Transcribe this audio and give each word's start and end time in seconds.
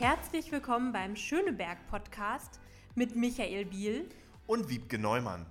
Herzlich 0.00 0.52
willkommen 0.52 0.92
beim 0.92 1.16
Schöneberg 1.16 1.76
Podcast 1.90 2.60
mit 2.94 3.16
Michael 3.16 3.64
Biel 3.64 4.08
und 4.46 4.70
Wiebke 4.70 4.96
Neumann. 4.96 5.44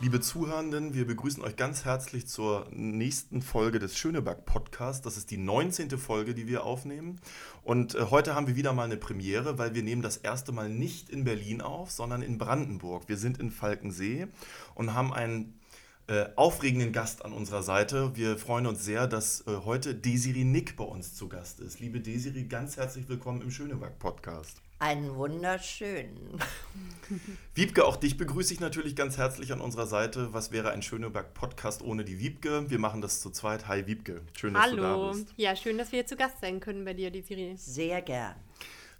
Liebe 0.00 0.18
Zuhörenden, 0.20 0.94
wir 0.94 1.06
begrüßen 1.06 1.44
euch 1.44 1.54
ganz 1.54 1.84
herzlich 1.84 2.26
zur 2.26 2.66
nächsten 2.72 3.40
Folge 3.40 3.78
des 3.78 3.96
Schöneberg 3.96 4.44
Podcasts. 4.44 5.02
Das 5.02 5.16
ist 5.16 5.30
die 5.30 5.38
19. 5.38 5.90
Folge, 5.98 6.34
die 6.34 6.48
wir 6.48 6.64
aufnehmen. 6.64 7.20
Und 7.62 7.94
äh, 7.94 8.06
heute 8.10 8.34
haben 8.34 8.48
wir 8.48 8.56
wieder 8.56 8.72
mal 8.72 8.82
eine 8.82 8.96
Premiere, 8.96 9.58
weil 9.58 9.76
wir 9.76 9.84
nehmen 9.84 10.02
das 10.02 10.16
erste 10.16 10.50
Mal 10.50 10.68
nicht 10.68 11.08
in 11.08 11.22
Berlin 11.22 11.60
auf, 11.60 11.92
sondern 11.92 12.20
in 12.22 12.38
Brandenburg. 12.38 13.08
Wir 13.08 13.16
sind 13.16 13.38
in 13.38 13.52
Falkensee 13.52 14.26
und 14.74 14.92
haben 14.92 15.14
einen 15.14 15.61
äh, 16.08 16.26
aufregenden 16.36 16.92
Gast 16.92 17.24
an 17.24 17.32
unserer 17.32 17.62
Seite. 17.62 18.16
Wir 18.16 18.36
freuen 18.36 18.66
uns 18.66 18.84
sehr, 18.84 19.06
dass 19.06 19.46
äh, 19.46 19.52
heute 19.64 19.94
Desiree 19.94 20.44
Nick 20.44 20.76
bei 20.76 20.84
uns 20.84 21.14
zu 21.14 21.28
Gast 21.28 21.60
ist. 21.60 21.80
Liebe 21.80 22.00
Desiree, 22.00 22.44
ganz 22.44 22.76
herzlich 22.76 23.08
willkommen 23.08 23.40
im 23.40 23.50
Schöneberg 23.50 23.98
Podcast. 23.98 24.60
Einen 24.80 25.14
wunderschönen. 25.14 26.40
Wiebke, 27.54 27.84
auch 27.84 27.94
dich 27.94 28.16
begrüße 28.16 28.52
ich 28.52 28.58
natürlich 28.58 28.96
ganz 28.96 29.16
herzlich 29.16 29.52
an 29.52 29.60
unserer 29.60 29.86
Seite. 29.86 30.32
Was 30.32 30.50
wäre 30.50 30.70
ein 30.72 30.82
Schöneberg-Podcast 30.82 31.82
ohne 31.82 32.04
die 32.04 32.18
Wiebke? 32.18 32.68
Wir 32.68 32.80
machen 32.80 33.00
das 33.00 33.20
zu 33.20 33.30
zweit. 33.30 33.68
Hi 33.68 33.86
Wiebke, 33.86 34.22
schön, 34.36 34.54
dass 34.54 34.64
Hallo. 34.64 34.76
du 34.76 34.82
da 34.82 35.12
bist. 35.12 35.34
Ja, 35.36 35.54
schön, 35.54 35.78
dass 35.78 35.92
wir 35.92 36.00
hier 36.00 36.06
zu 36.06 36.16
Gast 36.16 36.40
sein 36.40 36.58
können 36.58 36.84
bei 36.84 36.94
dir, 36.94 37.12
die 37.12 37.22
Siri. 37.22 37.54
Sehr 37.56 38.02
gern. 38.02 38.34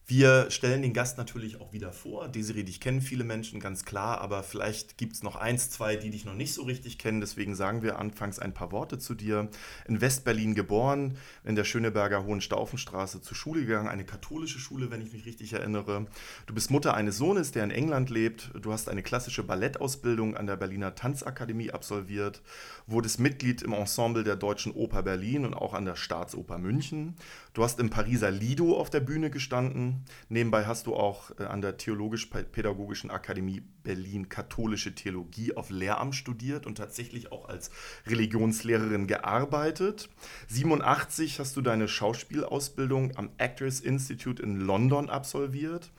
Wir 0.05 0.51
stellen 0.51 0.83
den 0.83 0.92
Gast 0.92 1.16
natürlich 1.16 1.61
auch 1.61 1.73
wieder 1.73 1.92
vor. 1.92 2.29
Desiree, 2.29 2.65
dich 2.65 2.80
kennen 2.80 3.01
viele 3.01 3.23
Menschen, 3.23 3.61
ganz 3.61 3.84
klar, 3.84 4.20
aber 4.20 4.42
vielleicht 4.42 4.98
gibt 4.98 5.15
es 5.15 5.23
noch 5.23 5.37
eins, 5.37 5.70
zwei, 5.70 5.95
die 5.95 6.11
dich 6.11 6.25
noch 6.25 6.34
nicht 6.34 6.52
so 6.55 6.62
richtig 6.65 6.98
kennen. 6.98 7.20
Deswegen 7.20 7.55
sagen 7.55 7.83
wir 7.83 8.01
anfangs 8.01 8.41
ein 8.41 8.52
paar 8.52 8.73
Worte 8.73 8.98
zu 8.98 9.15
dir. 9.15 9.48
In 9.87 10.01
Westberlin 10.01 10.56
geboren, 10.56 11.17
in 11.45 11.55
der 11.55 11.62
Schöneberger 11.62 12.25
Hohenstaufenstraße 12.25 13.23
zur 13.23 13.36
Schule 13.36 13.64
gegangen, 13.64 13.89
eine 13.89 14.05
katholische 14.05 14.58
Schule, 14.58 14.91
wenn 14.91 15.00
ich 15.00 15.12
mich 15.12 15.25
richtig 15.25 15.53
erinnere. 15.53 16.06
Du 16.47 16.55
bist 16.55 16.73
Mutter 16.73 16.95
eines 16.95 17.17
Sohnes, 17.17 17.53
der 17.53 17.62
in 17.62 17.70
England 17.70 18.11
lebt. 18.11 18.50
Du 18.61 18.73
hast 18.73 18.89
eine 18.89 19.05
klassische 19.05 19.45
Ballettausbildung 19.45 20.36
an 20.36 20.48
der 20.48 20.56
Berliner 20.56 20.97
Tanzakademie 20.97 21.70
absolviert, 21.70 22.42
wurdest 22.89 23.20
Mitglied 23.20 23.62
im 23.62 23.73
Ensemble 23.73 24.25
der 24.25 24.36
Deutschen 24.36 24.73
Oper 24.73 25.05
Berlin 25.05 25.45
und 25.45 25.55
auch 25.55 25.75
an 25.75 25.84
der 25.84 25.95
Staatsoper 25.95 26.58
München. 26.58 27.14
Du 27.55 27.62
hast 27.62 27.78
im 27.81 27.91
Pariser 27.91 28.31
Lido 28.31 28.78
auf 28.78 28.89
der 28.89 29.00
Bühne 29.00 29.28
gestanden. 29.28 30.06
Nebenbei 30.31 30.64
hast 30.64 30.86
du 30.86 30.95
auch 30.95 31.39
äh, 31.39 31.45
an 31.45 31.61
der 31.61 31.77
Theologisch-Pädagogischen 31.77 33.11
Akademie 33.11 33.62
Berlin 33.83 34.31
katholische 34.31 34.95
Theologie 34.95 35.55
auf 35.55 35.69
Lehramt 35.69 36.14
studiert 36.14 36.67
und 36.67 36.77
tatsächlich 36.78 37.30
auch 37.30 37.50
als 37.50 37.70
Religionslehrerin 38.06 39.06
gearbeitet. 39.06 40.08
87 40.48 41.41
hast 41.41 41.55
du 41.55 41.61
deine 41.61 41.89
Schauspielausbildung 41.89 43.19
am 43.19 43.28
Actors 43.36 43.80
Institute 43.80 44.42
in 44.42 44.58
London 44.58 45.11
absolviert 45.11 45.91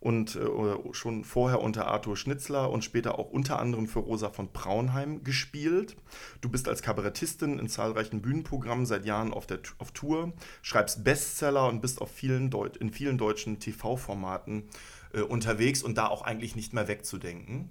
und 0.00 0.36
äh, 0.36 0.46
schon 0.92 1.24
vorher 1.24 1.60
unter 1.60 1.88
Arthur 1.88 2.16
Schnitzler 2.16 2.70
und 2.70 2.84
später 2.84 3.18
auch 3.18 3.30
unter 3.30 3.58
anderem 3.58 3.86
für 3.86 3.98
Rosa 3.98 4.30
von 4.30 4.52
Braunheim 4.52 5.24
gespielt. 5.24 5.96
Du 6.40 6.48
bist 6.48 6.68
als 6.68 6.82
Kabarettistin 6.82 7.58
in 7.58 7.68
zahlreichen 7.68 8.22
Bühnenprogrammen 8.22 8.86
seit 8.86 9.04
Jahren 9.04 9.32
auf, 9.32 9.46
der, 9.46 9.58
auf 9.78 9.90
Tour, 9.92 10.32
schreibst 10.62 11.04
Bestseller 11.04 11.68
und 11.68 11.80
bist 11.80 12.00
auf 12.00 12.10
vielen 12.10 12.52
in 12.80 12.90
vielen 12.90 13.18
deutschen 13.18 13.58
TV-Formaten 13.58 14.68
äh, 15.12 15.20
unterwegs 15.20 15.82
und 15.82 15.98
da 15.98 16.06
auch 16.06 16.22
eigentlich 16.22 16.54
nicht 16.54 16.72
mehr 16.72 16.88
wegzudenken. 16.88 17.70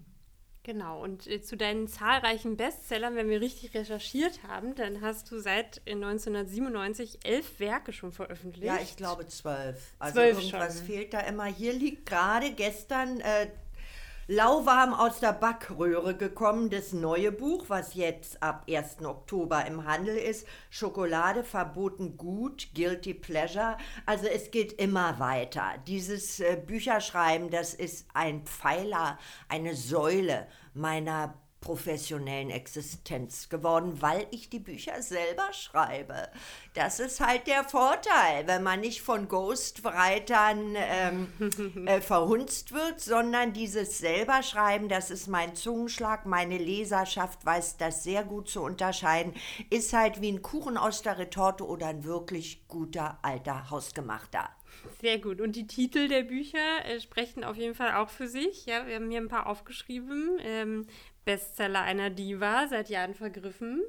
Genau, 0.67 1.01
und 1.01 1.27
äh, 1.27 1.41
zu 1.41 1.55
deinen 1.55 1.87
zahlreichen 1.87 2.57
Bestsellern, 2.57 3.15
wenn 3.15 3.29
wir 3.29 3.39
richtig 3.39 3.73
recherchiert 3.73 4.43
haben, 4.45 4.75
dann 4.75 4.99
hast 4.99 5.31
du 5.31 5.39
seit 5.39 5.81
1997 5.87 7.19
äh, 7.23 7.35
elf 7.35 7.61
Werke 7.61 7.93
schon 7.93 8.11
veröffentlicht. 8.11 8.65
Ja, 8.65 8.77
ich 8.83 8.97
glaube 8.97 9.25
zwölf. 9.27 9.93
Also 9.97 10.15
zwölf 10.15 10.37
irgendwas 10.37 10.79
schon. 10.79 10.85
fehlt 10.85 11.13
da 11.13 11.21
immer. 11.21 11.45
Hier 11.45 11.71
liegt 11.71 12.05
gerade 12.05 12.51
gestern 12.51 13.21
äh, 13.21 13.47
lauwarm 14.27 14.93
aus 14.93 15.19
der 15.21 15.31
Backröhre 15.31 16.15
gekommen, 16.15 16.69
das 16.69 16.91
neue 16.91 17.31
Buch, 17.31 17.65
was 17.69 17.93
jetzt 17.93 18.43
ab 18.43 18.65
1. 18.69 19.05
Oktober 19.05 19.65
im 19.65 19.85
Handel 19.85 20.17
ist. 20.17 20.45
Schokolade 20.69 21.43
verboten 21.43 22.17
gut, 22.17 22.67
Guilty 22.75 23.13
Pleasure. 23.13 23.77
Also 24.05 24.27
es 24.27 24.51
geht 24.51 24.73
immer 24.73 25.19
weiter. 25.19 25.75
Dieses 25.87 26.41
äh, 26.41 26.57
Bücherschreiben, 26.57 27.49
das 27.49 27.73
ist 27.73 28.07
ein 28.13 28.43
Pfeiler, 28.43 29.17
eine 29.47 29.75
Säule 29.75 30.47
meiner 30.73 31.33
professionellen 31.59 32.49
Existenz 32.49 33.49
geworden, 33.49 34.01
weil 34.01 34.27
ich 34.31 34.49
die 34.49 34.59
Bücher 34.59 35.01
selber 35.01 35.51
schreibe. 35.51 36.29
Das 36.73 36.99
ist 36.99 37.19
halt 37.19 37.47
der 37.47 37.63
Vorteil, 37.63 38.45
wenn 38.45 38.63
man 38.63 38.79
nicht 38.79 39.01
von 39.01 39.27
Ghostwritern 39.27 40.75
ähm, 40.75 41.33
äh, 41.87 41.99
verhunzt 41.99 42.73
wird, 42.73 43.01
sondern 43.01 43.53
dieses 43.53 43.97
selber 43.97 44.43
schreiben, 44.43 44.87
das 44.87 45.09
ist 45.09 45.27
mein 45.27 45.55
Zungenschlag, 45.55 46.25
meine 46.25 46.57
Leserschaft 46.57 47.45
weiß 47.45 47.77
das 47.77 48.03
sehr 48.03 48.23
gut 48.23 48.49
zu 48.49 48.61
unterscheiden, 48.61 49.33
ist 49.69 49.93
halt 49.93 50.21
wie 50.21 50.31
ein 50.31 50.41
Kuchen 50.41 50.77
aus 50.77 51.01
der 51.01 51.17
Retorte 51.17 51.65
oder 51.65 51.87
ein 51.87 52.03
wirklich 52.03 52.67
guter 52.67 53.17
alter 53.23 53.69
hausgemachter. 53.69 54.49
Sehr 55.01 55.19
gut. 55.19 55.41
Und 55.41 55.55
die 55.55 55.67
Titel 55.67 56.07
der 56.07 56.23
Bücher 56.23 56.85
äh, 56.85 56.99
sprechen 56.99 57.43
auf 57.43 57.57
jeden 57.57 57.75
Fall 57.75 57.95
auch 57.95 58.09
für 58.09 58.27
sich. 58.27 58.65
Ja, 58.65 58.87
wir 58.87 58.95
haben 58.95 59.09
hier 59.09 59.21
ein 59.21 59.27
paar 59.27 59.47
aufgeschrieben. 59.47 60.37
Ähm, 60.41 60.87
Bestseller 61.27 61.81
einer 61.81 62.09
Diva, 62.09 62.69
seit 62.69 62.89
Jahren 62.89 63.13
vergriffen. 63.13 63.83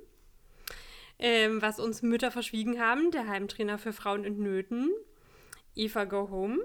Ähm, 1.20 1.62
was 1.62 1.78
uns 1.78 2.02
Mütter 2.02 2.32
verschwiegen 2.32 2.80
haben, 2.80 3.12
der 3.12 3.28
Heimtrainer 3.28 3.78
für 3.78 3.92
Frauen 3.92 4.24
in 4.24 4.42
Nöten. 4.42 4.90
Eva 5.76 6.02
Go 6.04 6.30
Home. 6.30 6.58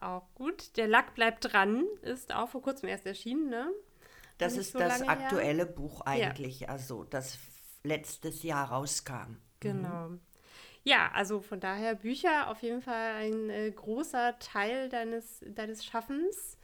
Auch 0.00 0.32
gut. 0.34 0.76
Der 0.76 0.86
Lack 0.86 1.16
bleibt 1.16 1.52
dran, 1.52 1.84
ist 2.02 2.32
auch 2.32 2.50
vor 2.50 2.62
kurzem 2.62 2.88
erst 2.88 3.04
erschienen, 3.04 3.50
ne? 3.50 3.68
Das 4.38 4.56
ist 4.56 4.72
so 4.72 4.78
das 4.78 5.02
aktuelle 5.02 5.64
her. 5.64 5.72
Buch 5.72 6.02
eigentlich, 6.02 6.60
ja. 6.60 6.68
also 6.68 7.02
das 7.02 7.38
letztes 7.82 8.44
Jahr 8.44 8.70
rauskam. 8.70 9.38
Genau. 9.58 10.10
Mhm. 10.10 10.20
Ja, 10.84 11.10
also 11.14 11.40
von 11.40 11.58
daher 11.58 11.96
Bücher 11.96 12.48
auf 12.48 12.62
jeden 12.62 12.82
Fall 12.82 13.14
ein 13.14 13.50
äh, 13.50 13.72
großer 13.72 14.38
Teil 14.38 14.88
deines, 14.88 15.44
deines 15.48 15.84
Schaffens 15.84 16.58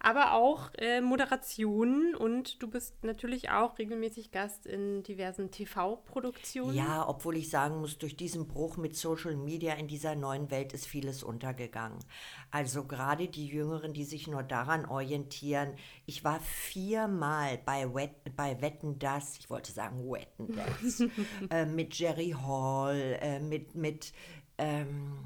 aber 0.00 0.32
auch 0.32 0.70
äh, 0.78 1.02
Moderationen 1.02 2.14
und 2.14 2.62
du 2.62 2.68
bist 2.68 3.04
natürlich 3.04 3.50
auch 3.50 3.78
regelmäßig 3.78 4.30
Gast 4.30 4.64
in 4.64 5.02
diversen 5.02 5.50
TV-Produktionen. 5.50 6.74
Ja, 6.74 7.06
obwohl 7.06 7.36
ich 7.36 7.50
sagen 7.50 7.80
muss, 7.80 7.98
durch 7.98 8.16
diesen 8.16 8.48
Bruch 8.48 8.78
mit 8.78 8.96
Social 8.96 9.36
Media 9.36 9.74
in 9.74 9.88
dieser 9.88 10.14
neuen 10.14 10.50
Welt 10.50 10.72
ist 10.72 10.86
vieles 10.86 11.22
untergegangen. 11.22 11.98
Also 12.50 12.84
gerade 12.84 13.28
die 13.28 13.46
Jüngeren, 13.46 13.92
die 13.92 14.04
sich 14.04 14.26
nur 14.26 14.42
daran 14.42 14.86
orientieren. 14.86 15.74
Ich 16.06 16.24
war 16.24 16.40
viermal 16.40 17.58
bei, 17.58 17.94
Wet, 17.94 18.34
bei 18.34 18.60
Wetten 18.62 18.98
das, 18.98 19.38
ich 19.38 19.50
wollte 19.50 19.70
sagen 19.70 20.10
Wetten 20.10 20.56
das, 20.56 21.00
äh, 21.50 21.66
mit 21.66 21.94
Jerry 21.94 22.34
Hall, 22.42 23.18
äh, 23.20 23.38
mit, 23.38 23.74
mit 23.74 24.14
ähm, 24.56 25.18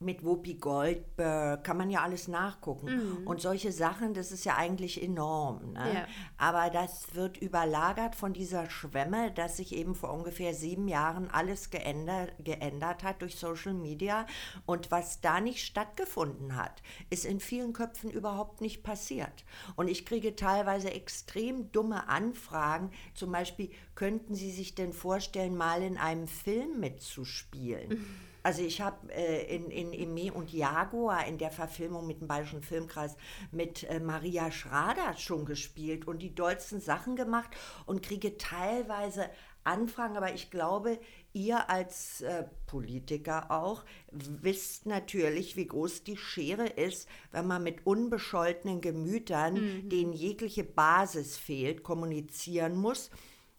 mit 0.00 0.24
Whoopi 0.24 0.54
Goldberg, 0.54 1.64
kann 1.64 1.76
man 1.76 1.90
ja 1.90 2.02
alles 2.02 2.28
nachgucken. 2.28 2.86
Mhm. 2.86 3.26
Und 3.26 3.40
solche 3.40 3.72
Sachen, 3.72 4.14
das 4.14 4.30
ist 4.30 4.44
ja 4.44 4.56
eigentlich 4.56 5.02
enorm. 5.02 5.72
Ne? 5.72 5.94
Ja. 5.94 6.06
Aber 6.36 6.70
das 6.70 7.14
wird 7.16 7.36
überlagert 7.38 8.14
von 8.14 8.32
dieser 8.32 8.70
Schwemme, 8.70 9.32
dass 9.32 9.56
sich 9.56 9.74
eben 9.74 9.96
vor 9.96 10.12
ungefähr 10.12 10.54
sieben 10.54 10.86
Jahren 10.86 11.28
alles 11.30 11.70
geändert, 11.70 12.32
geändert 12.38 13.02
hat 13.02 13.22
durch 13.22 13.36
Social 13.36 13.74
Media. 13.74 14.26
Und 14.66 14.92
was 14.92 15.20
da 15.20 15.40
nicht 15.40 15.64
stattgefunden 15.64 16.54
hat, 16.54 16.80
ist 17.10 17.24
in 17.24 17.40
vielen 17.40 17.72
Köpfen 17.72 18.10
überhaupt 18.10 18.60
nicht 18.60 18.84
passiert. 18.84 19.44
Und 19.74 19.88
ich 19.88 20.06
kriege 20.06 20.36
teilweise 20.36 20.92
extrem 20.92 21.72
dumme 21.72 22.08
Anfragen, 22.08 22.92
zum 23.14 23.32
Beispiel, 23.32 23.70
könnten 23.96 24.36
Sie 24.36 24.52
sich 24.52 24.76
denn 24.76 24.92
vorstellen, 24.92 25.56
mal 25.56 25.82
in 25.82 25.98
einem 25.98 26.28
Film 26.28 26.78
mitzuspielen? 26.78 27.88
Mhm. 27.88 28.06
Also 28.42 28.62
ich 28.62 28.80
habe 28.80 29.12
äh, 29.12 29.54
in, 29.54 29.70
in 29.70 29.92
Eme 29.92 30.32
und 30.32 30.52
Jaguar 30.52 31.26
in 31.26 31.38
der 31.38 31.50
Verfilmung 31.50 32.06
mit 32.06 32.20
dem 32.20 32.28
Bayerischen 32.28 32.62
Filmkreis 32.62 33.16
mit 33.50 33.84
äh, 33.84 34.00
Maria 34.00 34.50
Schrader 34.50 35.16
schon 35.16 35.44
gespielt 35.44 36.06
und 36.06 36.20
die 36.20 36.34
dollsten 36.34 36.80
Sachen 36.80 37.16
gemacht 37.16 37.50
und 37.86 38.02
kriege 38.02 38.38
teilweise 38.38 39.28
Anfragen, 39.68 40.16
aber 40.16 40.32
ich 40.32 40.50
glaube, 40.50 40.98
ihr 41.34 41.68
als 41.68 42.22
äh, 42.22 42.44
Politiker 42.66 43.50
auch 43.50 43.84
wisst 44.10 44.86
natürlich, 44.86 45.56
wie 45.56 45.66
groß 45.66 46.04
die 46.04 46.16
Schere 46.16 46.66
ist, 46.66 47.08
wenn 47.32 47.46
man 47.46 47.62
mit 47.62 47.86
unbescholtenen 47.86 48.80
Gemütern, 48.80 49.54
mhm. 49.54 49.88
denen 49.90 50.12
jegliche 50.12 50.64
Basis 50.64 51.36
fehlt, 51.36 51.82
kommunizieren 51.82 52.76
muss. 52.76 53.10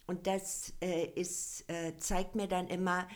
Und 0.07 0.25
das 0.25 0.73
äh, 0.81 1.05
ist, 1.13 1.69
äh, 1.69 1.95
zeigt 1.97 2.33
mir 2.33 2.47
dann 2.47 2.67
immer, 2.67 3.07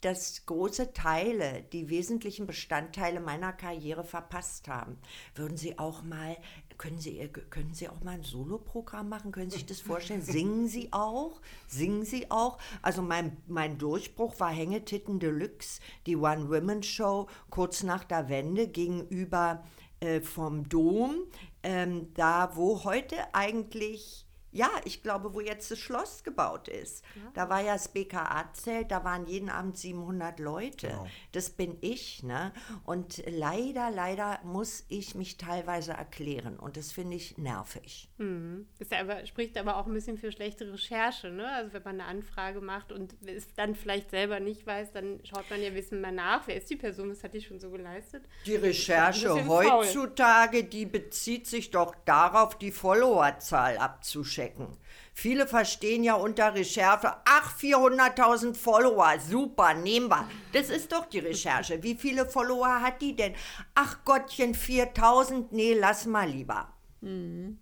dass 0.00 0.46
große 0.46 0.92
Teile, 0.92 1.64
die 1.72 1.88
wesentlichen 1.88 2.46
Bestandteile 2.46 3.20
meiner 3.20 3.52
Karriere 3.52 4.04
verpasst 4.04 4.68
haben. 4.68 4.98
Würden 5.34 5.56
Sie 5.56 5.78
auch 5.78 6.02
mal 6.02 6.36
können 6.78 6.98
Sie, 6.98 7.26
können 7.50 7.72
Sie 7.72 7.88
auch 7.88 8.02
mal 8.02 8.12
ein 8.12 8.22
Soloprogramm 8.22 9.08
machen? 9.08 9.32
Können 9.32 9.50
Sie 9.50 9.56
sich 9.56 9.66
das 9.66 9.80
vorstellen? 9.80 10.22
Singen 10.22 10.68
Sie 10.68 10.92
auch? 10.92 11.40
Singen 11.66 12.04
Sie 12.04 12.30
auch? 12.30 12.58
Also 12.82 13.02
mein, 13.02 13.36
mein 13.46 13.78
Durchbruch 13.78 14.38
war 14.40 14.50
Hängetitten 14.50 15.18
Deluxe, 15.18 15.80
die 16.06 16.16
One-Women-Show, 16.16 17.28
kurz 17.50 17.82
nach 17.82 18.04
der 18.04 18.28
Wende 18.28 18.68
gegenüber 18.68 19.64
äh, 20.00 20.20
vom 20.20 20.68
Dom, 20.68 21.14
ähm, 21.62 22.12
da 22.14 22.54
wo 22.54 22.84
heute 22.84 23.16
eigentlich 23.34 24.25
ja, 24.52 24.70
ich 24.84 25.02
glaube, 25.02 25.34
wo 25.34 25.40
jetzt 25.40 25.70
das 25.70 25.78
Schloss 25.78 26.24
gebaut 26.24 26.68
ist. 26.68 27.04
Ja. 27.14 27.30
Da 27.34 27.48
war 27.50 27.60
ja 27.60 27.74
das 27.74 27.88
BKA-Zelt, 27.88 28.90
da 28.90 29.04
waren 29.04 29.26
jeden 29.26 29.50
Abend 29.50 29.76
700 29.76 30.38
Leute. 30.38 30.88
Genau. 30.88 31.06
Das 31.32 31.50
bin 31.50 31.76
ich, 31.80 32.22
ne? 32.22 32.52
Und 32.84 33.22
leider, 33.26 33.90
leider 33.90 34.40
muss 34.44 34.84
ich 34.88 35.14
mich 35.14 35.36
teilweise 35.36 35.92
erklären 35.92 36.58
und 36.58 36.76
das 36.76 36.92
finde 36.92 37.16
ich 37.16 37.36
nervig. 37.36 38.08
Mhm. 38.16 38.66
Das 38.78 38.92
aber, 38.92 39.26
spricht 39.26 39.58
aber 39.58 39.76
auch 39.76 39.86
ein 39.86 39.92
bisschen 39.92 40.16
für 40.16 40.32
schlechte 40.32 40.72
Recherche, 40.72 41.28
ne? 41.28 41.50
Also 41.52 41.72
wenn 41.74 41.82
man 41.82 42.00
eine 42.00 42.08
Anfrage 42.08 42.60
macht 42.60 42.92
und 42.92 43.14
es 43.26 43.52
dann 43.54 43.74
vielleicht 43.74 44.10
selber 44.10 44.40
nicht 44.40 44.66
weiß, 44.66 44.92
dann 44.92 45.20
schaut 45.24 45.50
man 45.50 45.60
ja 45.60 45.74
wissen 45.74 46.00
mal 46.00 46.12
nach, 46.12 46.46
wer 46.46 46.56
ist 46.56 46.70
die 46.70 46.76
Person, 46.76 47.10
was 47.10 47.22
hat 47.22 47.34
die 47.34 47.42
schon 47.42 47.60
so 47.60 47.70
geleistet. 47.70 48.24
Die 48.46 48.56
Recherche 48.56 49.46
heutzutage, 49.46 50.60
faul. 50.60 50.68
die 50.68 50.86
bezieht 50.86 51.46
sich 51.46 51.70
doch 51.70 51.94
darauf, 52.06 52.56
die 52.56 52.72
Followerzahl 52.72 53.76
abzuschätzen 53.76 54.35
checken. 54.36 54.68
Viele 55.14 55.46
verstehen 55.46 56.04
ja 56.04 56.14
unter 56.14 56.54
Recherche, 56.54 57.12
ach, 57.24 57.56
400.000 57.58 58.54
Follower, 58.54 59.18
super, 59.18 59.74
nehmen 59.74 60.10
wir. 60.10 60.28
Das 60.52 60.68
ist 60.68 60.92
doch 60.92 61.06
die 61.06 61.20
Recherche. 61.20 61.82
Wie 61.82 61.94
viele 61.94 62.26
Follower 62.26 62.80
hat 62.80 63.00
die 63.00 63.16
denn? 63.16 63.34
Ach 63.74 64.04
Gottchen, 64.04 64.54
4.000, 64.54 65.46
nee, 65.50 65.74
lass 65.74 66.06
mal 66.06 66.28
lieber. 66.28 66.72
Mhm. 67.00 67.58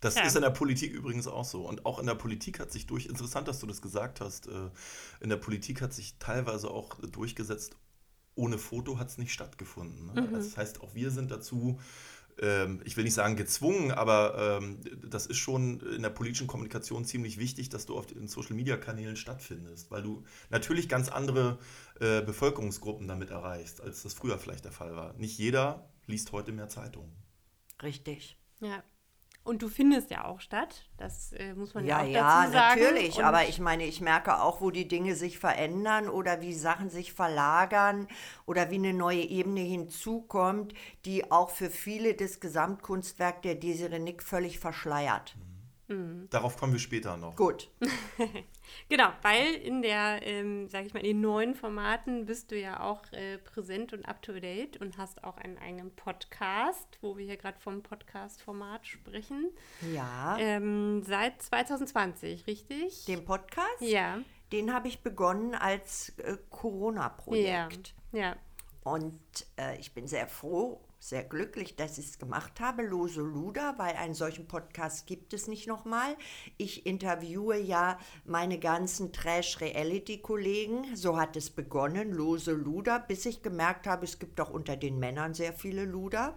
Das 0.00 0.16
ja. 0.16 0.22
ist 0.22 0.34
in 0.34 0.42
der 0.42 0.50
Politik 0.50 0.92
übrigens 0.92 1.28
auch 1.28 1.44
so. 1.44 1.68
Und 1.68 1.86
auch 1.86 2.00
in 2.00 2.06
der 2.06 2.16
Politik 2.16 2.58
hat 2.58 2.72
sich 2.72 2.86
durch, 2.86 3.06
interessant, 3.06 3.46
dass 3.46 3.60
du 3.60 3.66
das 3.66 3.80
gesagt 3.80 4.20
hast, 4.20 4.48
äh, 4.48 4.70
in 5.20 5.28
der 5.28 5.36
Politik 5.36 5.80
hat 5.80 5.92
sich 5.92 6.18
teilweise 6.18 6.70
auch 6.70 6.98
durchgesetzt, 7.00 7.76
ohne 8.34 8.58
Foto 8.58 8.98
hat 8.98 9.08
es 9.10 9.18
nicht 9.18 9.32
stattgefunden. 9.32 10.12
Ne? 10.12 10.22
Mhm. 10.22 10.32
Das 10.32 10.56
heißt, 10.56 10.80
auch 10.80 10.94
wir 10.94 11.10
sind 11.10 11.30
dazu 11.30 11.78
ich 12.84 12.96
will 12.96 13.04
nicht 13.04 13.14
sagen 13.14 13.36
gezwungen, 13.36 13.92
aber 13.92 14.60
ähm, 14.60 14.80
das 15.08 15.26
ist 15.26 15.36
schon 15.36 15.80
in 15.80 16.02
der 16.02 16.10
politischen 16.10 16.46
Kommunikation 16.46 17.04
ziemlich 17.04 17.38
wichtig, 17.38 17.68
dass 17.68 17.86
du 17.86 17.96
auf 17.96 18.06
den 18.06 18.26
Social-Media-Kanälen 18.26 19.16
stattfindest, 19.16 19.90
weil 19.90 20.02
du 20.02 20.24
natürlich 20.50 20.88
ganz 20.88 21.08
andere 21.08 21.58
äh, 22.00 22.22
Bevölkerungsgruppen 22.22 23.06
damit 23.06 23.30
erreichst, 23.30 23.80
als 23.80 24.02
das 24.02 24.14
früher 24.14 24.38
vielleicht 24.38 24.64
der 24.64 24.72
Fall 24.72 24.96
war. 24.96 25.12
Nicht 25.14 25.38
jeder 25.38 25.88
liest 26.06 26.32
heute 26.32 26.52
mehr 26.52 26.68
Zeitungen. 26.68 27.12
Richtig. 27.82 28.38
Ja. 28.60 28.82
Und 29.44 29.62
du 29.62 29.68
findest 29.68 30.10
ja 30.10 30.24
auch 30.24 30.40
statt, 30.40 30.88
das 30.98 31.32
äh, 31.32 31.54
muss 31.54 31.74
man 31.74 31.84
ja, 31.84 32.04
ja 32.04 32.26
auch 32.26 32.42
dazu 32.42 32.52
sagen. 32.52 32.80
Ja, 32.80 32.86
natürlich, 32.90 33.18
Und 33.18 33.24
aber 33.24 33.48
ich 33.48 33.58
meine, 33.58 33.84
ich 33.84 34.00
merke 34.00 34.40
auch, 34.40 34.60
wo 34.60 34.70
die 34.70 34.86
Dinge 34.86 35.16
sich 35.16 35.38
verändern 35.38 36.08
oder 36.08 36.40
wie 36.40 36.54
Sachen 36.54 36.90
sich 36.90 37.12
verlagern 37.12 38.06
oder 38.46 38.70
wie 38.70 38.76
eine 38.76 38.92
neue 38.92 39.22
Ebene 39.22 39.60
hinzukommt, 39.60 40.74
die 41.04 41.32
auch 41.32 41.50
für 41.50 41.70
viele 41.70 42.14
das 42.14 42.38
Gesamtkunstwerk 42.38 43.42
der 43.42 43.56
Desiree 43.56 43.98
Nick 43.98 44.22
völlig 44.22 44.60
verschleiert. 44.60 45.34
Mhm. 45.36 45.51
Mhm. 45.92 46.28
Darauf 46.30 46.56
kommen 46.56 46.72
wir 46.72 46.80
später 46.80 47.16
noch. 47.16 47.36
Gut. 47.36 47.70
genau, 48.88 49.12
weil 49.22 49.54
in 49.54 49.82
der, 49.82 50.20
ähm, 50.22 50.68
sag 50.68 50.86
ich 50.86 50.94
mal, 50.94 51.00
in 51.00 51.06
den 51.06 51.20
neuen 51.20 51.54
Formaten 51.54 52.26
bist 52.26 52.50
du 52.50 52.58
ja 52.58 52.80
auch 52.80 53.00
äh, 53.12 53.38
präsent 53.38 53.92
und 53.92 54.04
up 54.06 54.22
to 54.22 54.32
date 54.32 54.78
und 54.78 54.96
hast 54.96 55.22
auch 55.24 55.36
einen 55.36 55.58
eigenen 55.58 55.94
Podcast, 55.94 56.98
wo 57.00 57.16
wir 57.16 57.26
hier 57.26 57.36
gerade 57.36 57.58
vom 57.60 57.82
Podcast-Format 57.82 58.86
sprechen. 58.86 59.50
Ja. 59.92 60.36
Ähm, 60.38 61.02
seit 61.02 61.42
2020, 61.42 62.46
richtig? 62.46 63.04
Den 63.04 63.24
Podcast? 63.24 63.80
Ja. 63.80 64.18
Den 64.52 64.72
habe 64.72 64.88
ich 64.88 65.02
begonnen 65.02 65.54
als 65.54 66.10
äh, 66.18 66.36
Corona-Projekt. 66.50 67.94
Ja. 68.12 68.20
ja. 68.20 68.36
Und 68.84 69.20
äh, 69.58 69.78
ich 69.78 69.94
bin 69.94 70.06
sehr 70.08 70.26
froh 70.26 70.80
sehr 71.02 71.24
glücklich, 71.24 71.74
dass 71.74 71.98
ich 71.98 72.10
es 72.10 72.18
gemacht 72.20 72.60
habe, 72.60 72.84
Lose 72.84 73.20
Luder, 73.20 73.74
weil 73.76 73.96
einen 73.96 74.14
solchen 74.14 74.46
Podcast 74.46 75.04
gibt 75.08 75.34
es 75.34 75.48
nicht 75.48 75.66
nochmal. 75.66 76.16
Ich 76.58 76.86
interviewe 76.86 77.58
ja 77.58 77.98
meine 78.24 78.60
ganzen 78.60 79.12
Trash-Reality-Kollegen. 79.12 80.94
So 80.94 81.18
hat 81.18 81.34
es 81.34 81.50
begonnen, 81.50 82.12
Lose 82.12 82.52
Luder, 82.52 83.00
bis 83.00 83.26
ich 83.26 83.42
gemerkt 83.42 83.88
habe, 83.88 84.04
es 84.04 84.20
gibt 84.20 84.40
auch 84.40 84.50
unter 84.50 84.76
den 84.76 85.00
Männern 85.00 85.34
sehr 85.34 85.52
viele 85.52 85.86
Luder. 85.86 86.36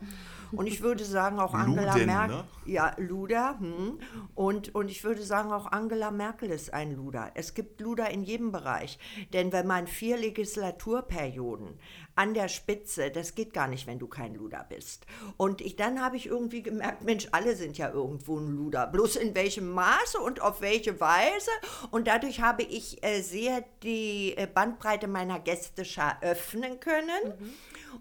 Und 0.52 0.66
ich 0.66 0.82
würde 0.82 1.06
sagen, 1.06 1.40
auch 1.40 1.54
Angela 1.54 1.96
Merkel. 1.98 2.38
Ne? 2.38 2.44
Ja, 2.66 2.96
Luder. 2.98 3.60
Hm. 3.60 4.00
Und, 4.34 4.74
und 4.74 4.90
ich 4.90 5.04
würde 5.04 5.22
sagen, 5.22 5.52
auch 5.52 5.72
Angela 5.72 6.10
Merkel 6.10 6.50
ist 6.50 6.74
ein 6.74 6.96
Luder. 6.96 7.30
Es 7.36 7.54
gibt 7.54 7.82
Luder 7.82 8.10
in 8.10 8.24
jedem 8.24 8.52
Bereich. 8.52 8.98
Denn 9.32 9.52
wenn 9.52 9.68
man 9.68 9.86
vier 9.86 10.18
Legislaturperioden 10.18 11.78
an 12.16 12.34
der 12.34 12.48
Spitze, 12.48 13.12
das 13.12 13.36
geht 13.36 13.54
gar 13.54 13.68
nicht, 13.68 13.88
wenn 13.88 14.00
du 14.00 14.08
kein 14.08 14.36
Luder 14.36 14.66
bist. 14.68 15.06
Und 15.38 15.62
ich, 15.62 15.76
dann 15.76 16.02
habe 16.02 16.16
ich 16.16 16.26
irgendwie 16.28 16.64
gemerkt, 16.64 17.04
Mensch, 17.04 17.28
alle 17.32 17.56
sind 17.56 17.78
ja 17.78 17.92
irgendwo 17.92 18.40
ein 18.40 18.56
Luder. 18.56 18.88
Bloß 18.88 19.18
in 19.18 19.36
welchem 19.36 19.70
Maße 19.72 20.20
und 20.20 20.42
auf 20.42 20.62
welche 20.62 21.00
Weise. 21.00 21.52
Und 21.92 22.08
dadurch 22.08 22.40
habe 22.40 22.64
ich 22.64 23.04
äh, 23.04 23.22
sehr 23.22 23.66
die 23.84 24.34
äh, 24.38 24.48
Bandbreite 24.48 25.08
meiner 25.08 25.40
Gästeschar 25.40 26.18
öffnen 26.22 26.80
können. 26.80 27.36
Mhm. 27.40 27.54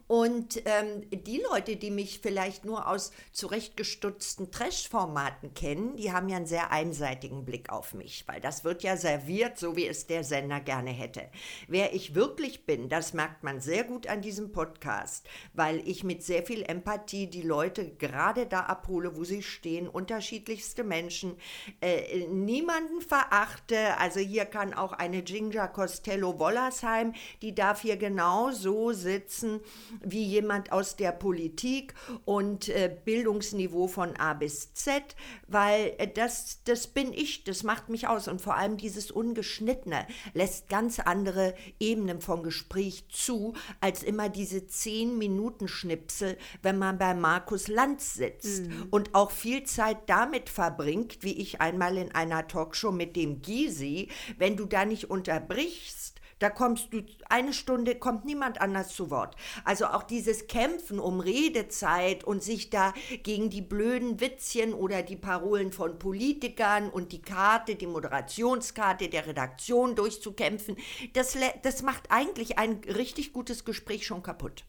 Und 0.06 0.62
ähm, 0.64 1.08
die 1.10 1.42
Leute, 1.50 1.76
die 1.76 1.90
mich 1.90 2.20
vielleicht 2.20 2.64
nur 2.64 2.88
aus 2.88 3.12
zurechtgestutzten 3.32 4.50
Trash-Formaten 4.50 5.54
kennen, 5.54 5.96
die 5.96 6.12
haben 6.12 6.28
ja 6.28 6.36
einen 6.36 6.46
sehr 6.46 6.70
einseitigen 6.70 7.44
Blick 7.44 7.70
auf 7.70 7.94
mich, 7.94 8.24
weil 8.26 8.40
das 8.40 8.64
wird 8.64 8.82
ja 8.82 8.96
serviert, 8.96 9.58
so 9.58 9.76
wie 9.76 9.86
es 9.86 10.06
der 10.06 10.24
Sender 10.24 10.60
gerne 10.60 10.90
hätte. 10.90 11.28
Wer 11.68 11.94
ich 11.94 12.14
wirklich 12.14 12.66
bin, 12.66 12.88
das 12.88 13.14
merkt 13.14 13.42
man 13.42 13.60
sehr 13.60 13.84
gut 13.84 14.06
an 14.06 14.22
diesem 14.22 14.52
Podcast, 14.52 15.26
weil 15.52 15.86
ich 15.88 16.04
mit 16.04 16.22
sehr 16.22 16.44
viel 16.44 16.62
Empathie 16.62 17.28
die 17.28 17.42
Leute 17.42 17.94
gerade 17.94 18.46
da 18.46 18.60
abhole, 18.60 19.16
wo 19.16 19.24
sie 19.24 19.42
stehen, 19.42 19.88
unterschiedlichste 19.88 20.84
Menschen, 20.84 21.36
äh, 21.80 22.26
niemanden 22.26 23.00
verachte. 23.00 23.96
Also 23.98 24.20
hier 24.20 24.44
kann 24.44 24.74
auch 24.74 24.92
eine 24.92 25.22
Ginger 25.22 25.68
Costello 25.68 26.38
Wollersheim, 26.38 27.14
die 27.42 27.54
darf 27.54 27.82
hier 27.82 27.96
genau 27.96 28.50
so 28.50 28.92
sitzen 28.92 29.60
wie 30.02 30.24
jemand 30.24 30.72
aus 30.72 30.96
der 30.96 31.12
Politik 31.12 31.94
und 32.24 32.68
äh, 32.68 32.94
Bildungsniveau 33.04 33.86
von 33.88 34.16
A 34.16 34.34
bis 34.34 34.72
Z, 34.74 35.02
weil 35.48 35.94
äh, 35.98 36.08
das, 36.08 36.62
das 36.64 36.86
bin 36.86 37.12
ich, 37.12 37.44
das 37.44 37.62
macht 37.62 37.88
mich 37.88 38.08
aus. 38.08 38.28
Und 38.28 38.40
vor 38.40 38.56
allem 38.56 38.76
dieses 38.76 39.10
Ungeschnittene 39.10 40.06
lässt 40.32 40.68
ganz 40.68 40.98
andere 41.00 41.54
Ebenen 41.80 42.20
von 42.20 42.42
Gespräch 42.42 43.06
zu, 43.08 43.54
als 43.80 44.02
immer 44.02 44.28
diese 44.28 44.58
10-Minuten-Schnipsel, 44.58 46.36
wenn 46.62 46.78
man 46.78 46.98
bei 46.98 47.14
Markus 47.14 47.68
Lanz 47.68 48.14
sitzt 48.14 48.66
mhm. 48.66 48.88
und 48.90 49.14
auch 49.14 49.30
viel 49.30 49.64
Zeit 49.64 49.98
damit 50.06 50.48
verbringt, 50.48 51.22
wie 51.22 51.34
ich 51.34 51.60
einmal 51.60 51.96
in 51.96 52.14
einer 52.14 52.46
Talkshow 52.46 52.92
mit 52.92 53.16
dem 53.16 53.42
Gysi, 53.42 54.08
wenn 54.38 54.56
du 54.56 54.66
da 54.66 54.84
nicht 54.84 55.10
unterbrichst, 55.10 56.20
da 56.38 56.50
kommst 56.50 56.92
du, 56.92 57.02
eine 57.28 57.52
Stunde 57.52 57.94
kommt 57.94 58.24
niemand 58.24 58.60
anders 58.60 58.94
zu 58.94 59.10
Wort. 59.10 59.36
Also 59.64 59.86
auch 59.86 60.02
dieses 60.02 60.46
Kämpfen 60.46 60.98
um 60.98 61.20
Redezeit 61.20 62.24
und 62.24 62.42
sich 62.42 62.70
da 62.70 62.92
gegen 63.22 63.50
die 63.50 63.62
blöden 63.62 64.20
Witzchen 64.20 64.74
oder 64.74 65.02
die 65.02 65.16
Parolen 65.16 65.72
von 65.72 65.98
Politikern 65.98 66.90
und 66.90 67.12
die 67.12 67.22
Karte, 67.22 67.76
die 67.76 67.86
Moderationskarte 67.86 69.08
der 69.08 69.26
Redaktion 69.26 69.94
durchzukämpfen, 69.94 70.76
das, 71.12 71.36
das 71.62 71.82
macht 71.82 72.10
eigentlich 72.10 72.58
ein 72.58 72.80
richtig 72.86 73.32
gutes 73.32 73.64
Gespräch 73.64 74.06
schon 74.06 74.22
kaputt. 74.22 74.64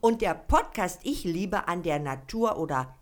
Und 0.00 0.22
der 0.22 0.34
Podcast 0.34 1.00
Ich 1.04 1.24
liebe 1.24 1.68
an 1.68 1.82
der 1.82 1.98
Natur 1.98 2.58
oder 2.58 2.96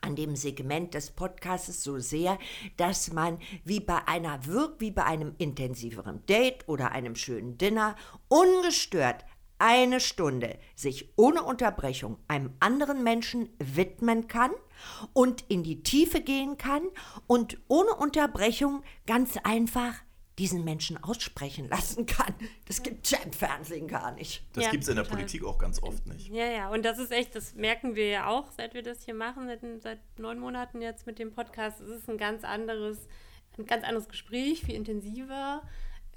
an 0.00 0.16
dem 0.16 0.36
Segment 0.36 0.94
des 0.94 1.10
Podcasts 1.10 1.82
so 1.82 1.98
sehr, 1.98 2.38
dass 2.76 3.12
man 3.12 3.38
wie 3.64 3.80
bei 3.80 4.06
einer 4.06 4.46
wirk 4.46 4.80
wie 4.80 4.90
bei 4.90 5.04
einem 5.04 5.34
intensiveren 5.38 6.24
Date 6.26 6.68
oder 6.68 6.92
einem 6.92 7.16
schönen 7.16 7.58
Dinner 7.58 7.96
ungestört 8.28 9.24
eine 9.58 10.00
Stunde 10.00 10.58
sich 10.74 11.12
ohne 11.16 11.42
Unterbrechung 11.42 12.18
einem 12.28 12.52
anderen 12.60 13.02
Menschen 13.02 13.48
widmen 13.58 14.28
kann 14.28 14.50
und 15.12 15.44
in 15.48 15.62
die 15.62 15.82
Tiefe 15.82 16.20
gehen 16.20 16.58
kann 16.58 16.82
und 17.26 17.58
ohne 17.68 17.94
Unterbrechung 17.94 18.82
ganz 19.06 19.38
einfach 19.44 19.94
diesen 20.38 20.64
Menschen 20.64 21.02
aussprechen 21.02 21.68
lassen 21.68 22.06
kann. 22.06 22.34
Das 22.66 22.82
gibt 22.82 23.04
es 23.06 23.10
ja 23.12 23.18
im 23.18 23.32
Fernsehen 23.32 23.88
gar 23.88 24.12
nicht. 24.12 24.42
Das 24.52 24.64
ja, 24.64 24.70
gibt 24.70 24.82
es 24.82 24.88
in 24.88 24.96
der 24.96 25.04
total. 25.04 25.18
Politik 25.18 25.44
auch 25.44 25.58
ganz 25.58 25.82
oft 25.82 26.06
nicht. 26.06 26.28
Ja, 26.28 26.46
ja, 26.46 26.70
und 26.70 26.84
das 26.84 26.98
ist 26.98 27.10
echt, 27.10 27.34
das 27.34 27.54
merken 27.54 27.94
wir 27.94 28.08
ja 28.08 28.26
auch, 28.26 28.50
seit 28.52 28.74
wir 28.74 28.82
das 28.82 29.04
hier 29.04 29.14
machen, 29.14 29.46
seit, 29.46 29.60
seit 29.82 30.00
neun 30.18 30.38
Monaten 30.38 30.82
jetzt 30.82 31.06
mit 31.06 31.18
dem 31.18 31.32
Podcast. 31.32 31.80
Es 31.80 31.88
ist 31.88 32.10
ein 32.10 32.18
ganz 32.18 32.44
anderes, 32.44 33.08
ein 33.58 33.64
ganz 33.64 33.84
anderes 33.84 34.08
Gespräch, 34.08 34.62
viel 34.62 34.74
intensiver. 34.74 35.62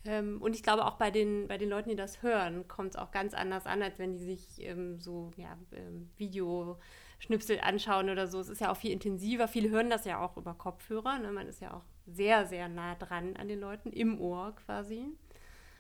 Ähm, 0.06 0.42
und 0.42 0.54
ich 0.56 0.64
glaube, 0.64 0.86
auch 0.86 0.98
bei 0.98 1.12
den, 1.12 1.48
bei 1.48 1.58
den 1.58 1.70
Leuten, 1.70 1.90
die 1.90 1.96
das 1.96 2.22
hören, 2.22 2.68
kommt 2.68 2.92
es 2.92 2.96
auch 2.98 3.12
ganz 3.12 3.34
anders 3.34 3.66
an, 3.66 3.82
als 3.82 4.00
wenn 4.00 4.14
die 4.14 4.24
sich 4.24 4.62
ähm, 4.62 5.00
so 5.00 5.32
ja, 5.38 5.58
ähm, 5.72 6.10
Video 6.18 6.78
Schnipsel 7.20 7.60
anschauen 7.60 8.10
oder 8.10 8.28
so. 8.28 8.40
Es 8.40 8.50
ist 8.50 8.62
ja 8.62 8.72
auch 8.72 8.78
viel 8.78 8.92
intensiver. 8.92 9.48
Viele 9.48 9.70
hören 9.70 9.90
das 9.90 10.06
ja 10.06 10.22
auch 10.22 10.38
über 10.38 10.54
Kopfhörer. 10.54 11.20
Ne? 11.20 11.32
Man 11.32 11.48
ist 11.48 11.62
ja 11.62 11.74
auch 11.74 11.84
sehr, 12.14 12.48
sehr 12.48 12.68
nah 12.68 12.96
dran 12.96 13.36
an 13.36 13.48
den 13.48 13.60
Leuten, 13.60 13.92
im 13.92 14.20
Ohr 14.20 14.56
quasi. 14.66 15.06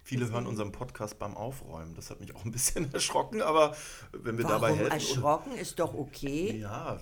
Viele 0.03 0.29
hören 0.31 0.47
unseren 0.47 0.71
Podcast 0.71 1.19
beim 1.19 1.37
Aufräumen. 1.37 1.93
Das 1.95 2.09
hat 2.09 2.19
mich 2.19 2.35
auch 2.35 2.45
ein 2.45 2.51
bisschen 2.51 2.91
erschrocken, 2.93 3.41
aber 3.41 3.75
wenn 4.11 4.37
wir 4.37 4.45
Warum 4.45 4.61
dabei 4.61 4.73
helfen. 4.73 4.91
Erschrocken 4.91 5.57
ist 5.57 5.79
doch 5.79 5.93
okay. 5.93 6.57
Ja. 6.57 6.99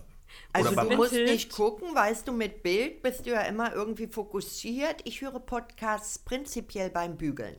Also 0.52 0.76
du 0.76 0.96
musst 0.96 1.14
Hilft. 1.14 1.32
nicht 1.32 1.52
gucken, 1.52 1.96
weißt 1.96 2.28
du, 2.28 2.34
mit 2.34 2.64
Bild 2.64 3.02
bist 3.02 3.26
du 3.26 3.32
ja 3.32 3.42
immer 3.44 3.74
irgendwie 3.74 4.08
fokussiert. 4.08 5.02
Ich 5.06 5.22
höre 5.22 5.40
Podcasts 5.40 6.20
prinzipiell 6.20 6.90
beim 6.90 7.16
Bügeln. 7.18 7.56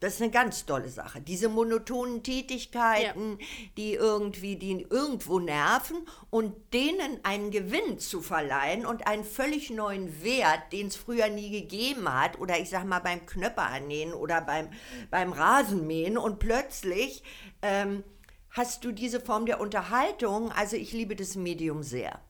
Das 0.00 0.14
ist 0.14 0.22
eine 0.22 0.30
ganz 0.30 0.66
tolle 0.66 0.88
Sache. 0.88 1.20
Diese 1.20 1.48
monotonen 1.48 2.22
Tätigkeiten, 2.22 3.38
die 3.76 3.94
irgendwie, 3.94 4.56
die 4.56 4.86
irgendwo 4.90 5.38
nerven 5.38 6.06
und 6.30 6.54
denen 6.74 7.20
einen 7.22 7.50
Gewinn 7.50 7.98
zu 7.98 8.20
verleihen 8.20 8.84
und 8.84 9.06
einen 9.06 9.24
völlig 9.24 9.70
neuen 9.70 10.22
Wert, 10.22 10.72
den 10.72 10.88
es 10.88 10.96
früher 10.96 11.28
nie 11.28 11.50
gegeben 11.50 12.12
hat, 12.12 12.38
oder 12.38 12.58
ich 12.58 12.68
sag 12.68 12.84
mal 12.84 13.00
beim 13.00 13.24
Knöpper 13.24 13.66
annähen 13.66 14.12
oder 14.12 14.40
beim, 14.40 14.68
beim 15.10 15.32
Rasenmähen 15.32 16.18
und 16.18 16.38
plötzlich 16.38 17.22
ähm, 17.62 18.04
hast 18.50 18.84
du 18.84 18.92
diese 18.92 19.20
Form 19.20 19.46
der 19.46 19.60
Unterhaltung. 19.60 20.52
Also 20.52 20.76
ich 20.76 20.92
liebe 20.92 21.16
das 21.16 21.34
Medium 21.34 21.82
sehr. 21.82 22.20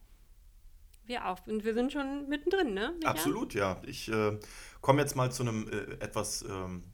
Wir 1.06 1.26
auch. 1.26 1.38
Und 1.46 1.64
wir 1.64 1.74
sind 1.74 1.92
schon 1.92 2.28
mittendrin, 2.28 2.72
ne? 2.72 2.94
Micha? 2.98 3.10
Absolut, 3.10 3.52
ja. 3.52 3.80
Ich 3.86 4.08
äh, 4.08 4.38
komme 4.80 5.02
jetzt 5.02 5.16
mal 5.16 5.30
zu 5.30 5.42
einem 5.42 5.68
äh, 5.68 6.02
etwas 6.02 6.42
ähm, 6.42 6.84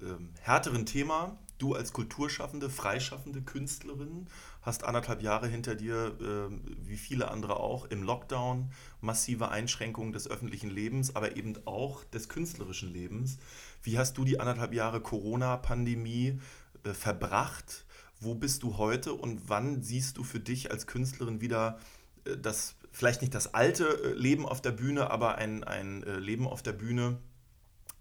ähm, 0.00 0.30
härteren 0.40 0.86
Thema. 0.86 1.38
Du 1.58 1.74
als 1.74 1.92
Kulturschaffende, 1.92 2.68
freischaffende 2.70 3.42
Künstlerin 3.42 4.26
hast 4.62 4.84
anderthalb 4.84 5.22
Jahre 5.22 5.46
hinter 5.46 5.74
dir, 5.74 6.16
ähm, 6.20 6.62
wie 6.82 6.96
viele 6.96 7.30
andere 7.30 7.58
auch, 7.58 7.86
im 7.86 8.02
Lockdown, 8.02 8.72
massive 9.00 9.50
Einschränkungen 9.50 10.12
des 10.12 10.28
öffentlichen 10.28 10.70
Lebens, 10.70 11.14
aber 11.14 11.36
eben 11.36 11.54
auch 11.66 12.04
des 12.04 12.28
künstlerischen 12.28 12.92
Lebens. 12.92 13.38
Wie 13.82 13.98
hast 13.98 14.18
du 14.18 14.24
die 14.24 14.40
anderthalb 14.40 14.72
Jahre 14.72 15.00
Corona-Pandemie 15.00 16.40
äh, 16.84 16.94
verbracht? 16.94 17.84
Wo 18.20 18.34
bist 18.34 18.62
du 18.62 18.78
heute 18.78 19.14
und 19.14 19.48
wann 19.48 19.82
siehst 19.82 20.16
du 20.16 20.24
für 20.24 20.40
dich 20.40 20.70
als 20.70 20.86
Künstlerin 20.86 21.40
wieder 21.40 21.78
äh, 22.24 22.36
das, 22.38 22.76
vielleicht 22.92 23.20
nicht 23.20 23.34
das 23.34 23.54
alte 23.54 23.84
äh, 23.86 24.12
Leben 24.14 24.46
auf 24.46 24.62
der 24.62 24.72
Bühne, 24.72 25.10
aber 25.10 25.36
ein, 25.36 25.64
ein 25.64 26.02
äh, 26.04 26.18
Leben 26.18 26.46
auf 26.46 26.62
der 26.62 26.72
Bühne, 26.72 27.18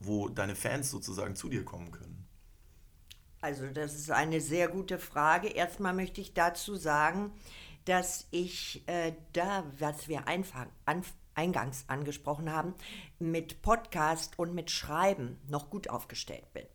wo 0.01 0.29
deine 0.29 0.55
Fans 0.55 0.89
sozusagen 0.89 1.35
zu 1.35 1.49
dir 1.49 1.63
kommen 1.63 1.91
können? 1.91 2.27
Also 3.41 3.67
das 3.67 3.95
ist 3.95 4.11
eine 4.11 4.39
sehr 4.39 4.67
gute 4.67 4.99
Frage. 4.99 5.47
Erstmal 5.47 5.93
möchte 5.93 6.21
ich 6.21 6.33
dazu 6.33 6.75
sagen, 6.75 7.31
dass 7.85 8.27
ich 8.29 8.83
äh, 8.87 9.13
da, 9.33 9.63
was 9.79 10.07
wir 10.07 10.27
einfach, 10.27 10.67
an, 10.85 11.03
eingangs 11.33 11.85
angesprochen 11.87 12.51
haben, 12.51 12.75
mit 13.17 13.61
Podcast 13.61 14.37
und 14.37 14.53
mit 14.53 14.69
Schreiben 14.69 15.39
noch 15.47 15.69
gut 15.69 15.89
aufgestellt 15.89 16.53
bin. 16.53 16.65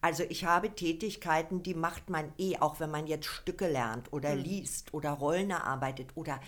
Also 0.00 0.24
ich 0.28 0.44
habe 0.44 0.74
Tätigkeiten, 0.74 1.62
die 1.62 1.74
macht 1.74 2.10
man 2.10 2.32
eh, 2.36 2.58
auch 2.58 2.80
wenn 2.80 2.90
man 2.90 3.06
jetzt 3.06 3.26
Stücke 3.26 3.68
lernt 3.68 4.12
oder 4.12 4.34
liest 4.34 4.92
oder 4.92 5.10
Rollen 5.10 5.50
erarbeitet 5.50 6.10
oder 6.16 6.40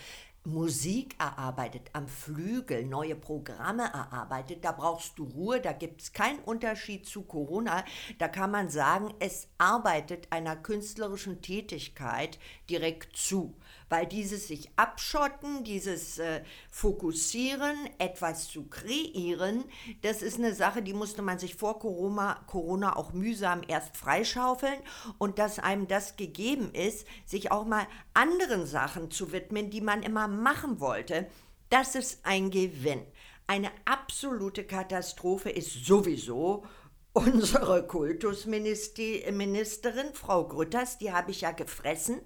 Musik 0.47 1.17
erarbeitet, 1.19 1.89
am 1.95 2.07
Flügel 2.07 2.85
neue 2.85 3.17
Programme 3.17 3.85
erarbeitet, 3.85 4.63
da 4.63 4.73
brauchst 4.73 5.19
du 5.19 5.25
Ruhe, 5.25 5.59
da 5.59 5.73
gibt 5.73 6.03
es 6.03 6.13
keinen 6.13 6.41
Unterschied 6.41 7.07
zu 7.07 7.23
Corona. 7.23 7.83
Da 8.19 8.29
kann 8.29 8.51
man 8.51 8.69
sagen, 8.69 9.15
es 9.21 9.49
arbeitet 9.57 10.31
einer 10.31 10.55
künstlerischen 10.55 11.41
Tätigkeit 11.41 12.39
direkt 12.69 13.17
zu, 13.17 13.57
weil 13.95 14.07
dieses 14.07 14.49
sich 14.49 14.69
abschotten, 14.75 15.63
dieses 15.63 16.19
äh, 16.19 16.43
Fokussieren, 16.69 17.77
etwas 17.99 18.49
zu 18.49 18.65
kreieren, 18.65 19.63
das 20.03 20.21
ist 20.21 20.37
eine 20.37 20.53
Sache, 20.53 20.83
die 20.83 20.95
musste 20.95 21.23
man 21.23 21.39
sich 21.39 21.55
vor 21.55 21.79
Corona, 21.79 22.43
Corona 22.49 22.97
auch 22.97 23.13
mühsam 23.13 23.61
erst 23.69 23.97
freischaufeln 23.97 24.81
und 25.19 25.39
dass 25.39 25.61
einem 25.61 25.87
das 25.87 26.17
gegeben 26.17 26.73
ist, 26.73 27.07
sich 27.25 27.53
auch 27.53 27.67
mal 27.67 27.87
anderen 28.15 28.67
Sachen 28.67 29.13
zu 29.13 29.31
widmen, 29.31 29.71
die 29.71 29.81
man 29.81 30.03
immer 30.03 30.27
machen 30.27 30.81
wollte, 30.81 31.29
das 31.71 31.95
ist 31.95 32.19
ein 32.27 32.51
Gewinn. 32.51 33.07
Eine 33.47 33.71
absolute 33.85 34.65
Katastrophe 34.65 35.51
ist 35.51 35.85
sowieso 35.87 36.65
unsere 37.15 37.87
Kultusministerin, 37.87 40.13
Frau 40.15 40.49
Grütters, 40.49 40.99
die 40.99 41.13
habe 41.13 41.31
ich 41.31 41.43
ja 41.43 41.53
gefressen. 41.53 42.21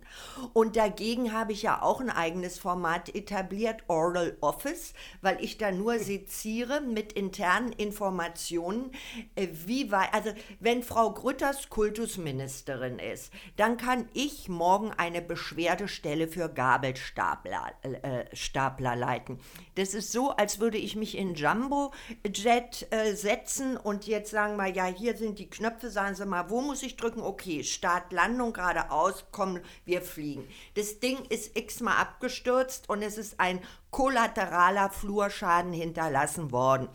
Und 0.55 0.77
dagegen 0.77 1.35
habe 1.35 1.53
ich 1.53 1.61
ja 1.61 1.83
auch 1.83 2.01
ein 2.01 2.09
eigenes 2.09 2.59
Format 2.59 3.15
etabliert, 3.15 3.83
Oral 3.89 4.39
Office, 4.41 4.95
weil 5.21 5.45
ich 5.45 5.59
da 5.59 5.73
nur 5.73 5.99
seziere 5.99 6.81
mit 6.81 7.13
internen 7.13 7.73
Informationen, 7.73 8.93
äh, 9.37 9.49
wie 9.67 9.93
weit, 9.93 10.15
also 10.15 10.31
wenn 10.59 10.83
Frau 10.83 11.13
Grütters 11.13 11.69
Kultusministerin 11.69 12.99
ist, 12.99 13.31
dann 13.57 13.77
kann 13.77 14.09
ich 14.15 14.49
morgen 14.49 14.93
eine 14.97 15.21
Beschwerdestelle 15.21 16.29
für 16.29 16.49
Gabelstapler 16.49 17.73
äh, 17.83 18.25
Stapler 18.35 18.97
leiten. 18.97 19.39
Das 19.75 19.93
ist 19.93 20.13
so, 20.13 20.31
als 20.31 20.61
würde 20.61 20.79
ich 20.79 20.97
mich 20.97 21.19
in 21.19 21.35
Jumbo-Jet 21.35 22.87
äh, 22.91 23.15
setzen 23.15 23.77
und 23.77 24.07
jetzt 24.07 24.31
sagen 24.31 24.57
wir, 24.57 24.78
ja, 24.79 24.85
hier 24.85 25.17
sind 25.17 25.41
die 25.41 25.51
Knöpfe, 25.51 25.91
sagen 25.91 26.15
Sie 26.15 26.25
mal, 26.25 26.51
wo 26.51 26.61
muss 26.61 26.85
ich 26.85 26.97
drücken? 26.97 27.21
Okay, 27.21 27.65
Start, 27.65 28.13
Landung, 28.13 28.53
geradeaus, 28.53 29.25
komm, 29.33 29.59
wir 29.85 30.03
fliegen. 30.03 30.47
Das 30.75 31.01
Ding 31.01 31.19
ist 31.31 31.59
x-mal 31.59 31.97
abgestürzt 31.97 32.89
und 32.89 33.03
es 33.03 33.19
ist 33.19 33.41
ein 33.41 33.59
kollateraler 33.91 34.91
Flurschaden 34.91 35.73
hinterlassen 35.73 36.53
worden. 36.53 36.89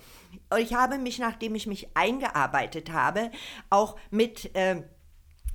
Ich 0.57 0.73
habe 0.73 0.97
mich, 0.97 1.19
nachdem 1.19 1.55
ich 1.55 1.67
mich 1.67 1.89
eingearbeitet 1.93 2.91
habe, 2.91 3.31
auch 3.69 3.97
mit... 4.09 4.55
Äh, 4.55 4.83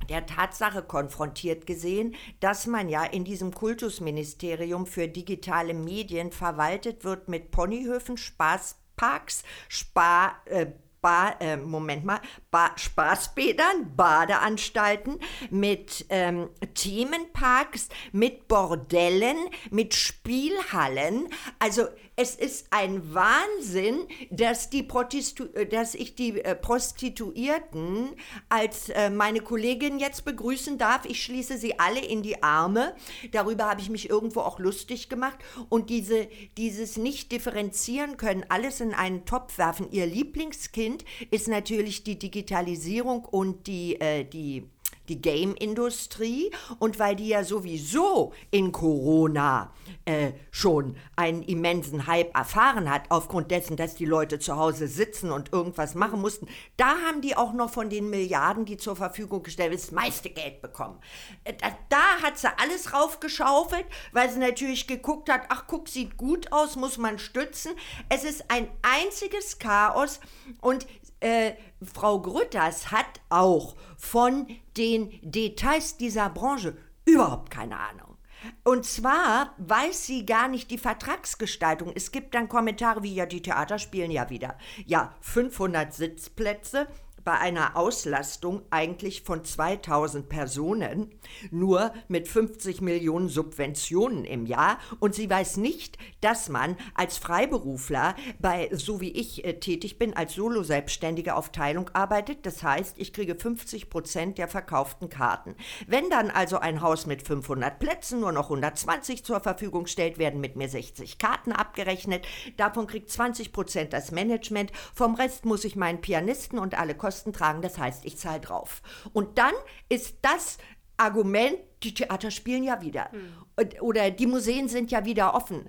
der 0.09 0.27
Tatsache 0.27 0.83
konfrontiert 0.83 1.67
gesehen, 1.67 2.15
dass 2.41 2.67
man 2.67 2.89
ja 2.89 3.05
in 3.05 3.25
diesem 3.25 3.53
Kultusministerium 3.53 4.87
für 4.87 5.09
digitale 5.09 5.75
Medien 5.75 6.31
verwaltet 6.31 7.05
wird 7.05 7.29
mit 7.29 7.51
Ponyhöfen, 7.51 8.17
Spaßparks, 8.17 9.43
Spa, 9.69 10.37
äh, 10.47 10.69
Ba, 11.01 11.37
äh, 11.41 11.57
Moment 11.57 12.05
mal, 12.05 12.21
ba 12.51 12.73
Spaßbädern, 12.77 13.95
Badeanstalten, 13.97 15.19
mit 15.51 16.07
ähm, 16.09 16.49
Themenparks, 16.75 17.89
mit 18.13 18.49
Bordellen, 18.49 19.37
mit 19.71 19.95
Spielhallen. 19.95 21.29
Also 21.59 21.87
es 22.21 22.35
ist 22.35 22.67
ein 22.71 23.15
Wahnsinn, 23.15 24.09
dass, 24.31 24.71
die 24.71 24.83
Protestu 24.83 25.45
äh, 25.55 25.67
dass 25.67 25.95
ich 25.95 26.17
die 26.17 26.43
äh, 26.43 26.57
Prostituierten 26.57 28.09
als 28.49 28.89
äh, 28.89 29.09
meine 29.09 29.41
Kollegin 29.41 30.01
jetzt 30.01 30.25
begrüßen 30.25 30.79
darf. 30.79 31.05
Ich 31.05 31.23
schließe 31.23 31.59
sie 31.59 31.79
alle 31.79 32.01
in 32.01 32.23
die 32.23 32.43
Arme. 32.43 32.97
Darüber 33.31 33.71
habe 33.71 33.81
ich 33.81 33.89
mich 33.89 34.11
irgendwo 34.11 34.41
auch 34.41 34.59
lustig 34.59 35.09
gemacht. 35.09 35.39
Und 35.69 35.91
diese, 35.91 36.27
dieses 36.57 36.97
nicht 36.97 37.31
differenzieren 37.31 38.17
können, 38.17 38.45
alles 38.49 38.81
in 38.81 38.95
einen 38.95 39.25
Topf 39.25 39.57
werfen. 39.57 39.89
Ihr 39.93 40.07
Lieblingskind 40.07 40.88
ist 41.31 41.49
natürlich 41.49 42.03
die 42.03 42.19
Digitalisierung 42.19 43.25
und 43.25 43.67
die, 43.67 44.01
äh, 44.01 44.25
die 44.25 44.65
die 45.09 45.21
Game-Industrie 45.21 46.51
und 46.79 46.99
weil 46.99 47.17
die 47.17 47.29
ja 47.29 47.45
sowieso 47.45 48.33
in 48.51 48.73
Corona 48.73 49.73
äh, 50.05 50.33
schon 50.51 50.97
einen 51.17 51.43
immensen 51.43 52.07
Hype 52.07 52.35
erfahren 52.37 52.91
hat, 52.91 53.03
aufgrund 53.11 53.51
dessen, 53.51 53.77
dass 53.77 53.95
die 53.95 54.05
Leute 54.05 54.39
zu 54.39 54.57
Hause 54.57 54.89
sitzen 54.89 55.33
und 55.33 55.53
irgendwas 55.53 55.95
machen 55.95 56.21
mussten, 56.21 56.49
da 56.77 56.97
haben 57.07 57.21
die 57.21 57.37
auch 57.37 57.53
noch 57.53 57.71
von 57.71 57.91
den 57.91 58.11
Milliarden, 58.11 58.65
die 58.65 58.77
zur 58.77 58.97
Verfügung 58.97 59.43
gestellt 59.43 59.71
werden, 59.71 59.81
das 59.81 59.93
meiste 59.93 60.31
Geld 60.31 60.61
bekommen. 60.61 60.99
Äh, 61.45 61.55
da, 61.55 61.69
da 61.89 62.23
hat 62.23 62.39
sie 62.39 62.49
alles 62.59 62.93
raufgeschaufelt, 62.93 63.87
weil 64.13 64.31
sie 64.31 64.39
natürlich 64.39 64.87
geguckt 64.87 65.31
hat, 65.31 65.43
ach 65.49 65.65
guck, 65.67 65.89
sieht 65.89 66.17
gut 66.17 66.53
aus, 66.53 66.77
muss 66.77 66.99
man 66.99 67.19
stützen. 67.19 67.73
Es 68.09 68.25
ist 68.25 68.51
ein 68.51 68.69
einziges 68.83 69.59
Chaos 69.59 70.21
und 70.61 70.87
äh, 71.21 71.53
Frau 71.83 72.21
Grütters 72.21 72.91
hat 72.91 73.21
auch 73.29 73.75
von 73.97 74.47
den 74.77 75.19
Details 75.23 75.97
dieser 75.97 76.31
Branche 76.31 76.77
überhaupt 77.05 77.51
keine 77.51 77.79
Ahnung. 77.79 78.17
Und 78.63 78.85
zwar 78.85 79.55
weiß 79.59 80.07
sie 80.07 80.25
gar 80.25 80.49
nicht 80.49 80.71
die 80.71 80.79
Vertragsgestaltung. 80.79 81.93
Es 81.95 82.13
gibt 82.13 82.35
dann 82.35 82.49
Kommentare 82.49 83.03
wie, 83.03 83.15
ja, 83.15 83.27
die 83.27 83.43
Theater 83.43 83.79
spielen 83.79 84.11
ja 84.11 84.31
wieder. 84.31 84.57
Ja, 84.87 85.15
500 85.21 85.93
Sitzplätze 85.93 86.87
bei 87.29 87.39
einer 87.41 87.77
Auslastung 87.77 88.63
eigentlich 88.71 89.21
von 89.21 89.45
2000 89.45 90.31
Personen 90.31 91.13
nur 91.51 91.93
mit 92.09 92.27
50 92.27 92.81
Millionen 92.81 93.29
Subventionen 93.29 94.25
im 94.25 94.47
Jahr 94.47 94.79
und 94.99 95.15
sie 95.15 95.29
weiß 95.29 95.59
nicht, 95.59 95.99
dass 96.23 96.49
man 96.49 96.75
als 96.95 97.19
Freiberufler 97.19 98.15
bei 98.39 98.71
so 98.73 99.03
wie 99.03 99.11
ich 99.11 99.45
äh, 99.45 99.61
tätig 99.61 99.99
bin 99.99 100.17
als 100.17 100.37
Solo-Selbstständige 100.37 101.35
auf 101.35 101.53
Teilung 101.53 101.91
arbeitet. 101.93 102.47
Das 102.47 102.63
heißt, 102.63 102.97
ich 102.97 103.13
kriege 103.13 103.35
50 103.35 103.91
Prozent 103.91 104.39
der 104.39 104.49
verkauften 104.49 105.11
Karten. 105.11 105.55
Wenn 105.87 106.09
dann 106.09 106.31
also 106.31 106.57
ein 106.57 106.81
Haus 106.81 107.05
mit 107.05 107.21
500 107.21 107.79
Plätzen 107.79 108.21
nur 108.21 108.33
noch 108.33 108.45
120 108.45 109.23
zur 109.23 109.41
Verfügung 109.41 109.87
stellt, 109.87 110.17
werden 110.17 110.41
mit 110.41 110.57
mir 110.57 110.71
60 110.71 111.19
Karten 111.19 111.53
abgerechnet. 111.53 112.27
Davon 112.57 112.87
kriegt 112.87 113.11
20 113.11 113.53
Prozent 113.53 113.93
das 113.93 114.13
Management. 114.13 114.73
Vom 114.95 115.15
Rest 115.15 115.45
muss 115.45 115.65
ich 115.65 115.77
meinen 115.77 116.01
Pianisten 116.01 116.59
und 116.59 116.79
alle 116.79 116.95
Kosten 116.95 117.18
tragen. 117.33 117.63
Das 117.63 117.79
heißt, 117.79 118.05
ich 118.05 118.19
zahle 118.19 118.41
drauf. 118.41 118.83
Und 119.13 119.39
dann 119.39 119.55
ist 119.89 120.17
das 120.23 120.59
Argument, 120.97 121.59
die 121.83 121.95
Theater 121.95 122.31
spielen 122.31 122.65
ja 122.65 122.83
wieder. 122.83 123.11
Mhm. 123.13 123.81
Oder 123.81 124.11
die 124.11 124.27
Museen 124.27 124.69
sind 124.69 124.91
ja 124.91 125.05
wieder 125.05 125.35
offen. 125.35 125.69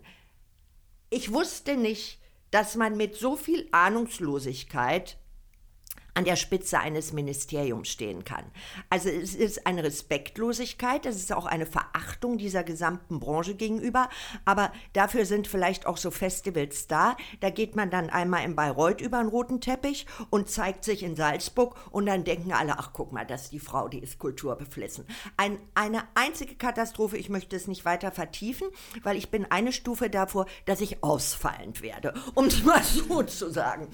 Ich 1.10 1.32
wusste 1.34 1.78
nicht, 1.78 2.20
dass 2.52 2.76
man 2.76 2.98
mit 2.98 3.16
so 3.16 3.36
viel 3.36 3.68
Ahnungslosigkeit 3.72 5.18
an 6.14 6.26
der 6.26 6.36
Spitze 6.36 6.80
eines 6.80 7.14
Ministeriums 7.14 7.90
stehen 7.90 8.24
kann. 8.24 8.46
Also 8.90 9.10
es 9.10 9.36
ist 9.36 9.66
eine 9.66 9.84
Respektlosigkeit, 9.84 11.06
es 11.06 11.18
ist 11.18 11.34
auch 11.34 11.46
eine 11.46 11.66
Verachtung 11.66 12.38
dieser 12.38 12.64
gesamten 12.64 13.20
Branche 13.20 13.56
gegenüber, 13.56 14.10
aber 14.46 14.72
dafür 14.94 15.26
sind 15.26 15.48
vielleicht 15.48 15.86
auch 15.86 15.98
so 15.98 16.12
Festivals 16.12 16.88
da. 16.88 17.16
Da 17.40 17.50
geht 17.50 17.76
man 17.76 17.90
dann 17.90 18.10
einmal 18.10 18.44
in 18.44 18.56
Bayreuth 18.56 19.02
über 19.02 19.20
einen 19.20 19.30
roten 19.30 19.62
Teppich 19.62 20.06
und 20.30 20.50
zeigt 20.50 20.84
sich 20.84 21.04
in 21.04 21.16
Salzburg 21.16 21.76
und 21.92 22.06
dann 22.06 22.24
denken 22.24 22.52
alle, 22.52 22.78
ach 22.78 22.92
guck 22.94 23.12
mal, 23.12 23.26
das 23.26 23.44
ist 23.44 23.52
die 23.54 23.60
Frau, 23.60 23.88
die 23.88 24.00
ist 24.00 24.20
kulturbeflissen. 24.20 25.06
Ein, 25.38 25.60
eine 25.76 26.04
einzige 26.16 26.56
Katastrophe, 26.56 27.18
ich 27.18 27.30
möchte 27.30 27.56
es 27.56 27.68
nicht 27.68 27.86
weiter 27.86 28.12
vertiefen, 28.12 28.68
weil 29.04 29.18
ich 29.18 29.30
bin 29.30 29.46
eine 29.50 29.72
Stufe 29.72 30.10
davor, 30.10 30.46
dass 30.66 30.82
ich 30.82 31.04
ausfallend 31.04 31.82
werde, 31.82 32.14
um 32.36 32.46
es 32.46 32.64
mal 32.64 32.84
so 32.84 33.24
zu 33.24 33.52
sagen. 33.52 33.88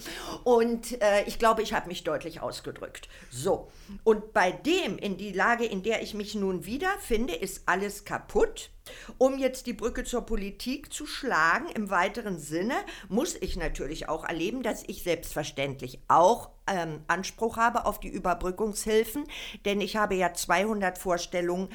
Und 0.43 1.01
äh, 1.01 1.23
ich 1.25 1.39
glaube, 1.39 1.61
ich 1.61 1.73
habe 1.73 1.87
mich 1.87 2.03
deutlich 2.07 2.41
ausgedrückt. 2.41 3.09
So, 3.29 3.69
und 4.03 4.33
bei 4.33 4.51
dem, 4.51 4.97
in 4.97 5.17
die 5.17 5.31
Lage, 5.31 5.65
in 5.65 5.83
der 5.83 6.01
ich 6.01 6.13
mich 6.13 6.35
nun 6.35 6.65
wiederfinde, 6.65 7.33
ist 7.33 7.63
alles 7.67 8.05
kaputt. 8.05 8.69
Um 9.17 9.37
jetzt 9.37 9.65
die 9.65 9.73
Brücke 9.73 10.03
zur 10.03 10.21
Politik 10.21 10.93
zu 10.93 11.07
schlagen, 11.07 11.69
im 11.69 11.89
weiteren 11.89 12.37
Sinne, 12.37 12.75
muss 13.09 13.35
ich 13.35 13.57
natürlich 13.57 14.07
auch 14.09 14.23
erleben, 14.23 14.61
dass 14.61 14.83
ich 14.87 15.03
selbstverständlich 15.03 15.99
auch 16.07 16.49
ähm, 16.67 17.01
Anspruch 17.07 17.57
habe 17.57 17.85
auf 17.85 17.99
die 17.99 18.07
Überbrückungshilfen, 18.07 19.25
denn 19.65 19.81
ich 19.81 19.95
habe 19.95 20.15
ja 20.15 20.33
200 20.33 20.97
Vorstellungen 20.97 21.69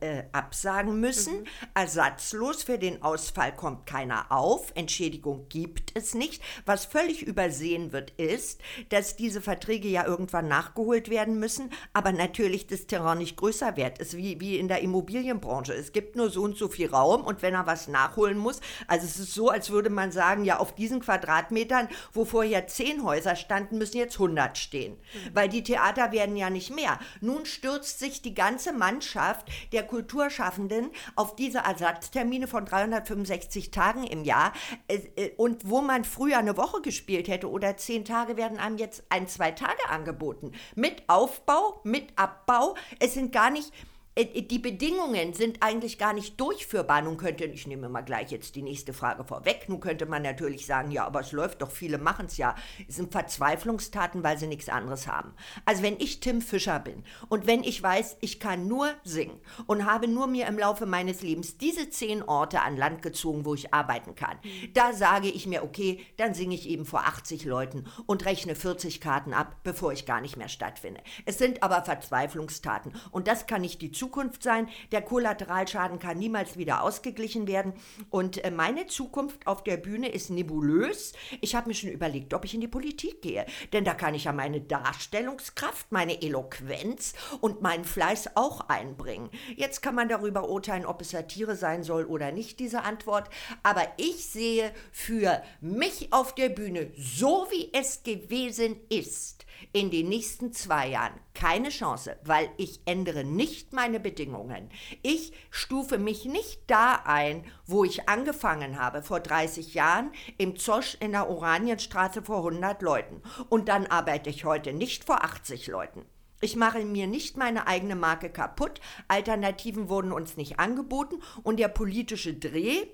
äh, 0.00 0.24
absagen 0.32 1.00
müssen. 1.00 1.40
Mhm. 1.40 1.46
Ersatzlos 1.74 2.62
für 2.62 2.78
den 2.78 3.02
Ausfall 3.02 3.54
kommt 3.54 3.86
keiner 3.86 4.30
auf. 4.30 4.72
Entschädigung 4.74 5.46
gibt 5.48 5.96
es 5.96 6.14
nicht. 6.14 6.42
Was 6.66 6.84
völlig 6.84 7.22
übersehen 7.22 7.92
wird, 7.92 8.12
ist, 8.12 8.60
dass 8.90 9.16
diese 9.16 9.40
Verträge 9.40 9.88
ja 9.88 10.06
irgendwann 10.06 10.48
nachgeholt 10.48 11.10
werden 11.10 11.40
müssen, 11.40 11.70
aber 11.92 12.12
natürlich 12.12 12.66
das 12.66 12.86
Terrain 12.86 13.18
nicht 13.18 13.36
größer 13.36 13.76
wert 13.76 13.98
ist, 13.98 14.16
wie, 14.16 14.40
wie 14.40 14.58
in 14.58 14.68
der 14.68 14.80
Immobilienbranche. 14.80 15.72
Es 15.72 15.92
gibt 15.92 16.16
nur 16.16 16.30
so 16.30 16.42
und 16.42 16.56
so 16.56 16.68
viel 16.68 16.88
Raum 16.88 17.24
und 17.24 17.42
wenn 17.42 17.54
er 17.54 17.66
was 17.66 17.88
nachholen 17.88 18.38
muss, 18.38 18.60
also 18.86 19.04
es 19.04 19.18
ist 19.18 19.34
so, 19.34 19.48
als 19.48 19.70
würde 19.70 19.90
man 19.90 20.12
sagen, 20.12 20.44
ja, 20.44 20.58
auf 20.58 20.74
diesen 20.74 21.00
Quadratmetern, 21.00 21.88
wo 22.12 22.24
vorher 22.24 22.66
zehn 22.66 23.02
Häuser 23.02 23.36
standen, 23.36 23.78
müssen 23.78 23.98
jetzt 23.98 24.14
100 24.14 24.27
stehen, 24.58 24.94
mhm. 24.94 25.34
weil 25.34 25.48
die 25.48 25.62
Theater 25.62 26.12
werden 26.12 26.36
ja 26.36 26.50
nicht 26.50 26.74
mehr. 26.74 26.98
Nun 27.20 27.46
stürzt 27.46 27.98
sich 27.98 28.22
die 28.22 28.34
ganze 28.34 28.72
Mannschaft 28.72 29.48
der 29.72 29.84
Kulturschaffenden 29.84 30.90
auf 31.16 31.36
diese 31.36 31.58
Ersatztermine 31.58 32.46
von 32.46 32.64
365 32.64 33.70
Tagen 33.70 34.04
im 34.04 34.24
Jahr 34.24 34.52
äh, 34.88 35.30
und 35.36 35.68
wo 35.68 35.80
man 35.80 36.04
früher 36.04 36.38
eine 36.38 36.56
Woche 36.56 36.80
gespielt 36.82 37.28
hätte 37.28 37.50
oder 37.50 37.76
zehn 37.76 38.04
Tage 38.04 38.36
werden 38.36 38.58
einem 38.58 38.78
jetzt 38.78 39.04
ein, 39.08 39.28
zwei 39.28 39.50
Tage 39.50 39.88
angeboten. 39.88 40.52
Mit 40.74 41.02
Aufbau, 41.08 41.80
mit 41.84 42.06
Abbau. 42.16 42.74
Es 42.98 43.14
sind 43.14 43.32
gar 43.32 43.50
nicht 43.50 43.70
äh, 43.70 43.97
die 44.24 44.58
Bedingungen 44.58 45.32
sind 45.32 45.62
eigentlich 45.62 45.96
gar 45.96 46.12
nicht 46.12 46.40
durchführbar. 46.40 47.02
Nun 47.02 47.16
könnte, 47.16 47.44
ich 47.44 47.68
nehme 47.68 47.88
mal 47.88 48.02
gleich 48.02 48.32
jetzt 48.32 48.56
die 48.56 48.62
nächste 48.62 48.92
Frage 48.92 49.24
vorweg, 49.24 49.68
nun 49.68 49.78
könnte 49.78 50.06
man 50.06 50.22
natürlich 50.22 50.66
sagen, 50.66 50.90
ja, 50.90 51.06
aber 51.06 51.20
es 51.20 51.30
läuft 51.30 51.62
doch, 51.62 51.70
viele 51.70 51.98
machen 51.98 52.26
es 52.26 52.36
ja. 52.36 52.56
Es 52.88 52.96
sind 52.96 53.12
Verzweiflungstaten, 53.12 54.24
weil 54.24 54.36
sie 54.36 54.48
nichts 54.48 54.68
anderes 54.68 55.06
haben. 55.06 55.34
Also 55.64 55.84
wenn 55.84 56.00
ich 56.00 56.18
Tim 56.18 56.42
Fischer 56.42 56.80
bin 56.80 57.04
und 57.28 57.46
wenn 57.46 57.62
ich 57.62 57.80
weiß, 57.80 58.16
ich 58.20 58.40
kann 58.40 58.66
nur 58.66 58.90
singen 59.04 59.38
und 59.66 59.84
habe 59.84 60.08
nur 60.08 60.26
mir 60.26 60.46
im 60.48 60.58
Laufe 60.58 60.86
meines 60.86 61.22
Lebens 61.22 61.56
diese 61.56 61.88
zehn 61.90 62.22
Orte 62.22 62.62
an 62.62 62.76
Land 62.76 63.02
gezogen, 63.02 63.44
wo 63.44 63.54
ich 63.54 63.72
arbeiten 63.72 64.16
kann, 64.16 64.38
da 64.74 64.92
sage 64.92 65.28
ich 65.28 65.46
mir, 65.46 65.62
okay, 65.62 66.04
dann 66.16 66.34
singe 66.34 66.56
ich 66.56 66.68
eben 66.68 66.86
vor 66.86 67.00
80 67.06 67.44
Leuten 67.44 67.86
und 68.06 68.24
rechne 68.24 68.56
40 68.56 69.00
Karten 69.00 69.32
ab, 69.32 69.56
bevor 69.62 69.92
ich 69.92 70.06
gar 70.06 70.20
nicht 70.20 70.36
mehr 70.36 70.48
stattfinde. 70.48 71.00
Es 71.24 71.38
sind 71.38 71.62
aber 71.62 71.84
Verzweiflungstaten 71.84 72.92
und 73.12 73.28
das 73.28 73.46
kann 73.46 73.60
nicht 73.60 73.80
die 73.80 73.92
Zukunft 73.92 74.07
Zukunft 74.08 74.42
sein. 74.42 74.68
Der 74.90 75.02
Kollateralschaden 75.02 75.98
kann 75.98 76.18
niemals 76.18 76.56
wieder 76.56 76.82
ausgeglichen 76.82 77.46
werden. 77.46 77.74
Und 78.08 78.42
äh, 78.42 78.50
meine 78.50 78.86
Zukunft 78.86 79.46
auf 79.46 79.62
der 79.62 79.76
Bühne 79.76 80.08
ist 80.08 80.30
nebulös. 80.30 81.12
Ich 81.42 81.54
habe 81.54 81.68
mir 81.68 81.74
schon 81.74 81.90
überlegt, 81.90 82.32
ob 82.32 82.46
ich 82.46 82.54
in 82.54 82.62
die 82.62 82.68
Politik 82.68 83.20
gehe. 83.20 83.44
Denn 83.74 83.84
da 83.84 83.92
kann 83.92 84.14
ich 84.14 84.24
ja 84.24 84.32
meine 84.32 84.62
Darstellungskraft, 84.62 85.92
meine 85.92 86.22
Eloquenz 86.22 87.12
und 87.42 87.60
meinen 87.60 87.84
Fleiß 87.84 88.30
auch 88.34 88.68
einbringen. 88.70 89.28
Jetzt 89.56 89.82
kann 89.82 89.94
man 89.94 90.08
darüber 90.08 90.48
urteilen, 90.48 90.86
ob 90.86 91.02
es 91.02 91.10
Satire 91.10 91.54
sein 91.54 91.82
soll 91.82 92.04
oder 92.04 92.32
nicht, 92.32 92.60
diese 92.60 92.84
Antwort. 92.84 93.28
Aber 93.62 93.86
ich 93.98 94.24
sehe 94.24 94.72
für 94.90 95.42
mich 95.60 96.14
auf 96.14 96.34
der 96.34 96.48
Bühne, 96.48 96.92
so 96.96 97.46
wie 97.50 97.68
es 97.74 98.02
gewesen 98.04 98.76
ist, 98.88 99.37
in 99.72 99.90
den 99.90 100.08
nächsten 100.08 100.52
zwei 100.52 100.88
Jahren 100.88 101.14
keine 101.34 101.68
Chance, 101.68 102.16
weil 102.24 102.50
ich 102.56 102.80
ändere 102.84 103.24
nicht 103.24 103.72
meine 103.72 104.00
Bedingungen. 104.00 104.70
Ich 105.02 105.32
stufe 105.50 105.98
mich 105.98 106.24
nicht 106.24 106.62
da 106.66 107.02
ein, 107.04 107.44
wo 107.66 107.84
ich 107.84 108.08
angefangen 108.08 108.80
habe, 108.80 109.02
vor 109.02 109.20
30 109.20 109.74
Jahren, 109.74 110.10
im 110.36 110.56
Zosch 110.56 110.96
in 111.00 111.12
der 111.12 111.30
Oranienstraße 111.30 112.22
vor 112.22 112.38
100 112.38 112.82
Leuten. 112.82 113.22
Und 113.48 113.68
dann 113.68 113.86
arbeite 113.86 114.30
ich 114.30 114.44
heute 114.44 114.72
nicht 114.72 115.04
vor 115.04 115.22
80 115.24 115.66
Leuten. 115.68 116.04
Ich 116.40 116.54
mache 116.54 116.84
mir 116.84 117.08
nicht 117.08 117.36
meine 117.36 117.66
eigene 117.66 117.96
Marke 117.96 118.30
kaputt. 118.30 118.80
Alternativen 119.08 119.88
wurden 119.88 120.12
uns 120.12 120.36
nicht 120.36 120.60
angeboten 120.60 121.20
und 121.42 121.58
der 121.58 121.68
politische 121.68 122.34
Dreh 122.34 122.86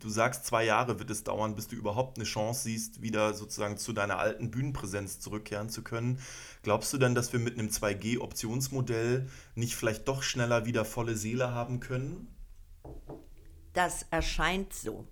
du 0.00 0.10
sagst, 0.10 0.44
zwei 0.44 0.64
Jahre 0.64 0.98
wird 0.98 1.10
es 1.10 1.24
dauern, 1.24 1.54
bis 1.54 1.68
du 1.68 1.76
überhaupt 1.76 2.18
eine 2.18 2.26
Chance 2.26 2.64
siehst, 2.64 3.00
wieder 3.00 3.32
sozusagen 3.32 3.78
zu 3.78 3.94
deiner 3.94 4.18
alten 4.18 4.50
Bühnenpräsenz 4.50 5.20
zurückkehren 5.20 5.70
zu 5.70 5.82
können. 5.82 6.20
Glaubst 6.62 6.92
du 6.92 6.98
denn, 6.98 7.14
dass 7.14 7.32
wir 7.32 7.40
mit 7.40 7.58
einem 7.58 7.68
2G-Optionsmodell 7.68 9.26
nicht 9.54 9.74
vielleicht 9.74 10.06
doch 10.06 10.22
schneller 10.22 10.66
wieder 10.66 10.84
volle 10.84 11.16
Seele 11.16 11.52
haben 11.52 11.80
können? 11.80 12.28
Das 13.78 14.04
erscheint 14.10 14.74
so. 14.74 15.06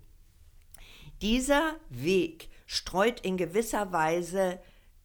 Dieser 1.21 1.77
Weg 1.87 2.49
streut 2.65 3.21
in 3.21 3.37
gewisser 3.37 3.93
Weise 3.93 4.59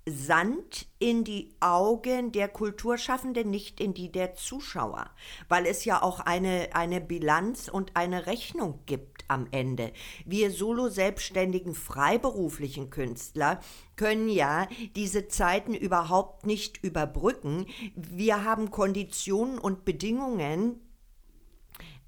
Sand 0.05 0.88
in 0.98 1.22
die 1.22 1.55
Augen 1.61 2.33
der 2.33 2.48
Kulturschaffenden, 2.48 3.48
nicht 3.48 3.81
in 3.81 3.94
die 3.94 4.11
der 4.11 4.35
Zuschauer, 4.35 5.09
weil 5.48 5.66
es 5.66 5.85
ja 5.85 6.03
auch 6.03 6.18
eine, 6.18 6.70
eine 6.72 7.01
Bilanz 7.01 7.68
und 7.68 7.96
eine 7.96 8.27
Rechnung 8.27 8.81
gibt 8.87 9.25
am 9.29 9.46
Ende. 9.53 9.92
Wir 10.27 10.51
solo 10.51 10.88
selbstständigen 10.88 11.77
freiberuflichen 11.77 12.90
Künstler 12.90 13.61
können 13.94 14.29
ja 14.29 14.66
diese 14.96 15.29
Zeiten 15.29 15.75
überhaupt 15.75 16.46
nicht 16.46 16.83
überbrücken. 16.83 17.66
Wir 17.94 18.42
haben 18.42 18.72
Konditionen 18.72 19.61
und 19.61 19.85
Bedingungen, 19.85 20.81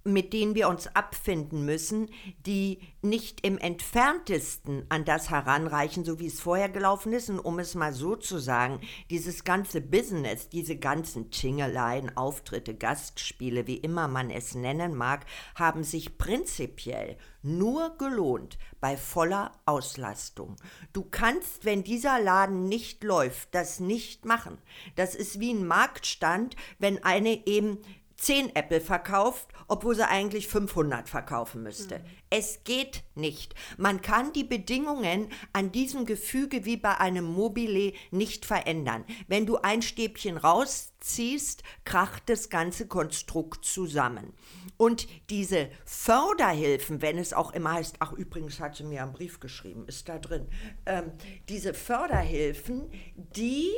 mit 0.05 0.35
denen 0.35 0.55
wir 0.55 0.69
uns 0.69 0.87
abfinden 0.95 1.65
müssen, 1.65 2.11
die 2.45 2.81
nicht 3.01 3.45
im 3.47 3.57
entferntesten 3.57 4.85
an 4.91 5.07
das 5.07 5.31
heranreichen, 5.31 6.05
so 6.05 6.21
wie 6.21 6.27
es 6.27 6.41
vorher 6.41 6.69
gelaufen 6.69 7.13
ist. 7.15 7.31
Und 7.31 7.41
um 7.41 7.59
es 7.59 7.75
mal 7.75 7.93
so 7.93 8.15
zu 8.15 8.39
sagen, 8.39 8.81
dieses 9.11 9.45
ganze 9.45 9.81
Business, 9.81 10.51
diese 10.51 10.77
ganzen 10.77 11.31
Tingeleien, 11.31 12.15
Auftritte, 12.17 12.75
Gastspiele, 12.75 13.67
wie 13.67 13.79
immer 13.79 14.07
man 14.07 14.31
es 14.31 14.55
nennen 14.55 14.95
mag, 14.95 15.25
haben 15.55 15.85
sich 15.85 16.19
prinzipiell 16.19 17.17
nur 17.43 17.97
gelohnt 17.99 18.59
bei 18.81 18.97
voller 18.97 19.53
Auslastung. 19.67 20.57
Du 20.93 21.05
kannst, 21.11 21.65
wenn 21.65 21.85
dieser 21.85 22.21
Laden 22.21 22.69
nicht 22.69 23.05
läuft, 23.05 23.55
das 23.55 23.81
nicht 23.81 24.25
machen. 24.25 24.59
Das 24.97 25.15
ist 25.15 25.41
wie 25.41 25.53
ein 25.53 25.67
Marktstand, 25.67 26.57
wenn 26.79 27.05
eine 27.05 27.47
eben 27.47 27.79
10 28.17 28.55
Apple 28.55 28.81
verkauft, 28.81 29.49
obwohl 29.69 29.95
sie 29.95 30.07
eigentlich 30.07 30.49
500 30.49 31.09
verkaufen 31.09 31.63
müsste. 31.63 31.99
Mhm. 31.99 32.05
Es 32.31 32.65
geht 32.65 33.05
nicht. 33.15 33.55
Man 33.77 34.03
kann 34.03 34.33
die 34.33 34.45
Bedingungen 34.45 35.29
an 35.53 35.73
diesem 35.73 36.05
Gefüge 36.05 36.65
wie 36.65 36.77
bei 36.77 36.99
einem 36.99 37.25
Mobile 37.25 37.93
nicht 38.11 38.45
verändern. 38.45 39.05
Wenn 39.29 39.47
du 39.47 39.59
ein 39.59 39.83
Stäbchen 39.83 40.37
rausziehst, 40.37 41.63
kracht 41.85 42.25
das 42.27 42.51
ganze 42.51 42.87
Konstrukt 42.87 43.65
zusammen. 43.65 44.33
Und 44.77 45.07
diese 45.31 45.71
Förderhilfen, 45.85 47.03
wenn 47.03 47.19
es 47.19 47.33
auch 47.33 47.53
immer 47.53 47.75
heißt, 47.75 47.97
ach 48.01 48.13
übrigens 48.13 48.61
hat 48.61 48.77
sie 48.77 48.85
mir 48.85 49.03
einen 49.03 49.13
Brief 49.13 49.41
geschrieben, 49.41 49.87
ist 49.87 50.09
da 50.09 50.19
drin, 50.19 50.47
ähm, 50.87 51.13
diese 51.49 51.75
Förderhilfen, 51.75 52.91
die 53.15 53.71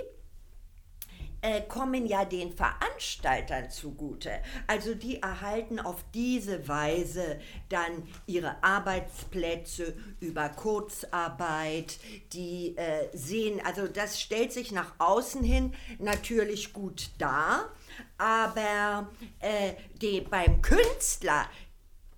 äh, 1.43 1.63
kommen 1.63 2.07
ja 2.07 2.25
den 2.25 2.53
Veranstaltern 2.53 3.71
zugute. 3.71 4.31
Also 4.67 4.95
die 4.95 5.23
erhalten 5.23 5.79
auf 5.81 6.05
diese 6.15 6.67
Weise 6.69 7.39
dann 7.69 8.09
ihre 8.27 8.63
Arbeitsplätze 8.63 9.97
über 10.21 10.49
Kurzarbeit, 10.49 11.99
die 12.33 12.77
äh, 12.77 13.09
sehen, 13.13 13.61
also 13.65 13.87
das 13.87 14.21
stellt 14.21 14.53
sich 14.53 14.73
nach 14.73 14.95
außen 14.99 15.43
hin 15.43 15.75
natürlich 15.99 16.73
gut 16.73 17.11
dar, 17.19 17.71
aber 18.19 19.09
äh, 19.41 19.75
die, 20.01 20.21
beim 20.21 20.63
Künstler, 20.63 21.47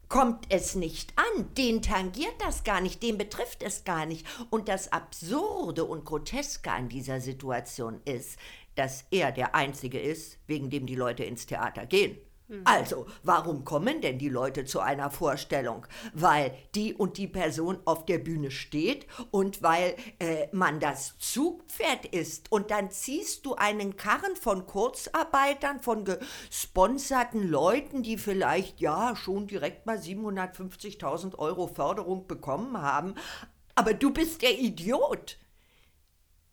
kommt 0.08 0.46
es 0.48 0.74
nicht 0.74 1.12
an, 1.16 1.54
den 1.54 1.82
tangiert 1.82 2.34
das 2.38 2.64
gar 2.64 2.80
nicht, 2.80 3.02
den 3.02 3.18
betrifft 3.18 3.62
es 3.62 3.84
gar 3.84 4.06
nicht. 4.06 4.26
Und 4.50 4.68
das 4.68 4.90
Absurde 4.92 5.84
und 5.84 6.04
Groteske 6.04 6.70
an 6.70 6.88
dieser 6.88 7.20
Situation 7.20 8.00
ist, 8.04 8.38
dass 8.78 9.04
er 9.10 9.32
der 9.32 9.54
Einzige 9.54 10.00
ist, 10.00 10.38
wegen 10.46 10.70
dem 10.70 10.86
die 10.86 10.94
Leute 10.94 11.24
ins 11.24 11.46
Theater 11.46 11.86
gehen. 11.86 12.18
Also, 12.64 13.06
warum 13.22 13.64
kommen 13.66 14.00
denn 14.00 14.18
die 14.18 14.30
Leute 14.30 14.64
zu 14.64 14.80
einer 14.80 15.10
Vorstellung? 15.10 15.86
Weil 16.14 16.56
die 16.74 16.94
und 16.94 17.18
die 17.18 17.26
Person 17.26 17.78
auf 17.84 18.06
der 18.06 18.16
Bühne 18.16 18.50
steht 18.50 19.06
und 19.30 19.62
weil 19.62 19.94
äh, 20.18 20.48
man 20.52 20.80
das 20.80 21.18
Zugpferd 21.18 22.06
ist. 22.06 22.50
Und 22.50 22.70
dann 22.70 22.90
ziehst 22.90 23.44
du 23.44 23.54
einen 23.56 23.96
Karren 23.96 24.34
von 24.34 24.66
Kurzarbeitern, 24.66 25.80
von 25.80 26.06
gesponserten 26.06 27.46
Leuten, 27.46 28.02
die 28.02 28.16
vielleicht 28.16 28.80
ja 28.80 29.14
schon 29.14 29.46
direkt 29.46 29.84
mal 29.84 29.98
750.000 29.98 31.36
Euro 31.36 31.66
Förderung 31.66 32.26
bekommen 32.26 32.80
haben. 32.80 33.14
Aber 33.74 33.92
du 33.92 34.10
bist 34.10 34.40
der 34.40 34.58
Idiot. 34.58 35.36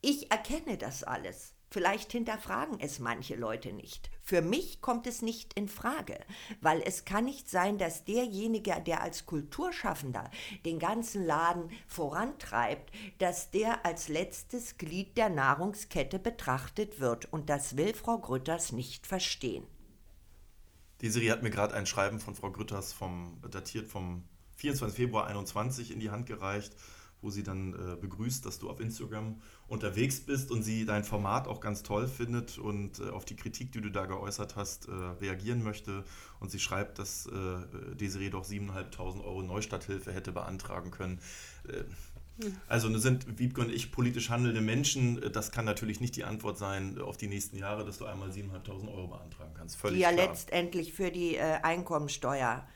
Ich 0.02 0.30
erkenne 0.30 0.78
das 0.78 1.06
alles. 1.06 1.55
Vielleicht 1.76 2.14
hinterfragen 2.14 2.80
es 2.80 3.00
manche 3.00 3.36
Leute 3.36 3.74
nicht. 3.74 4.10
Für 4.22 4.42
mich 4.42 4.80
kommt 4.80 5.08
es 5.08 5.22
nicht 5.22 5.52
in 5.56 5.68
Frage, 5.68 6.18
weil 6.62 6.82
es 6.82 7.04
kann 7.04 7.26
nicht 7.26 7.50
sein, 7.50 7.78
dass 7.78 8.06
derjenige, 8.06 8.82
der 8.88 9.02
als 9.02 9.26
Kulturschaffender 9.26 10.32
den 10.64 10.80
ganzen 10.80 11.26
Laden 11.26 11.70
vorantreibt, 11.86 12.94
dass 13.18 13.52
der 13.52 13.86
als 13.86 14.08
letztes 14.08 14.78
Glied 14.78 15.18
der 15.18 15.28
Nahrungskette 15.28 16.18
betrachtet 16.18 17.02
wird. 17.02 17.26
Und 17.34 17.50
das 17.50 17.76
will 17.76 17.94
Frau 17.94 18.20
Grütters 18.20 18.72
nicht 18.72 19.06
verstehen. 19.06 19.68
Die 21.02 21.10
Serie 21.10 21.34
hat 21.34 21.44
mir 21.44 21.50
gerade 21.50 21.74
ein 21.74 21.88
Schreiben 21.88 22.22
von 22.22 22.36
Frau 22.36 22.52
Grütters 22.52 22.94
vom, 22.94 23.42
datiert 23.52 23.90
vom 23.90 24.24
24. 24.56 24.96
Februar 24.96 25.28
21 25.28 25.92
in 25.92 26.00
die 26.00 26.10
Hand 26.10 26.26
gereicht 26.26 26.74
wo 27.26 27.32
sie 27.32 27.44
dann 27.44 27.74
äh, 27.74 27.96
begrüßt, 28.00 28.46
dass 28.46 28.60
du 28.60 28.70
auf 28.70 28.80
Instagram 28.80 29.42
unterwegs 29.68 30.22
bist 30.22 30.52
und 30.52 30.64
sie 30.64 30.86
dein 30.86 31.04
Format 31.04 31.48
auch 31.48 31.60
ganz 31.60 31.84
toll 31.84 32.08
findet 32.08 32.58
und 32.58 33.00
äh, 33.00 33.10
auf 33.10 33.26
die 33.26 33.36
Kritik, 33.36 33.72
die 33.72 33.82
du 33.82 33.90
da 33.90 34.06
geäußert 34.06 34.56
hast, 34.56 34.88
äh, 34.88 34.92
reagieren 34.92 35.64
möchte. 35.64 36.04
Und 36.40 36.52
sie 36.52 36.60
schreibt, 36.60 37.00
dass 37.00 37.26
äh, 37.26 37.96
Desiree 37.96 38.30
doch 38.30 38.46
7.500 38.46 39.26
Euro 39.26 39.42
Neustarthilfe 39.42 40.14
hätte 40.14 40.32
beantragen 40.32 40.92
können. 40.92 41.20
Äh, 41.68 41.84
also 42.68 42.96
sind 42.98 43.40
Wiebke 43.40 43.62
und 43.62 43.72
ich 43.72 43.92
politisch 43.92 44.30
handelnde 44.30 44.62
Menschen. 44.62 45.22
Das 45.32 45.52
kann 45.52 45.66
natürlich 45.66 46.02
nicht 46.02 46.16
die 46.16 46.26
Antwort 46.26 46.58
sein 46.58 47.00
auf 47.00 47.18
die 47.18 47.28
nächsten 47.28 47.58
Jahre, 47.58 47.86
dass 47.86 47.98
du 47.98 48.06
einmal 48.06 48.30
7.500 48.30 48.94
Euro 48.94 49.08
beantragen 49.08 49.54
kannst. 49.58 49.78
Völlig 49.78 49.98
die 49.98 50.04
ja 50.04 50.12
klar. 50.12 50.28
letztendlich 50.28 50.94
für 50.94 51.12
die 51.12 51.38
äh, 51.38 51.60
Einkommensteuer 51.64 52.68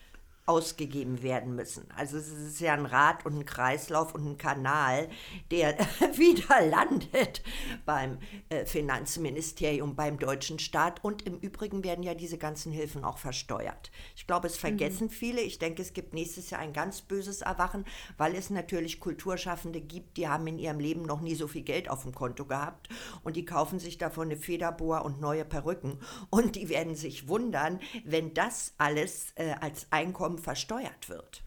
ausgegeben 0.50 1.22
werden 1.22 1.56
müssen. 1.56 1.88
Also 1.96 2.18
es 2.18 2.30
ist 2.30 2.60
ja 2.60 2.74
ein 2.74 2.88
Rad 2.88 3.24
und 3.24 3.36
ein 3.38 3.46
Kreislauf 3.46 4.16
und 4.16 4.26
ein 4.26 4.38
Kanal, 4.40 5.08
der 5.52 5.78
wieder 6.16 6.66
landet 6.66 7.44
beim 7.86 8.18
äh, 8.50 8.66
Finanzministerium, 8.66 9.96
beim 9.96 10.18
deutschen 10.18 10.58
Staat. 10.58 11.04
Und 11.04 11.22
im 11.28 11.38
Übrigen 11.38 11.84
werden 11.84 12.04
ja 12.04 12.16
diese 12.16 12.40
ganzen 12.40 12.72
Hilfen 12.72 13.04
auch 13.04 13.20
versteuert. 13.20 13.92
Ich 14.16 14.26
glaube, 14.26 14.48
es 14.48 14.58
vergessen 14.58 15.06
mhm. 15.06 15.12
viele. 15.12 15.42
Ich 15.42 15.60
denke, 15.60 15.84
es 15.84 15.94
gibt 15.94 16.16
nächstes 16.16 16.50
Jahr 16.50 16.62
ein 16.62 16.74
ganz 16.74 17.02
böses 17.02 17.42
Erwachen, 17.42 17.86
weil 18.18 18.34
es 18.34 18.50
natürlich 18.50 19.00
Kulturschaffende 19.00 19.82
gibt, 19.82 20.18
die 20.18 20.28
haben 20.28 20.48
in 20.48 20.58
ihrem 20.58 20.80
Leben 20.80 21.04
noch 21.04 21.22
nie 21.22 21.36
so 21.36 21.48
viel 21.48 21.62
Geld 21.62 21.92
auf 21.92 22.02
dem 22.02 22.16
Konto 22.16 22.46
gehabt 22.46 22.90
und 23.24 23.36
die 23.36 23.46
kaufen 23.46 23.78
sich 23.78 24.00
davon 24.00 24.32
eine 24.32 24.38
Federbohr 24.38 25.06
und 25.06 25.22
neue 25.22 25.46
Perücken 25.46 26.00
und 26.32 26.56
die 26.56 26.70
werden 26.70 26.96
sich 26.96 27.28
wundern, 27.28 27.80
wenn 28.04 28.34
das 28.34 28.74
alles 28.80 29.34
äh, 29.36 29.54
als 29.62 29.92
Einkommen 29.92 30.39
versteuert 30.40 31.10
wird. 31.10 31.44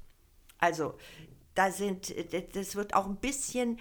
Also 0.59 0.95
da 1.55 1.71
sind, 1.71 2.15
das 2.55 2.77
wird 2.77 2.95
auch 2.95 3.07
ein 3.07 3.17
bisschen 3.17 3.79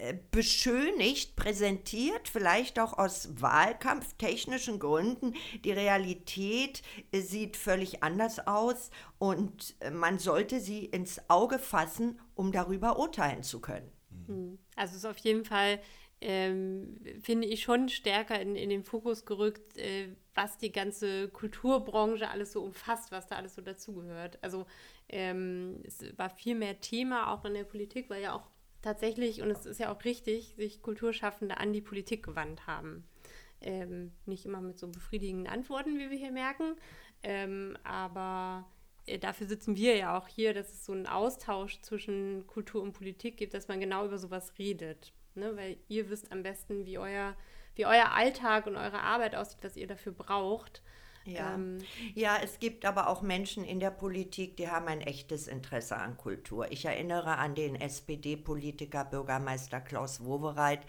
äh, 0.00 0.16
beschönigt, 0.30 1.36
präsentiert, 1.36 2.28
vielleicht 2.28 2.78
auch 2.78 2.96
aus 2.96 3.28
wahlkampftechnischen 3.38 4.78
Gründen. 4.78 5.34
Die 5.64 5.72
Realität 5.72 6.82
äh, 7.12 7.20
sieht 7.20 7.58
völlig 7.58 8.02
anders 8.02 8.46
aus 8.46 8.90
und 9.18 9.76
äh, 9.80 9.90
man 9.90 10.18
sollte 10.18 10.60
sie 10.60 10.86
ins 10.86 11.20
Auge 11.28 11.58
fassen, 11.58 12.18
um 12.34 12.50
darüber 12.50 12.98
urteilen 12.98 13.42
zu 13.42 13.60
können. 13.60 13.92
Hm. 14.26 14.58
Also 14.74 14.92
es 14.92 14.98
ist 14.98 15.10
auf 15.10 15.18
jeden 15.18 15.44
Fall 15.44 15.80
ähm, 16.20 17.00
finde 17.22 17.46
ich, 17.46 17.62
schon 17.62 17.88
stärker 17.88 18.40
in, 18.40 18.54
in 18.54 18.68
den 18.68 18.84
Fokus 18.84 19.24
gerückt, 19.24 19.76
äh, 19.78 20.08
was 20.34 20.58
die 20.58 20.72
ganze 20.72 21.28
Kulturbranche 21.28 22.28
alles 22.28 22.52
so 22.52 22.62
umfasst, 22.62 23.10
was 23.10 23.26
da 23.26 23.36
alles 23.36 23.54
so 23.54 23.62
dazugehört. 23.62 24.38
Also 24.42 24.66
ähm, 25.08 25.80
es 25.84 26.00
war 26.18 26.30
viel 26.30 26.54
mehr 26.54 26.80
Thema 26.80 27.32
auch 27.32 27.44
in 27.44 27.54
der 27.54 27.64
Politik, 27.64 28.10
weil 28.10 28.22
ja 28.22 28.34
auch 28.34 28.50
tatsächlich, 28.82 29.40
und 29.40 29.50
es 29.50 29.64
ist 29.64 29.80
ja 29.80 29.92
auch 29.92 30.04
richtig, 30.04 30.54
sich 30.56 30.82
Kulturschaffende 30.82 31.56
an 31.56 31.72
die 31.72 31.80
Politik 31.80 32.22
gewandt 32.24 32.66
haben. 32.66 33.04
Ähm, 33.62 34.12
nicht 34.26 34.46
immer 34.46 34.60
mit 34.60 34.78
so 34.78 34.88
befriedigenden 34.88 35.52
Antworten, 35.52 35.98
wie 35.98 36.10
wir 36.10 36.16
hier 36.16 36.32
merken, 36.32 36.76
ähm, 37.22 37.76
aber 37.84 38.66
äh, 39.06 39.18
dafür 39.18 39.46
sitzen 39.46 39.76
wir 39.76 39.96
ja 39.96 40.18
auch 40.18 40.28
hier, 40.28 40.54
dass 40.54 40.72
es 40.72 40.86
so 40.86 40.92
einen 40.92 41.06
Austausch 41.06 41.80
zwischen 41.82 42.46
Kultur 42.46 42.82
und 42.82 42.92
Politik 42.92 43.36
gibt, 43.36 43.52
dass 43.52 43.68
man 43.68 43.80
genau 43.80 44.06
über 44.06 44.16
sowas 44.16 44.58
redet 44.58 45.12
ne? 45.34 45.56
weil 45.56 45.76
ihr 45.88 46.10
wisst 46.10 46.32
am 46.32 46.42
besten, 46.42 46.86
wie 46.86 46.98
euer, 46.98 47.36
wie 47.74 47.86
euer 47.86 48.12
Alltag 48.12 48.66
und 48.66 48.76
eure 48.76 49.00
Arbeit 49.00 49.34
aussieht, 49.34 49.62
was 49.62 49.76
ihr 49.76 49.86
dafür 49.86 50.12
braucht. 50.12 50.82
Ja. 51.30 51.54
Ähm, 51.54 51.78
ja, 52.14 52.36
es 52.42 52.58
gibt 52.58 52.84
aber 52.84 53.08
auch 53.08 53.22
Menschen 53.22 53.64
in 53.64 53.80
der 53.80 53.90
Politik, 53.90 54.56
die 54.56 54.68
haben 54.68 54.88
ein 54.88 55.00
echtes 55.00 55.48
Interesse 55.48 55.96
an 55.96 56.16
Kultur. 56.16 56.70
Ich 56.70 56.84
erinnere 56.84 57.36
an 57.38 57.54
den 57.54 57.76
SPD-Politiker 57.76 59.04
Bürgermeister 59.04 59.80
Klaus 59.80 60.24
Wowereit, 60.24 60.80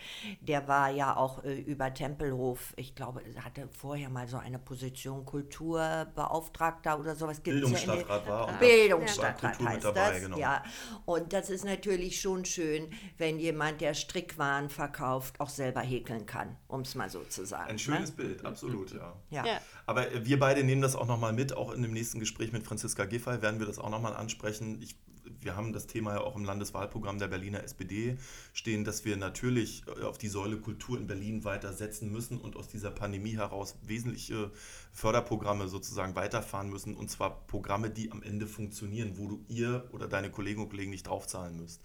der 0.41 0.67
war 0.67 0.89
ja 0.89 1.15
auch 1.15 1.43
äh, 1.43 1.59
über 1.59 1.93
Tempelhof, 1.93 2.73
ich 2.75 2.95
glaube, 2.95 3.21
hatte 3.43 3.67
vorher 3.71 4.09
mal 4.09 4.27
so 4.27 4.37
eine 4.37 4.59
Position 4.59 5.25
Kulturbeauftragter 5.25 6.99
oder 6.99 7.15
sowas. 7.15 7.39
Bildungsstadtrat 7.39 8.25
ja 8.25 8.31
war. 8.31 8.59
Bildungsstadtrat 8.59 9.59
ja. 9.59 9.67
heißt 9.67 9.83
dabei, 9.85 10.11
das, 10.11 10.21
genau. 10.21 10.37
ja. 10.37 10.63
Und 11.05 11.33
das 11.33 11.49
ist 11.49 11.65
natürlich 11.65 12.19
schon 12.21 12.45
schön, 12.45 12.89
wenn 13.17 13.39
jemand, 13.39 13.81
der 13.81 13.93
Strickwaren 13.93 14.69
verkauft, 14.69 15.39
auch 15.39 15.49
selber 15.49 15.81
häkeln 15.81 16.25
kann, 16.25 16.57
um 16.67 16.81
es 16.81 16.95
mal 16.95 17.09
so 17.09 17.23
zu 17.23 17.45
sagen. 17.45 17.69
Ein 17.69 17.79
schönes 17.79 18.09
ne? 18.11 18.23
Bild, 18.23 18.45
absolut, 18.45 18.91
ja. 18.93 19.13
ja. 19.29 19.45
ja. 19.45 19.61
Aber 19.91 20.07
wir 20.23 20.39
beide 20.39 20.63
nehmen 20.63 20.81
das 20.81 20.95
auch 20.95 21.05
nochmal 21.05 21.33
mit, 21.33 21.51
auch 21.51 21.73
in 21.73 21.81
dem 21.81 21.91
nächsten 21.91 22.21
Gespräch 22.21 22.53
mit 22.53 22.63
Franziska 22.63 23.03
Giffey 23.03 23.41
werden 23.41 23.59
wir 23.59 23.67
das 23.67 23.77
auch 23.77 23.89
nochmal 23.89 24.13
ansprechen. 24.13 24.81
Ich, 24.81 24.95
wir 25.41 25.57
haben 25.57 25.73
das 25.73 25.85
Thema 25.85 26.13
ja 26.13 26.21
auch 26.21 26.37
im 26.37 26.45
Landeswahlprogramm 26.45 27.19
der 27.19 27.27
Berliner 27.27 27.61
SPD 27.61 28.17
stehen, 28.53 28.85
dass 28.85 29.03
wir 29.03 29.17
natürlich 29.17 29.83
äh, 29.87 30.03
auf 30.05 30.17
die 30.17 30.29
Säule 30.29 30.55
Kultur 30.55 30.97
in 30.97 31.07
Berlin 31.07 31.43
weiter 31.43 31.73
setzen 31.73 32.09
müssen 32.09 32.39
und 32.39 32.55
aus 32.55 32.69
dieser 32.69 32.89
Pandemie 32.89 33.35
heraus 33.35 33.75
wesentliche 33.85 34.51
Förderprogramme 34.91 35.67
sozusagen 35.67 36.15
weiterfahren 36.15 36.69
müssen. 36.69 36.95
Und 36.95 37.09
zwar 37.09 37.45
Programme, 37.47 37.89
die 37.89 38.11
am 38.11 38.21
Ende 38.21 38.45
funktionieren, 38.45 39.17
wo 39.17 39.27
du 39.27 39.45
ihr 39.47 39.87
oder 39.91 40.07
deine 40.07 40.29
Kolleginnen 40.29 40.65
und 40.65 40.69
Kollegen 40.69 40.91
nicht 40.91 41.07
draufzahlen 41.07 41.57
müsst. 41.57 41.81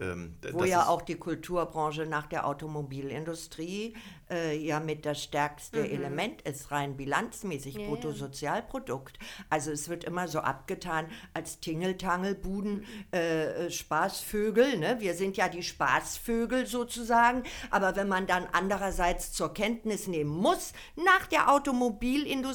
Ähm, 0.00 0.36
Wo 0.52 0.64
ja 0.64 0.86
auch 0.86 1.02
die 1.02 1.16
Kulturbranche 1.16 2.06
nach 2.06 2.26
der 2.26 2.46
Automobilindustrie 2.46 3.96
äh, 4.30 4.56
ja 4.56 4.78
mit 4.78 5.04
das 5.04 5.22
stärkste 5.22 5.80
mhm. 5.80 5.90
Element 5.90 6.42
ist, 6.42 6.70
rein 6.70 6.96
bilanzmäßig, 6.96 7.78
yeah. 7.78 7.88
Bruttosozialprodukt. 7.88 9.18
Also 9.50 9.72
es 9.72 9.88
wird 9.88 10.04
immer 10.04 10.28
so 10.28 10.40
abgetan 10.40 11.06
als 11.34 11.58
Tingeltangelbuden, 11.60 12.84
äh, 13.12 13.66
äh, 13.66 13.70
Spaßvögel. 13.70 14.78
Ne? 14.78 14.96
Wir 15.00 15.14
sind 15.14 15.36
ja 15.36 15.48
die 15.48 15.64
Spaßvögel 15.64 16.66
sozusagen. 16.66 17.42
Aber 17.70 17.96
wenn 17.96 18.08
man 18.08 18.26
dann 18.26 18.46
andererseits 18.52 19.32
zur 19.32 19.52
Kenntnis 19.52 20.06
nehmen 20.06 20.30
muss, 20.30 20.74
nach 20.94 21.26
der 21.26 21.50
Automobilindustrie 21.52 22.47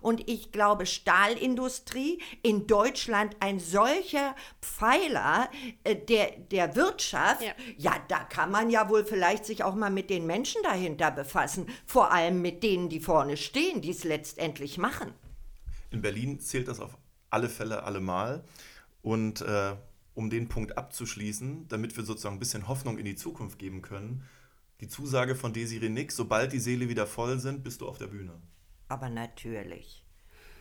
und 0.00 0.28
ich 0.28 0.52
glaube 0.52 0.86
Stahlindustrie 0.86 2.20
in 2.42 2.66
Deutschland 2.66 3.36
ein 3.40 3.60
solcher 3.60 4.34
Pfeiler 4.60 5.48
äh, 5.84 5.96
der, 5.96 6.32
der 6.50 6.76
Wirtschaft, 6.76 7.42
ja. 7.42 7.52
ja, 7.76 7.94
da 8.08 8.24
kann 8.24 8.50
man 8.50 8.70
ja 8.70 8.88
wohl 8.88 9.04
vielleicht 9.04 9.44
sich 9.44 9.64
auch 9.64 9.74
mal 9.74 9.90
mit 9.90 10.10
den 10.10 10.26
Menschen 10.26 10.62
dahinter 10.62 11.10
befassen, 11.10 11.66
vor 11.86 12.12
allem 12.12 12.42
mit 12.42 12.62
denen, 12.62 12.88
die 12.88 13.00
vorne 13.00 13.36
stehen, 13.36 13.80
die 13.80 13.90
es 13.90 14.04
letztendlich 14.04 14.78
machen. 14.78 15.12
In 15.90 16.02
Berlin 16.02 16.40
zählt 16.40 16.68
das 16.68 16.80
auf 16.80 16.96
alle 17.30 17.48
Fälle 17.48 17.84
allemal. 17.84 18.44
Und 19.02 19.40
äh, 19.40 19.76
um 20.14 20.28
den 20.28 20.48
Punkt 20.48 20.76
abzuschließen, 20.76 21.68
damit 21.68 21.96
wir 21.96 22.04
sozusagen 22.04 22.36
ein 22.36 22.40
bisschen 22.40 22.68
Hoffnung 22.68 22.98
in 22.98 23.04
die 23.04 23.14
Zukunft 23.14 23.58
geben 23.58 23.80
können, 23.80 24.24
die 24.80 24.88
Zusage 24.88 25.34
von 25.34 25.52
Desiree 25.52 25.88
Nix, 25.88 26.16
sobald 26.16 26.52
die 26.52 26.58
Seele 26.58 26.88
wieder 26.88 27.06
voll 27.06 27.38
sind, 27.38 27.62
bist 27.62 27.80
du 27.80 27.88
auf 27.88 27.98
der 27.98 28.06
Bühne. 28.08 28.32
Aber 28.90 29.08
natürlich. 29.08 30.04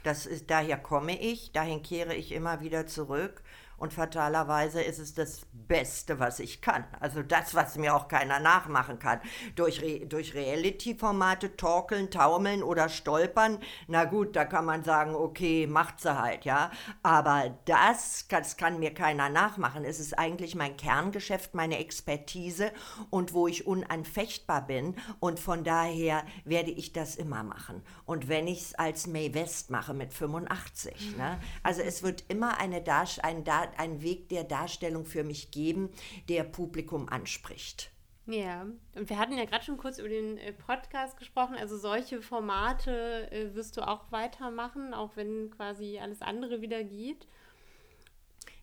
Das 0.04 0.26
ist, 0.28 0.50
daher 0.52 0.78
komme 0.78 1.20
ich, 1.20 1.52
dahin 1.52 1.82
kehre 1.82 2.16
ich 2.16 2.32
immer 2.32 2.62
wieder 2.62 2.86
zurück 2.86 3.42
und 3.80 3.94
fatalerweise 3.94 4.82
ist 4.82 5.00
es 5.00 5.14
das 5.14 5.42
Beste, 5.54 6.20
was 6.20 6.40
ich 6.40 6.62
kann. 6.62 6.84
Also 7.00 7.24
das, 7.24 7.56
was 7.56 7.78
mir 7.78 7.96
auch 7.96 8.08
keiner 8.08 8.40
nachmachen 8.40 9.00
kann. 9.00 9.20
Durch, 9.56 9.82
Re 9.82 10.06
durch 10.06 10.34
Reality-Formate 10.34 11.56
torkeln, 11.56 12.12
taumeln 12.12 12.64
oder 12.64 12.90
stolpern, 12.90 13.60
na 13.88 14.06
gut, 14.06 14.36
da 14.36 14.46
kann 14.46 14.66
man 14.66 14.84
sagen, 14.84 15.16
okay, 15.16 15.68
macht 15.68 16.02
sie 16.02 16.20
halt, 16.20 16.46
ja. 16.46 16.72
Aber 17.04 17.58
das, 17.66 18.28
das 18.28 18.58
kann 18.58 18.80
mir 18.80 18.94
keiner 18.94 19.30
nachmachen. 19.30 19.86
Es 19.86 20.00
ist 20.00 20.18
eigentlich 20.18 20.56
mein 20.56 20.76
Kerngeschäft, 20.76 21.56
meine 21.56 21.78
Expertise 21.80 22.72
und 23.10 23.34
wo 23.34 23.48
ich 23.48 23.66
unanfechtbar 23.66 24.66
bin. 24.66 24.96
Und 25.20 25.40
von 25.40 25.64
daher 25.64 26.24
werde 26.46 26.72
ich 26.72 26.94
das 26.94 27.16
immer 27.16 27.44
machen. 27.44 27.82
Und 28.06 28.28
wenn 28.28 28.48
ich 28.48 28.62
es 28.62 28.76
als 28.76 29.08
May 29.08 29.34
West 29.34 29.70
mache 29.70 29.94
mit 29.94 30.14
85. 30.14 31.18
Ne? 31.18 31.40
Also 31.64 31.82
es 31.82 32.04
wird 32.04 32.26
immer 32.28 32.60
eine 32.60 32.82
Darst 32.82 33.24
ein, 33.24 33.44
Dar 33.44 33.69
einen 33.78 34.02
Weg 34.02 34.30
der 34.30 34.44
Darstellung 34.44 35.06
für 35.06 35.24
mich 35.24 35.52
geben, 35.52 35.90
der 36.30 36.44
Publikum 36.44 37.10
anspricht. 37.10 37.92
Ja, 38.26 38.68
und 38.94 39.10
wir 39.10 39.18
hatten 39.18 39.36
ja 39.36 39.46
gerade 39.46 39.66
schon 39.66 39.78
kurz 39.78 39.98
über 39.98 40.10
den 40.10 40.38
äh, 40.38 40.54
Podcast 40.54 41.18
gesprochen. 41.18 41.56
Also 41.56 41.78
solche 41.78 42.22
Formate 42.22 43.32
äh, 43.32 43.56
wirst 43.56 43.76
du 43.76 43.88
auch 43.88 44.12
weitermachen, 44.12 44.94
auch 44.94 45.16
wenn 45.16 45.50
quasi 45.50 45.98
alles 46.00 46.22
andere 46.22 46.62
wieder 46.62 46.84
geht. 46.84 47.28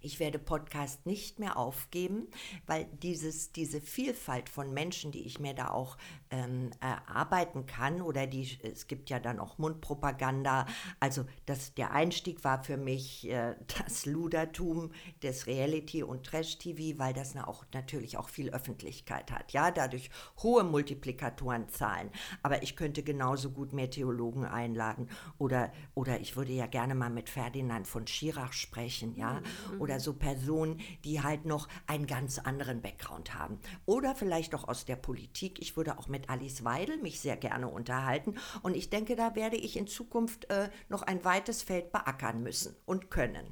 Ich 0.06 0.20
werde 0.20 0.38
Podcast 0.38 1.04
nicht 1.04 1.40
mehr 1.40 1.56
aufgeben, 1.56 2.28
weil 2.64 2.86
dieses, 3.02 3.50
diese 3.50 3.80
Vielfalt 3.80 4.48
von 4.48 4.72
Menschen, 4.72 5.10
die 5.10 5.26
ich 5.26 5.40
mir 5.40 5.52
da 5.52 5.70
auch 5.70 5.96
ähm, 6.30 6.70
erarbeiten 6.78 7.66
kann, 7.66 8.00
oder 8.00 8.28
die, 8.28 8.56
es 8.62 8.86
gibt 8.86 9.10
ja 9.10 9.18
dann 9.18 9.40
auch 9.40 9.58
Mundpropaganda. 9.58 10.66
Also 11.00 11.24
das, 11.44 11.74
der 11.74 11.90
Einstieg 11.90 12.44
war 12.44 12.62
für 12.62 12.76
mich 12.76 13.28
äh, 13.28 13.56
das 13.84 14.06
Ludertum 14.06 14.92
des 15.24 15.48
Reality- 15.48 16.04
und 16.04 16.24
Trash-TV, 16.24 17.00
weil 17.00 17.12
das 17.12 17.34
na 17.34 17.48
auch, 17.48 17.64
natürlich 17.74 18.16
auch 18.16 18.28
viel 18.28 18.50
Öffentlichkeit 18.50 19.32
hat. 19.32 19.52
Ja, 19.52 19.72
dadurch 19.72 20.10
hohe 20.40 20.62
Multiplikatorenzahlen. 20.62 22.10
Aber 22.44 22.62
ich 22.62 22.76
könnte 22.76 23.02
genauso 23.02 23.50
gut 23.50 23.72
Meteorologen 23.72 24.44
einladen 24.44 25.08
oder, 25.38 25.72
oder 25.94 26.20
ich 26.20 26.36
würde 26.36 26.52
ja 26.52 26.66
gerne 26.66 26.94
mal 26.94 27.10
mit 27.10 27.28
Ferdinand 27.28 27.88
von 27.88 28.06
Schirach 28.06 28.52
sprechen, 28.52 29.16
ja, 29.16 29.40
mhm. 29.72 29.80
oder 29.80 29.95
oder 29.96 30.00
so 30.00 30.12
Personen, 30.12 30.80
die 31.04 31.22
halt 31.22 31.46
noch 31.46 31.68
einen 31.86 32.06
ganz 32.06 32.38
anderen 32.38 32.82
Background 32.82 33.34
haben. 33.34 33.58
Oder 33.86 34.14
vielleicht 34.14 34.54
auch 34.54 34.68
aus 34.68 34.84
der 34.84 34.96
Politik. 34.96 35.58
Ich 35.60 35.76
würde 35.76 35.98
auch 35.98 36.08
mit 36.08 36.28
Alice 36.28 36.64
Weidel 36.64 36.98
mich 36.98 37.20
sehr 37.20 37.36
gerne 37.36 37.68
unterhalten. 37.68 38.34
Und 38.62 38.76
ich 38.76 38.90
denke, 38.90 39.16
da 39.16 39.34
werde 39.34 39.56
ich 39.56 39.76
in 39.76 39.86
Zukunft 39.86 40.50
äh, 40.50 40.68
noch 40.88 41.02
ein 41.02 41.24
weites 41.24 41.62
Feld 41.62 41.92
beackern 41.92 42.42
müssen 42.42 42.76
und 42.84 43.10
können. 43.10 43.46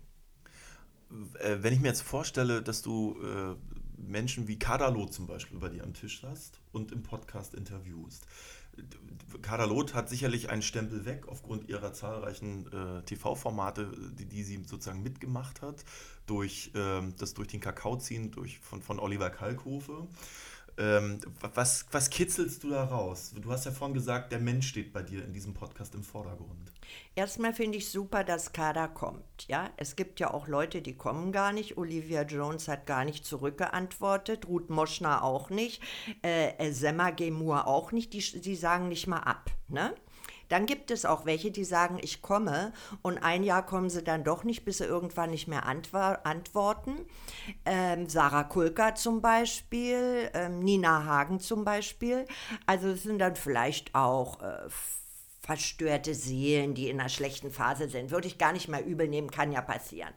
Äh, 1.40 1.58
wenn 1.60 1.72
ich 1.72 1.80
mir 1.80 1.88
jetzt 1.88 2.02
vorstelle, 2.02 2.62
dass 2.62 2.82
du 2.82 3.16
äh, 3.22 3.56
Menschen 3.96 4.46
wie 4.46 4.58
Kadalo 4.58 5.06
zum 5.06 5.26
Beispiel 5.26 5.58
bei 5.58 5.70
dir 5.70 5.82
am 5.82 5.94
Tisch 5.94 6.22
hast 6.24 6.60
und 6.72 6.92
im 6.92 7.02
Podcast 7.02 7.54
interviewst, 7.54 8.26
Kadalot 9.42 9.94
hat 9.94 10.08
sicherlich 10.08 10.50
einen 10.50 10.62
Stempel 10.62 11.04
weg 11.04 11.28
aufgrund 11.28 11.68
ihrer 11.68 11.92
zahlreichen 11.92 12.66
äh, 12.72 13.02
TV-Formate, 13.02 13.90
die, 14.18 14.26
die 14.26 14.42
sie 14.42 14.62
sozusagen 14.64 15.02
mitgemacht 15.02 15.60
hat, 15.60 15.84
durch 16.26 16.70
ähm, 16.74 17.14
das 17.18 17.34
durch 17.34 17.48
den 17.48 17.60
Kakao 17.60 17.96
ziehen 17.96 18.30
durch, 18.30 18.58
von, 18.60 18.80
von 18.80 18.98
Oliver 18.98 19.30
Kalkofe. 19.30 20.06
Ähm, 20.76 21.20
was, 21.54 21.86
was 21.92 22.10
kitzelst 22.10 22.64
du 22.64 22.70
da 22.70 22.84
raus? 22.84 23.32
Du 23.40 23.52
hast 23.52 23.64
ja 23.64 23.70
vorhin 23.70 23.94
gesagt, 23.94 24.32
der 24.32 24.40
Mensch 24.40 24.68
steht 24.68 24.92
bei 24.92 25.02
dir 25.02 25.24
in 25.24 25.32
diesem 25.32 25.54
Podcast 25.54 25.94
im 25.94 26.02
Vordergrund. 26.02 26.72
Erstmal 27.16 27.54
finde 27.54 27.78
ich 27.78 27.90
super, 27.90 28.24
dass 28.24 28.52
Kader 28.52 28.88
kommt. 28.88 29.46
Ja, 29.46 29.70
es 29.76 29.94
gibt 29.94 30.18
ja 30.20 30.34
auch 30.34 30.48
Leute, 30.48 30.82
die 30.82 30.96
kommen 30.96 31.30
gar 31.30 31.52
nicht. 31.52 31.78
Olivia 31.78 32.22
Jones 32.22 32.66
hat 32.66 32.86
gar 32.86 33.04
nicht 33.04 33.24
zurückgeantwortet, 33.24 34.48
Ruth 34.48 34.70
Moschner 34.70 35.22
auch 35.22 35.50
nicht, 35.50 35.82
äh, 36.22 36.72
Semma 36.72 37.10
Gemur 37.10 37.66
auch 37.68 37.92
nicht. 37.92 38.12
Die, 38.12 38.40
die 38.40 38.56
sagen 38.56 38.88
nicht 38.88 39.06
mal 39.06 39.20
ab. 39.20 39.50
Ne? 39.68 39.94
Dann 40.48 40.66
gibt 40.66 40.90
es 40.90 41.04
auch 41.04 41.24
welche, 41.24 41.50
die 41.50 41.64
sagen, 41.64 41.98
ich 42.02 42.22
komme 42.22 42.72
und 43.02 43.18
ein 43.18 43.42
Jahr 43.42 43.64
kommen 43.64 43.90
sie 43.90 44.02
dann 44.02 44.24
doch 44.24 44.44
nicht, 44.44 44.64
bis 44.64 44.78
sie 44.78 44.84
irgendwann 44.84 45.30
nicht 45.30 45.48
mehr 45.48 45.66
antworten. 45.66 47.06
Ähm, 47.64 48.08
Sarah 48.08 48.44
Kulka 48.44 48.94
zum 48.94 49.20
Beispiel, 49.22 50.30
ähm, 50.34 50.60
Nina 50.60 51.04
Hagen 51.04 51.40
zum 51.40 51.64
Beispiel. 51.64 52.26
Also 52.66 52.88
es 52.88 53.02
sind 53.02 53.18
dann 53.18 53.36
vielleicht 53.36 53.94
auch 53.94 54.42
äh, 54.42 54.68
verstörte 55.44 56.14
Seelen, 56.14 56.74
die 56.74 56.88
in 56.88 56.98
einer 56.98 57.08
schlechten 57.08 57.50
Phase 57.50 57.88
sind. 57.88 58.10
Würde 58.10 58.26
ich 58.26 58.38
gar 58.38 58.52
nicht 58.52 58.68
mal 58.68 58.82
übel 58.82 59.08
nehmen, 59.08 59.30
kann 59.30 59.52
ja 59.52 59.60
passieren. 59.60 60.14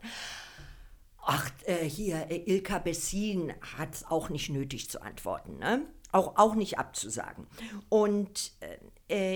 Ach, 1.22 1.50
äh, 1.66 1.84
hier, 1.84 2.32
äh, 2.32 2.44
Ilka 2.46 2.80
Bessin 2.80 3.54
hat 3.78 3.94
es 3.94 4.06
auch 4.06 4.30
nicht 4.30 4.50
nötig 4.50 4.90
zu 4.90 5.02
antworten, 5.02 5.58
ne? 5.58 5.86
Auch, 6.14 6.38
auch 6.38 6.56
nicht 6.56 6.80
abzusagen. 6.80 7.48
Und 7.90 8.54
äh, 8.62 8.78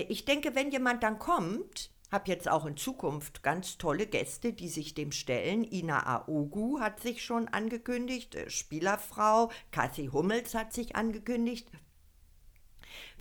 äh, 0.00 0.02
ich 0.04 0.24
denke, 0.24 0.54
wenn 0.54 0.70
jemand 0.70 1.02
dann 1.02 1.18
kommt, 1.18 1.90
habe 2.10 2.30
jetzt 2.30 2.48
auch 2.48 2.64
in 2.64 2.78
Zukunft 2.78 3.42
ganz 3.42 3.76
tolle 3.76 4.06
Gäste, 4.06 4.54
die 4.54 4.68
sich 4.68 4.94
dem 4.94 5.12
stellen. 5.12 5.64
Ina 5.64 6.06
Aogu 6.06 6.80
hat 6.80 7.00
sich 7.00 7.22
schon 7.22 7.48
angekündigt, 7.48 8.34
äh, 8.34 8.48
Spielerfrau, 8.48 9.50
Cassie 9.70 10.08
Hummels 10.08 10.54
hat 10.54 10.72
sich 10.72 10.96
angekündigt. 10.96 11.68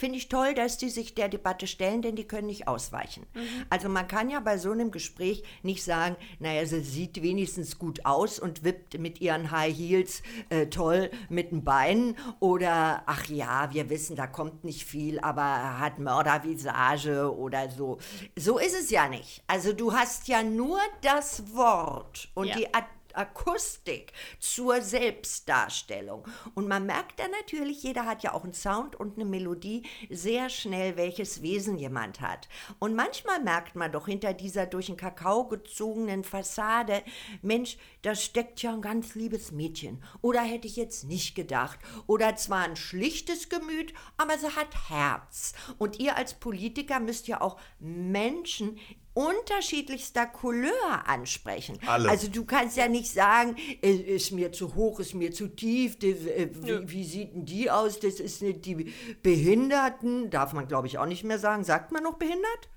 Finde 0.02 0.18
ich 0.18 0.30
toll, 0.30 0.56
dass 0.56 0.80
die 0.80 0.90
sich 0.90 1.14
der 1.14 1.30
Debatte 1.30 1.68
stellen, 1.68 2.02
denn 2.02 2.16
die 2.16 2.24
können 2.28 2.48
nicht 2.48 2.68
ausweichen. 2.68 3.28
Also 3.70 3.88
man 3.88 4.08
kann 4.08 4.32
ja 4.32 4.40
bei 4.40 4.58
so 4.58 4.72
einem 4.72 4.90
Gespräch 4.90 5.44
nicht 5.62 5.84
sagen, 5.84 6.16
naja, 6.40 6.66
sie 6.66 6.80
sieht 6.82 7.22
wenigstens 7.22 7.78
gut 7.78 8.04
aus 8.04 8.40
und 8.40 8.64
wippt 8.64 8.98
mit 8.98 9.22
ihren 9.22 9.52
High 9.52 9.78
Heels 9.78 10.24
äh, 10.50 10.66
toll 10.66 11.12
mit 11.30 11.52
den 11.52 11.64
Beinen 11.64 12.18
oder 12.40 13.04
ach 13.06 13.28
ja, 13.28 13.70
wir 13.72 13.92
wissen, 13.92 14.16
da 14.16 14.26
kommt 14.26 14.64
nicht 14.64 14.86
viel, 14.86 15.20
aber 15.20 15.78
hat 15.78 16.00
Mördervisage 16.00 17.32
oder 17.38 17.70
so. 17.70 18.00
So 18.36 18.58
ist 18.58 18.74
es 18.74 18.90
ja 18.90 19.08
nicht. 19.08 19.44
Also 19.46 19.72
du 19.72 19.94
hast 19.94 20.28
ja 20.28 20.42
nur 20.42 20.80
das 21.04 21.54
Wort 21.54 22.30
und 22.34 22.48
Ja. 22.48 22.56
die 22.56 22.74
At 22.74 22.86
Akustik 23.16 24.14
zur 24.40 24.82
Selbstdarstellung. 24.82 26.28
Und 26.56 26.68
man 26.68 26.86
merkt 26.86 27.20
dann 27.20 27.32
natürlich, 27.32 27.84
jeder 27.84 28.06
hat 28.06 28.24
ja 28.24 28.34
auch 28.34 28.44
einen 28.44 28.54
Sound 28.54 28.96
und 28.96 29.16
eine 29.16 29.26
Melodie, 29.26 29.84
sehr 30.10 30.50
schnell, 30.50 30.98
welches 30.98 31.42
Wesen 31.42 31.78
jemand 31.78 32.22
hat. 32.22 32.48
Und 32.80 32.96
manchmal 32.96 33.42
merkt 33.42 33.76
man 33.76 33.92
doch 33.92 34.08
hinter 34.08 34.34
dieser 34.34 34.66
durch 34.66 34.88
den 34.88 34.98
Kakao 34.98 35.48
gezogenen 35.48 36.24
Fassade, 36.24 37.04
Mensch, 37.42 37.78
da 38.02 38.16
steckt 38.16 38.62
ja 38.62 38.74
ein 38.74 38.82
ganz 38.82 39.16
liebes 39.16 39.52
Mädchen. 39.52 40.04
Oder 40.22 40.42
hätte 40.42 40.68
ich 40.68 40.76
jetzt 40.76 41.06
nicht 41.06 41.36
gedacht. 41.36 41.80
Oder 42.08 42.36
zwar 42.36 42.64
ein 42.64 42.76
schlichtes 42.76 43.50
Gemüt, 43.50 43.94
aber 44.18 44.38
sie 44.38 44.56
hat 44.56 44.90
Herz. 44.90 45.54
Und 45.78 46.00
ihr 46.00 46.16
als 46.16 46.34
Politiker 46.34 47.00
müsst 47.00 47.28
ja 47.28 47.42
auch 47.42 47.60
Menschen 47.80 48.78
unterschiedlichster 49.14 50.26
Couleur 50.26 51.08
ansprechen. 51.08 51.78
Alle. 51.86 52.10
Also 52.10 52.28
du 52.30 52.46
kannst 52.46 52.78
ja 52.78 52.88
nicht 52.88 53.12
sagen, 53.12 53.56
ist 53.82 54.32
mir 54.32 54.52
zu 54.52 54.76
hoch, 54.76 55.00
ist 55.00 55.14
mir 55.14 55.32
zu 55.32 55.48
tief, 55.48 56.00
die, 56.00 56.12
äh, 56.12 56.50
wie, 56.54 56.90
wie 56.90 57.04
sieht 57.04 57.34
denn 57.34 57.46
die 57.46 57.70
aus, 57.70 58.00
das 58.00 58.20
ist 58.20 58.42
nicht 58.42 58.66
die 58.66 58.94
Behinderten, 59.22 60.30
darf 60.30 60.54
man 60.54 60.68
glaube 60.68 60.88
ich 60.88 60.98
auch 60.98 61.06
nicht 61.06 61.24
mehr 61.24 61.40
sagen. 61.40 61.64
Sagt 61.64 61.92
man 61.92 62.04
noch 62.04 62.16
behindert? 62.16 62.70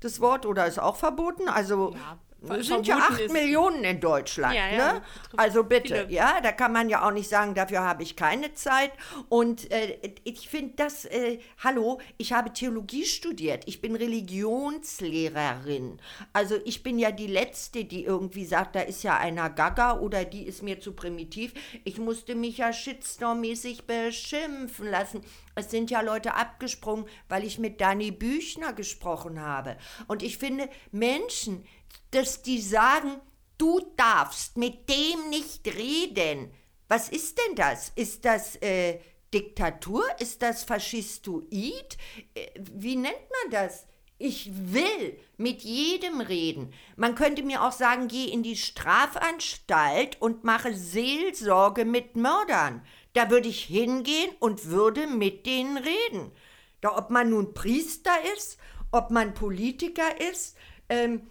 Das 0.00 0.20
Wort 0.20 0.44
oder 0.44 0.66
ist 0.66 0.78
auch 0.78 0.96
verboten? 0.96 1.48
Also 1.48 1.94
Ja, 1.94 2.18
es 2.50 2.66
sind 2.66 2.86
ja 2.86 2.96
acht 2.96 3.32
Millionen 3.32 3.84
in 3.84 4.00
Deutschland, 4.00 4.54
Ja, 4.54 4.68
ja, 4.68 4.92
ne? 4.94 5.02
Also 5.36 5.64
bitte, 5.64 6.02
viele. 6.02 6.12
ja, 6.12 6.40
da 6.40 6.52
kann 6.52 6.72
man 6.72 6.88
ja 6.88 7.06
auch 7.06 7.10
nicht 7.10 7.28
sagen, 7.28 7.54
dafür 7.54 7.80
habe 7.80 8.02
ich 8.02 8.16
keine 8.16 8.54
Zeit. 8.54 8.92
Und 9.28 9.70
äh, 9.70 9.98
ich 10.24 10.48
finde 10.48 10.74
das, 10.76 11.04
äh, 11.06 11.38
hallo, 11.62 12.00
ich 12.18 12.32
habe 12.32 12.52
Theologie 12.52 13.04
studiert, 13.04 13.64
ich 13.66 13.80
bin 13.80 13.96
Religionslehrerin. 13.96 15.98
Also 16.32 16.56
ich 16.64 16.82
bin 16.82 16.98
ja 16.98 17.10
die 17.10 17.26
Letzte, 17.26 17.84
die 17.84 18.04
irgendwie 18.04 18.44
sagt, 18.44 18.76
da 18.76 18.80
ist 18.80 19.02
ja 19.02 19.16
einer 19.16 19.50
Gaga 19.50 19.98
oder 20.00 20.24
die 20.24 20.46
ist 20.46 20.62
mir 20.62 20.80
zu 20.80 20.92
primitiv. 20.92 21.52
Ich 21.84 21.98
musste 21.98 22.34
mich 22.34 22.58
ja 22.58 22.72
shitstormmäßig 22.72 23.86
beschimpfen 23.86 24.90
lassen. 24.90 25.20
Es 25.54 25.70
sind 25.70 25.90
ja 25.90 26.00
Leute 26.00 26.34
abgesprungen, 26.34 27.06
weil 27.28 27.44
ich 27.44 27.58
mit 27.58 27.80
Dani 27.80 28.10
Büchner 28.10 28.72
gesprochen 28.72 29.40
habe. 29.40 29.76
Und 30.08 30.22
ich 30.22 30.38
finde, 30.38 30.68
Menschen, 30.90 31.64
dass 32.10 32.42
die 32.42 32.60
sagen, 32.60 33.20
du 33.58 33.80
darfst 33.96 34.56
mit 34.56 34.88
dem 34.88 35.30
nicht 35.30 35.66
reden. 35.66 36.50
Was 36.88 37.08
ist 37.08 37.38
denn 37.38 37.56
das? 37.56 37.92
Ist 37.96 38.24
das 38.24 38.56
äh, 38.56 39.00
Diktatur? 39.32 40.04
Ist 40.20 40.42
das 40.42 40.64
Faschistoid? 40.64 41.96
Äh, 42.34 42.46
wie 42.56 42.96
nennt 42.96 43.14
man 43.42 43.50
das? 43.50 43.86
Ich 44.18 44.50
will 44.54 45.18
mit 45.36 45.62
jedem 45.62 46.20
reden. 46.20 46.72
Man 46.96 47.16
könnte 47.16 47.42
mir 47.42 47.64
auch 47.64 47.72
sagen, 47.72 48.06
geh 48.06 48.26
in 48.26 48.44
die 48.44 48.56
Strafanstalt 48.56 50.22
und 50.22 50.44
mache 50.44 50.72
Seelsorge 50.72 51.84
mit 51.84 52.14
Mördern. 52.14 52.82
Da 53.14 53.28
würde 53.28 53.48
ich 53.48 53.64
hingehen 53.64 54.30
und 54.38 54.66
würde 54.66 55.08
mit 55.08 55.46
denen 55.46 55.78
reden. 55.78 56.30
Da, 56.80 56.96
ob 56.96 57.10
man 57.10 57.30
nun 57.30 57.54
Priester 57.54 58.14
ist, 58.36 58.56
ob 58.92 59.10
man 59.10 59.34
Politiker 59.34 60.20
ist, 60.20 60.56
ähm, 60.88 61.26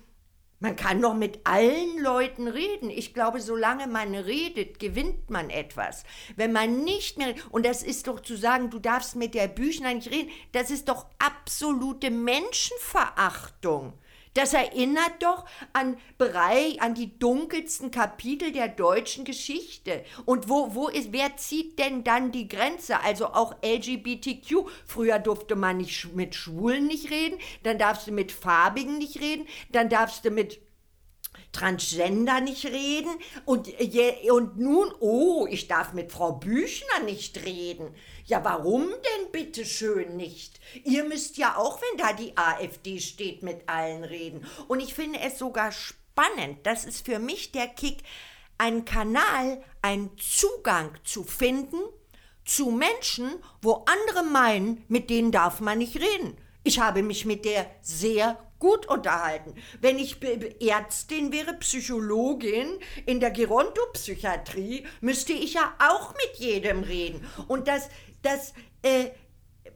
man 0.63 0.77
kann 0.77 1.01
doch 1.01 1.13
mit 1.13 1.41
allen 1.45 2.01
Leuten 2.01 2.47
reden. 2.47 2.89
Ich 2.89 3.13
glaube, 3.13 3.41
solange 3.41 3.85
man 3.85 4.15
redet, 4.15 4.79
gewinnt 4.79 5.29
man 5.29 5.49
etwas. 5.49 6.05
Wenn 6.37 6.53
man 6.53 6.85
nicht 6.85 7.17
mehr, 7.17 7.35
und 7.49 7.65
das 7.65 7.83
ist 7.83 8.07
doch 8.07 8.21
zu 8.21 8.37
sagen, 8.37 8.69
du 8.69 8.79
darfst 8.79 9.17
mit 9.17 9.33
der 9.33 9.49
Büchner 9.49 9.93
nicht 9.93 10.09
reden, 10.09 10.29
das 10.53 10.71
ist 10.71 10.87
doch 10.87 11.07
absolute 11.19 12.09
Menschenverachtung. 12.11 13.91
Das 14.33 14.53
erinnert 14.53 15.21
doch 15.21 15.45
an 15.73 15.97
Bereich, 16.17 16.81
an 16.81 16.95
die 16.95 17.17
dunkelsten 17.19 17.91
Kapitel 17.91 18.51
der 18.51 18.67
deutschen 18.67 19.25
Geschichte. 19.25 20.03
Und 20.25 20.49
wo, 20.49 20.73
wo 20.73 20.87
ist, 20.87 21.11
wer 21.11 21.37
zieht 21.37 21.77
denn 21.77 22.03
dann 22.03 22.31
die 22.31 22.47
Grenze? 22.47 23.01
Also 23.01 23.27
auch 23.27 23.55
LGBTQ. 23.63 24.67
Früher 24.85 25.19
durfte 25.19 25.55
man 25.55 25.77
nicht 25.77 26.15
mit 26.15 26.35
Schwulen 26.35 26.87
nicht 26.87 27.11
reden, 27.11 27.37
dann 27.63 27.77
darfst 27.77 28.07
du 28.07 28.11
mit 28.11 28.31
Farbigen 28.31 28.97
nicht 28.97 29.21
reden, 29.21 29.47
dann 29.71 29.89
darfst 29.89 30.25
du 30.25 30.31
mit 30.31 30.59
Transgender 31.51 32.41
nicht 32.41 32.65
reden 32.65 33.11
und, 33.45 33.67
und 34.29 34.57
nun, 34.57 34.91
oh, 34.99 35.47
ich 35.49 35.67
darf 35.67 35.93
mit 35.93 36.11
Frau 36.11 36.33
Büchner 36.33 37.03
nicht 37.05 37.45
reden. 37.45 37.93
Ja, 38.25 38.43
warum 38.43 38.89
denn 38.89 39.31
bitte 39.31 39.65
schön 39.65 40.15
nicht? 40.15 40.59
Ihr 40.85 41.03
müsst 41.03 41.37
ja 41.37 41.57
auch, 41.57 41.81
wenn 41.81 41.97
da 41.97 42.13
die 42.13 42.37
AfD 42.37 42.99
steht, 42.99 43.43
mit 43.43 43.67
allen 43.67 44.03
reden. 44.03 44.45
Und 44.67 44.79
ich 44.79 44.93
finde 44.93 45.19
es 45.19 45.37
sogar 45.37 45.71
spannend, 45.71 46.59
das 46.63 46.85
ist 46.85 47.05
für 47.05 47.19
mich 47.19 47.51
der 47.51 47.67
Kick, 47.67 48.03
einen 48.57 48.85
Kanal, 48.85 49.61
einen 49.81 50.11
Zugang 50.17 50.91
zu 51.03 51.23
finden 51.23 51.79
zu 52.45 52.71
Menschen, 52.71 53.31
wo 53.61 53.85
andere 53.85 54.23
meinen, 54.23 54.83
mit 54.87 55.09
denen 55.09 55.31
darf 55.31 55.59
man 55.59 55.77
nicht 55.77 55.95
reden. 55.95 56.37
Ich 56.63 56.79
habe 56.79 57.03
mich 57.03 57.25
mit 57.25 57.45
der 57.45 57.65
sehr 57.81 58.37
gut 58.59 58.85
unterhalten. 58.85 59.55
Wenn 59.81 59.99
ich 59.99 60.17
Ärztin 60.61 61.33
wäre, 61.33 61.53
Psychologin 61.55 62.79
in 63.05 63.19
der 63.19 63.31
Gerontopsychiatrie, 63.31 64.85
müsste 65.01 65.33
ich 65.33 65.55
ja 65.55 65.73
auch 65.79 66.13
mit 66.13 66.39
jedem 66.39 66.83
reden. 66.83 67.27
Und 67.49 67.67
das, 67.67 67.89
das, 68.23 68.53
äh, 68.81 69.11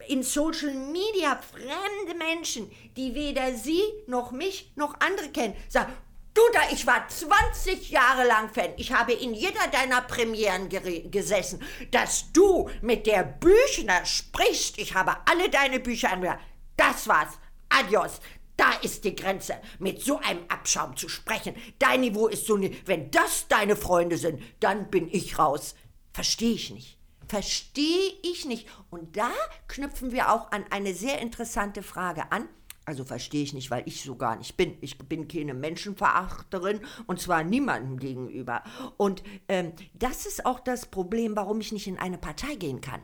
in 0.08 0.24
Social 0.24 0.74
Media 0.74 1.36
fremde 1.38 2.18
Menschen, 2.18 2.72
die 2.96 3.14
weder 3.14 3.54
sie 3.54 3.82
noch 4.08 4.32
mich 4.32 4.72
noch 4.76 5.00
andere 5.00 5.30
kennen, 5.30 5.56
sagen, 5.70 5.94
du 6.34 6.42
da, 6.54 6.62
ich 6.72 6.86
war 6.86 7.08
20 7.08 7.90
Jahre 7.90 8.26
lang 8.26 8.54
Fan. 8.54 8.72
Ich 8.78 8.92
habe 8.92 9.14
in 9.14 9.34
jeder 9.34 9.68
deiner 9.72 10.02
Premieren 10.02 10.70
gesessen, 10.70 11.62
dass 11.92 12.32
du 12.32 12.70
mit 12.82 13.08
der 13.08 13.24
Büchner 13.24 14.06
sprichst. 14.06 14.78
Ich 14.78 14.94
habe 14.94 15.18
alle 15.26 15.50
deine 15.50 15.80
Bücher 15.80 16.12
angehört. 16.12 16.40
Das 16.76 17.08
war's. 17.08 17.40
Adios. 17.70 18.20
Da 18.56 18.72
ist 18.82 19.04
die 19.04 19.16
Grenze, 19.16 19.62
mit 19.78 20.02
so 20.02 20.18
einem 20.18 20.44
Abschaum 20.48 20.96
zu 20.98 21.10
sprechen. 21.10 21.56
Dein 21.78 22.02
Niveau 22.02 22.28
ist 22.28 22.48
so 22.48 22.58
ne 22.58 22.76
Wenn 22.86 23.12
das 23.12 23.48
deine 23.48 23.76
Freunde 23.76 24.18
sind, 24.18 24.42
dann 24.60 24.90
bin 24.90 25.08
ich 25.12 25.38
raus. 25.38 25.76
Verstehe 26.12 26.54
ich 26.54 26.72
nicht. 26.72 26.97
Verstehe 27.28 28.13
ich 28.24 28.46
nicht. 28.46 28.68
Und 28.90 29.18
da 29.18 29.32
knüpfen 29.68 30.12
wir 30.12 30.32
auch 30.32 30.52
an 30.52 30.66
eine 30.70 30.94
sehr 30.94 31.20
interessante 31.22 31.84
Frage 31.84 32.32
an. 32.32 32.48
Also 32.86 33.04
verstehe 33.04 33.44
ich 33.44 33.54
nicht, 33.54 33.70
weil 33.70 33.84
ich 33.86 34.02
so 34.02 34.16
gar 34.16 34.38
nicht 34.38 34.56
bin. 34.56 34.78
Ich 34.80 34.98
bin 34.98 35.28
keine 35.28 35.54
Menschenverachterin 35.54 36.80
und 37.06 37.20
zwar 37.20 37.44
niemandem 37.44 38.00
gegenüber. 38.00 38.63
Und 38.96 39.24
ähm, 39.50 39.74
das 39.94 40.26
ist 40.26 40.46
auch 40.46 40.62
das 40.62 40.86
Problem, 40.86 41.36
warum 41.36 41.60
ich 41.60 41.74
nicht 41.74 41.88
in 41.88 42.00
eine 42.00 42.18
Partei 42.18 42.56
gehen 42.56 42.80
kann. 42.80 43.02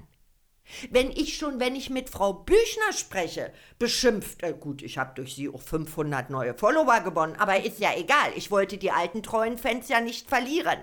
Wenn 0.89 1.11
ich 1.11 1.35
schon, 1.35 1.59
wenn 1.59 1.75
ich 1.75 1.89
mit 1.89 2.09
Frau 2.09 2.31
Büchner 2.31 2.93
spreche, 2.93 3.51
beschimpft, 3.77 4.41
äh, 4.43 4.53
gut, 4.57 4.81
ich 4.81 4.97
habe 4.97 5.15
durch 5.15 5.35
sie 5.35 5.49
auch 5.49 5.61
500 5.61 6.29
neue 6.29 6.53
Follower 6.53 7.01
gewonnen, 7.01 7.35
aber 7.37 7.65
ist 7.65 7.79
ja 7.79 7.89
egal, 7.97 8.31
ich 8.37 8.51
wollte 8.51 8.77
die 8.77 8.91
alten 8.91 9.21
treuen 9.21 9.57
Fans 9.57 9.89
ja 9.89 9.99
nicht 9.99 10.29
verlieren. 10.29 10.79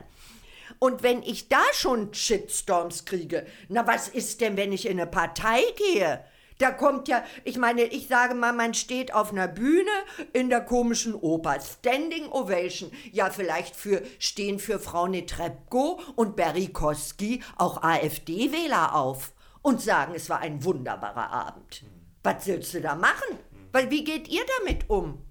Und 0.81 1.03
wenn 1.03 1.23
ich 1.23 1.49
da 1.49 1.63
schon 1.75 2.13
Shitstorms 2.15 3.05
kriege, 3.05 3.47
na 3.69 3.87
was 3.87 4.09
ist 4.09 4.41
denn, 4.41 4.57
wenn 4.57 4.73
ich 4.73 4.87
in 4.87 4.99
eine 4.99 5.07
Partei 5.07 5.61
gehe? 5.77 6.25
Da 6.57 6.71
kommt 6.71 7.07
ja, 7.07 7.23
ich 7.45 7.59
meine, 7.59 7.85
ich 7.85 8.09
sage 8.09 8.35
mal, 8.35 8.55
man 8.55 8.73
steht 8.73 9.15
auf 9.15 9.31
einer 9.31 9.47
Bühne 9.47 9.91
in 10.33 10.49
der 10.49 10.63
komischen 10.63 11.15
Oper, 11.15 11.59
Standing 11.61 12.31
Ovation. 12.31 12.91
Ja, 13.13 13.31
vielleicht 13.31 13.77
für, 13.77 14.03
stehen 14.19 14.59
für 14.59 14.79
Frau 14.79 15.07
Netrebko 15.07 16.01
und 16.17 16.35
Berry 16.35 16.69
Koski 16.69 17.43
auch 17.57 17.83
AfD-Wähler 17.83 18.95
auf 18.95 19.33
und 19.63 19.83
sagen, 19.83 20.15
es 20.15 20.31
war 20.31 20.41
ein 20.41 20.65
wunderbarer 20.65 21.31
Abend. 21.31 21.83
Was 22.23 22.47
willst 22.47 22.73
du 22.73 22.81
da 22.81 22.95
machen? 22.95 23.39
Weil, 23.73 23.91
wie 23.91 24.05
geht 24.05 24.29
ihr 24.29 24.43
damit 24.59 24.89
um? 24.89 25.30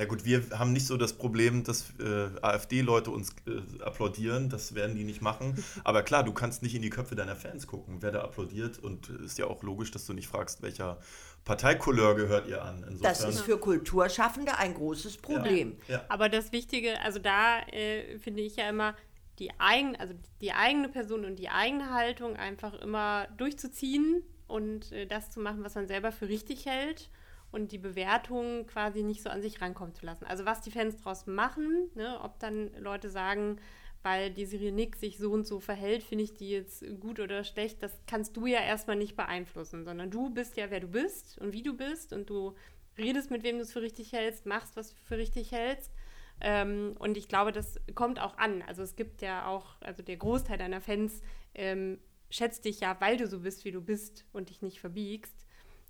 Na 0.00 0.06
gut, 0.06 0.24
wir 0.24 0.42
haben 0.58 0.72
nicht 0.72 0.86
so 0.86 0.96
das 0.96 1.12
Problem, 1.12 1.62
dass 1.62 1.92
äh, 2.00 2.30
AfD-Leute 2.40 3.10
uns 3.10 3.34
äh, 3.46 3.82
applaudieren. 3.82 4.48
Das 4.48 4.74
werden 4.74 4.96
die 4.96 5.04
nicht 5.04 5.20
machen. 5.20 5.62
Aber 5.84 6.02
klar, 6.02 6.24
du 6.24 6.32
kannst 6.32 6.62
nicht 6.62 6.74
in 6.74 6.80
die 6.80 6.88
Köpfe 6.88 7.16
deiner 7.16 7.36
Fans 7.36 7.66
gucken, 7.66 7.98
wer 8.00 8.10
da 8.10 8.22
applaudiert. 8.22 8.78
Und 8.78 9.10
ist 9.10 9.36
ja 9.36 9.46
auch 9.46 9.62
logisch, 9.62 9.90
dass 9.90 10.06
du 10.06 10.14
nicht 10.14 10.26
fragst, 10.26 10.62
welcher 10.62 10.96
Parteicouleur 11.44 12.16
gehört 12.16 12.48
ihr 12.48 12.64
an. 12.64 12.76
Insofern, 12.78 13.02
Das 13.02 13.24
ist 13.24 13.42
für 13.42 13.58
Kulturschaffende 13.58 14.56
ein 14.56 14.72
großes 14.72 15.18
Problem. 15.18 15.76
ja. 15.86 16.02
Aber 16.08 16.30
das 16.30 16.50
Wichtige, 16.50 16.98
also 17.02 17.18
da 17.18 17.60
äh, 17.70 18.18
finde 18.20 18.40
ich 18.40 18.56
ja 18.56 18.70
immer, 18.70 18.96
die, 19.38 19.50
eigen, 19.58 19.96
also 19.96 20.14
die 20.40 20.52
eigene 20.52 20.88
Person 20.88 21.26
und 21.26 21.36
die 21.36 21.50
eigene 21.50 21.92
Haltung 21.92 22.36
einfach 22.36 22.72
immer 22.72 23.28
durchzuziehen 23.36 24.22
und 24.46 24.92
äh, 24.92 25.04
das 25.06 25.30
zu 25.30 25.40
machen, 25.40 25.62
was 25.62 25.74
man 25.74 25.86
selber 25.86 26.10
für 26.10 26.26
richtig 26.26 26.64
hält 26.64 27.10
und 27.52 27.72
die 27.72 27.78
Bewertung 27.78 28.66
quasi 28.66 29.02
nicht 29.02 29.22
so 29.22 29.30
an 29.30 29.42
sich 29.42 29.60
rankommen 29.60 29.94
zu 29.94 30.06
lassen. 30.06 30.24
Also 30.24 30.44
was 30.44 30.60
die 30.60 30.70
Fans 30.70 30.96
draus 30.96 31.26
machen, 31.26 31.90
ne, 31.94 32.20
ob 32.22 32.38
dann 32.38 32.70
Leute 32.78 33.10
sagen, 33.10 33.58
weil 34.02 34.30
die 34.30 34.46
Serie 34.46 34.72
Nick 34.72 34.96
sich 34.96 35.18
so 35.18 35.30
und 35.32 35.46
so 35.46 35.60
verhält, 35.60 36.02
finde 36.02 36.24
ich 36.24 36.34
die 36.34 36.50
jetzt 36.50 36.84
gut 37.00 37.20
oder 37.20 37.44
schlecht, 37.44 37.82
das 37.82 37.92
kannst 38.06 38.36
du 38.36 38.46
ja 38.46 38.60
erstmal 38.60 38.96
nicht 38.96 39.16
beeinflussen, 39.16 39.84
sondern 39.84 40.10
du 40.10 40.30
bist 40.30 40.56
ja, 40.56 40.70
wer 40.70 40.80
du 40.80 40.88
bist 40.88 41.38
und 41.38 41.52
wie 41.52 41.62
du 41.62 41.76
bist 41.76 42.12
und 42.12 42.30
du 42.30 42.54
redest, 42.96 43.30
mit 43.30 43.42
wem 43.42 43.56
du 43.56 43.62
es 43.62 43.72
für 43.72 43.82
richtig 43.82 44.12
hältst, 44.12 44.46
machst, 44.46 44.76
was 44.76 44.90
du 44.90 44.96
für 45.02 45.18
richtig 45.18 45.52
hältst. 45.52 45.92
Ähm, 46.40 46.94
und 46.98 47.18
ich 47.18 47.28
glaube, 47.28 47.52
das 47.52 47.78
kommt 47.94 48.18
auch 48.20 48.38
an. 48.38 48.62
Also 48.62 48.82
es 48.82 48.96
gibt 48.96 49.20
ja 49.20 49.46
auch, 49.46 49.80
also 49.80 50.02
der 50.02 50.16
Großteil 50.16 50.56
deiner 50.56 50.80
Fans 50.80 51.20
ähm, 51.54 51.98
schätzt 52.30 52.64
dich 52.64 52.80
ja, 52.80 52.96
weil 53.00 53.16
du 53.16 53.26
so 53.26 53.40
bist, 53.40 53.64
wie 53.64 53.72
du 53.72 53.82
bist 53.82 54.24
und 54.32 54.48
dich 54.48 54.62
nicht 54.62 54.80
verbiegst. 54.80 55.46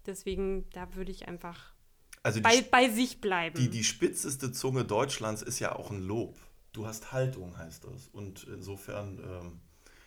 Deswegen, 0.06 0.68
da 0.70 0.94
würde 0.94 1.10
ich 1.10 1.28
einfach 1.28 1.74
also 2.22 2.40
bei, 2.42 2.60
bei 2.62 2.88
sich 2.88 3.20
bleiben. 3.20 3.56
Die, 3.58 3.70
die 3.70 3.84
spitzeste 3.84 4.52
Zunge 4.52 4.84
Deutschlands 4.84 5.42
ist 5.42 5.58
ja 5.58 5.74
auch 5.74 5.90
ein 5.90 6.02
Lob. 6.02 6.36
Du 6.72 6.86
hast 6.86 7.12
Haltung, 7.12 7.56
heißt 7.56 7.84
das. 7.84 8.08
Und 8.08 8.44
insofern, 8.44 9.18
ähm, 9.18 9.60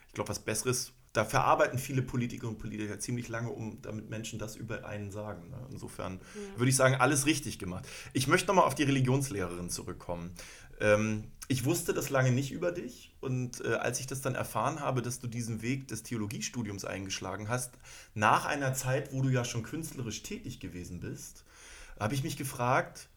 ich 0.08 0.14
glaube, 0.14 0.30
was 0.30 0.40
Besseres, 0.40 0.94
da 1.14 1.26
verarbeiten 1.26 1.78
viele 1.78 2.02
Politikerinnen 2.02 2.56
und 2.56 2.62
Politiker 2.62 3.00
ziemlich 3.00 3.30
lange, 3.30 3.52
um 3.52 3.82
damit 3.84 4.10
Menschen 4.10 4.40
das 4.40 4.56
über 4.56 4.86
einen 4.86 5.12
sagen. 5.12 5.50
Ne? 5.52 5.68
Insofern 5.72 6.20
ja. 6.34 6.60
würde 6.60 6.70
ich 6.70 6.76
sagen, 6.76 6.96
alles 6.96 7.28
richtig 7.28 7.60
gemacht. 7.60 7.88
Ich 8.14 8.28
möchte 8.28 8.48
nochmal 8.48 8.66
auf 8.66 8.76
die 8.76 8.84
Religionslehrerin 8.84 9.70
zurückkommen. 9.70 10.32
Ähm, 10.80 11.26
ich 11.48 11.66
wusste 11.66 11.94
das 11.94 12.10
lange 12.10 12.32
nicht 12.32 12.52
über 12.52 12.72
dich 12.72 13.14
und 13.22 13.64
äh, 13.64 13.76
als 13.76 14.00
ich 14.00 14.08
das 14.08 14.22
dann 14.22 14.34
erfahren 14.34 14.80
habe, 14.80 15.04
dass 15.04 15.20
du 15.20 15.28
diesen 15.28 15.62
Weg 15.62 15.88
des 15.88 16.02
Theologiestudiums 16.02 16.84
eingeschlagen 16.84 17.48
hast, 17.48 17.74
nach 18.16 18.46
einer 18.46 18.74
Zeit, 18.74 19.14
wo 19.14 19.22
du 19.22 19.30
ja 19.30 19.46
schon 19.46 19.62
künstlerisch 19.62 20.24
tätig 20.24 20.60
gewesen 20.60 21.00
bist, 21.00 21.44
habe 22.00 22.16
ich 22.16 22.24
mich 22.24 22.38
gefragt, 22.38 23.10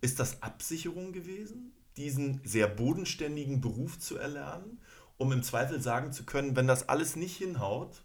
ist 0.00 0.18
das 0.18 0.42
Absicherung 0.42 1.12
gewesen, 1.12 1.72
diesen 1.96 2.40
sehr 2.44 2.68
bodenständigen 2.68 3.60
Beruf 3.60 3.98
zu 3.98 4.16
erlernen, 4.16 4.80
um 5.18 5.32
im 5.32 5.42
Zweifel 5.42 5.80
sagen 5.82 6.12
zu 6.12 6.24
können, 6.24 6.56
wenn 6.56 6.66
das 6.66 6.88
alles 6.88 7.16
nicht 7.16 7.36
hinhaut, 7.36 8.02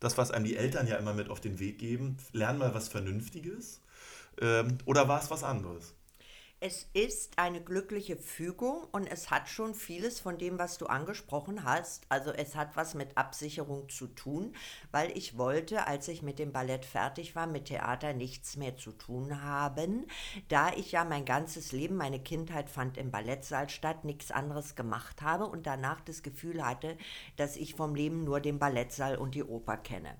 das, 0.00 0.16
was 0.16 0.30
einem 0.30 0.44
die 0.44 0.56
Eltern 0.56 0.86
ja 0.86 0.96
immer 0.96 1.12
mit 1.12 1.28
auf 1.28 1.40
den 1.40 1.58
Weg 1.58 1.78
geben, 1.78 2.16
lern 2.32 2.58
mal 2.58 2.72
was 2.72 2.88
Vernünftiges, 2.88 3.82
ähm, 4.40 4.78
oder 4.86 5.08
war 5.08 5.20
es 5.20 5.30
was 5.30 5.42
anderes? 5.42 5.94
Es 6.60 6.88
ist 6.92 7.38
eine 7.38 7.62
glückliche 7.62 8.16
Fügung 8.16 8.82
und 8.90 9.06
es 9.06 9.30
hat 9.30 9.48
schon 9.48 9.76
vieles 9.76 10.18
von 10.18 10.38
dem, 10.38 10.58
was 10.58 10.76
du 10.76 10.86
angesprochen 10.86 11.62
hast. 11.62 12.04
Also 12.08 12.32
es 12.32 12.56
hat 12.56 12.76
was 12.76 12.94
mit 12.94 13.16
Absicherung 13.16 13.88
zu 13.88 14.08
tun, 14.08 14.56
weil 14.90 15.16
ich 15.16 15.38
wollte, 15.38 15.86
als 15.86 16.08
ich 16.08 16.20
mit 16.20 16.40
dem 16.40 16.50
Ballett 16.50 16.84
fertig 16.84 17.36
war, 17.36 17.46
mit 17.46 17.66
Theater 17.66 18.12
nichts 18.12 18.56
mehr 18.56 18.76
zu 18.76 18.90
tun 18.90 19.40
haben, 19.40 20.08
da 20.48 20.72
ich 20.72 20.90
ja 20.90 21.04
mein 21.04 21.24
ganzes 21.24 21.70
Leben, 21.70 21.94
meine 21.94 22.18
Kindheit 22.18 22.68
fand 22.68 22.98
im 22.98 23.12
Ballettsaal 23.12 23.68
statt, 23.68 24.04
nichts 24.04 24.32
anderes 24.32 24.74
gemacht 24.74 25.22
habe 25.22 25.46
und 25.46 25.64
danach 25.64 26.00
das 26.00 26.24
Gefühl 26.24 26.66
hatte, 26.66 26.98
dass 27.36 27.54
ich 27.54 27.76
vom 27.76 27.94
Leben 27.94 28.24
nur 28.24 28.40
den 28.40 28.58
Ballettsaal 28.58 29.16
und 29.16 29.36
die 29.36 29.44
Oper 29.44 29.76
kenne. 29.76 30.16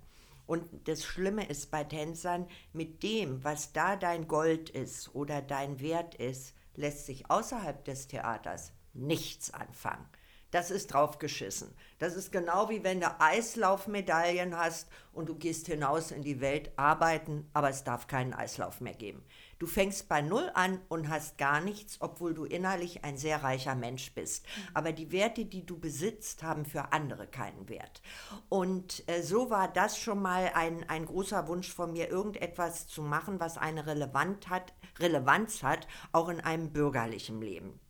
Und 0.49 0.89
das 0.89 1.05
Schlimme 1.05 1.47
ist 1.47 1.71
bei 1.71 1.85
Tänzern, 1.85 2.49
mit 2.73 3.03
dem, 3.03 3.45
was 3.45 3.75
da 3.75 3.97
dein 3.97 4.27
Gold 4.29 4.71
ist 4.71 5.15
oder 5.15 5.43
dein 5.43 5.79
Wert 5.79 6.15
ist, 6.15 6.55
lässt 6.75 7.05
sich 7.05 7.31
außerhalb 7.31 7.85
des 7.85 8.09
Theaters 8.09 8.73
nichts 8.95 9.53
anfangen. 9.53 10.09
Das 10.51 10.71
ist 10.71 10.95
draufgeschissen. 10.95 11.77
Das 11.99 12.17
ist 12.17 12.33
genau 12.33 12.71
wie 12.71 12.83
wenn 12.83 13.01
du 13.01 13.21
Eislaufmedaillen 13.21 14.57
hast 14.57 14.89
und 15.13 15.29
du 15.29 15.35
gehst 15.35 15.67
hinaus 15.67 16.13
in 16.13 16.23
die 16.23 16.41
Welt 16.41 16.73
arbeiten, 16.79 17.51
aber 17.53 17.69
es 17.69 17.85
darf 17.85 18.07
keinen 18.07 18.33
Eislauf 18.33 18.81
mehr 18.81 18.95
geben. 18.95 19.23
Du 19.59 19.67
fängst 19.67 20.09
bei 20.09 20.23
Null 20.23 20.51
an 20.55 20.81
und 20.89 21.09
hast 21.09 21.37
gar 21.37 21.61
nichts, 21.61 21.97
obwohl 22.01 22.33
du 22.33 22.45
innerlich 22.45 23.05
ein 23.05 23.19
sehr 23.19 23.43
reicher 23.43 23.75
Mensch 23.75 24.13
bist. 24.15 24.47
Aber 24.73 24.93
die 24.93 25.11
Werte, 25.11 25.45
die 25.45 25.67
du 25.67 25.79
besitzt, 25.79 26.45
haben 26.45 26.65
für 26.65 26.93
andere 26.93 27.27
keinen 27.27 27.69
Wert. 27.69 28.01
Und 28.49 29.03
äh, 29.09 29.23
so 29.23 29.51
war 29.51 29.67
das 29.67 29.99
schon 29.99 30.23
mal 30.23 30.53
ein, 30.55 30.89
ein 30.89 31.07
großer 31.07 31.49
Wunsch 31.49 31.73
von 31.73 31.93
mir, 31.93 32.09
irgendetwas 32.09 32.87
zu 32.87 33.03
machen, 33.03 33.41
was 33.41 33.59
eine 33.59 33.87
Relevanz 33.87 34.47
hat, 34.49 34.75
Relevanz 35.01 35.65
hat, 35.65 35.89
auch 36.13 36.29
in 36.29 36.41
einem 36.41 36.73
bürgerlichen 36.73 37.41
Leben. 37.41 37.81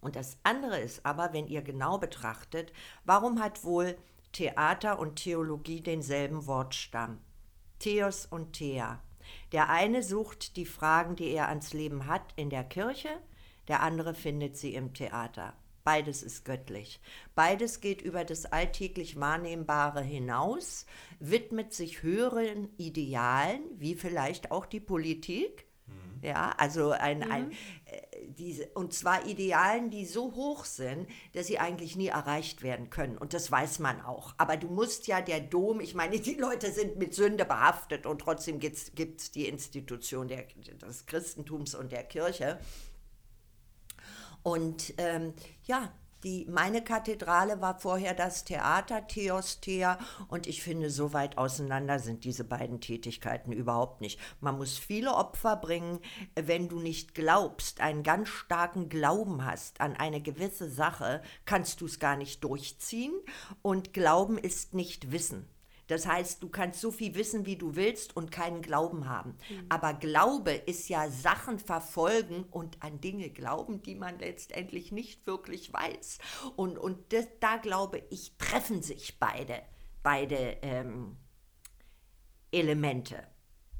Und 0.00 0.14
das 0.14 0.38
andere 0.44 0.78
ist 0.78 1.04
aber, 1.04 1.32
wenn 1.32 1.48
ihr 1.48 1.62
genau 1.62 1.98
betrachtet, 1.98 2.72
warum 3.04 3.42
hat 3.42 3.64
wohl 3.64 3.98
Theater 4.30 5.00
und 5.00 5.16
Theologie 5.16 5.80
denselben 5.80 6.46
Wortstamm? 6.46 7.18
Theos 7.80 8.26
und 8.26 8.52
Thea. 8.52 9.02
Der 9.56 9.70
eine 9.70 10.02
sucht 10.02 10.56
die 10.58 10.66
Fragen, 10.66 11.16
die 11.16 11.30
er 11.30 11.48
ans 11.48 11.72
Leben 11.72 12.06
hat, 12.06 12.34
in 12.36 12.50
der 12.50 12.62
Kirche, 12.62 13.08
der 13.68 13.80
andere 13.80 14.12
findet 14.12 14.54
sie 14.58 14.74
im 14.74 14.92
Theater. 14.92 15.54
Beides 15.82 16.22
ist 16.22 16.44
göttlich. 16.44 17.00
Beides 17.34 17.80
geht 17.80 18.02
über 18.02 18.26
das 18.26 18.44
alltäglich 18.44 19.18
Wahrnehmbare 19.18 20.02
hinaus, 20.02 20.84
widmet 21.20 21.72
sich 21.72 22.02
höheren 22.02 22.68
Idealen, 22.76 23.62
wie 23.76 23.94
vielleicht 23.94 24.50
auch 24.50 24.66
die 24.66 24.80
Politik. 24.80 25.64
Mhm. 25.86 26.20
Ja, 26.20 26.50
also 26.58 26.90
ein, 26.90 27.20
mhm. 27.20 27.32
ein, 27.32 27.52
diese, 28.28 28.66
und 28.74 28.92
zwar 28.92 29.26
Idealen, 29.26 29.90
die 29.90 30.04
so 30.04 30.34
hoch 30.34 30.64
sind, 30.64 31.08
dass 31.34 31.46
sie 31.46 31.58
eigentlich 31.58 31.96
nie 31.96 32.08
erreicht 32.08 32.62
werden 32.62 32.90
können. 32.90 33.18
Und 33.18 33.34
das 33.34 33.50
weiß 33.50 33.78
man 33.78 34.00
auch. 34.00 34.34
Aber 34.38 34.56
du 34.56 34.68
musst 34.68 35.06
ja 35.06 35.20
der 35.20 35.40
Dom, 35.40 35.80
ich 35.80 35.94
meine, 35.94 36.18
die 36.20 36.34
Leute 36.34 36.72
sind 36.72 36.96
mit 36.96 37.14
Sünde 37.14 37.44
behaftet 37.44 38.06
und 38.06 38.20
trotzdem 38.20 38.60
gibt 38.60 38.76
es 39.20 39.30
die 39.30 39.48
Institution 39.48 40.28
der, 40.28 40.44
des 40.82 41.06
Christentums 41.06 41.74
und 41.74 41.92
der 41.92 42.04
Kirche. 42.04 42.58
Und 44.42 44.94
ähm, 44.98 45.34
ja, 45.64 45.92
die, 46.26 46.44
meine 46.50 46.82
Kathedrale 46.82 47.60
war 47.60 47.78
vorher 47.78 48.12
das 48.12 48.44
Theater 48.44 49.06
Theostea 49.06 49.98
und 50.26 50.48
ich 50.48 50.60
finde, 50.60 50.90
so 50.90 51.12
weit 51.12 51.38
auseinander 51.38 52.00
sind 52.00 52.24
diese 52.24 52.42
beiden 52.42 52.80
Tätigkeiten 52.80 53.52
überhaupt 53.52 54.00
nicht. 54.00 54.18
Man 54.40 54.58
muss 54.58 54.76
viele 54.76 55.14
Opfer 55.14 55.56
bringen, 55.56 56.00
wenn 56.34 56.68
du 56.68 56.80
nicht 56.80 57.14
glaubst, 57.14 57.80
einen 57.80 58.02
ganz 58.02 58.28
starken 58.28 58.88
Glauben 58.88 59.44
hast 59.44 59.80
an 59.80 59.94
eine 59.94 60.20
gewisse 60.20 60.68
Sache, 60.68 61.22
kannst 61.44 61.80
du 61.80 61.86
es 61.86 62.00
gar 62.00 62.16
nicht 62.16 62.42
durchziehen 62.42 63.14
und 63.62 63.92
Glauben 63.92 64.36
ist 64.36 64.74
nicht 64.74 65.12
Wissen. 65.12 65.48
Das 65.86 66.06
heißt, 66.06 66.42
du 66.42 66.48
kannst 66.48 66.80
so 66.80 66.90
viel 66.90 67.14
wissen, 67.14 67.46
wie 67.46 67.56
du 67.56 67.76
willst 67.76 68.16
und 68.16 68.30
keinen 68.30 68.62
Glauben 68.62 69.08
haben. 69.08 69.36
Mhm. 69.48 69.66
Aber 69.68 69.94
Glaube 69.94 70.52
ist 70.52 70.88
ja 70.88 71.08
Sachen 71.10 71.58
verfolgen 71.58 72.44
und 72.50 72.82
an 72.82 73.00
Dinge 73.00 73.30
glauben, 73.30 73.82
die 73.82 73.94
man 73.94 74.18
letztendlich 74.18 74.92
nicht 74.92 75.26
wirklich 75.26 75.72
weiß. 75.72 76.18
Und, 76.56 76.78
und 76.78 77.12
das, 77.12 77.26
da 77.40 77.56
glaube 77.56 78.02
ich, 78.10 78.36
treffen 78.38 78.82
sich 78.82 79.18
beide, 79.18 79.62
beide 80.02 80.56
ähm, 80.62 81.16
Elemente 82.50 83.22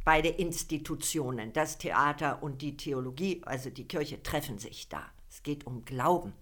beide 0.06 0.28
Institutionen, 0.28 1.52
das 1.52 1.78
Theater 1.78 2.40
und 2.40 2.62
die 2.62 2.76
Theologie, 2.76 3.42
also 3.44 3.70
die 3.70 3.88
Kirche, 3.88 4.22
treffen 4.22 4.56
sich 4.56 4.88
da. 4.88 5.02
Es 5.28 5.42
geht 5.42 5.66
um 5.66 5.84
Glauben. 5.84 6.32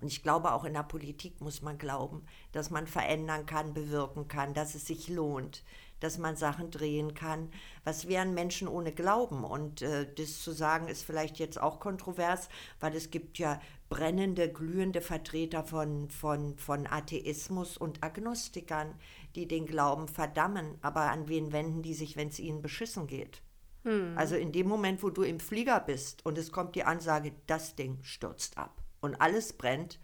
Und 0.00 0.08
ich 0.08 0.22
glaube, 0.22 0.52
auch 0.52 0.64
in 0.64 0.74
der 0.74 0.82
Politik 0.82 1.40
muss 1.40 1.62
man 1.62 1.78
glauben, 1.78 2.24
dass 2.52 2.70
man 2.70 2.86
verändern 2.86 3.46
kann, 3.46 3.74
bewirken 3.74 4.28
kann, 4.28 4.54
dass 4.54 4.74
es 4.74 4.86
sich 4.86 5.08
lohnt, 5.08 5.62
dass 6.00 6.18
man 6.18 6.36
Sachen 6.36 6.70
drehen 6.70 7.14
kann. 7.14 7.50
Was 7.84 8.08
wären 8.08 8.34
Menschen 8.34 8.68
ohne 8.68 8.92
Glauben? 8.92 9.44
Und 9.44 9.82
äh, 9.82 10.12
das 10.14 10.40
zu 10.42 10.52
sagen 10.52 10.88
ist 10.88 11.02
vielleicht 11.02 11.38
jetzt 11.38 11.60
auch 11.60 11.80
kontrovers, 11.80 12.48
weil 12.80 12.94
es 12.94 13.10
gibt 13.10 13.38
ja 13.38 13.60
brennende, 13.88 14.52
glühende 14.52 15.00
Vertreter 15.00 15.64
von, 15.64 16.10
von, 16.10 16.56
von 16.58 16.86
Atheismus 16.86 17.76
und 17.76 18.02
Agnostikern, 18.04 18.94
die 19.34 19.48
den 19.48 19.66
Glauben 19.66 20.08
verdammen. 20.08 20.78
Aber 20.82 21.10
an 21.10 21.28
wen 21.28 21.52
wenden 21.52 21.82
die 21.82 21.94
sich, 21.94 22.16
wenn 22.16 22.28
es 22.28 22.38
ihnen 22.38 22.62
beschissen 22.62 23.06
geht? 23.06 23.42
Hm. 23.84 24.14
Also 24.16 24.36
in 24.36 24.52
dem 24.52 24.68
Moment, 24.68 25.02
wo 25.02 25.10
du 25.10 25.22
im 25.22 25.40
Flieger 25.40 25.80
bist 25.80 26.24
und 26.26 26.36
es 26.38 26.52
kommt 26.52 26.74
die 26.74 26.84
Ansage, 26.84 27.32
das 27.46 27.74
Ding 27.76 27.98
stürzt 28.02 28.58
ab 28.58 28.82
und 29.00 29.20
alles 29.20 29.52
brennt 29.52 29.98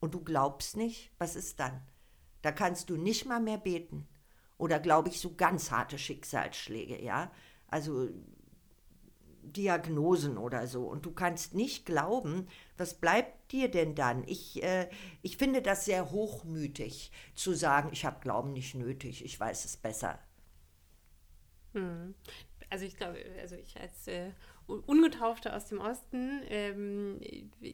und 0.00 0.14
du 0.14 0.20
glaubst 0.20 0.76
nicht, 0.76 1.12
was 1.18 1.36
ist 1.36 1.60
dann? 1.60 1.82
Da 2.42 2.52
kannst 2.52 2.90
du 2.90 2.96
nicht 2.96 3.26
mal 3.26 3.40
mehr 3.40 3.58
beten. 3.58 4.06
Oder 4.58 4.78
glaube 4.78 5.08
ich 5.08 5.20
so 5.20 5.34
ganz 5.34 5.70
harte 5.70 5.98
Schicksalsschläge, 5.98 7.02
ja? 7.02 7.30
Also 7.68 8.08
Diagnosen 9.42 10.38
oder 10.38 10.66
so. 10.66 10.86
Und 10.86 11.06
du 11.06 11.12
kannst 11.12 11.54
nicht 11.54 11.86
glauben, 11.86 12.48
was 12.76 12.94
bleibt 12.94 13.52
dir 13.52 13.70
denn 13.70 13.94
dann? 13.94 14.24
Ich, 14.26 14.62
äh, 14.62 14.88
ich 15.22 15.36
finde 15.36 15.62
das 15.62 15.84
sehr 15.84 16.10
hochmütig 16.10 17.10
zu 17.34 17.54
sagen, 17.54 17.90
ich 17.92 18.04
habe 18.04 18.20
Glauben 18.20 18.52
nicht 18.52 18.74
nötig, 18.74 19.24
ich 19.24 19.38
weiß 19.38 19.64
es 19.64 19.76
besser. 19.76 20.18
Hm. 21.74 22.14
Also 22.70 22.84
ich 22.84 22.96
glaube, 22.96 23.18
also 23.40 23.54
ich 23.54 23.78
als 23.78 24.08
äh, 24.08 24.32
Ungetaufte 24.66 25.54
aus 25.54 25.66
dem 25.66 25.80
Osten 25.80 26.40
ähm, 26.48 27.20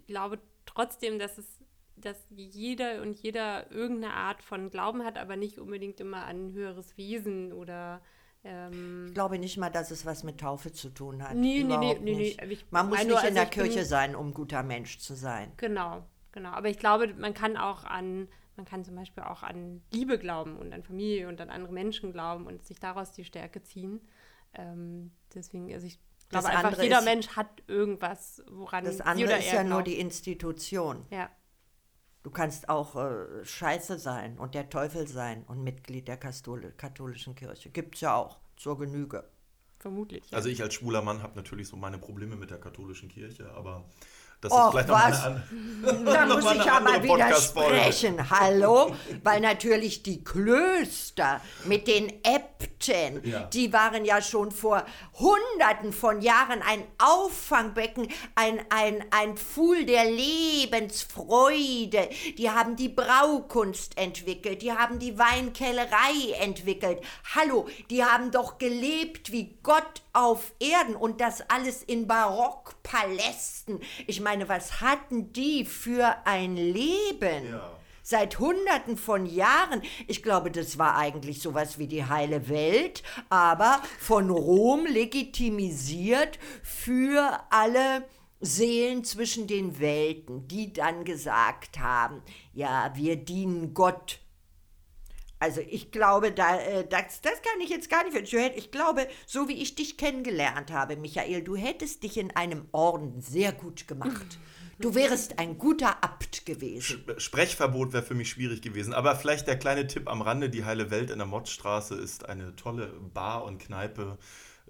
glaube 0.06 0.38
trotzdem, 0.74 1.18
dass 1.18 1.38
es 1.38 1.58
dass 1.96 2.16
jeder 2.30 3.02
und 3.02 3.12
jeder 3.22 3.70
irgendeine 3.70 4.14
Art 4.14 4.42
von 4.42 4.70
Glauben 4.70 5.04
hat, 5.04 5.18
aber 5.18 5.36
nicht 5.36 5.58
unbedingt 5.58 6.00
immer 6.00 6.24
an 6.24 6.48
ein 6.48 6.52
höheres 6.52 6.96
Wesen 6.96 7.52
oder 7.52 8.00
ähm, 8.44 9.06
ich 9.08 9.14
glaube 9.14 9.38
nicht 9.38 9.56
mal, 9.58 9.70
dass 9.70 9.90
es 9.90 10.04
was 10.04 10.24
mit 10.24 10.40
Taufe 10.40 10.72
zu 10.72 10.88
tun 10.88 11.22
hat. 11.22 11.36
Nee, 11.36 11.62
nee, 11.62 11.76
nee, 11.76 11.98
nee, 12.00 12.14
nee. 12.16 12.36
Ich 12.48 12.66
Man 12.70 12.88
muss 12.88 12.98
nicht 12.98 13.08
nur, 13.08 13.22
in 13.22 13.34
der 13.34 13.44
also 13.44 13.52
ich 13.52 13.56
bin- 13.56 13.64
Kirche 13.72 13.84
sein, 13.84 14.16
um 14.16 14.34
guter 14.34 14.62
Mensch 14.62 14.98
zu 14.98 15.14
sein. 15.14 15.52
Genau, 15.58 16.02
genau. 16.32 16.50
Aber 16.50 16.68
ich 16.68 16.78
glaube, 16.78 17.14
man 17.14 17.34
kann 17.34 17.56
auch 17.56 17.84
an, 17.84 18.26
man 18.56 18.66
kann 18.66 18.84
zum 18.84 18.96
Beispiel 18.96 19.22
auch 19.22 19.42
an 19.44 19.82
Liebe 19.92 20.18
glauben 20.18 20.56
und 20.56 20.72
an 20.72 20.82
Familie 20.82 21.28
und 21.28 21.40
an 21.40 21.50
andere 21.50 21.72
Menschen 21.72 22.12
glauben 22.12 22.46
und 22.46 22.64
sich 22.64 22.80
daraus 22.80 23.12
die 23.12 23.24
Stärke 23.24 23.62
ziehen. 23.62 24.00
Ähm, 24.54 25.12
deswegen, 25.34 25.72
also 25.72 25.86
ich 25.86 26.00
Das 26.32 26.44
glaube 26.44 26.56
einfach, 26.56 26.68
andere 26.70 26.82
jeder 26.84 26.98
ist- 26.98 27.04
Mensch 27.04 27.28
hat 27.28 27.62
irgendwas, 27.66 28.42
woran 28.50 28.84
Das 28.84 28.96
sie 28.96 29.04
andere 29.04 29.28
oder 29.28 29.38
ist 29.38 29.46
er 29.48 29.54
ja 29.54 29.62
nur 29.62 29.70
glaubt. 29.82 29.86
die 29.88 29.98
Institution. 30.00 31.06
Ja, 31.10 31.30
Du 32.24 32.30
kannst 32.30 32.68
auch 32.68 32.94
äh, 32.94 33.44
Scheiße 33.44 33.98
sein 33.98 34.38
und 34.38 34.54
der 34.54 34.70
Teufel 34.70 35.08
sein 35.08 35.42
und 35.48 35.64
Mitglied 35.64 36.06
der 36.06 36.16
Kastol 36.16 36.72
katholischen 36.76 37.34
Kirche. 37.34 37.68
Gibt 37.70 37.96
es 37.96 38.00
ja 38.02 38.14
auch 38.14 38.38
zur 38.56 38.78
Genüge. 38.78 39.28
vermutlich. 39.80 40.30
Ja. 40.30 40.36
Also 40.36 40.48
ich 40.48 40.62
als 40.62 40.74
schwuler 40.74 41.02
Mann 41.02 41.20
habe 41.24 41.34
natürlich 41.34 41.66
so 41.66 41.76
meine 41.76 41.98
Probleme 41.98 42.36
mit 42.36 42.50
der 42.52 42.58
katholischen 42.58 43.08
Kirche, 43.08 43.50
aber 43.56 43.84
das 44.40 44.52
Och, 44.52 44.66
ist 44.66 44.70
vielleicht 44.70 44.88
noch 44.88 44.94
was? 44.94 45.24
eine, 45.24 45.34
an- 45.34 46.04
Da 46.04 46.26
noch 46.26 46.34
muss 46.36 46.44
mal 46.44 46.50
eine 46.52 46.60
ich 46.62 46.70
aber 46.70 46.86
andere 46.94 47.06
Podcast-Folge. 47.08 47.70
widersprechen. 47.74 48.30
Hallo? 48.30 48.94
Weil 49.24 49.40
natürlich 49.40 50.04
die 50.04 50.22
Klöster 50.22 51.40
mit 51.64 51.88
den 51.88 52.22
Äbten, 52.62 53.20
Ja. 53.24 53.44
die 53.44 53.72
waren 53.72 54.04
ja 54.04 54.20
schon 54.22 54.50
vor 54.50 54.84
Hunderten 55.18 55.92
von 55.92 56.20
Jahren 56.20 56.62
ein 56.62 56.82
Auffangbecken, 56.98 58.08
ein, 58.34 58.60
ein, 58.70 59.04
ein 59.10 59.36
Pfuhl 59.36 59.84
der 59.84 60.04
Lebensfreude. 60.10 62.08
Die 62.38 62.50
haben 62.50 62.76
die 62.76 62.88
Braukunst 62.88 63.96
entwickelt, 63.98 64.62
die 64.62 64.72
haben 64.72 64.98
die 64.98 65.18
Weinkellerei 65.18 66.32
entwickelt. 66.40 67.00
Hallo, 67.34 67.68
die 67.90 68.04
haben 68.04 68.30
doch 68.30 68.58
gelebt 68.58 69.32
wie 69.32 69.56
Gott 69.62 70.02
auf 70.12 70.52
Erden 70.58 70.96
und 70.96 71.20
das 71.20 71.42
alles 71.48 71.82
in 71.82 72.06
Barockpalästen. 72.06 73.80
Ich 74.06 74.20
meine, 74.20 74.48
was 74.48 74.80
hatten 74.80 75.32
die 75.32 75.64
für 75.64 76.16
ein 76.24 76.56
Leben? 76.56 77.50
Ja. 77.50 77.70
Seit 78.12 78.38
Hunderten 78.38 78.98
von 78.98 79.24
Jahren. 79.24 79.80
Ich 80.06 80.22
glaube, 80.22 80.50
das 80.50 80.76
war 80.76 80.98
eigentlich 80.98 81.40
sowas 81.40 81.78
wie 81.78 81.86
die 81.86 82.04
heile 82.04 82.50
Welt, 82.50 83.02
aber 83.30 83.80
von 83.98 84.28
Rom 84.28 84.84
legitimisiert 84.84 86.38
für 86.62 87.40
alle 87.48 88.04
Seelen 88.38 89.02
zwischen 89.02 89.46
den 89.46 89.80
Welten, 89.80 90.46
die 90.46 90.74
dann 90.74 91.06
gesagt 91.06 91.78
haben, 91.78 92.20
ja, 92.52 92.92
wir 92.94 93.16
dienen 93.16 93.72
Gott. 93.72 94.20
Also 95.42 95.60
ich 95.60 95.90
glaube, 95.90 96.30
da, 96.30 96.60
äh, 96.60 96.86
das, 96.88 97.20
das 97.20 97.42
kann 97.42 97.60
ich 97.60 97.68
jetzt 97.68 97.90
gar 97.90 98.04
nicht 98.04 98.16
verstehen. 98.16 98.52
Ich 98.54 98.70
glaube, 98.70 99.08
so 99.26 99.48
wie 99.48 99.60
ich 99.60 99.74
dich 99.74 99.96
kennengelernt 99.96 100.70
habe, 100.70 100.94
Michael, 100.94 101.42
du 101.42 101.56
hättest 101.56 102.04
dich 102.04 102.16
in 102.16 102.30
einem 102.36 102.68
Orden 102.70 103.20
sehr 103.20 103.50
gut 103.50 103.88
gemacht. 103.88 104.38
Du 104.78 104.94
wärest 104.94 105.40
ein 105.40 105.58
guter 105.58 106.04
Abt 106.04 106.46
gewesen. 106.46 107.04
Sprechverbot 107.16 107.92
wäre 107.92 108.04
für 108.04 108.14
mich 108.14 108.28
schwierig 108.28 108.62
gewesen. 108.62 108.94
Aber 108.94 109.16
vielleicht 109.16 109.48
der 109.48 109.58
kleine 109.58 109.88
Tipp 109.88 110.08
am 110.08 110.22
Rande: 110.22 110.48
Die 110.48 110.64
Heile 110.64 110.92
Welt 110.92 111.10
in 111.10 111.18
der 111.18 111.26
Mottstraße 111.26 111.96
ist 111.96 112.28
eine 112.28 112.54
tolle 112.54 112.86
Bar 113.12 113.42
und 113.42 113.58
Kneipe, 113.58 114.18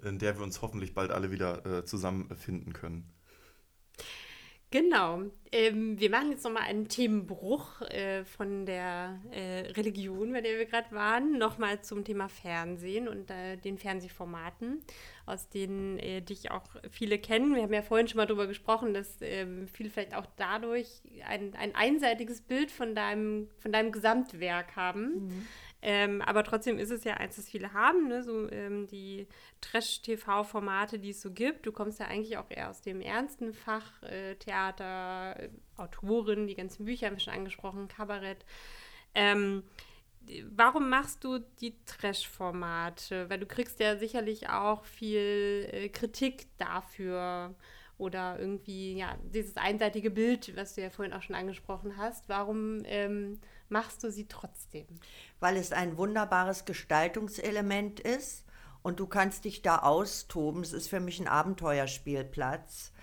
in 0.01 0.17
der 0.17 0.39
wir 0.39 0.43
uns 0.43 0.63
hoffentlich 0.63 0.95
bald 0.95 1.11
alle 1.11 1.29
wieder 1.29 1.63
äh, 1.67 1.85
zusammenfinden 1.85 2.73
können. 2.73 3.13
Genau. 4.73 5.21
Ähm, 5.51 5.99
wir 5.99 6.09
machen 6.09 6.31
jetzt 6.31 6.43
nochmal 6.43 6.63
einen 6.63 6.87
Themenbruch 6.87 7.81
äh, 7.81 8.25
von 8.25 8.65
der 8.65 9.21
äh, 9.29 9.71
Religion, 9.73 10.33
bei 10.33 10.41
der 10.41 10.57
wir 10.57 10.65
gerade 10.65 10.91
waren, 10.91 11.37
nochmal 11.37 11.83
zum 11.83 12.03
Thema 12.03 12.27
Fernsehen 12.27 13.07
und 13.07 13.29
äh, 13.29 13.55
den 13.57 13.77
Fernsehformaten, 13.77 14.81
aus 15.27 15.47
denen 15.49 15.99
äh, 15.99 16.23
dich 16.23 16.49
auch 16.49 16.65
viele 16.89 17.19
kennen. 17.19 17.53
Wir 17.53 17.61
haben 17.61 17.73
ja 17.73 17.83
vorhin 17.83 18.07
schon 18.07 18.17
mal 18.17 18.25
darüber 18.25 18.47
gesprochen, 18.47 18.95
dass 18.95 19.17
ähm, 19.21 19.67
viele 19.67 19.91
vielleicht 19.91 20.15
auch 20.15 20.25
dadurch 20.37 21.03
ein, 21.23 21.53
ein 21.53 21.75
einseitiges 21.75 22.41
Bild 22.41 22.71
von 22.71 22.95
deinem, 22.95 23.51
von 23.59 23.71
deinem 23.71 23.91
Gesamtwerk 23.91 24.75
haben. 24.75 25.45
Ähm, 25.85 26.21
aber 26.21 26.45
trotzdem 26.45 26.79
ist 26.79 26.91
es 26.91 27.03
ja 27.03 27.15
eins, 27.15 27.35
das 27.35 27.49
viele 27.49 27.73
haben, 27.73 28.07
ne? 28.07 28.23
so 28.23 28.49
ähm, 28.49 28.87
die 28.87 29.27
Trash-TV-Formate, 29.59 30.97
die 30.97 31.09
es 31.09 31.21
so 31.21 31.29
gibt. 31.29 31.65
Du 31.65 31.73
kommst 31.73 31.99
ja 31.99 32.07
eigentlich 32.07 32.37
auch 32.37 32.49
eher 32.49 32.69
aus 32.69 32.81
dem 32.81 33.01
ernsten 33.01 33.53
Fach, 33.53 34.01
äh, 34.03 34.35
Theater, 34.35 35.35
äh, 35.37 35.49
Autorin, 35.75 36.47
die 36.47 36.55
ganzen 36.55 36.85
Bücher 36.85 37.07
haben 37.07 37.15
wir 37.15 37.19
schon 37.19 37.33
angesprochen, 37.33 37.89
Kabarett. 37.89 38.45
Ähm, 39.13 39.63
warum 40.55 40.87
machst 40.87 41.21
du 41.25 41.39
die 41.59 41.75
Trash-Formate? 41.85 43.29
Weil 43.29 43.39
du 43.39 43.45
kriegst 43.45 43.81
ja 43.81 43.97
sicherlich 43.97 44.47
auch 44.47 44.85
viel 44.85 45.67
äh, 45.69 45.89
Kritik 45.89 46.47
dafür 46.59 47.55
oder 47.97 48.39
irgendwie, 48.39 48.97
ja, 48.97 49.17
dieses 49.33 49.57
einseitige 49.57 50.11
Bild, 50.11 50.55
was 50.55 50.75
du 50.75 50.81
ja 50.81 50.89
vorhin 50.89 51.13
auch 51.13 51.23
schon 51.23 51.35
angesprochen 51.35 51.97
hast. 51.97 52.29
Warum 52.29 52.83
ähm, 52.85 53.39
machst 53.73 54.01
du 54.03 54.11
sie 54.11 54.27
trotzdem? 54.27 54.87
weil 55.43 55.57
es 55.57 55.73
ein 55.73 55.97
wunderbares 55.97 56.63
Gestaltungselement 56.63 57.99
ist 57.99 58.45
und 58.81 59.01
du 59.01 59.07
kannst 59.07 59.43
dich 59.43 59.61
da 59.61 59.79
austoben. 59.79 60.61
Es 60.61 60.71
ist 60.71 60.87
für 60.87 61.01
mich 61.01 61.19
ein 61.19 61.27
Abenteuerspielplatz. 61.27 62.93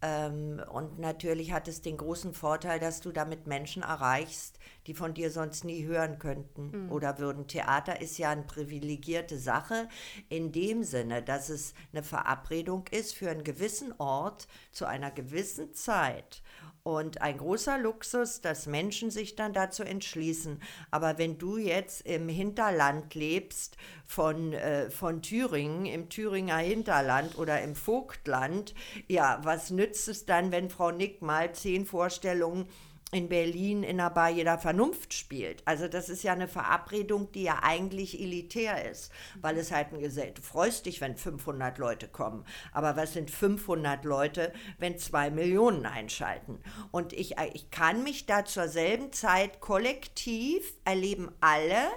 Ähm, 0.00 0.62
und 0.72 0.98
natürlich 0.98 1.52
hat 1.52 1.68
es 1.68 1.82
den 1.82 1.98
großen 1.98 2.32
Vorteil, 2.32 2.80
dass 2.80 3.02
du 3.02 3.12
damit 3.12 3.46
Menschen 3.46 3.82
erreichst, 3.82 4.58
die 4.86 4.94
von 4.94 5.12
dir 5.12 5.30
sonst 5.30 5.64
nie 5.64 5.84
hören 5.84 6.18
könnten 6.18 6.88
oder 6.90 7.18
würden. 7.18 7.46
Theater 7.46 8.00
ist 8.00 8.16
ja 8.16 8.30
eine 8.30 8.44
privilegierte 8.44 9.38
Sache 9.38 9.86
in 10.30 10.50
dem 10.50 10.82
Sinne, 10.82 11.22
dass 11.22 11.50
es 11.50 11.74
eine 11.92 12.02
Verabredung 12.02 12.86
ist 12.90 13.14
für 13.14 13.28
einen 13.28 13.44
gewissen 13.44 13.92
Ort 13.98 14.48
zu 14.72 14.86
einer 14.86 15.10
gewissen 15.10 15.74
Zeit. 15.74 16.42
Und 16.84 17.22
ein 17.22 17.38
großer 17.38 17.78
Luxus, 17.78 18.40
dass 18.40 18.66
Menschen 18.66 19.12
sich 19.12 19.36
dann 19.36 19.52
dazu 19.52 19.84
entschließen. 19.84 20.60
Aber 20.90 21.16
wenn 21.16 21.38
du 21.38 21.56
jetzt 21.56 22.04
im 22.04 22.28
Hinterland 22.28 23.14
lebst 23.14 23.76
von, 24.04 24.52
äh, 24.52 24.90
von 24.90 25.22
Thüringen, 25.22 25.86
im 25.86 26.08
Thüringer 26.08 26.56
Hinterland 26.56 27.38
oder 27.38 27.62
im 27.62 27.76
Vogtland, 27.76 28.74
ja, 29.06 29.38
was 29.44 29.70
nützt 29.70 30.08
es 30.08 30.26
dann, 30.26 30.50
wenn 30.50 30.70
Frau 30.70 30.90
Nick 30.90 31.22
mal 31.22 31.54
zehn 31.54 31.86
Vorstellungen 31.86 32.66
in 33.12 33.28
Berlin 33.28 33.82
in 33.82 33.98
der 33.98 34.08
Bar 34.08 34.30
jeder 34.30 34.58
Vernunft 34.58 35.12
spielt. 35.12 35.62
Also 35.66 35.86
das 35.86 36.08
ist 36.08 36.22
ja 36.22 36.32
eine 36.32 36.48
Verabredung, 36.48 37.30
die 37.30 37.42
ja 37.42 37.58
eigentlich 37.62 38.18
elitär 38.18 38.90
ist, 38.90 39.12
weil 39.38 39.58
es 39.58 39.70
halt 39.70 39.92
ein 39.92 40.00
Gesetz, 40.00 40.36
du 40.36 40.42
freust 40.42 40.86
dich, 40.86 41.02
wenn 41.02 41.16
500 41.16 41.76
Leute 41.76 42.08
kommen, 42.08 42.46
aber 42.72 42.96
was 42.96 43.12
sind 43.12 43.30
500 43.30 44.06
Leute, 44.06 44.52
wenn 44.78 44.98
zwei 44.98 45.30
Millionen 45.30 45.84
einschalten? 45.84 46.58
Und 46.90 47.12
ich, 47.12 47.36
ich 47.52 47.70
kann 47.70 48.02
mich 48.02 48.24
da 48.24 48.46
zur 48.46 48.68
selben 48.68 49.12
Zeit 49.12 49.60
kollektiv 49.60 50.72
erleben 50.84 51.30
alle 51.40 51.88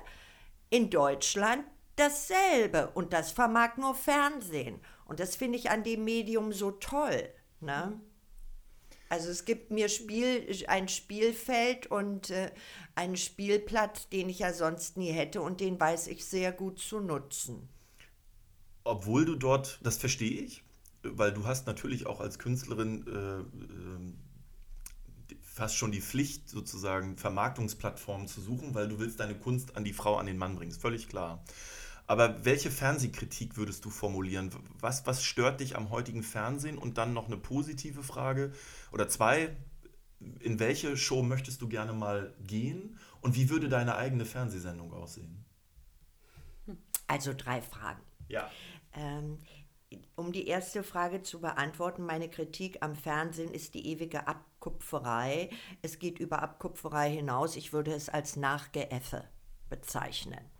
in 0.70 0.90
Deutschland 0.90 1.64
dasselbe 1.96 2.92
und 2.94 3.14
das 3.14 3.32
vermag 3.32 3.78
nur 3.78 3.96
Fernsehen. 3.96 4.82
Und 5.06 5.22
das 5.22 5.38
finde 5.38 5.58
ich 5.58 5.70
an 5.70 5.84
dem 5.84 6.04
Medium 6.04 6.52
so 6.52 6.72
toll. 6.72 7.30
Ne? 7.62 8.02
Also 9.10 9.30
es 9.30 9.46
gibt 9.46 9.72
mir 9.72 9.90
Spiel, 9.90 10.48
ein 10.68 10.88
Spielfeld 10.88 11.88
und 11.88 12.32
äh, 12.32 12.52
einen 12.96 13.18
Spielplatz, 13.18 14.10
den 14.10 14.30
ich 14.30 14.40
ja 14.40 14.54
sonst 14.54 14.98
nie 14.98 15.12
hätte 15.12 15.42
und 15.42 15.60
den 15.62 15.80
weiß 15.80 16.08
ich 16.08 16.26
sehr 16.26 16.52
gut 16.52 16.80
zu 16.80 17.00
nutzen. 17.00 17.70
Obwohl 18.84 19.26
du 19.26 19.36
dort, 19.36 19.80
das 19.84 19.98
verstehe 19.98 20.42
ich, 20.42 20.64
weil 21.04 21.34
du 21.34 21.46
hast 21.46 21.68
natürlich 21.68 22.08
auch 22.08 22.20
als 22.20 22.40
Künstlerin 22.40 23.06
äh, 23.08 23.40
äh, 23.40 24.16
fast 25.42 25.76
schon 25.78 25.92
die 25.92 26.02
Pflicht, 26.02 26.50
sozusagen 26.50 27.18
Vermarktungsplattformen 27.18 28.28
zu 28.28 28.42
suchen, 28.42 28.76
weil 28.76 28.88
du 28.88 29.00
willst 29.00 29.20
deine 29.20 29.36
Kunst 29.36 29.76
an 29.78 29.84
die 29.84 29.94
Frau, 29.94 30.18
an 30.18 30.26
den 30.26 30.38
Mann 30.38 30.56
bringen. 30.56 30.72
Ist 30.72 30.82
völlig 30.82 31.08
klar. 31.08 31.44
Aber 32.08 32.46
welche 32.46 32.70
Fernsehkritik 32.70 33.58
würdest 33.58 33.84
du 33.86 33.90
formulieren? 33.90 34.52
Was, 34.80 35.06
was 35.08 35.24
stört 35.24 35.60
dich 35.60 35.76
am 35.76 35.90
heutigen 35.90 36.24
Fernsehen? 36.24 36.78
Und 36.78 36.98
dann 36.98 37.14
noch 37.14 37.26
eine 37.26 37.38
positive 37.38 38.04
Frage 38.04 38.54
oder 38.92 39.08
zwei. 39.08 39.56
In 40.40 40.60
welche 40.60 40.98
Show 40.98 41.24
möchtest 41.24 41.62
du 41.62 41.68
gerne 41.68 41.94
mal 41.94 42.34
gehen? 42.40 42.98
Und 43.22 43.36
wie 43.36 43.50
würde 43.50 43.70
deine 43.70 43.96
eigene 43.96 44.26
Fernsehsendung 44.26 44.94
aussehen? 44.94 45.46
Also 47.08 47.34
drei 47.36 47.62
Fragen. 47.62 48.02
Ja. 48.28 48.50
Ähm, 48.94 49.40
um 50.16 50.32
die 50.32 50.48
erste 50.48 50.84
Frage 50.84 51.22
zu 51.22 51.42
beantworten, 51.42 52.06
meine 52.06 52.30
Kritik 52.30 52.78
am 52.82 52.96
Fernsehen 52.96 53.52
ist 53.52 53.74
die 53.74 53.88
ewige 53.88 54.28
Abkupferei. 54.28 55.50
Es 55.82 56.00
geht 56.00 56.20
über 56.20 56.42
Abkupferei 56.42 57.12
hinaus. 57.12 57.56
Ich 57.56 57.74
würde 57.74 57.94
es 57.94 58.10
als 58.10 58.36
Nachgeäffe 58.36 59.28
bezeichnen. 59.70 60.55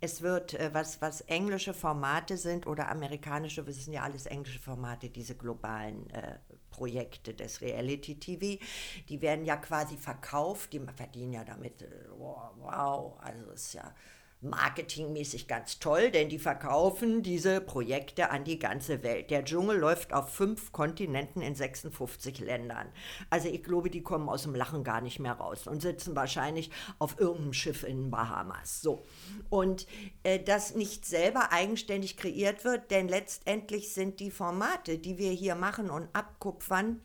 Es 0.00 0.22
wird, 0.22 0.54
äh, 0.54 0.70
was, 0.72 1.00
was 1.00 1.22
englische 1.22 1.74
Formate 1.74 2.36
sind 2.36 2.66
oder 2.66 2.88
amerikanische, 2.88 3.66
wir 3.66 3.72
sind 3.72 3.92
ja 3.92 4.02
alles 4.02 4.26
englische 4.26 4.60
Formate, 4.60 5.10
diese 5.10 5.34
globalen 5.34 6.08
äh, 6.10 6.38
Projekte 6.70 7.34
des 7.34 7.60
Reality 7.60 8.18
TV. 8.20 8.62
Die 9.08 9.20
werden 9.20 9.44
ja 9.44 9.56
quasi 9.56 9.96
verkauft, 9.96 10.72
die 10.72 10.80
verdienen 10.94 11.32
ja 11.32 11.44
damit, 11.44 11.82
äh, 11.82 11.86
wow, 12.16 13.18
also 13.20 13.46
das 13.46 13.62
ist 13.62 13.74
ja 13.74 13.94
marketingmäßig 14.40 15.48
ganz 15.48 15.80
toll, 15.80 16.10
denn 16.10 16.28
die 16.28 16.38
verkaufen 16.38 17.22
diese 17.22 17.60
Projekte 17.60 18.30
an 18.30 18.44
die 18.44 18.58
ganze 18.58 19.02
Welt. 19.02 19.30
Der 19.30 19.44
Dschungel 19.44 19.78
läuft 19.78 20.12
auf 20.12 20.32
fünf 20.32 20.70
Kontinenten 20.72 21.42
in 21.42 21.54
56 21.54 22.38
Ländern. 22.38 22.86
Also 23.30 23.48
ich 23.48 23.64
glaube, 23.64 23.90
die 23.90 24.02
kommen 24.02 24.28
aus 24.28 24.42
dem 24.44 24.54
Lachen 24.54 24.84
gar 24.84 25.00
nicht 25.00 25.18
mehr 25.18 25.32
raus 25.32 25.66
und 25.66 25.82
sitzen 25.82 26.14
wahrscheinlich 26.14 26.70
auf 26.98 27.18
irgendeinem 27.18 27.52
Schiff 27.52 27.82
in 27.82 28.02
den 28.02 28.10
Bahamas. 28.10 28.80
So. 28.80 29.04
Und 29.50 29.86
äh, 30.22 30.38
das 30.38 30.74
nicht 30.74 31.04
selber 31.04 31.52
eigenständig 31.52 32.16
kreiert 32.16 32.64
wird, 32.64 32.90
denn 32.92 33.08
letztendlich 33.08 33.92
sind 33.92 34.20
die 34.20 34.30
Formate, 34.30 34.98
die 34.98 35.18
wir 35.18 35.32
hier 35.32 35.56
machen 35.56 35.90
und 35.90 36.08
abkupfern, 36.12 37.00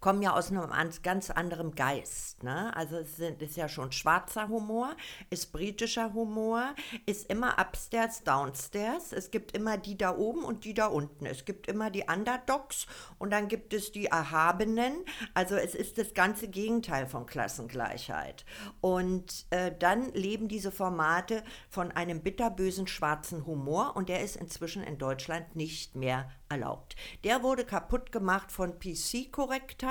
kommen 0.00 0.22
ja 0.22 0.34
aus 0.34 0.50
einem 0.50 0.70
ganz 1.02 1.30
anderem 1.30 1.74
Geist. 1.74 2.42
Ne? 2.42 2.74
Also 2.76 2.96
es 2.96 3.18
ist 3.18 3.56
ja 3.56 3.68
schon 3.68 3.92
schwarzer 3.92 4.48
Humor, 4.48 4.96
ist 5.28 5.52
britischer 5.52 6.14
Humor, 6.14 6.74
ist 7.06 7.30
immer 7.30 7.56
upstairs, 7.58 8.22
downstairs. 8.24 9.12
Es 9.12 9.30
gibt 9.30 9.52
immer 9.56 9.76
die 9.76 9.96
da 9.96 10.16
oben 10.16 10.44
und 10.44 10.64
die 10.64 10.74
da 10.74 10.86
unten. 10.86 11.26
Es 11.26 11.44
gibt 11.44 11.66
immer 11.66 11.90
die 11.90 12.04
Underdogs 12.10 12.86
und 13.18 13.30
dann 13.30 13.48
gibt 13.48 13.74
es 13.74 13.92
die 13.92 14.06
Erhabenen. 14.06 15.04
Also 15.34 15.56
es 15.56 15.74
ist 15.74 15.98
das 15.98 16.14
ganze 16.14 16.48
Gegenteil 16.48 17.06
von 17.06 17.26
Klassengleichheit. 17.26 18.44
Und 18.80 19.46
äh, 19.50 19.72
dann 19.78 20.12
leben 20.12 20.48
diese 20.48 20.72
Formate 20.72 21.42
von 21.68 21.92
einem 21.92 22.22
bitterbösen 22.22 22.86
schwarzen 22.86 23.46
Humor 23.46 23.96
und 23.96 24.08
der 24.08 24.22
ist 24.22 24.36
inzwischen 24.36 24.82
in 24.82 24.98
Deutschland 24.98 25.56
nicht 25.56 25.94
mehr 25.94 26.30
erlaubt. 26.48 26.96
Der 27.24 27.42
wurde 27.42 27.64
kaputt 27.64 28.12
gemacht 28.12 28.50
von 28.52 28.78
PC-Korrektheit, 28.78 29.89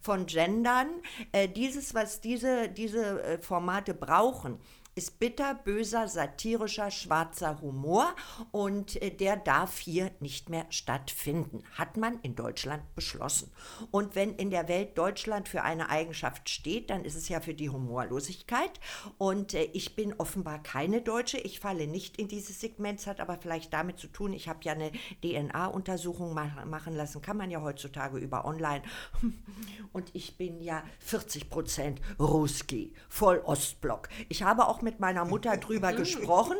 von 0.00 0.26
Gendern. 0.26 0.88
Äh, 1.32 1.48
dieses, 1.48 1.94
was 1.94 2.20
diese, 2.20 2.68
diese 2.68 3.22
äh, 3.22 3.38
Formate 3.38 3.94
brauchen, 3.94 4.58
ist 4.94 5.18
bitter, 5.18 5.54
böser, 5.54 6.06
satirischer, 6.06 6.90
schwarzer 6.90 7.60
Humor 7.60 8.14
und 8.52 9.00
äh, 9.02 9.10
der 9.10 9.36
darf 9.36 9.78
hier 9.78 10.10
nicht 10.20 10.50
mehr 10.50 10.66
stattfinden, 10.70 11.64
hat 11.72 11.96
man 11.96 12.20
in 12.20 12.36
Deutschland 12.36 12.82
beschlossen. 12.94 13.50
Und 13.90 14.14
wenn 14.14 14.36
in 14.36 14.50
der 14.50 14.68
Welt 14.68 14.96
Deutschland 14.96 15.48
für 15.48 15.62
eine 15.62 15.88
Eigenschaft 15.88 16.48
steht, 16.48 16.90
dann 16.90 17.04
ist 17.04 17.16
es 17.16 17.28
ja 17.28 17.40
für 17.40 17.54
die 17.54 17.70
Humorlosigkeit. 17.70 18.70
Und 19.18 19.54
äh, 19.54 19.64
ich 19.72 19.96
bin 19.96 20.14
offenbar 20.14 20.62
keine 20.62 21.00
Deutsche, 21.00 21.38
ich 21.38 21.58
falle 21.58 21.88
nicht 21.88 22.16
in 22.18 22.28
dieses 22.28 22.60
Segment, 22.60 23.00
es 23.00 23.06
hat 23.06 23.20
aber 23.20 23.38
vielleicht 23.38 23.72
damit 23.72 23.98
zu 23.98 24.06
tun, 24.06 24.32
ich 24.32 24.48
habe 24.48 24.60
ja 24.62 24.72
eine 24.72 24.92
DNA-Untersuchung 25.22 26.34
machen 26.34 26.94
lassen, 26.94 27.20
kann 27.20 27.36
man 27.36 27.50
ja 27.50 27.60
heutzutage 27.62 28.18
über 28.18 28.44
online. 28.44 28.82
Und 29.92 30.10
ich 30.14 30.36
bin 30.36 30.60
ja 30.60 30.82
40 31.00 31.50
Prozent 31.50 32.00
Ruski, 32.18 32.92
voll 33.08 33.38
Ostblock. 33.44 34.08
Ich 34.28 34.42
habe 34.42 34.68
auch 34.68 34.83
mit 34.84 35.00
meiner 35.00 35.24
Mutter 35.24 35.56
drüber 35.58 35.92
gesprochen. 35.92 36.56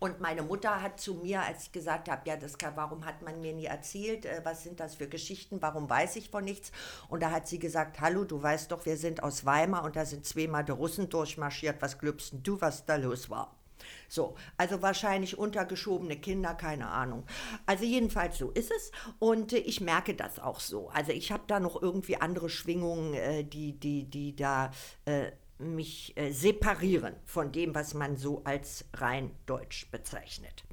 Und 0.00 0.20
meine 0.20 0.42
Mutter 0.42 0.80
hat 0.80 1.00
zu 1.00 1.14
mir, 1.14 1.42
als 1.42 1.64
ich 1.64 1.72
gesagt 1.72 2.08
habe, 2.08 2.22
ja, 2.28 2.36
das 2.36 2.56
kann, 2.56 2.76
warum 2.76 3.04
hat 3.04 3.22
man 3.22 3.40
mir 3.40 3.52
nie 3.52 3.64
erzählt, 3.64 4.26
äh, 4.26 4.42
was 4.44 4.62
sind 4.62 4.78
das 4.78 4.94
für 4.94 5.08
Geschichten, 5.08 5.60
warum 5.60 5.90
weiß 5.90 6.14
ich 6.16 6.30
von 6.30 6.44
nichts? 6.44 6.70
Und 7.08 7.20
da 7.22 7.32
hat 7.32 7.48
sie 7.48 7.58
gesagt, 7.58 8.00
hallo, 8.00 8.24
du 8.24 8.40
weißt 8.40 8.70
doch, 8.70 8.86
wir 8.86 8.96
sind 8.96 9.24
aus 9.24 9.44
Weimar 9.44 9.82
und 9.82 9.96
da 9.96 10.04
sind 10.04 10.24
zweimal 10.24 10.64
die 10.64 10.72
Russen 10.72 11.08
durchmarschiert, 11.08 11.82
was 11.82 11.98
glaubst 11.98 12.34
du, 12.44 12.60
was 12.60 12.86
da 12.86 12.94
los 12.94 13.28
war? 13.28 13.56
So, 14.08 14.36
also 14.56 14.82
wahrscheinlich 14.82 15.38
untergeschobene 15.38 16.16
Kinder, 16.16 16.54
keine 16.54 16.88
Ahnung. 16.88 17.24
Also 17.66 17.84
jedenfalls 17.84 18.38
so 18.38 18.50
ist 18.50 18.70
es 18.70 18.92
und 19.18 19.52
äh, 19.52 19.58
ich 19.58 19.80
merke 19.80 20.14
das 20.14 20.38
auch 20.38 20.60
so. 20.60 20.88
Also 20.90 21.12
ich 21.12 21.32
habe 21.32 21.44
da 21.46 21.60
noch 21.60 21.80
irgendwie 21.80 22.16
andere 22.16 22.48
Schwingungen, 22.48 23.14
äh, 23.14 23.44
die, 23.44 23.78
die, 23.78 24.04
die 24.04 24.36
da 24.36 24.70
äh, 25.04 25.32
mich 25.58 26.16
äh, 26.16 26.30
separieren 26.30 27.14
von 27.24 27.52
dem, 27.52 27.74
was 27.74 27.94
man 27.94 28.16
so 28.16 28.42
als 28.44 28.84
rein 28.94 29.30
deutsch 29.46 29.90
bezeichnet. 29.90 30.64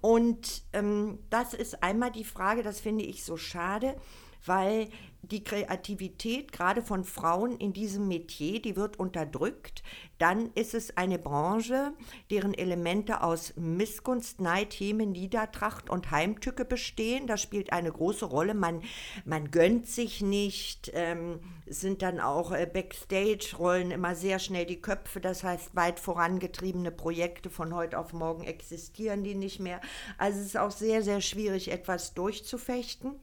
Und 0.00 0.62
ähm, 0.72 1.18
das 1.30 1.54
ist 1.54 1.82
einmal 1.82 2.12
die 2.12 2.24
Frage, 2.24 2.62
das 2.62 2.80
finde 2.80 3.04
ich 3.04 3.24
so 3.24 3.36
schade, 3.36 3.96
weil 4.44 4.88
die 5.30 5.44
Kreativität 5.44 6.52
gerade 6.52 6.82
von 6.82 7.04
Frauen 7.04 7.56
in 7.58 7.72
diesem 7.72 8.08
Metier, 8.08 8.60
die 8.60 8.76
wird 8.76 8.98
unterdrückt. 8.98 9.82
Dann 10.18 10.50
ist 10.54 10.74
es 10.74 10.96
eine 10.96 11.18
Branche, 11.18 11.92
deren 12.30 12.54
Elemente 12.54 13.22
aus 13.22 13.54
Missgunst, 13.56 14.40
Neid, 14.40 14.72
Häme, 14.74 15.06
Niedertracht 15.06 15.90
und 15.90 16.10
Heimtücke 16.10 16.64
bestehen. 16.64 17.26
Das 17.26 17.40
spielt 17.40 17.72
eine 17.72 17.92
große 17.92 18.24
Rolle. 18.24 18.54
Man, 18.54 18.82
man 19.24 19.50
gönnt 19.50 19.86
sich 19.86 20.20
nicht, 20.20 20.90
ähm, 20.94 21.40
sind 21.66 22.02
dann 22.02 22.18
auch 22.18 22.50
äh, 22.50 22.66
Backstage-Rollen 22.66 23.90
immer 23.92 24.14
sehr 24.14 24.38
schnell 24.38 24.66
die 24.66 24.80
Köpfe. 24.80 25.20
Das 25.20 25.44
heißt, 25.44 25.76
weit 25.76 26.00
vorangetriebene 26.00 26.90
Projekte 26.90 27.50
von 27.50 27.74
heute 27.74 27.98
auf 27.98 28.12
morgen 28.12 28.44
existieren 28.44 29.22
die 29.22 29.34
nicht 29.34 29.60
mehr. 29.60 29.80
Also 30.16 30.40
es 30.40 30.46
ist 30.46 30.56
auch 30.56 30.72
sehr, 30.72 31.02
sehr 31.02 31.20
schwierig, 31.20 31.70
etwas 31.70 32.14
durchzufechten. 32.14 33.14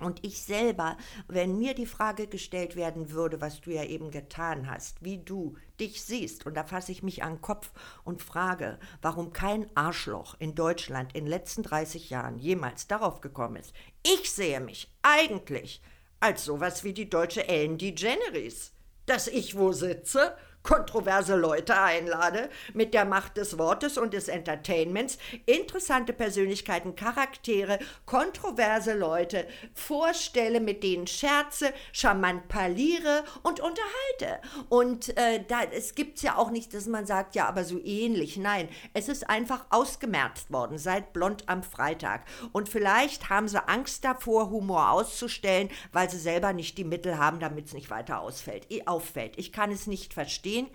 Und 0.00 0.24
ich 0.24 0.42
selber, 0.42 0.96
wenn 1.28 1.58
mir 1.58 1.74
die 1.74 1.86
Frage 1.86 2.26
gestellt 2.26 2.76
werden 2.76 3.10
würde, 3.10 3.40
was 3.40 3.60
du 3.60 3.70
ja 3.70 3.84
eben 3.84 4.10
getan 4.10 4.70
hast, 4.70 5.02
wie 5.04 5.18
du 5.18 5.56
dich 5.78 6.02
siehst, 6.02 6.46
und 6.46 6.54
da 6.54 6.64
fasse 6.64 6.92
ich 6.92 7.02
mich 7.02 7.22
an 7.22 7.34
den 7.34 7.42
Kopf 7.42 7.70
und 8.04 8.22
frage, 8.22 8.78
warum 9.02 9.32
kein 9.32 9.68
Arschloch 9.76 10.36
in 10.38 10.54
Deutschland 10.54 11.14
in 11.14 11.24
den 11.24 11.30
letzten 11.30 11.62
30 11.62 12.10
Jahren 12.10 12.38
jemals 12.38 12.86
darauf 12.86 13.20
gekommen 13.20 13.56
ist. 13.56 13.72
Ich 14.02 14.32
sehe 14.32 14.60
mich 14.60 14.90
eigentlich 15.02 15.80
als 16.20 16.44
sowas 16.44 16.84
wie 16.84 16.92
die 16.92 17.08
deutsche 17.08 17.48
Ellen 17.48 17.78
DeGeneres, 17.78 18.72
dass 19.06 19.26
ich 19.26 19.56
wo 19.56 19.72
sitze 19.72 20.36
kontroverse 20.62 21.36
Leute 21.36 21.80
einlade 21.80 22.50
mit 22.74 22.92
der 22.94 23.04
Macht 23.04 23.36
des 23.36 23.58
Wortes 23.58 23.96
und 23.96 24.12
des 24.12 24.28
Entertainments, 24.28 25.18
interessante 25.46 26.12
Persönlichkeiten, 26.12 26.94
Charaktere, 26.96 27.78
kontroverse 28.04 28.94
Leute 28.94 29.46
vorstelle, 29.72 30.60
mit 30.60 30.82
denen 30.82 31.06
scherze, 31.06 31.72
charmant 31.92 32.48
parliere 32.48 33.24
und 33.42 33.60
unterhalte. 33.60 34.40
Und 34.68 35.16
äh, 35.16 35.42
da, 35.48 35.62
es 35.62 35.94
gibt 35.94 36.20
ja 36.22 36.36
auch 36.36 36.50
nicht, 36.50 36.74
dass 36.74 36.86
man 36.86 37.06
sagt, 37.06 37.34
ja, 37.34 37.48
aber 37.48 37.64
so 37.64 37.78
ähnlich. 37.82 38.36
Nein, 38.36 38.68
es 38.92 39.08
ist 39.08 39.28
einfach 39.30 39.66
ausgemerzt 39.70 40.52
worden 40.52 40.78
seit 40.78 41.12
Blond 41.12 41.44
am 41.48 41.62
Freitag. 41.62 42.24
Und 42.52 42.68
vielleicht 42.68 43.30
haben 43.30 43.48
sie 43.48 43.66
Angst 43.66 44.04
davor, 44.04 44.50
Humor 44.50 44.90
auszustellen, 44.90 45.70
weil 45.92 46.10
sie 46.10 46.18
selber 46.18 46.52
nicht 46.52 46.76
die 46.76 46.84
Mittel 46.84 47.18
haben, 47.18 47.40
damit 47.40 47.66
es 47.66 47.72
nicht 47.72 47.90
weiter 47.90 48.20
ausfällt, 48.20 48.66
auffällt. 48.86 49.38
Ich 49.38 49.52
kann 49.52 49.70
es 49.70 49.86
nicht 49.86 50.12
verstehen 50.12 50.49
verstehen. 50.50 50.68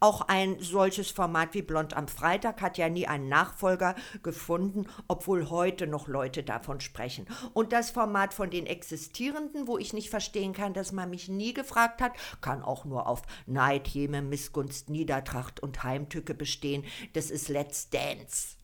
Auch 0.00 0.22
ein 0.22 0.56
solches 0.58 1.12
Format 1.12 1.54
wie 1.54 1.62
Blond 1.62 1.94
am 1.94 2.08
Freitag 2.08 2.60
hat 2.60 2.76
ja 2.76 2.88
nie 2.88 3.06
einen 3.06 3.28
Nachfolger 3.28 3.94
gefunden, 4.22 4.86
obwohl 5.06 5.48
heute 5.48 5.86
noch 5.86 6.08
Leute 6.08 6.42
davon 6.42 6.80
sprechen. 6.80 7.26
Und 7.52 7.72
das 7.72 7.90
Format 7.92 8.34
von 8.34 8.50
den 8.50 8.66
existierenden, 8.66 9.68
wo 9.68 9.78
ich 9.78 9.92
nicht 9.92 10.10
verstehen 10.10 10.54
kann, 10.54 10.74
dass 10.74 10.90
man 10.90 11.10
mich 11.10 11.28
nie 11.28 11.54
gefragt 11.54 12.02
hat, 12.02 12.14
kann 12.40 12.62
auch 12.62 12.84
nur 12.84 13.06
auf 13.06 13.22
Neid, 13.46 13.86
Häme, 13.86 14.22
Missgunst, 14.22 14.90
Niedertracht 14.90 15.60
und 15.60 15.84
Heimtücke 15.84 16.34
bestehen. 16.34 16.84
Das 17.12 17.30
ist 17.30 17.48
Let's 17.48 17.88
Dance. 17.88 18.55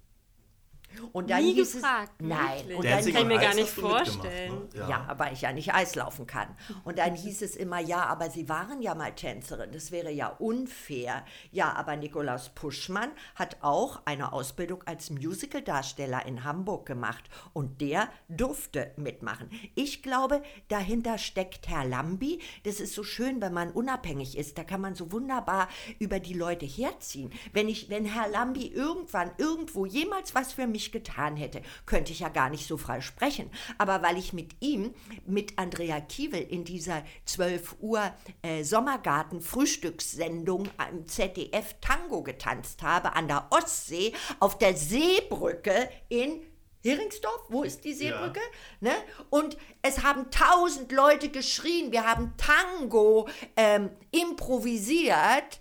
Und 1.12 1.30
dann 1.30 1.42
Nie 1.42 1.54
hieß 1.54 1.74
gefragt, 1.74 2.12
es, 2.18 2.26
nein, 2.26 2.76
und 2.76 2.84
dann 2.84 3.04
kann 3.04 3.22
ich 3.22 3.24
mir 3.24 3.38
gar 3.38 3.54
nicht 3.54 3.68
vorstellen. 3.68 4.68
Ne? 4.72 4.80
Ja. 4.80 4.88
ja, 4.88 5.14
weil 5.18 5.32
ich 5.32 5.42
ja 5.42 5.52
nicht 5.52 5.74
Eislaufen 5.74 6.26
kann. 6.26 6.48
Und 6.84 6.98
dann 6.98 7.14
hieß 7.14 7.42
es 7.42 7.56
immer, 7.56 7.80
ja, 7.80 8.06
aber 8.06 8.30
Sie 8.30 8.48
waren 8.48 8.82
ja 8.82 8.94
mal 8.94 9.12
Tänzerin, 9.12 9.72
das 9.72 9.90
wäre 9.90 10.10
ja 10.10 10.28
unfair. 10.28 11.24
Ja, 11.50 11.72
aber 11.74 11.96
Nikolaus 11.96 12.50
Puschmann 12.50 13.10
hat 13.34 13.58
auch 13.60 14.02
eine 14.04 14.32
Ausbildung 14.32 14.82
als 14.84 15.10
Musicaldarsteller 15.10 16.26
in 16.26 16.44
Hamburg 16.44 16.86
gemacht 16.86 17.24
und 17.52 17.80
der 17.80 18.08
durfte 18.28 18.92
mitmachen. 18.96 19.50
Ich 19.74 20.02
glaube, 20.02 20.42
dahinter 20.68 21.18
steckt 21.18 21.68
Herr 21.68 21.84
Lambi. 21.84 22.40
Das 22.64 22.80
ist 22.80 22.94
so 22.94 23.04
schön, 23.04 23.40
wenn 23.40 23.52
man 23.52 23.70
unabhängig 23.70 24.36
ist. 24.36 24.58
Da 24.58 24.64
kann 24.64 24.80
man 24.80 24.94
so 24.94 25.12
wunderbar 25.12 25.68
über 25.98 26.20
die 26.20 26.34
Leute 26.34 26.66
herziehen. 26.66 27.30
Wenn 27.52 27.68
ich, 27.68 27.90
wenn 27.90 28.04
Herr 28.04 28.28
Lambi 28.28 28.66
irgendwann 28.66 29.30
irgendwo 29.38 29.86
jemals 29.86 30.34
was 30.34 30.52
für 30.52 30.66
mich 30.66 30.81
ich 30.82 30.92
getan 30.92 31.36
hätte, 31.36 31.62
könnte 31.86 32.12
ich 32.12 32.20
ja 32.20 32.28
gar 32.28 32.50
nicht 32.50 32.66
so 32.66 32.76
frei 32.76 33.00
sprechen. 33.00 33.50
Aber 33.78 34.02
weil 34.02 34.18
ich 34.18 34.32
mit 34.32 34.56
ihm, 34.60 34.92
mit 35.26 35.58
Andrea 35.58 36.00
Kiewel 36.00 36.42
in 36.42 36.64
dieser 36.64 37.04
12 37.24 37.76
Uhr 37.80 38.12
äh, 38.42 38.64
Sommergarten-Frühstückssendung 38.64 40.68
am 40.76 41.06
ZDF 41.06 41.76
Tango 41.80 42.22
getanzt 42.22 42.82
habe, 42.82 43.14
an 43.14 43.28
der 43.28 43.46
Ostsee, 43.50 44.12
auf 44.40 44.58
der 44.58 44.76
Seebrücke 44.76 45.88
in 46.08 46.42
Heringsdorf, 46.84 47.44
wo 47.48 47.62
ist 47.62 47.84
die 47.84 47.94
Seebrücke? 47.94 48.40
Ja. 48.80 48.90
Ne? 48.90 48.94
Und 49.30 49.56
es 49.82 50.02
haben 50.02 50.30
tausend 50.30 50.90
Leute 50.90 51.28
geschrien, 51.28 51.92
wir 51.92 52.04
haben 52.04 52.34
Tango 52.36 53.28
ähm, 53.56 53.90
improvisiert 54.10 55.60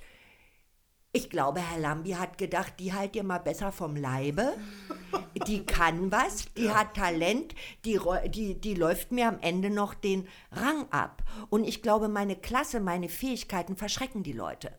Ich 1.14 1.30
glaube, 1.30 1.60
Herr 1.60 1.80
Lambi 1.80 2.12
hat 2.12 2.38
gedacht, 2.38 2.76
die 2.80 2.94
halt 2.94 3.16
dir 3.16 3.24
mal 3.24 3.40
besser 3.40 3.74
vom 3.74 3.98
Leibe. 3.98 4.54
Die 5.46 5.66
kann 5.66 6.10
was, 6.10 6.46
die 6.54 6.66
ja. 6.66 6.76
hat 6.76 6.96
Talent, 6.96 7.54
die, 7.84 8.00
die, 8.30 8.60
die 8.60 8.74
läuft 8.76 9.12
mir 9.12 9.28
am 9.28 9.40
Ende 9.42 9.70
noch 9.70 9.94
den 9.94 10.28
Rang 10.52 10.90
ab. 10.90 11.24
Und 11.50 11.66
ich 11.66 11.82
glaube, 11.82 12.08
meine 12.08 12.38
Klasse, 12.38 12.80
meine 12.80 13.10
Fähigkeiten 13.10 13.76
verschrecken 13.76 14.24
die 14.24 14.32
Leute. 14.32 14.72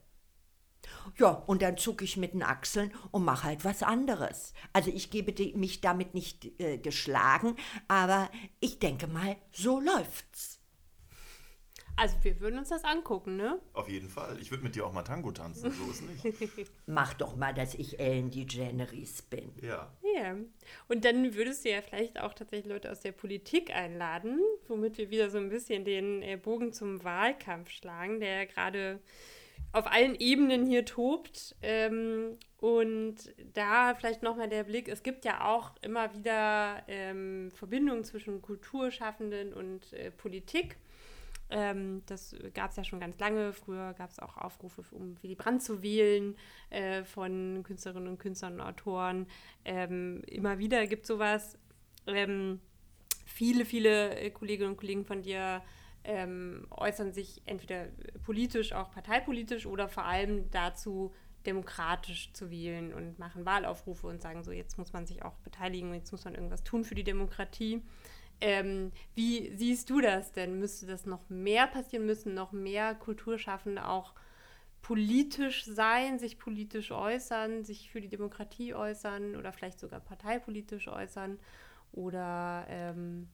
Ja, 1.18 1.30
und 1.30 1.60
dann 1.60 1.76
zucke 1.76 2.04
ich 2.04 2.16
mit 2.16 2.32
den 2.32 2.42
Achseln 2.42 2.92
und 3.10 3.24
mache 3.24 3.44
halt 3.44 3.64
was 3.64 3.82
anderes. 3.82 4.54
Also 4.72 4.90
ich 4.90 5.10
gebe 5.10 5.34
mich 5.58 5.80
damit 5.82 6.14
nicht 6.14 6.58
äh, 6.60 6.78
geschlagen, 6.78 7.56
aber 7.88 8.30
ich 8.60 8.78
denke 8.78 9.06
mal, 9.06 9.36
so 9.50 9.80
läuft's. 9.80 10.51
Also 11.96 12.16
wir 12.22 12.40
würden 12.40 12.58
uns 12.58 12.70
das 12.70 12.84
angucken, 12.84 13.36
ne? 13.36 13.60
Auf 13.74 13.88
jeden 13.88 14.08
Fall. 14.08 14.38
Ich 14.40 14.50
würde 14.50 14.64
mit 14.64 14.74
dir 14.74 14.86
auch 14.86 14.92
mal 14.92 15.02
Tango 15.02 15.30
tanzen, 15.30 15.70
so 15.70 15.90
ist 15.90 16.02
nicht. 16.24 16.70
Mach 16.86 17.14
doch 17.14 17.36
mal, 17.36 17.52
dass 17.52 17.74
ich 17.74 18.00
Ellen 18.00 18.30
DeGeneres 18.30 19.22
bin. 19.22 19.52
Ja. 19.60 19.92
Ja. 20.14 20.36
Und 20.88 21.04
dann 21.04 21.34
würdest 21.34 21.64
du 21.64 21.70
ja 21.70 21.82
vielleicht 21.82 22.18
auch 22.18 22.34
tatsächlich 22.34 22.72
Leute 22.72 22.90
aus 22.90 23.00
der 23.00 23.12
Politik 23.12 23.74
einladen, 23.74 24.40
womit 24.68 24.98
wir 24.98 25.10
wieder 25.10 25.30
so 25.30 25.38
ein 25.38 25.50
bisschen 25.50 25.84
den 25.84 26.22
äh, 26.22 26.36
Bogen 26.36 26.72
zum 26.72 27.04
Wahlkampf 27.04 27.70
schlagen, 27.70 28.20
der 28.20 28.46
gerade 28.46 29.00
auf 29.72 29.86
allen 29.86 30.14
Ebenen 30.14 30.66
hier 30.66 30.84
tobt. 30.84 31.56
Ähm, 31.62 32.38
und 32.58 33.16
da 33.54 33.94
vielleicht 33.94 34.22
nochmal 34.22 34.48
der 34.48 34.64
Blick, 34.64 34.88
es 34.88 35.02
gibt 35.02 35.24
ja 35.24 35.46
auch 35.46 35.72
immer 35.82 36.14
wieder 36.14 36.82
ähm, 36.88 37.50
Verbindungen 37.54 38.04
zwischen 38.04 38.40
Kulturschaffenden 38.40 39.52
und 39.52 39.92
äh, 39.92 40.10
Politik. 40.10 40.76
Ähm, 41.52 42.02
das 42.06 42.34
gab 42.54 42.70
es 42.70 42.76
ja 42.76 42.84
schon 42.84 42.98
ganz 42.98 43.18
lange. 43.18 43.52
Früher 43.52 43.92
gab 43.92 44.10
es 44.10 44.18
auch 44.18 44.38
Aufrufe, 44.38 44.82
um 44.90 45.22
Willy 45.22 45.34
Brandt 45.34 45.62
zu 45.62 45.82
wählen 45.82 46.36
äh, 46.70 47.04
von 47.04 47.62
Künstlerinnen 47.62 48.08
und 48.08 48.18
Künstlern 48.18 48.54
und 48.54 48.60
Autoren. 48.62 49.26
Ähm, 49.64 50.22
immer 50.26 50.58
wieder 50.58 50.86
gibt 50.86 51.02
es 51.02 51.08
sowas. 51.08 51.58
Ähm, 52.06 52.60
viele, 53.26 53.66
viele 53.66 54.18
äh, 54.18 54.30
Kolleginnen 54.30 54.70
und 54.70 54.76
Kollegen 54.78 55.04
von 55.04 55.22
dir 55.22 55.62
ähm, 56.04 56.66
äußern 56.70 57.12
sich 57.12 57.42
entweder 57.44 57.86
politisch, 58.24 58.72
auch 58.72 58.90
parteipolitisch 58.90 59.66
oder 59.66 59.88
vor 59.88 60.04
allem 60.04 60.50
dazu, 60.50 61.12
demokratisch 61.46 62.32
zu 62.32 62.50
wählen 62.50 62.94
und 62.94 63.18
machen 63.18 63.44
Wahlaufrufe 63.44 64.06
und 64.06 64.22
sagen 64.22 64.42
so, 64.44 64.52
jetzt 64.52 64.78
muss 64.78 64.92
man 64.92 65.06
sich 65.06 65.24
auch 65.24 65.34
beteiligen, 65.38 65.92
jetzt 65.92 66.12
muss 66.12 66.24
man 66.24 66.34
irgendwas 66.34 66.62
tun 66.62 66.84
für 66.84 66.94
die 66.94 67.04
Demokratie. 67.04 67.82
Ähm, 68.40 68.92
wie 69.14 69.54
siehst 69.56 69.90
du 69.90 70.00
das 70.00 70.32
denn? 70.32 70.58
Müsste 70.58 70.86
das 70.86 71.06
noch 71.06 71.28
mehr 71.28 71.66
passieren? 71.66 72.06
Müssen 72.06 72.34
noch 72.34 72.52
mehr 72.52 72.94
Kulturschaffende 72.94 73.86
auch 73.86 74.14
politisch 74.82 75.64
sein, 75.64 76.18
sich 76.18 76.38
politisch 76.38 76.90
äußern, 76.90 77.64
sich 77.64 77.90
für 77.90 78.00
die 78.00 78.08
Demokratie 78.08 78.74
äußern 78.74 79.36
oder 79.36 79.52
vielleicht 79.52 79.78
sogar 79.78 80.00
parteipolitisch 80.00 80.88
äußern? 80.88 81.38
Oder 81.92 82.66
ähm, 82.68 83.28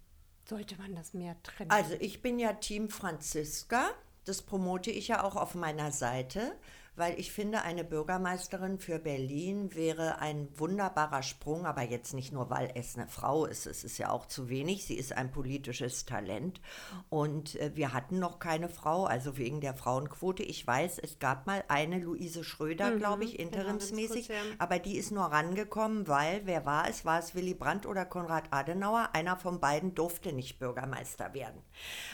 sollte 0.46 0.76
man 0.76 0.94
das 0.94 1.14
mehr 1.14 1.36
trennen? 1.42 1.70
Also 1.70 1.94
ich 2.00 2.20
bin 2.22 2.38
ja 2.38 2.52
Team 2.52 2.90
Franziska. 2.90 3.90
Das 4.24 4.42
promote 4.42 4.90
ich 4.90 5.08
ja 5.08 5.24
auch 5.24 5.36
auf 5.36 5.54
meiner 5.54 5.90
Seite 5.90 6.52
weil 6.98 7.18
ich 7.18 7.32
finde, 7.32 7.62
eine 7.62 7.84
Bürgermeisterin 7.84 8.78
für 8.78 8.98
Berlin 8.98 9.74
wäre 9.74 10.18
ein 10.18 10.48
wunderbarer 10.56 11.22
Sprung, 11.22 11.66
aber 11.66 11.82
jetzt 11.82 12.14
nicht 12.14 12.32
nur, 12.32 12.50
weil 12.50 12.70
es 12.74 12.96
eine 12.96 13.08
Frau 13.08 13.46
ist, 13.46 13.66
es 13.66 13.84
ist 13.84 13.98
ja 13.98 14.10
auch 14.10 14.26
zu 14.26 14.48
wenig, 14.48 14.84
sie 14.84 14.94
ist 14.94 15.12
ein 15.12 15.30
politisches 15.30 16.04
Talent 16.04 16.60
und 17.08 17.56
äh, 17.56 17.72
wir 17.74 17.92
hatten 17.92 18.18
noch 18.18 18.38
keine 18.38 18.68
Frau, 18.68 19.04
also 19.04 19.38
wegen 19.38 19.60
der 19.60 19.74
Frauenquote. 19.74 20.42
Ich 20.42 20.66
weiß, 20.66 20.98
es 20.98 21.18
gab 21.18 21.46
mal 21.46 21.64
eine 21.68 21.98
Luise 21.98 22.44
Schröder, 22.44 22.90
mhm, 22.90 22.98
glaube 22.98 23.24
ich, 23.24 23.36
genau, 23.36 23.50
interimsmäßig, 23.50 24.30
aber 24.58 24.78
die 24.78 24.96
ist 24.96 25.12
nur 25.12 25.24
rangekommen, 25.24 26.08
weil, 26.08 26.42
wer 26.44 26.66
war 26.66 26.88
es? 26.88 27.04
War 27.04 27.18
es 27.18 27.34
Willy 27.34 27.54
Brandt 27.54 27.86
oder 27.86 28.04
Konrad 28.04 28.44
Adenauer? 28.50 29.10
Einer 29.12 29.36
von 29.36 29.60
beiden 29.60 29.94
durfte 29.94 30.32
nicht 30.32 30.58
Bürgermeister 30.58 31.34
werden. 31.34 31.62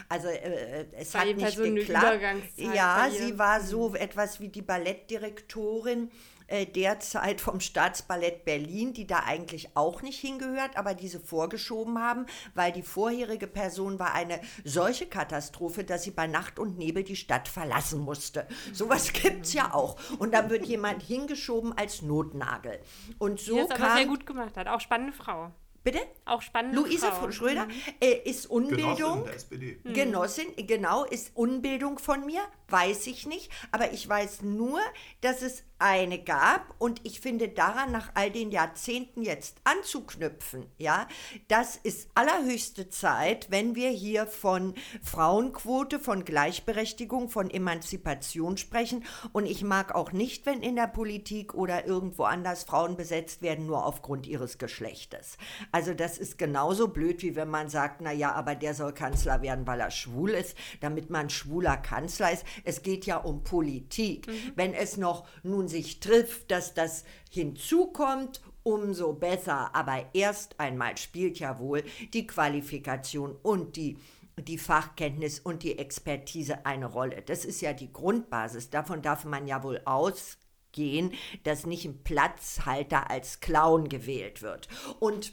Also 0.09 0.29
äh, 0.29 0.83
äh 0.83 0.87
es 0.93 1.15
hat 1.15 1.27
nicht 1.27 1.57
geklappt. 1.57 2.21
Ja, 2.57 3.09
sie 3.11 3.39
war 3.39 3.61
so 3.61 3.95
etwas 3.95 4.41
wie 4.41 4.49
die 4.49 4.63
Ballettdirektorin 4.75 6.11
äh, 6.49 6.67
derzeit 6.67 7.41
vom 7.41 7.61
Staatsballett 7.61 8.45
Berlin, 8.45 8.93
die 8.93 9.07
da 9.07 9.21
eigentlich 9.21 9.77
auch 9.77 10.03
nicht 10.03 10.19
hingehört, 10.19 10.77
aber 10.77 10.95
diese 10.95 11.21
vorgeschoben 11.21 12.01
haben, 12.01 12.27
weil 12.55 12.73
die 12.73 12.83
vorherige 12.83 13.47
Person 13.47 14.01
war 14.01 14.15
eine 14.15 14.41
solche 14.65 15.07
Katastrophe, 15.07 15.85
dass 15.85 16.03
sie 16.03 16.11
bei 16.11 16.27
Nacht 16.27 16.59
und 16.59 16.77
Nebel 16.77 17.05
die 17.05 17.15
Stadt 17.15 17.47
verlassen 17.47 18.01
musste. 18.01 18.49
Sowas 18.73 19.13
gibt 19.13 19.47
es 19.47 19.53
ja 19.53 19.73
auch. 19.73 19.97
Und 20.19 20.35
dann 20.35 20.51
wird 20.51 20.67
jemand 20.67 21.03
hingeschoben 21.03 21.73
als 21.73 22.03
Notnagel. 22.03 22.81
Und 23.19 23.39
so 23.39 23.55
die 23.55 23.69
das 23.69 23.81
aber 23.81 23.97
sehr 23.97 24.07
gut 24.07 24.27
gemacht 24.27 24.57
hat. 24.57 24.67
Auch 24.67 24.81
spannende 24.81 25.13
Frau. 25.13 25.53
Bitte? 25.85 26.01
Auch 26.25 26.41
spannend. 26.41 26.75
Luise 26.75 27.07
Frau. 27.07 27.31
Schröder 27.31 27.67
mhm. 27.67 27.73
äh, 28.01 28.15
ist 28.25 28.47
Unbildung. 28.47 28.97
Genossin 28.97 29.25
der 29.25 29.35
SPD. 29.35 29.79
Genossin, 29.85 30.47
genau, 30.67 31.05
ist 31.05 31.37
Unbildung 31.37 31.99
von 31.99 32.25
mir 32.25 32.41
weiß 32.69 33.07
ich 33.07 33.27
nicht, 33.27 33.51
aber 33.71 33.93
ich 33.93 34.09
weiß 34.09 34.43
nur, 34.43 34.81
dass 35.21 35.43
es 35.43 35.65
eine 35.79 36.19
gab 36.19 36.75
und 36.79 37.01
ich 37.05 37.21
finde 37.21 37.49
daran 37.49 37.93
nach 37.93 38.13
all 38.15 38.31
den 38.31 38.51
Jahrzehnten 38.51 39.23
jetzt 39.23 39.59
anzuknüpfen, 39.65 40.67
ja, 40.79 41.07
das 41.49 41.77
ist 41.77 42.09
allerhöchste 42.15 42.89
Zeit, 42.89 43.51
wenn 43.51 43.75
wir 43.75 43.91
hier 43.91 44.27
von 44.27 44.75
Frauenquote, 45.03 46.01
von 46.01 46.25
Gleichberechtigung, 46.25 47.29
von 47.29 47.51
Emanzipation 47.51 48.57
sprechen 48.57 49.05
und 49.33 49.47
ich 49.47 49.63
mag 49.63 49.95
auch 49.95 50.13
nicht, 50.13 50.47
wenn 50.47 50.63
in 50.63 50.77
der 50.77 50.87
Politik 50.87 51.55
oder 51.55 51.87
irgendwo 51.87 52.25
anders 52.25 52.65
Frauen 52.65 52.97
besetzt 52.97 53.43
werden 53.43 53.67
nur 53.67 53.85
aufgrund 53.85 54.27
ihres 54.27 54.59
Geschlechtes. 54.59 55.37
Also 55.75 55.93
das 55.93 56.19
ist 56.19 56.39
genauso 56.39 56.87
blöd, 56.87 57.21
wie 57.23 57.35
wenn 57.35 57.51
man 57.51 57.69
sagt, 57.69 58.01
na 58.01 58.13
ja, 58.13 58.31
aber 58.31 58.55
der 58.55 58.75
soll 58.75 58.95
Kanzler 58.95 59.43
werden, 59.43 59.67
weil 59.67 59.81
er 59.81 59.91
schwul 59.91 60.31
ist, 60.31 60.57
damit 60.79 61.11
man 61.11 61.31
schwuler 61.31 61.77
Kanzler 61.77 62.31
ist. 62.31 62.45
Es 62.63 62.83
geht 62.83 63.07
ja 63.07 63.17
um 63.17 63.43
Politik. 63.43 64.29
Mhm. 64.29 64.53
Wenn 64.55 64.73
es 64.73 64.99
noch 64.99 65.27
nun 65.43 65.67
sich 65.67 65.99
trifft, 65.99 66.53
dass 66.53 66.75
das 66.75 67.05
hinzukommt 67.29 68.41
umso 68.63 69.15
besser. 69.15 69.75
Aber 69.75 70.05
erst 70.13 70.61
einmal 70.61 70.97
spielt 70.97 71.41
ja 71.41 71.59
wohl 71.59 71.83
die 72.13 72.29
Qualifikation 72.29 73.35
und 73.43 73.75
die, 73.75 73.99
die 74.39 74.59
Fachkenntnis 74.59 75.41
und 75.41 75.65
die 75.65 75.81
Expertise 75.81 76.65
eine 76.67 76.87
Rolle. 76.87 77.21
Das 77.23 77.45
ist 77.45 77.61
ja 77.61 77.73
die 77.73 77.93
Grundbasis. 77.93 78.71
Davon 78.71 79.03
darf 79.03 79.25
man 79.25 79.49
ja 79.49 79.65
wohl 79.65 79.81
ausgehen, 79.87 81.11
dass 81.43 81.67
nicht 81.67 81.85
ein 81.85 82.05
Platzhalter 82.05 83.11
als 83.11 83.41
Clown 83.41 83.89
gewählt 83.89 84.41
wird. 84.41 84.69
Und 85.01 85.33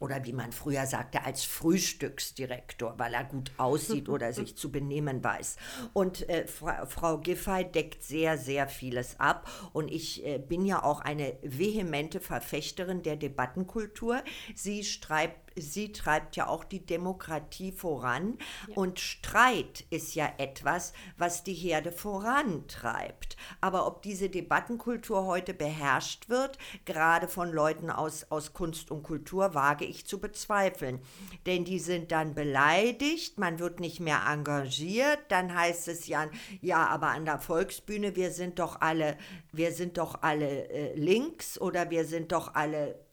oder 0.00 0.24
wie 0.24 0.32
man 0.32 0.52
früher 0.52 0.86
sagte, 0.86 1.24
als 1.24 1.44
Frühstücksdirektor, 1.44 2.94
weil 2.98 3.14
er 3.14 3.24
gut 3.24 3.50
aussieht 3.56 4.08
oder 4.08 4.32
sich 4.32 4.56
zu 4.56 4.70
benehmen 4.70 5.22
weiß. 5.22 5.56
Und 5.92 6.28
äh, 6.28 6.46
Fra 6.46 6.86
Frau 6.86 7.18
Giffey 7.18 7.64
deckt 7.64 8.02
sehr, 8.02 8.38
sehr 8.38 8.68
vieles 8.68 9.18
ab. 9.18 9.50
Und 9.72 9.90
ich 9.90 10.24
äh, 10.24 10.38
bin 10.38 10.64
ja 10.64 10.82
auch 10.82 11.00
eine 11.00 11.36
vehemente 11.42 12.20
Verfechterin 12.20 13.02
der 13.02 13.16
Debattenkultur. 13.16 14.22
Sie 14.54 14.84
schreibt 14.84 15.47
sie 15.60 15.92
treibt 15.92 16.36
ja 16.36 16.48
auch 16.48 16.64
die 16.64 16.84
Demokratie 16.84 17.72
voran. 17.72 18.38
Ja. 18.68 18.76
Und 18.76 19.00
Streit 19.00 19.84
ist 19.90 20.14
ja 20.14 20.30
etwas, 20.38 20.92
was 21.16 21.44
die 21.44 21.54
Herde 21.54 21.92
vorantreibt. 21.92 23.36
Aber 23.60 23.86
ob 23.86 24.02
diese 24.02 24.28
Debattenkultur 24.28 25.26
heute 25.26 25.54
beherrscht 25.54 26.28
wird, 26.28 26.58
gerade 26.84 27.28
von 27.28 27.52
Leuten 27.52 27.90
aus, 27.90 28.26
aus 28.30 28.52
Kunst 28.52 28.90
und 28.90 29.02
Kultur, 29.02 29.54
wage 29.54 29.84
ich 29.84 30.06
zu 30.06 30.20
bezweifeln. 30.20 31.00
Denn 31.46 31.64
die 31.64 31.78
sind 31.78 32.12
dann 32.12 32.34
beleidigt, 32.34 33.38
man 33.38 33.58
wird 33.58 33.80
nicht 33.80 34.00
mehr 34.00 34.22
engagiert, 34.28 35.20
dann 35.28 35.54
heißt 35.54 35.88
es 35.88 36.06
ja, 36.06 36.28
ja, 36.60 36.86
aber 36.86 37.08
an 37.08 37.24
der 37.24 37.38
Volksbühne, 37.38 38.16
wir 38.16 38.30
sind 38.30 38.58
doch 38.58 38.80
alle, 38.80 39.16
wir 39.52 39.72
sind 39.72 39.98
doch 39.98 40.22
alle 40.22 40.68
äh, 40.68 40.94
links 40.94 41.58
oder 41.60 41.90
wir 41.90 42.04
sind 42.04 42.32
doch 42.32 42.54
alle 42.54 43.07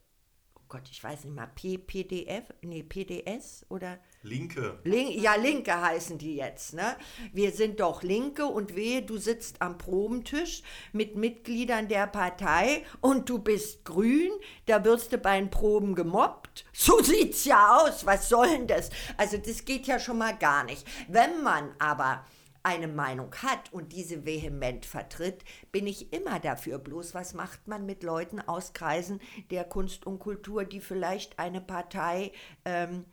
Gott, 0.68 0.90
ich 0.92 1.04
weiß 1.04 1.26
nicht 1.26 1.36
mal, 1.36 1.48
P, 1.48 1.78
PDF, 1.78 2.46
nee, 2.62 2.82
PDS 2.82 3.66
oder? 3.70 4.00
Linke. 4.24 4.80
Link, 4.84 5.16
ja, 5.22 5.36
Linke 5.36 5.80
heißen 5.80 6.18
die 6.18 6.36
jetzt, 6.38 6.74
ne? 6.74 6.96
Wir 7.32 7.52
sind 7.52 7.80
doch 7.80 8.02
Linke 8.02 8.48
und 8.48 8.76
wehe, 8.76 9.04
du 9.04 9.18
sitzt 9.18 9.62
am 9.62 9.78
Probentisch 9.78 10.64
mit 10.92 11.16
Mitgliedern 11.16 11.88
der 11.88 12.08
Partei 12.08 12.84
und 13.02 13.30
du 13.30 13.38
bist 13.38 13.86
grün, 13.86 14.32
da 14.66 14.84
wirst 14.84 15.14
du 15.14 15.20
bei 15.20 15.40
den 15.40 15.52
Proben 15.52 15.94
gemobbt. 15.94 16.66
So 16.74 17.00
sieht's 17.04 17.46
ja 17.46 17.78
aus, 17.78 18.06
was 18.06 18.28
soll 18.28 18.48
denn 18.48 18.68
das? 18.68 18.90
Also 19.18 19.38
das 19.38 19.66
geht 19.66 19.86
ja 19.86 20.00
schon 20.00 20.18
mal 20.18 20.36
gar 20.36 20.64
nicht. 20.64 20.86
Wenn 21.08 21.44
man 21.44 21.76
aber 21.78 22.26
eine 22.66 22.88
Meinung 22.88 23.34
hat 23.36 23.72
und 23.72 23.94
diese 23.94 24.26
vehement 24.26 24.88
vertritt, 24.88 25.46
bin 25.72 25.86
ich 25.86 26.12
immer 26.12 26.40
dafür. 26.40 26.80
Bloß 26.80 27.14
was 27.14 27.36
macht 27.36 27.68
man 27.68 27.86
mit 27.86 28.02
Leuten 28.02 28.42
aus 28.42 28.74
Kreisen 28.74 29.22
der 29.52 29.66
Kunst 29.66 30.08
und 30.08 30.18
Kultur, 30.18 30.66
die 30.66 30.82
vielleicht 30.82 31.38
eine 31.38 31.62
Partei 31.62 32.32
ähm, 32.66 33.06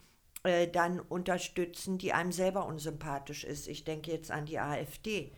äh, 0.43 0.69
dann 0.69 1.01
unterstützen, 1.01 1.99
die 1.99 2.15
einem 2.15 2.33
selber 2.33 2.65
unsympathisch 2.65 3.45
ist? 3.45 3.69
Ich 3.69 3.85
denke 3.85 4.11
jetzt 4.11 4.31
an 4.31 4.47
die 4.47 4.59
AfD. 4.59 5.33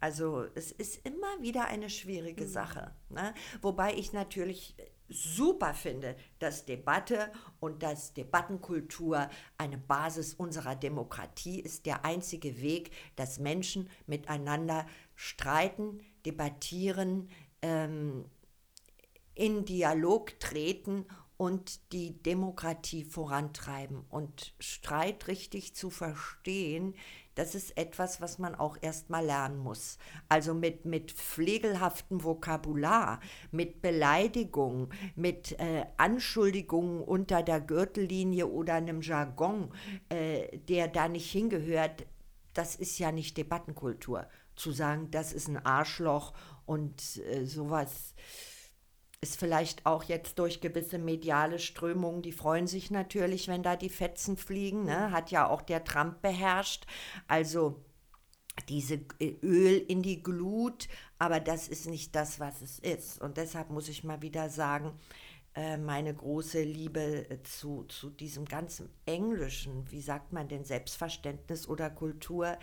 Also 0.00 0.46
es 0.54 0.72
ist 0.72 1.04
immer 1.06 1.42
wieder 1.42 1.66
eine 1.66 1.90
schwierige 1.90 2.48
Sache. 2.48 2.94
Ne? 3.10 3.34
Wobei 3.60 3.92
ich 3.92 4.14
natürlich 4.14 4.76
super 5.08 5.74
finde, 5.74 6.16
dass 6.38 6.64
Debatte 6.64 7.32
und 7.60 7.82
dass 7.82 8.14
Debattenkultur 8.14 9.28
eine 9.56 9.78
Basis 9.78 10.34
unserer 10.34 10.76
Demokratie 10.76 11.60
ist, 11.60 11.86
der 11.86 12.04
einzige 12.04 12.60
Weg, 12.60 12.90
dass 13.16 13.38
Menschen 13.38 13.88
miteinander 14.06 14.86
streiten, 15.14 16.00
debattieren, 16.26 17.28
ähm, 17.62 18.24
in 19.34 19.64
Dialog 19.64 20.38
treten 20.40 21.06
und 21.36 21.92
die 21.92 22.20
Demokratie 22.22 23.04
vorantreiben. 23.04 24.04
Und 24.10 24.54
Streit 24.58 25.28
richtig 25.28 25.74
zu 25.74 25.90
verstehen, 25.90 26.94
das 27.38 27.54
ist 27.54 27.78
etwas, 27.78 28.20
was 28.20 28.40
man 28.40 28.56
auch 28.56 28.76
erst 28.80 29.10
mal 29.10 29.24
lernen 29.24 29.58
muss. 29.58 29.98
Also 30.28 30.54
mit, 30.54 30.84
mit 30.84 31.12
pflegelhaftem 31.12 32.24
Vokabular, 32.24 33.20
mit 33.52 33.80
Beleidigung, 33.80 34.88
mit 35.14 35.52
äh, 35.60 35.84
Anschuldigungen 35.98 37.00
unter 37.00 37.44
der 37.44 37.60
Gürtellinie 37.60 38.48
oder 38.48 38.74
einem 38.74 39.02
Jargon, 39.02 39.70
äh, 40.08 40.58
der 40.58 40.88
da 40.88 41.06
nicht 41.06 41.30
hingehört, 41.30 42.06
das 42.54 42.74
ist 42.74 42.98
ja 42.98 43.12
nicht 43.12 43.36
Debattenkultur. 43.36 44.26
Zu 44.56 44.72
sagen, 44.72 45.12
das 45.12 45.32
ist 45.32 45.46
ein 45.46 45.64
Arschloch 45.64 46.32
und 46.66 47.18
äh, 47.18 47.44
sowas 47.46 48.14
ist 49.20 49.38
vielleicht 49.38 49.84
auch 49.84 50.04
jetzt 50.04 50.38
durch 50.38 50.60
gewisse 50.60 50.98
mediale 50.98 51.58
Strömungen, 51.58 52.22
die 52.22 52.32
freuen 52.32 52.66
sich 52.66 52.90
natürlich, 52.90 53.48
wenn 53.48 53.62
da 53.62 53.74
die 53.74 53.88
Fetzen 53.88 54.36
fliegen, 54.36 54.84
ne? 54.84 55.10
hat 55.10 55.30
ja 55.30 55.48
auch 55.48 55.62
der 55.62 55.84
Trump 55.84 56.22
beherrscht. 56.22 56.86
Also 57.26 57.84
diese 58.68 59.00
äh, 59.18 59.36
Öl 59.42 59.78
in 59.88 60.02
die 60.02 60.22
Glut, 60.22 60.88
aber 61.18 61.40
das 61.40 61.68
ist 61.68 61.86
nicht 61.86 62.14
das, 62.14 62.38
was 62.38 62.62
es 62.62 62.78
ist. 62.78 63.20
Und 63.20 63.36
deshalb 63.36 63.70
muss 63.70 63.88
ich 63.88 64.04
mal 64.04 64.22
wieder 64.22 64.50
sagen, 64.50 64.92
äh, 65.54 65.76
meine 65.76 66.14
große 66.14 66.62
Liebe 66.62 67.28
äh, 67.30 67.42
zu, 67.42 67.84
zu 67.84 68.10
diesem 68.10 68.44
ganzen 68.44 68.88
Englischen, 69.06 69.90
wie 69.90 70.00
sagt 70.00 70.32
man 70.32 70.48
denn, 70.48 70.64
Selbstverständnis 70.64 71.68
oder 71.68 71.90
Kultur, 71.90 72.56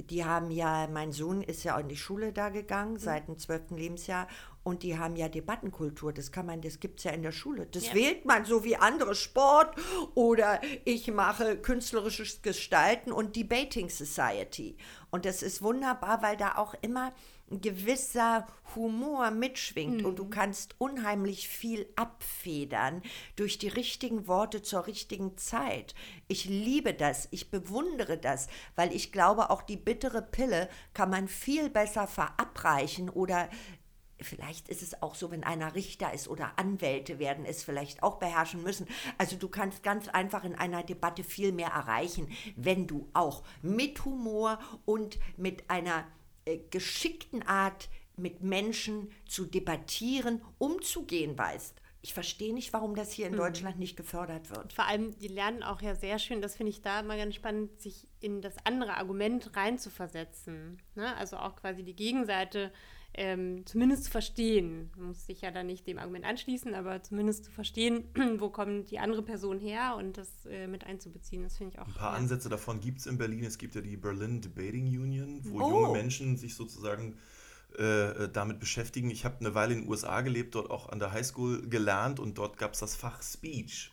die 0.00 0.24
haben 0.24 0.50
ja, 0.50 0.88
mein 0.88 1.12
Sohn 1.12 1.42
ist 1.42 1.64
ja 1.64 1.78
in 1.78 1.88
die 1.88 1.96
Schule 1.96 2.32
da 2.32 2.48
gegangen, 2.48 2.94
mhm. 2.94 2.98
seit 2.98 3.28
dem 3.28 3.38
zwölften 3.38 3.76
Lebensjahr, 3.76 4.28
und 4.64 4.82
die 4.82 4.98
haben 4.98 5.14
ja 5.14 5.28
Debattenkultur, 5.28 6.12
das 6.12 6.32
kann 6.32 6.46
man, 6.46 6.62
das 6.62 6.80
gibt 6.80 6.98
es 6.98 7.04
ja 7.04 7.12
in 7.12 7.22
der 7.22 7.32
Schule. 7.32 7.66
Das 7.66 7.88
ja. 7.88 7.94
wählt 7.94 8.24
man 8.24 8.46
so 8.46 8.64
wie 8.64 8.76
andere 8.76 9.14
Sport 9.14 9.76
oder 10.14 10.60
ich 10.84 11.12
mache 11.12 11.58
künstlerisches 11.58 12.40
Gestalten 12.40 13.12
und 13.12 13.36
Debating 13.36 13.90
Society. 13.90 14.76
Und 15.10 15.26
das 15.26 15.42
ist 15.42 15.62
wunderbar, 15.62 16.22
weil 16.22 16.36
da 16.36 16.56
auch 16.56 16.74
immer 16.80 17.12
ein 17.50 17.60
gewisser 17.60 18.46
Humor 18.74 19.30
mitschwingt 19.30 20.00
mhm. 20.00 20.06
und 20.06 20.18
du 20.18 20.24
mhm. 20.24 20.30
kannst 20.30 20.74
unheimlich 20.78 21.46
viel 21.46 21.86
abfedern 21.94 23.02
durch 23.36 23.58
die 23.58 23.68
richtigen 23.68 24.26
Worte 24.26 24.62
zur 24.62 24.86
richtigen 24.86 25.36
Zeit. 25.36 25.94
Ich 26.26 26.46
liebe 26.46 26.94
das, 26.94 27.28
ich 27.30 27.50
bewundere 27.50 28.16
das, 28.16 28.48
weil 28.76 28.94
ich 28.94 29.12
glaube, 29.12 29.50
auch 29.50 29.62
die 29.62 29.76
bittere 29.76 30.22
Pille 30.22 30.70
kann 30.94 31.10
man 31.10 31.28
viel 31.28 31.68
besser 31.68 32.06
verabreichen 32.06 33.10
oder 33.10 33.50
Vielleicht 34.24 34.68
ist 34.68 34.82
es 34.82 35.02
auch 35.02 35.14
so, 35.14 35.30
wenn 35.30 35.44
einer 35.44 35.74
Richter 35.74 36.12
ist 36.12 36.28
oder 36.28 36.58
Anwälte 36.58 37.18
werden 37.18 37.44
es 37.44 37.62
vielleicht 37.62 38.02
auch 38.02 38.18
beherrschen 38.18 38.62
müssen. 38.62 38.86
Also 39.18 39.36
du 39.36 39.48
kannst 39.48 39.82
ganz 39.82 40.08
einfach 40.08 40.44
in 40.44 40.54
einer 40.54 40.82
Debatte 40.82 41.24
viel 41.24 41.52
mehr 41.52 41.68
erreichen, 41.68 42.28
wenn 42.56 42.86
du 42.86 43.08
auch 43.14 43.42
mit 43.62 44.04
Humor 44.04 44.58
und 44.84 45.18
mit 45.36 45.70
einer 45.70 46.06
äh, 46.44 46.58
geschickten 46.70 47.42
Art 47.42 47.88
mit 48.16 48.42
Menschen 48.42 49.10
zu 49.26 49.44
debattieren, 49.44 50.42
umzugehen 50.58 51.36
weißt. 51.36 51.80
Ich 52.02 52.12
verstehe 52.12 52.52
nicht, 52.52 52.74
warum 52.74 52.94
das 52.94 53.12
hier 53.12 53.26
in 53.26 53.32
mhm. 53.32 53.38
Deutschland 53.38 53.78
nicht 53.78 53.96
gefördert 53.96 54.50
wird. 54.50 54.74
Vor 54.74 54.86
allem, 54.86 55.18
die 55.18 55.28
lernen 55.28 55.62
auch 55.62 55.80
ja 55.80 55.94
sehr 55.94 56.18
schön, 56.18 56.42
das 56.42 56.54
finde 56.54 56.68
ich 56.68 56.82
da 56.82 57.00
immer 57.00 57.16
ganz 57.16 57.34
spannend, 57.34 57.80
sich 57.80 58.06
in 58.20 58.42
das 58.42 58.54
andere 58.64 58.98
Argument 58.98 59.56
reinzuversetzen. 59.56 60.82
Ne? 60.96 61.16
Also 61.16 61.38
auch 61.38 61.56
quasi 61.56 61.82
die 61.82 61.96
Gegenseite 61.96 62.72
ähm, 63.14 63.64
zumindest 63.66 64.04
zu 64.04 64.10
verstehen. 64.10 64.90
Man 64.96 65.08
muss 65.08 65.26
sich 65.26 65.40
ja 65.40 65.50
dann 65.50 65.66
nicht 65.66 65.86
dem 65.86 65.98
Argument 65.98 66.24
anschließen, 66.24 66.74
aber 66.74 67.02
zumindest 67.02 67.44
zu 67.44 67.50
verstehen, 67.50 68.04
wo 68.38 68.50
kommt 68.50 68.90
die 68.90 68.98
andere 68.98 69.22
Person 69.22 69.58
her 69.58 69.94
und 69.96 70.18
das 70.18 70.28
äh, 70.46 70.66
mit 70.66 70.84
einzubeziehen. 70.84 71.42
Das 71.42 71.56
finde 71.56 71.74
ich 71.74 71.80
auch. 71.80 71.86
Ein 71.86 71.94
paar 71.94 72.12
ja. 72.12 72.18
Ansätze 72.18 72.48
davon 72.48 72.80
gibt 72.80 73.00
es 73.00 73.06
in 73.06 73.16
Berlin. 73.18 73.44
Es 73.44 73.58
gibt 73.58 73.74
ja 73.74 73.80
die 73.80 73.96
Berlin 73.96 74.40
Debating 74.40 74.86
Union, 74.86 75.40
wo 75.44 75.60
oh. 75.60 75.70
junge 75.70 75.92
Menschen 75.92 76.36
sich 76.36 76.56
sozusagen 76.56 77.16
äh, 77.78 78.28
damit 78.28 78.60
beschäftigen. 78.60 79.10
Ich 79.10 79.24
habe 79.24 79.40
eine 79.40 79.54
Weile 79.54 79.74
in 79.74 79.82
den 79.82 79.88
USA 79.88 80.20
gelebt, 80.20 80.54
dort 80.54 80.70
auch 80.70 80.88
an 80.88 80.98
der 80.98 81.12
Highschool 81.12 81.68
gelernt 81.68 82.20
und 82.20 82.38
dort 82.38 82.58
gab 82.58 82.74
es 82.74 82.80
das 82.80 82.96
Fach 82.96 83.22
Speech. 83.22 83.92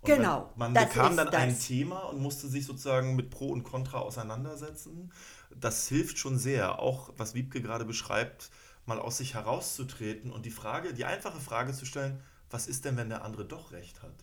Und 0.00 0.06
genau. 0.16 0.52
Man, 0.56 0.72
man 0.72 0.88
bekam 0.88 1.16
dann 1.16 1.28
das. 1.28 1.36
ein 1.36 1.58
Thema 1.58 2.00
und 2.00 2.20
musste 2.20 2.48
sich 2.48 2.66
sozusagen 2.66 3.14
mit 3.14 3.30
Pro 3.30 3.48
und 3.48 3.62
Contra 3.62 3.98
auseinandersetzen 3.98 5.12
das 5.58 5.88
hilft 5.88 6.18
schon 6.18 6.38
sehr, 6.38 6.78
auch 6.78 7.10
was 7.16 7.34
Wiebke 7.34 7.60
gerade 7.60 7.84
beschreibt, 7.84 8.50
mal 8.86 8.98
aus 8.98 9.18
sich 9.18 9.34
herauszutreten 9.34 10.30
und 10.32 10.44
die 10.44 10.50
Frage, 10.50 10.92
die 10.92 11.04
einfache 11.04 11.40
Frage 11.40 11.72
zu 11.72 11.86
stellen, 11.86 12.20
was 12.50 12.66
ist 12.66 12.84
denn, 12.84 12.96
wenn 12.96 13.08
der 13.08 13.24
andere 13.24 13.44
doch 13.44 13.72
recht 13.72 14.02
hat? 14.02 14.14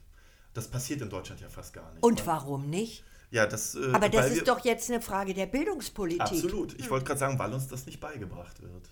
Das 0.53 0.67
passiert 0.67 1.01
in 1.01 1.09
Deutschland 1.09 1.41
ja 1.41 1.49
fast 1.49 1.73
gar 1.73 1.91
nicht. 1.93 2.03
Und 2.03 2.25
warum 2.25 2.69
nicht? 2.69 3.03
Ja, 3.31 3.45
das, 3.45 3.75
äh, 3.75 3.91
Aber 3.93 4.09
das 4.09 4.31
ist 4.31 4.47
doch 4.47 4.63
jetzt 4.65 4.89
eine 4.89 5.01
Frage 5.01 5.33
der 5.33 5.45
Bildungspolitik. 5.45 6.21
Absolut. 6.21 6.73
Ich 6.73 6.85
hm. 6.85 6.91
wollte 6.91 7.05
gerade 7.05 7.19
sagen, 7.19 7.39
weil 7.39 7.53
uns 7.53 7.67
das 7.67 7.85
nicht 7.85 7.99
beigebracht 7.99 8.61
wird. 8.61 8.89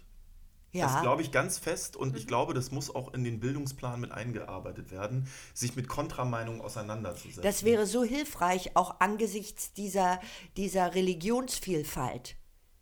Ja. 0.72 0.88
Das 0.88 1.01
glaube 1.01 1.22
ich 1.22 1.32
ganz 1.32 1.57
fest 1.57 1.95
und 1.95 2.15
ich 2.18 2.26
mhm. 2.26 2.28
glaube, 2.28 2.53
das 2.53 2.72
muss 2.72 2.93
auch 2.93 3.13
in 3.13 3.24
den 3.24 3.39
Bildungsplan 3.39 3.99
mit 3.99 4.11
eingearbeitet 4.11 4.91
werden, 4.91 5.28
sich 5.53 5.76
mit 5.76 5.88
Kontrameinungen 5.88 6.61
auseinanderzusetzen. 6.61 7.41
Das 7.41 7.63
wäre 7.63 7.86
so 7.86 8.03
hilfreich, 8.03 8.76
auch 8.76 8.99
angesichts 8.99 9.74
dieser, 9.74 10.20
dieser 10.57 10.93
Religionsvielfalt. 10.93 12.36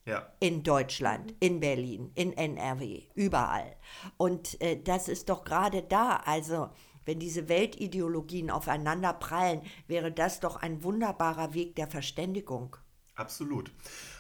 Ja. 0.06 0.32
In 0.40 0.62
Deutschland, 0.64 1.32
mhm. 1.32 1.38
in 1.40 1.60
Berlin, 1.60 2.12
in 2.16 2.34
NRW, 2.34 3.04
überall. 3.16 3.76
Und 4.18 4.62
äh, 4.62 4.82
das 4.82 5.08
ist 5.08 5.30
doch 5.30 5.44
gerade 5.44 5.82
da, 5.82 6.18
also 6.26 6.70
wenn 7.06 7.20
diese 7.20 7.50
Weltideologien 7.50 8.52
aufeinander 8.52 9.14
prallen, 9.14 9.62
wäre 9.88 10.12
das 10.12 10.40
doch 10.40 10.58
ein 10.58 10.84
wunderbarer 10.84 11.54
Weg 11.54 11.76
der 11.76 11.88
Verständigung. 11.88 12.78
Absolut. 13.16 13.72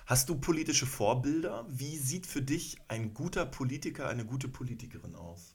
Hast 0.07 0.29
du 0.29 0.35
politische 0.35 0.85
Vorbilder? 0.85 1.65
Wie 1.67 1.97
sieht 1.97 2.27
für 2.27 2.43
dich 2.43 2.77
ein 2.87 3.15
guter 3.15 3.43
Politiker, 3.43 4.07
eine 4.07 4.23
gute 4.23 4.47
Politikerin 4.47 5.15
aus? 5.15 5.54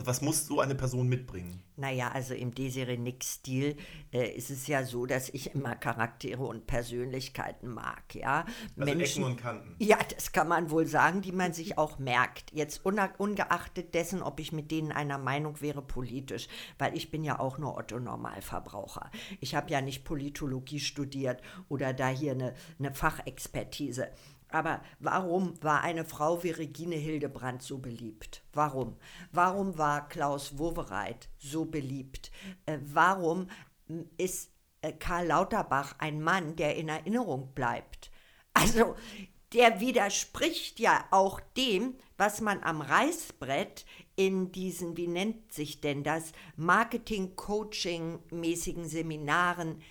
Was 0.00 0.22
muss 0.22 0.46
so 0.46 0.60
eine 0.60 0.76
Person 0.76 1.08
mitbringen? 1.08 1.60
Naja, 1.76 2.12
also 2.12 2.32
im 2.32 2.54
Desiree 2.54 2.96
Nick-Stil 2.96 3.76
äh, 4.12 4.30
ist 4.30 4.48
es 4.48 4.68
ja 4.68 4.84
so, 4.84 5.06
dass 5.06 5.28
ich 5.28 5.54
immer 5.56 5.74
Charaktere 5.74 6.44
und 6.44 6.68
Persönlichkeiten 6.68 7.68
mag, 7.68 8.14
ja. 8.14 8.46
Also 8.76 8.94
Menschen, 8.94 9.22
Ecken 9.22 9.32
und 9.32 9.36
Kanten. 9.36 9.74
Ja, 9.80 9.98
das 10.14 10.30
kann 10.30 10.46
man 10.46 10.70
wohl 10.70 10.86
sagen, 10.86 11.20
die 11.20 11.32
man 11.32 11.52
sich 11.52 11.78
auch 11.78 11.98
merkt. 11.98 12.52
Jetzt 12.52 12.86
ungeachtet 12.86 13.92
dessen, 13.94 14.22
ob 14.22 14.38
ich 14.38 14.52
mit 14.52 14.70
denen 14.70 14.92
einer 14.92 15.18
Meinung 15.18 15.60
wäre 15.60 15.82
politisch, 15.82 16.46
weil 16.78 16.96
ich 16.96 17.10
bin 17.10 17.24
ja 17.24 17.40
auch 17.40 17.58
nur 17.58 17.76
Otto-Normalverbraucher. 17.76 19.10
Ich 19.40 19.56
habe 19.56 19.70
ja 19.70 19.80
nicht 19.80 20.04
Politologie 20.04 20.78
studiert 20.80 21.42
oder 21.68 21.92
da 21.92 22.08
hier 22.08 22.32
eine, 22.32 22.54
eine 22.78 22.94
Fachexpertise. 22.94 24.08
Aber 24.50 24.82
warum 24.98 25.62
war 25.62 25.82
eine 25.82 26.04
Frau 26.04 26.42
wie 26.42 26.50
Regine 26.50 26.96
Hildebrandt 26.96 27.62
so 27.62 27.78
beliebt? 27.78 28.42
Warum? 28.52 28.96
Warum 29.30 29.78
war 29.78 30.08
Klaus 30.08 30.58
Wowereit 30.58 31.28
so 31.38 31.66
beliebt? 31.66 32.32
Äh, 32.66 32.78
warum 32.82 33.48
ist 34.16 34.50
äh, 34.80 34.92
Karl 34.92 35.26
Lauterbach 35.26 35.96
ein 35.98 36.22
Mann, 36.22 36.56
der 36.56 36.76
in 36.76 36.88
Erinnerung 36.88 37.52
bleibt? 37.54 38.10
Also, 38.54 38.96
der 39.52 39.80
widerspricht 39.80 40.80
ja 40.80 41.04
auch 41.10 41.40
dem, 41.56 41.96
was 42.16 42.40
man 42.40 42.62
am 42.62 42.80
Reißbrett 42.80 43.84
in 44.16 44.52
diesen, 44.52 44.96
wie 44.96 45.06
nennt 45.06 45.52
sich 45.52 45.80
denn 45.80 46.02
das, 46.02 46.32
Marketing-Coaching-mäßigen 46.56 48.88
Seminaren 48.88 49.82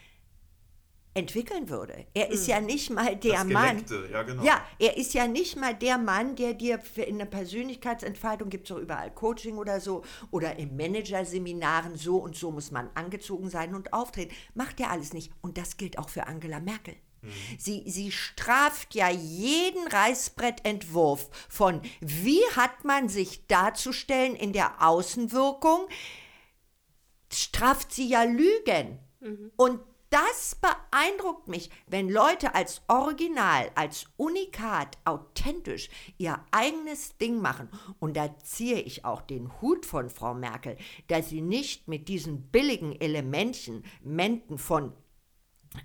entwickeln 1.18 1.70
würde. 1.70 2.06
Er 2.14 2.30
ist 2.30 2.46
hm. 2.46 2.50
ja 2.50 2.62
nicht 2.62 2.90
mal 2.92 3.16
der 3.16 3.44
Mann. 3.44 3.84
Ja, 4.12 4.24
genau. 4.24 4.44
ja, 4.44 4.62
er 4.78 4.98
ist 4.98 5.14
ja 5.14 5.28
nicht 5.28 5.58
mal 5.58 5.74
der 5.74 5.98
Mann, 5.98 6.36
der 6.36 6.54
dir 6.54 6.80
in 6.96 7.18
der 7.18 7.26
Persönlichkeitsentfaltung 7.26 8.50
gibt 8.50 8.70
es 8.70 8.76
auch 8.76 8.80
überall 8.80 9.12
Coaching 9.12 9.58
oder 9.58 9.80
so 9.80 10.04
oder 10.30 10.58
im 10.60 10.76
Managerseminaren 10.76 11.98
so 11.98 12.18
und 12.18 12.36
so 12.36 12.52
muss 12.52 12.72
man 12.72 12.90
angezogen 12.94 13.50
sein 13.50 13.74
und 13.74 13.94
auftreten. 13.94 14.34
Macht 14.54 14.80
er 14.80 14.92
alles 14.92 15.14
nicht. 15.14 15.32
Und 15.42 15.58
das 15.58 15.78
gilt 15.78 15.98
auch 15.98 16.10
für 16.10 16.28
Angela 16.28 16.60
Merkel. 16.60 16.94
Mhm. 17.22 17.32
Sie, 17.58 17.84
sie 17.88 18.12
straft 18.12 18.94
ja 18.94 19.10
jeden 19.10 19.88
Reißbrettentwurf 19.88 21.30
von, 21.50 21.82
wie 22.00 22.42
hat 22.56 22.84
man 22.84 23.10
sich 23.10 23.48
darzustellen 23.48 24.36
in 24.36 24.54
der 24.54 24.84
Außenwirkung, 24.88 25.88
straft 27.34 27.92
sie 27.92 28.08
ja 28.08 28.24
Lügen. 28.24 29.00
Mhm. 29.20 29.52
Und 29.56 29.80
das 30.10 30.56
beeindruckt 30.56 31.48
mich, 31.48 31.70
wenn 31.88 32.10
Leute 32.10 32.56
als 32.56 32.82
Original, 32.88 33.72
als 33.76 34.06
Unikat, 34.18 34.98
authentisch 35.06 35.90
ihr 36.18 36.40
eigenes 36.52 37.18
Ding 37.18 37.42
machen. 37.42 37.70
Und 38.00 38.16
da 38.16 38.38
ziehe 38.40 38.80
ich 38.80 39.06
auch 39.06 39.22
den 39.22 39.62
Hut 39.62 39.86
von 39.86 40.10
Frau 40.10 40.34
Merkel, 40.34 40.78
dass 41.08 41.30
sie 41.30 41.42
nicht 41.42 41.88
mit 41.88 42.08
diesen 42.08 42.44
billigen 42.52 43.00
Elementchen, 43.00 43.84
Menten 44.02 44.58
von 44.58 44.94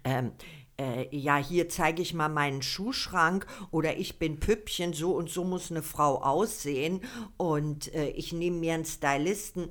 ähm, 0.04 0.32
äh, 0.78 1.14
ja, 1.14 1.36
hier 1.36 1.68
zeige 1.68 2.02
ich 2.02 2.14
mal 2.14 2.28
meinen 2.28 2.62
Schuhschrank 2.62 3.46
oder 3.70 3.96
ich 3.98 4.18
bin 4.18 4.40
Püppchen, 4.40 4.92
so 4.92 5.14
und 5.14 5.28
so 5.28 5.44
muss 5.44 5.70
eine 5.70 5.82
Frau 5.82 6.22
aussehen 6.22 7.02
und 7.36 7.92
äh, 7.94 8.08
ich 8.10 8.32
nehme 8.32 8.58
mir 8.58 8.74
einen 8.74 8.84
Stylisten 8.84 9.70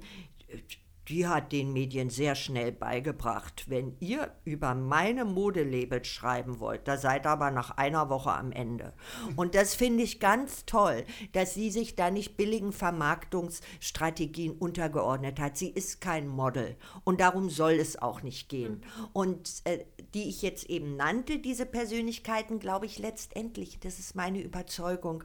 die 1.08 1.28
hat 1.28 1.52
den 1.52 1.74
Medien 1.74 2.10
sehr 2.10 2.36
schnell 2.36 2.72
beigebracht. 2.72 3.66
Wenn 3.68 3.96
ihr 4.00 4.32
über 4.46 4.76
meine 4.76 5.26
Modelabels 5.26 6.08
schreiben 6.08 6.60
wollt, 6.60 6.88
da 6.88 6.98
seid 6.98 7.26
ihr 7.26 7.32
aber 7.32 7.52
nach 7.52 7.72
einer 7.72 8.10
Woche 8.10 8.32
am 8.32 8.52
Ende. 8.52 8.94
Und 9.36 9.56
das 9.56 9.74
finde 9.74 10.04
ich 10.04 10.20
ganz 10.20 10.66
toll, 10.66 11.06
dass 11.34 11.54
sie 11.54 11.72
sich 11.72 11.96
da 11.96 12.12
nicht 12.12 12.38
billigen 12.38 12.72
Vermarktungsstrategien 12.72 14.54
untergeordnet 14.54 15.40
hat. 15.40 15.58
Sie 15.58 15.70
ist 15.70 16.02
kein 16.02 16.28
Model 16.28 16.78
und 17.04 17.20
darum 17.20 17.50
soll 17.50 17.74
es 17.74 18.02
auch 18.02 18.22
nicht 18.22 18.48
gehen. 18.50 18.82
Und 19.14 19.62
äh, 19.66 19.86
die 20.14 20.30
ich 20.30 20.42
jetzt 20.42 20.70
eben 20.70 20.96
nannte, 20.96 21.40
diese 21.40 21.66
Persönlichkeiten, 21.66 22.60
glaube 22.60 22.86
ich 22.86 23.00
letztendlich, 23.00 23.80
das 23.80 24.00
ist 24.00 24.16
meine 24.16 24.42
Überzeugung, 24.42 25.24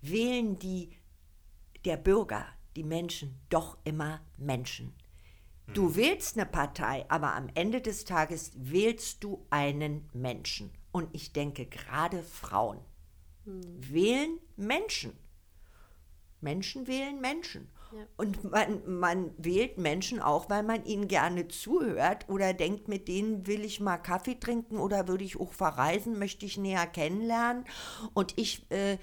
wählen 0.00 0.58
die 0.58 0.90
der 1.84 1.96
Bürger, 1.96 2.46
die 2.76 2.84
Menschen, 2.84 3.38
doch 3.48 3.78
immer 3.84 4.20
Menschen. 4.36 4.94
Du 5.74 5.94
wählst 5.94 6.36
eine 6.36 6.46
Partei, 6.46 7.04
aber 7.08 7.34
am 7.34 7.48
Ende 7.54 7.80
des 7.80 8.04
Tages 8.04 8.50
wählst 8.56 9.22
du 9.22 9.46
einen 9.50 10.08
Menschen. 10.12 10.72
Und 10.90 11.08
ich 11.12 11.32
denke, 11.32 11.66
gerade 11.66 12.24
Frauen 12.24 12.80
hm. 13.44 13.62
wählen 13.78 14.38
Menschen. 14.56 15.16
Menschen 16.40 16.88
wählen 16.88 17.20
Menschen. 17.20 17.68
Ja. 17.92 18.06
Und 18.16 18.50
man, 18.50 18.82
man 18.86 19.30
wählt 19.36 19.78
Menschen 19.78 20.20
auch, 20.20 20.50
weil 20.50 20.64
man 20.64 20.84
ihnen 20.84 21.06
gerne 21.06 21.46
zuhört 21.48 22.28
oder 22.28 22.52
denkt, 22.52 22.88
mit 22.88 23.06
denen 23.06 23.46
will 23.46 23.64
ich 23.64 23.78
mal 23.78 23.98
Kaffee 23.98 24.38
trinken 24.40 24.78
oder 24.78 25.06
würde 25.06 25.24
ich 25.24 25.38
auch 25.38 25.52
verreisen, 25.52 26.18
möchte 26.18 26.46
ich 26.46 26.56
näher 26.56 26.86
kennenlernen. 26.86 27.64
Und 28.14 28.36
ich 28.38 28.68
äh, 28.70 28.98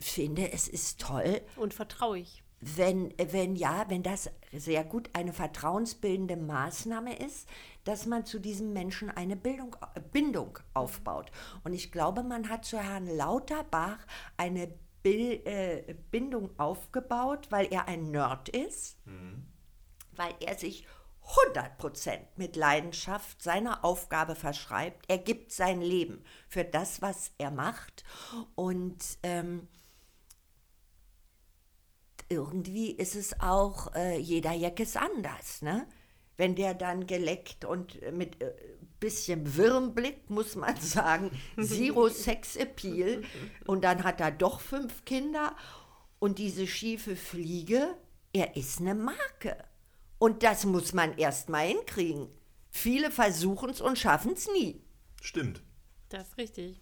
finde, 0.00 0.50
es 0.52 0.66
ist 0.66 1.00
toll. 1.00 1.40
Und 1.56 1.74
vertraue 1.74 2.18
ich 2.18 2.43
wenn, 2.60 3.12
wenn 3.18 3.56
ja, 3.56 3.84
wenn 3.88 4.02
das 4.02 4.30
sehr 4.52 4.84
gut 4.84 5.10
eine 5.12 5.32
vertrauensbildende 5.32 6.36
Maßnahme 6.36 7.16
ist, 7.16 7.48
dass 7.84 8.06
man 8.06 8.24
zu 8.24 8.38
diesem 8.38 8.72
Menschen 8.72 9.10
eine 9.10 9.36
Bildung, 9.36 9.76
Bindung 10.12 10.58
aufbaut. 10.72 11.30
Und 11.62 11.74
ich 11.74 11.92
glaube, 11.92 12.22
man 12.22 12.48
hat 12.48 12.64
zu 12.64 12.78
Herrn 12.78 13.06
Lauterbach 13.06 13.98
eine 14.36 14.72
äh, 15.04 15.94
Bindung 16.10 16.58
aufgebaut, 16.58 17.48
weil 17.50 17.66
er 17.70 17.88
ein 17.88 18.10
Nerd 18.10 18.48
ist, 18.48 18.96
mhm. 19.06 19.46
weil 20.12 20.34
er 20.40 20.56
sich 20.56 20.86
100% 21.52 22.18
mit 22.36 22.56
Leidenschaft 22.56 23.42
seiner 23.42 23.84
Aufgabe 23.84 24.34
verschreibt. 24.34 25.04
Er 25.08 25.18
gibt 25.18 25.52
sein 25.52 25.80
Leben 25.80 26.24
für 26.48 26.64
das, 26.64 27.02
was 27.02 27.32
er 27.38 27.50
macht. 27.50 28.04
Und 28.54 29.02
ähm, 29.22 29.68
irgendwie 32.28 32.90
ist 32.90 33.14
es 33.16 33.40
auch, 33.40 33.94
äh, 33.94 34.18
jeder 34.18 34.52
Jack 34.52 34.80
ist 34.80 34.96
anders, 34.96 35.62
ne? 35.62 35.86
Wenn 36.36 36.56
der 36.56 36.74
dann 36.74 37.06
geleckt 37.06 37.64
und 37.64 38.00
mit 38.12 38.42
äh, 38.42 38.52
bisschen 39.00 39.56
Wirrenblick, 39.56 40.30
muss 40.30 40.56
man 40.56 40.76
sagen, 40.80 41.30
Zero 41.60 42.08
Sex 42.08 42.56
Appeal 42.56 43.22
und 43.66 43.84
dann 43.84 44.02
hat 44.02 44.20
er 44.20 44.30
doch 44.30 44.60
fünf 44.60 45.04
Kinder 45.04 45.54
und 46.18 46.38
diese 46.38 46.66
schiefe 46.66 47.16
Fliege, 47.16 47.96
er 48.32 48.56
ist 48.56 48.80
eine 48.80 48.94
Marke. 48.94 49.56
Und 50.18 50.42
das 50.42 50.64
muss 50.64 50.94
man 50.94 51.18
erst 51.18 51.50
mal 51.50 51.66
hinkriegen. 51.66 52.28
Viele 52.70 53.10
versuchen 53.10 53.70
es 53.70 53.80
und 53.80 53.98
schaffen 53.98 54.32
es 54.32 54.48
nie. 54.48 54.82
Stimmt. 55.20 55.62
Das 56.08 56.28
ist 56.28 56.38
richtig. 56.38 56.80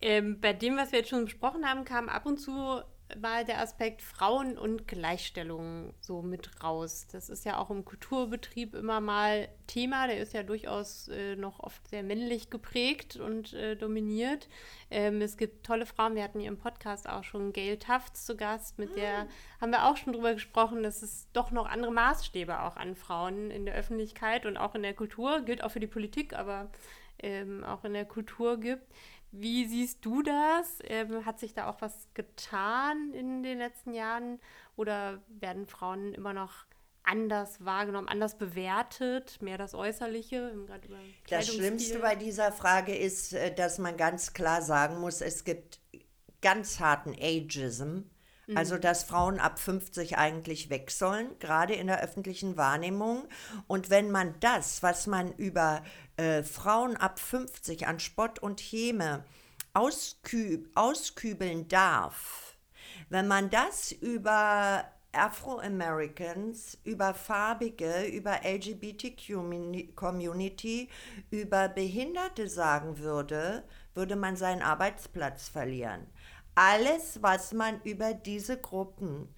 Ähm, 0.00 0.40
bei 0.40 0.52
dem, 0.52 0.76
was 0.76 0.92
wir 0.92 0.98
jetzt 0.98 1.10
schon 1.10 1.26
besprochen 1.26 1.64
haben, 1.66 1.84
kam 1.84 2.08
ab 2.08 2.26
und 2.26 2.38
zu 2.38 2.82
mal 3.20 3.44
der 3.44 3.60
Aspekt 3.60 4.02
Frauen 4.02 4.58
und 4.58 4.88
Gleichstellung 4.88 5.94
so 6.00 6.22
mit 6.22 6.62
raus. 6.62 7.06
Das 7.12 7.28
ist 7.28 7.44
ja 7.44 7.58
auch 7.58 7.70
im 7.70 7.84
Kulturbetrieb 7.84 8.74
immer 8.74 9.00
mal 9.00 9.48
Thema. 9.66 10.06
Der 10.06 10.18
ist 10.18 10.32
ja 10.32 10.42
durchaus 10.42 11.08
äh, 11.08 11.36
noch 11.36 11.60
oft 11.60 11.86
sehr 11.88 12.02
männlich 12.02 12.50
geprägt 12.50 13.16
und 13.16 13.52
äh, 13.52 13.76
dominiert. 13.76 14.48
Ähm, 14.90 15.20
es 15.20 15.36
gibt 15.36 15.64
tolle 15.64 15.86
Frauen. 15.86 16.14
Wir 16.14 16.24
hatten 16.24 16.40
hier 16.40 16.48
im 16.48 16.58
Podcast 16.58 17.08
auch 17.08 17.24
schon 17.24 17.52
Gail 17.52 17.78
Tufts 17.78 18.26
zu 18.26 18.36
Gast. 18.36 18.78
Mit 18.78 18.96
der 18.96 19.24
mm. 19.24 19.28
haben 19.60 19.70
wir 19.70 19.84
auch 19.86 19.96
schon 19.96 20.12
drüber 20.12 20.34
gesprochen, 20.34 20.82
dass 20.82 21.02
es 21.02 21.28
doch 21.32 21.50
noch 21.50 21.66
andere 21.66 21.92
Maßstäbe 21.92 22.62
auch 22.62 22.76
an 22.76 22.96
Frauen 22.96 23.50
in 23.50 23.66
der 23.66 23.74
Öffentlichkeit 23.74 24.46
und 24.46 24.56
auch 24.56 24.74
in 24.74 24.82
der 24.82 24.94
Kultur, 24.94 25.42
gilt 25.42 25.62
auch 25.62 25.70
für 25.70 25.80
die 25.80 25.86
Politik, 25.86 26.34
aber 26.34 26.70
ähm, 27.18 27.64
auch 27.64 27.84
in 27.84 27.94
der 27.94 28.04
Kultur 28.04 28.58
gibt. 28.58 28.86
Wie 29.36 29.66
siehst 29.66 30.04
du 30.04 30.22
das? 30.22 30.78
Ähm, 30.84 31.26
hat 31.26 31.40
sich 31.40 31.54
da 31.54 31.68
auch 31.68 31.80
was 31.80 32.08
getan 32.14 33.12
in 33.12 33.42
den 33.42 33.58
letzten 33.58 33.92
Jahren 33.92 34.38
oder 34.76 35.22
werden 35.28 35.66
Frauen 35.66 36.14
immer 36.14 36.32
noch 36.32 36.66
anders 37.02 37.64
wahrgenommen, 37.64 38.08
anders 38.08 38.38
bewertet, 38.38 39.42
mehr 39.42 39.58
das 39.58 39.74
Äußerliche? 39.74 40.54
das 41.28 41.48
Schlimmste 41.48 41.98
bei 41.98 42.14
dieser 42.14 42.52
Frage 42.52 42.96
ist, 42.96 43.32
äh, 43.32 43.52
dass 43.52 43.78
man 43.78 43.96
ganz 43.96 44.34
klar 44.34 44.62
sagen 44.62 45.00
muss, 45.00 45.20
es 45.20 45.44
gibt 45.44 45.80
ganz 46.40 46.78
harten 46.78 47.14
Ageism. 47.20 48.02
Mhm. 48.46 48.56
Also, 48.56 48.78
dass 48.78 49.04
Frauen 49.04 49.38
ab 49.38 49.58
50 49.58 50.18
eigentlich 50.18 50.70
weg 50.70 50.90
sollen, 50.90 51.38
gerade 51.38 51.74
in 51.74 51.86
der 51.86 52.02
öffentlichen 52.02 52.56
Wahrnehmung. 52.56 53.28
Und 53.66 53.90
wenn 53.90 54.10
man 54.10 54.34
das, 54.40 54.82
was 54.82 55.06
man 55.06 55.32
über 55.32 55.82
äh, 56.16 56.42
Frauen 56.42 56.96
ab 56.96 57.18
50 57.18 57.86
an 57.86 58.00
Spott 58.00 58.38
und 58.38 58.60
Häme 58.60 59.24
ausküb, 59.72 60.70
auskübeln 60.74 61.68
darf, 61.68 62.56
wenn 63.08 63.26
man 63.26 63.48
das 63.50 63.92
über 63.92 64.84
Afro-Americans, 65.12 66.78
über 66.84 67.14
Farbige, 67.14 68.04
über 68.06 68.40
LGBT-Community, 68.44 70.88
über 71.30 71.68
Behinderte 71.68 72.48
sagen 72.48 72.98
würde, 72.98 73.64
würde 73.94 74.16
man 74.16 74.36
seinen 74.36 74.62
Arbeitsplatz 74.62 75.48
verlieren. 75.48 76.06
Alles, 76.54 77.20
was 77.22 77.52
man 77.52 77.80
über 77.82 78.14
diese 78.14 78.56
Gruppen, 78.56 79.28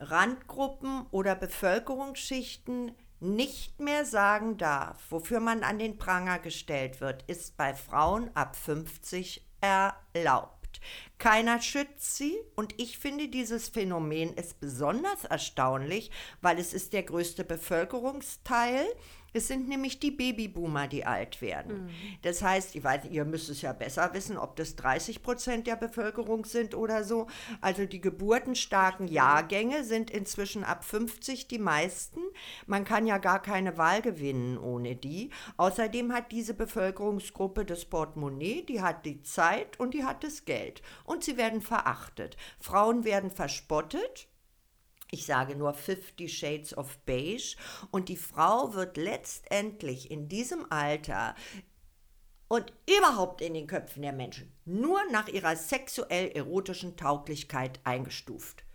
Randgruppen 0.00 1.06
oder 1.10 1.34
Bevölkerungsschichten 1.34 2.92
nicht 3.20 3.80
mehr 3.80 4.04
sagen 4.04 4.56
darf, 4.56 4.98
wofür 5.10 5.40
man 5.40 5.62
an 5.62 5.78
den 5.78 5.98
Pranger 5.98 6.38
gestellt 6.38 7.00
wird, 7.00 7.24
ist 7.26 7.56
bei 7.56 7.74
Frauen 7.74 8.30
ab 8.34 8.56
50 8.56 9.46
erlaubt. 9.60 10.56
Keiner 11.18 11.60
schützt 11.62 12.16
sie 12.16 12.36
und 12.54 12.78
ich 12.80 12.98
finde 12.98 13.28
dieses 13.28 13.68
Phänomen 13.68 14.34
ist 14.34 14.60
besonders 14.60 15.24
erstaunlich, 15.24 16.10
weil 16.42 16.58
es 16.58 16.74
ist 16.74 16.92
der 16.92 17.02
größte 17.02 17.44
Bevölkerungsteil 17.44 18.86
es 19.36 19.48
sind 19.48 19.68
nämlich 19.68 20.00
die 20.00 20.10
Babyboomer, 20.10 20.88
die 20.88 21.04
alt 21.04 21.40
werden. 21.40 21.84
Mhm. 21.84 21.90
Das 22.22 22.42
heißt, 22.42 22.74
ich 22.74 22.82
weiß, 22.82 23.02
ihr 23.10 23.24
müsst 23.24 23.48
es 23.50 23.62
ja 23.62 23.72
besser 23.72 24.12
wissen, 24.14 24.38
ob 24.38 24.56
das 24.56 24.76
30 24.76 25.22
Prozent 25.22 25.66
der 25.66 25.76
Bevölkerung 25.76 26.44
sind 26.44 26.74
oder 26.74 27.04
so. 27.04 27.26
Also 27.60 27.86
die 27.86 28.00
geburtenstarken 28.00 29.08
Jahrgänge 29.08 29.84
sind 29.84 30.10
inzwischen 30.10 30.64
ab 30.64 30.84
50 30.84 31.48
die 31.48 31.58
meisten. 31.58 32.20
Man 32.66 32.84
kann 32.84 33.06
ja 33.06 33.18
gar 33.18 33.40
keine 33.40 33.76
Wahl 33.76 34.02
gewinnen 34.02 34.58
ohne 34.58 34.96
die. 34.96 35.30
Außerdem 35.56 36.12
hat 36.12 36.32
diese 36.32 36.54
Bevölkerungsgruppe 36.54 37.64
das 37.64 37.84
Portemonnaie, 37.84 38.62
die 38.62 38.80
hat 38.80 39.04
die 39.04 39.22
Zeit 39.22 39.78
und 39.78 39.94
die 39.94 40.04
hat 40.04 40.24
das 40.24 40.44
Geld. 40.44 40.82
Und 41.04 41.24
sie 41.24 41.36
werden 41.36 41.60
verachtet. 41.60 42.36
Frauen 42.58 43.04
werden 43.04 43.30
verspottet 43.30 44.28
ich 45.10 45.24
sage 45.24 45.56
nur 45.56 45.74
Fifty 45.74 46.28
Shades 46.28 46.76
of 46.76 46.98
Beige. 47.06 47.56
Und 47.90 48.08
die 48.08 48.16
Frau 48.16 48.74
wird 48.74 48.96
letztendlich 48.96 50.10
in 50.10 50.28
diesem 50.28 50.70
Alter 50.70 51.34
und 52.48 52.72
überhaupt 52.88 53.40
in 53.40 53.54
den 53.54 53.66
Köpfen 53.66 54.02
der 54.02 54.12
Menschen 54.12 54.52
nur 54.64 55.00
nach 55.10 55.28
ihrer 55.28 55.56
sexuell-erotischen 55.56 56.96
Tauglichkeit 56.96 57.80
eingestuft. 57.84 58.65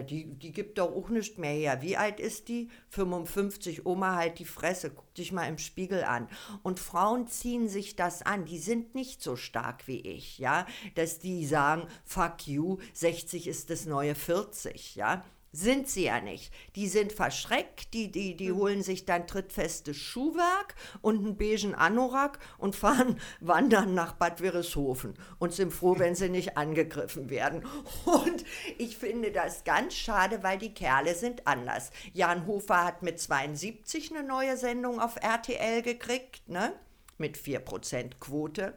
Die, 0.00 0.34
die 0.38 0.52
gibt 0.52 0.78
doch 0.78 0.90
auch 0.90 1.10
nicht 1.10 1.38
mehr 1.38 1.52
her. 1.52 1.82
Wie 1.82 1.98
alt 1.98 2.18
ist 2.18 2.48
die? 2.48 2.70
55, 2.88 3.84
Oma 3.84 4.16
halt 4.16 4.38
die 4.38 4.46
Fresse, 4.46 4.90
guck 4.90 5.12
dich 5.14 5.32
mal 5.32 5.46
im 5.46 5.58
Spiegel 5.58 6.04
an. 6.04 6.28
Und 6.62 6.80
Frauen 6.80 7.26
ziehen 7.26 7.68
sich 7.68 7.94
das 7.94 8.22
an, 8.22 8.46
die 8.46 8.58
sind 8.58 8.94
nicht 8.94 9.22
so 9.22 9.36
stark 9.36 9.86
wie 9.86 10.00
ich, 10.00 10.38
ja, 10.38 10.66
dass 10.94 11.18
die 11.18 11.44
sagen, 11.44 11.86
fuck 12.04 12.46
you, 12.46 12.78
60 12.94 13.46
ist 13.48 13.68
das 13.68 13.84
neue 13.84 14.14
40, 14.14 14.96
ja. 14.96 15.22
Sind 15.54 15.86
sie 15.86 16.04
ja 16.04 16.20
nicht. 16.22 16.50
Die 16.76 16.88
sind 16.88 17.12
verschreckt, 17.12 17.92
die, 17.92 18.10
die, 18.10 18.34
die 18.36 18.52
holen 18.52 18.82
sich 18.82 19.04
dann 19.04 19.26
trittfestes 19.26 19.98
Schuhwerk 19.98 20.74
und 21.02 21.18
einen 21.18 21.36
beigen 21.36 21.74
Anorak 21.74 22.38
und 22.56 22.74
fahren 22.74 23.20
wandern 23.40 23.92
nach 23.92 24.14
Bad 24.14 24.40
Wörishofen 24.40 25.12
und 25.38 25.52
sind 25.52 25.70
froh, 25.70 25.98
wenn 25.98 26.14
sie 26.14 26.30
nicht 26.30 26.56
angegriffen 26.56 27.28
werden. 27.28 27.66
Und 28.06 28.44
ich 28.78 28.96
finde 28.96 29.30
das 29.30 29.64
ganz 29.64 29.92
schade, 29.92 30.42
weil 30.42 30.56
die 30.56 30.72
Kerle 30.72 31.14
sind 31.14 31.46
anders. 31.46 31.90
Jan 32.14 32.46
Hofer 32.46 32.84
hat 32.84 33.02
mit 33.02 33.20
72 33.20 34.10
eine 34.10 34.26
neue 34.26 34.56
Sendung 34.56 35.00
auf 35.00 35.16
RTL 35.16 35.82
gekriegt, 35.82 36.48
ne? 36.48 36.72
Mit 37.18 37.36
4% 37.36 38.12
Quote. 38.18 38.72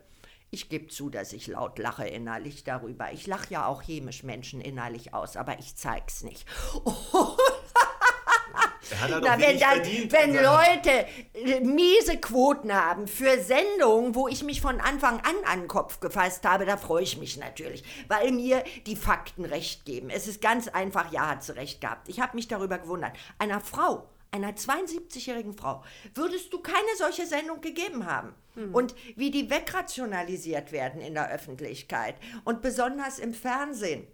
Ich 0.56 0.70
gebe 0.70 0.88
zu, 0.88 1.10
dass 1.10 1.34
ich 1.34 1.47
laut 1.47 1.78
lache 1.80 2.08
innerlich 2.08 2.64
darüber. 2.64 3.12
Ich 3.12 3.28
lache 3.28 3.47
ja 3.49 3.68
auch 3.68 3.84
chemisch 3.84 4.24
Menschen 4.24 4.62
innerlich 4.62 5.14
aus, 5.14 5.36
aber 5.36 5.60
ich 5.60 5.76
zeig's 5.76 6.24
nicht. 6.24 6.45
Halt 9.01 9.22
Na, 9.22 9.38
wenn, 9.38 9.60
dann, 9.60 9.84
verdient. 9.84 10.14
wenn 10.14 10.38
Also, 10.38 10.49
Leute 10.49 11.08
äh, 11.34 11.60
miese 11.60 12.18
Quoten 12.18 12.74
haben 12.74 13.06
für 13.08 13.41
Sendungen, 13.41 14.16
wo 14.16 14.30
ich 14.30 14.43
mich 14.43 14.62
von 14.62 14.80
Anfang 14.80 15.20
an 15.20 15.36
an 15.45 15.62
den 15.62 15.68
Kopf 15.68 15.99
gefasst 15.99 16.45
habe, 16.45 16.66
da 16.66 16.78
freue 16.78 17.03
ich 17.03 17.18
mich 17.18 17.36
natürlich, 17.36 17.84
weil 18.08 18.32
mir 18.32 18.64
die 18.86 18.95
Fakten 18.95 19.43
recht 19.43 19.84
geben. 19.84 20.10
Es 20.10 20.26
ist 20.26 20.39
ganz 20.39 20.70
einfach, 20.70 21.12
ja, 21.12 21.28
hat 21.28 21.43
sie 21.43 21.56
recht 21.58 21.82
gehabt. 21.82 22.08
Ich 22.08 22.22
habe 22.22 22.38
mich 22.38 22.47
darüber 22.47 22.78
gewundert. 22.78 23.12
Einer 23.39 23.60
Frau, 23.60 24.08
einer 24.36 24.54
72-jährigen 24.54 25.54
Frau, 25.54 25.84
würdest 26.14 26.52
du 26.54 26.60
keine 26.60 26.96
solche 26.98 27.26
Sendung 27.26 27.62
gegeben 27.62 28.06
haben. 28.06 28.34
Und 28.72 28.96
wie 29.16 29.32
die 29.32 29.50
wegrationalisiert 29.50 30.72
werden 30.72 31.02
in 31.02 31.14
der 31.14 31.30
Öffentlichkeit 31.30 32.16
und 32.46 32.62
besonders 32.62 33.20
im 33.20 33.34
Fernsehen. 33.34 34.08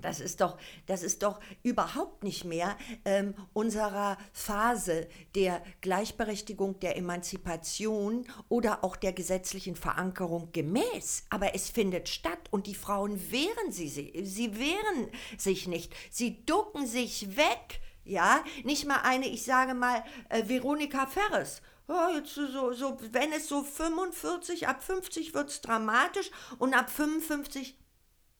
Das 0.00 0.20
ist 0.20 0.40
doch, 0.40 0.56
das 0.86 1.02
ist 1.02 1.22
doch 1.22 1.40
überhaupt 1.62 2.24
nicht 2.24 2.44
mehr 2.44 2.76
ähm, 3.04 3.34
unserer 3.52 4.16
Phase 4.32 5.08
der 5.34 5.62
Gleichberechtigung, 5.80 6.80
der 6.80 6.96
Emanzipation 6.96 8.26
oder 8.48 8.82
auch 8.84 8.96
der 8.96 9.12
gesetzlichen 9.12 9.76
Verankerung 9.76 10.52
gemäß. 10.52 11.24
Aber 11.28 11.54
es 11.54 11.68
findet 11.68 12.08
statt 12.08 12.48
und 12.50 12.66
die 12.66 12.74
Frauen 12.74 13.30
wehren 13.30 13.72
sie, 13.72 13.88
sie, 13.88 14.12
sie 14.24 14.58
wehren 14.58 15.10
sich 15.36 15.68
nicht. 15.68 15.92
Sie 16.10 16.46
ducken 16.46 16.86
sich 16.86 17.36
weg. 17.36 17.80
Ja, 18.04 18.42
nicht 18.64 18.86
mal 18.86 19.00
eine, 19.02 19.28
ich 19.28 19.44
sage 19.44 19.74
mal, 19.74 20.04
äh, 20.28 20.48
Veronika 20.48 21.06
Ferres. 21.06 21.62
Ja, 21.88 22.10
jetzt 22.10 22.34
so, 22.34 22.72
so, 22.72 22.98
wenn 23.12 23.32
es 23.32 23.48
so 23.48 23.62
45, 23.64 24.68
ab 24.68 24.82
50 24.82 25.34
wird 25.34 25.50
es 25.50 25.60
dramatisch 25.60 26.30
und 26.58 26.72
ab 26.72 26.88
55 26.88 27.76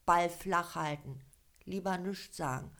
Ball 0.05 0.29
flach 0.29 0.75
halten. 0.75 1.21
Lieber 1.65 1.97
nichts 1.97 2.37
sagen. 2.37 2.71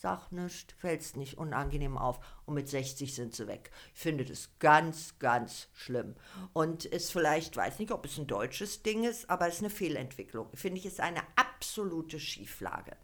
Sag 0.00 0.30
nichts, 0.30 0.74
fällt's 0.74 1.16
nicht 1.16 1.38
unangenehm 1.38 1.98
auf. 1.98 2.20
Und 2.46 2.54
mit 2.54 2.68
60 2.68 3.14
sind 3.14 3.34
sie 3.34 3.48
weg. 3.48 3.72
Ich 3.94 4.00
finde 4.00 4.24
das 4.24 4.50
ganz, 4.60 5.18
ganz 5.18 5.68
schlimm. 5.72 6.14
Und 6.52 6.84
ist 6.84 7.10
vielleicht, 7.10 7.56
weiß 7.56 7.80
nicht, 7.80 7.90
ob 7.90 8.04
es 8.04 8.16
ein 8.16 8.28
deutsches 8.28 8.84
Ding 8.84 9.02
ist, 9.02 9.28
aber 9.28 9.48
es 9.48 9.54
ist 9.54 9.60
eine 9.60 9.70
Fehlentwicklung. 9.70 10.50
Finde 10.54 10.78
ich, 10.78 10.86
ist 10.86 11.00
eine 11.00 11.22
absolute 11.34 12.20
Schieflage. 12.20 12.96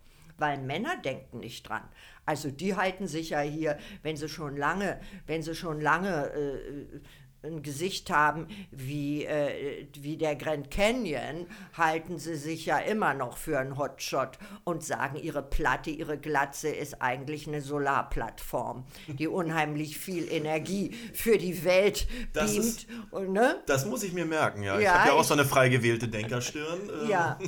Weil 0.45 0.59
Männer 0.59 0.99
denken 1.03 1.41
nicht 1.41 1.67
dran. 1.67 1.89
Also 2.27 2.51
die 2.51 2.77
halten 2.77 3.07
sich 3.07 3.31
ja 3.31 3.41
hier, 3.41 3.79
wenn 4.03 4.19
sie 4.19 4.29
schon 4.29 4.59
lange, 4.59 5.01
wenn 5.27 5.43
sie 5.43 5.55
schon 5.55 5.81
lange 5.81 6.31
äh, 6.35 7.01
ein 7.45 7.63
Gesicht 7.63 8.11
haben 8.11 8.49
wie, 8.71 9.25
äh, 9.25 9.87
wie 10.01 10.17
der 10.17 10.35
Grand 10.37 10.71
Canyon, 10.71 11.47
halten 11.77 12.19
sie 12.19 12.37
sich 12.37 12.67
ja 12.67 12.79
immer 12.79 13.15
noch 13.15 13.37
für 13.37 13.59
einen 13.59 13.77
Hotshot 13.79 14.39
und 14.65 14.83
sagen, 14.83 15.17
ihre 15.19 15.43
Platte, 15.43 15.91
ihre 15.91 16.19
Glatze 16.19 16.69
ist 16.71 17.03
eigentlich 17.03 17.47
eine 17.47 17.61
Solarplattform, 17.61 18.85
die 19.09 19.29
unheimlich 19.29 19.99
viel 19.99 20.31
Energie 20.31 20.93
für 21.13 21.39
die 21.39 21.65
Welt 21.65 22.07
Das 22.33 22.53
beamt. 22.53 22.67
ist- 22.67 22.87
Und, 23.11 23.33
ne? 23.33 23.63
Das 23.67 23.87
muss 23.87 24.03
ich 24.03 24.13
mir 24.13 24.25
merken, 24.25 24.63
ja. 24.63 24.79
ich 24.79 24.85
Ja, 24.85 24.99
habe 25.01 25.09
ja 25.09 25.15
auch 25.15 25.21
ich- 25.21 25.27
so 25.27 25.35
eine 25.35 25.45
frei 25.45 25.69
gewählte 25.69 26.09
Denkerstirn. 26.09 26.81
ähm, 27.03 27.09
Ja. 27.09 27.39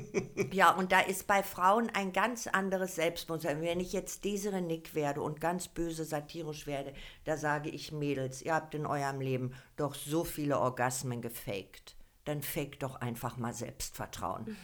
ja, 0.52 0.70
und 0.72 0.92
da 0.92 1.00
ist 1.00 1.26
bei 1.26 1.42
Frauen 1.42 1.90
ein 1.94 2.12
ganz 2.12 2.46
anderes 2.46 2.94
Selbstbewusstsein. 2.96 3.60
Wenn 3.62 3.80
ich 3.80 3.92
jetzt 3.92 4.24
Desiree 4.24 4.60
Nick 4.60 4.94
werde 4.94 5.20
und 5.22 5.40
ganz 5.40 5.68
böse 5.68 6.04
satirisch 6.04 6.66
werde, 6.66 6.92
da 7.24 7.36
sage 7.36 7.70
ich 7.70 7.92
Mädels, 7.92 8.42
ihr 8.42 8.54
habt 8.54 8.74
in 8.74 8.86
eurem 8.86 9.20
Leben 9.20 9.52
doch 9.76 9.94
so 9.94 10.24
viele 10.24 10.58
Orgasmen 10.58 11.22
gefaked. 11.22 11.96
Dann 12.24 12.42
fake 12.42 12.78
doch 12.80 12.96
einfach 12.96 13.36
mal 13.36 13.52
Selbstvertrauen. 13.52 14.56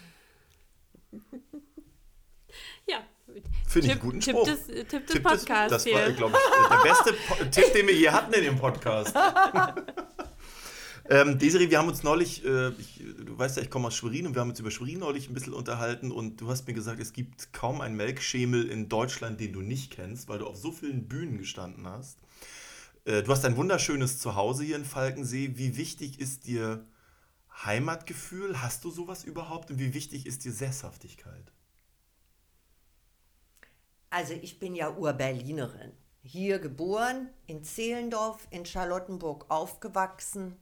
Ja. 2.87 2.99
Finde 3.67 3.89
ich 3.89 3.93
Tipp- 3.93 3.93
einen 3.93 4.01
guten 4.01 4.21
Tipp 4.21 4.35
Spruch. 4.35 4.45
des, 4.49 4.69
äh, 4.69 4.85
Tipp 4.85 5.07
des 5.07 5.15
Tipp 5.17 5.23
des- 5.29 5.41
Podcasts 5.45 5.71
Das 5.71 5.85
hier. 5.85 5.95
war, 5.95 6.11
glaube 6.13 6.37
ich, 6.37 6.69
der 6.69 6.83
beste 6.91 7.13
Po- 7.29 7.45
Tipp, 7.51 7.73
den 7.75 7.87
wir 7.87 7.95
je 7.95 8.09
hatten 8.11 8.33
in 8.33 8.43
dem 8.45 8.57
Podcast. 8.57 9.15
ähm, 11.11 11.39
Desiree, 11.39 11.69
wir 11.71 11.79
haben 11.79 11.89
uns 11.89 12.03
neulich, 12.03 12.45
äh, 12.45 12.71
ich, 12.71 13.03
du 13.19 13.39
weißt 13.39 13.59
ja, 13.59 13.63
ich 13.63 13.71
komme 13.71 13.89
aus 13.89 13.97
Schwerin 13.97 14.27
und 14.27 14.35
wir 14.35 14.41
haben 14.41 14.49
uns 14.51 14.61
über 14.61 14.71
Schwerin 14.71 15.01
neulich 15.01 15.29
ein 15.29 15.35
bisschen 15.35 15.53
unterhalten 15.53 16.11
und 16.11 16.41
du 16.41 16.49
hast 16.49 16.67
mir 16.67 16.73
gesagt, 16.75 17.01
es 17.01 17.13
gibt 17.13 17.53
kaum 17.53 17.81
einen 17.83 17.97
Melkschemel 17.97 18.69
in 18.71 18.89
Deutschland, 18.89 19.41
den 19.41 19.53
du 19.53 19.61
nicht 19.61 19.91
kennst, 19.93 20.29
weil 20.29 20.39
du 20.39 20.47
auf 20.47 20.57
so 20.57 20.73
vielen 20.73 21.07
Bühnen 21.09 21.37
gestanden 21.39 21.87
hast. 21.87 22.19
Äh, 23.09 23.23
du 23.23 23.33
hast 23.33 23.45
ein 23.47 23.57
wunderschönes 23.57 24.19
Zuhause 24.19 24.65
hier 24.65 24.77
in 24.77 24.85
Falkensee. 24.85 25.53
Wie 25.55 25.79
wichtig 25.79 26.21
ist 26.21 26.47
dir 26.47 26.87
Heimatgefühl? 27.65 28.61
Hast 28.61 28.85
du 28.85 28.91
sowas 28.91 29.25
überhaupt? 29.25 29.71
Und 29.71 29.79
wie 29.79 29.95
wichtig 29.95 30.27
ist 30.27 30.45
dir 30.45 30.53
Sesshaftigkeit? 30.53 31.51
Also 34.11 34.35
ich 34.35 34.59
bin 34.59 34.75
ja 34.75 34.95
Urberlinerin. 34.95 35.93
Hier 36.23 36.59
geboren, 36.59 37.31
in 37.47 37.65
Zehlendorf, 37.65 38.47
in 38.51 38.67
Charlottenburg 38.67 39.47
aufgewachsen, 39.49 40.57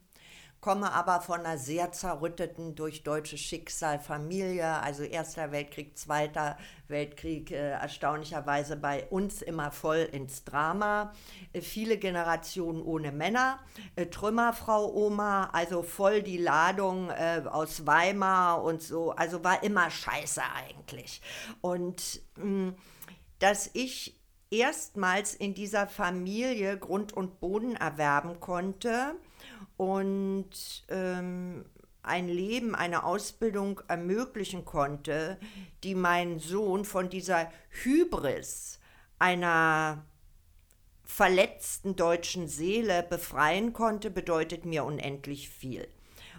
komme 0.60 0.92
aber 0.92 1.20
von 1.20 1.40
einer 1.40 1.58
sehr 1.58 1.92
zerrütteten 1.92 2.74
durch 2.74 3.02
deutsches 3.02 3.40
Schicksal 3.40 3.98
Familie, 3.98 4.66
also 4.66 5.02
Erster 5.02 5.52
Weltkrieg, 5.52 5.96
Zweiter 5.96 6.56
Weltkrieg, 6.88 7.50
äh, 7.50 7.70
erstaunlicherweise 7.70 8.76
bei 8.76 9.06
uns 9.06 9.42
immer 9.42 9.70
voll 9.70 10.08
ins 10.12 10.44
Drama. 10.44 11.12
Äh, 11.52 11.60
viele 11.60 11.98
Generationen 11.98 12.82
ohne 12.82 13.12
Männer, 13.12 13.60
äh, 13.96 14.06
Trümmerfrau 14.06 14.92
Oma, 14.92 15.50
also 15.52 15.82
voll 15.82 16.22
die 16.22 16.38
Ladung 16.38 17.10
äh, 17.10 17.42
aus 17.46 17.86
Weimar 17.86 18.62
und 18.62 18.82
so, 18.82 19.12
also 19.12 19.44
war 19.44 19.62
immer 19.62 19.90
scheiße 19.90 20.42
eigentlich. 20.54 21.20
Und 21.60 22.20
mh, 22.36 22.74
dass 23.38 23.70
ich 23.72 24.18
erstmals 24.50 25.34
in 25.34 25.54
dieser 25.54 25.86
Familie 25.86 26.78
Grund 26.78 27.12
und 27.12 27.40
Boden 27.40 27.76
erwerben 27.76 28.40
konnte 28.40 29.16
und 29.76 30.84
ähm, 30.88 31.64
ein 32.02 32.28
Leben, 32.28 32.74
eine 32.74 33.04
Ausbildung 33.04 33.80
ermöglichen 33.88 34.64
konnte, 34.64 35.38
die 35.82 35.94
meinen 35.94 36.38
Sohn 36.38 36.84
von 36.84 37.10
dieser 37.10 37.50
Hybris 37.82 38.78
einer 39.18 40.04
verletzten 41.04 41.96
deutschen 41.96 42.48
Seele 42.48 43.02
befreien 43.02 43.72
konnte, 43.72 44.10
bedeutet 44.10 44.64
mir 44.64 44.84
unendlich 44.84 45.48
viel. 45.48 45.88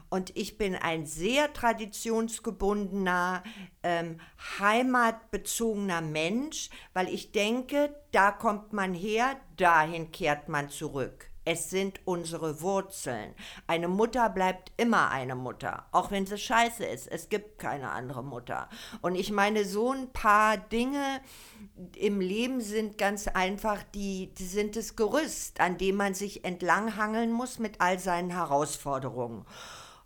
Und 0.09 0.35
ich 0.38 0.57
bin 0.57 0.75
ein 0.75 1.05
sehr 1.05 1.51
traditionsgebundener, 1.51 3.43
ähm, 3.83 4.21
heimatbezogener 4.59 6.01
Mensch, 6.01 6.69
weil 6.93 7.09
ich 7.09 7.33
denke, 7.33 7.93
da 8.11 8.31
kommt 8.31 8.71
man 8.71 8.93
her, 8.93 9.35
dahin 9.57 10.11
kehrt 10.11 10.47
man 10.47 10.69
zurück. 10.69 11.29
Es 11.49 11.69
sind 11.69 12.01
unsere 12.03 12.59
Wurzeln. 12.59 13.33
Eine 13.67 13.87
Mutter 13.87 14.29
bleibt 14.29 14.73
immer 14.75 15.11
eine 15.11 15.33
Mutter, 15.33 15.85
auch 15.93 16.11
wenn 16.11 16.25
sie 16.25 16.37
scheiße 16.37 16.83
ist. 16.83 17.07
Es 17.07 17.29
gibt 17.29 17.57
keine 17.57 17.91
andere 17.91 18.21
Mutter. 18.21 18.67
Und 19.01 19.15
ich 19.15 19.31
meine, 19.31 19.63
so 19.63 19.93
ein 19.93 20.11
paar 20.11 20.57
Dinge 20.57 21.21
im 21.95 22.19
Leben 22.19 22.59
sind 22.59 22.97
ganz 22.97 23.29
einfach, 23.29 23.81
die, 23.95 24.33
die 24.33 24.45
sind 24.45 24.75
das 24.75 24.97
Gerüst, 24.97 25.61
an 25.61 25.77
dem 25.77 25.95
man 25.95 26.15
sich 26.15 26.43
entlanghangeln 26.43 27.31
muss 27.31 27.59
mit 27.59 27.79
all 27.79 27.97
seinen 27.97 28.31
Herausforderungen. 28.31 29.45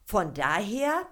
Von 0.05 0.35
daher 0.35 1.07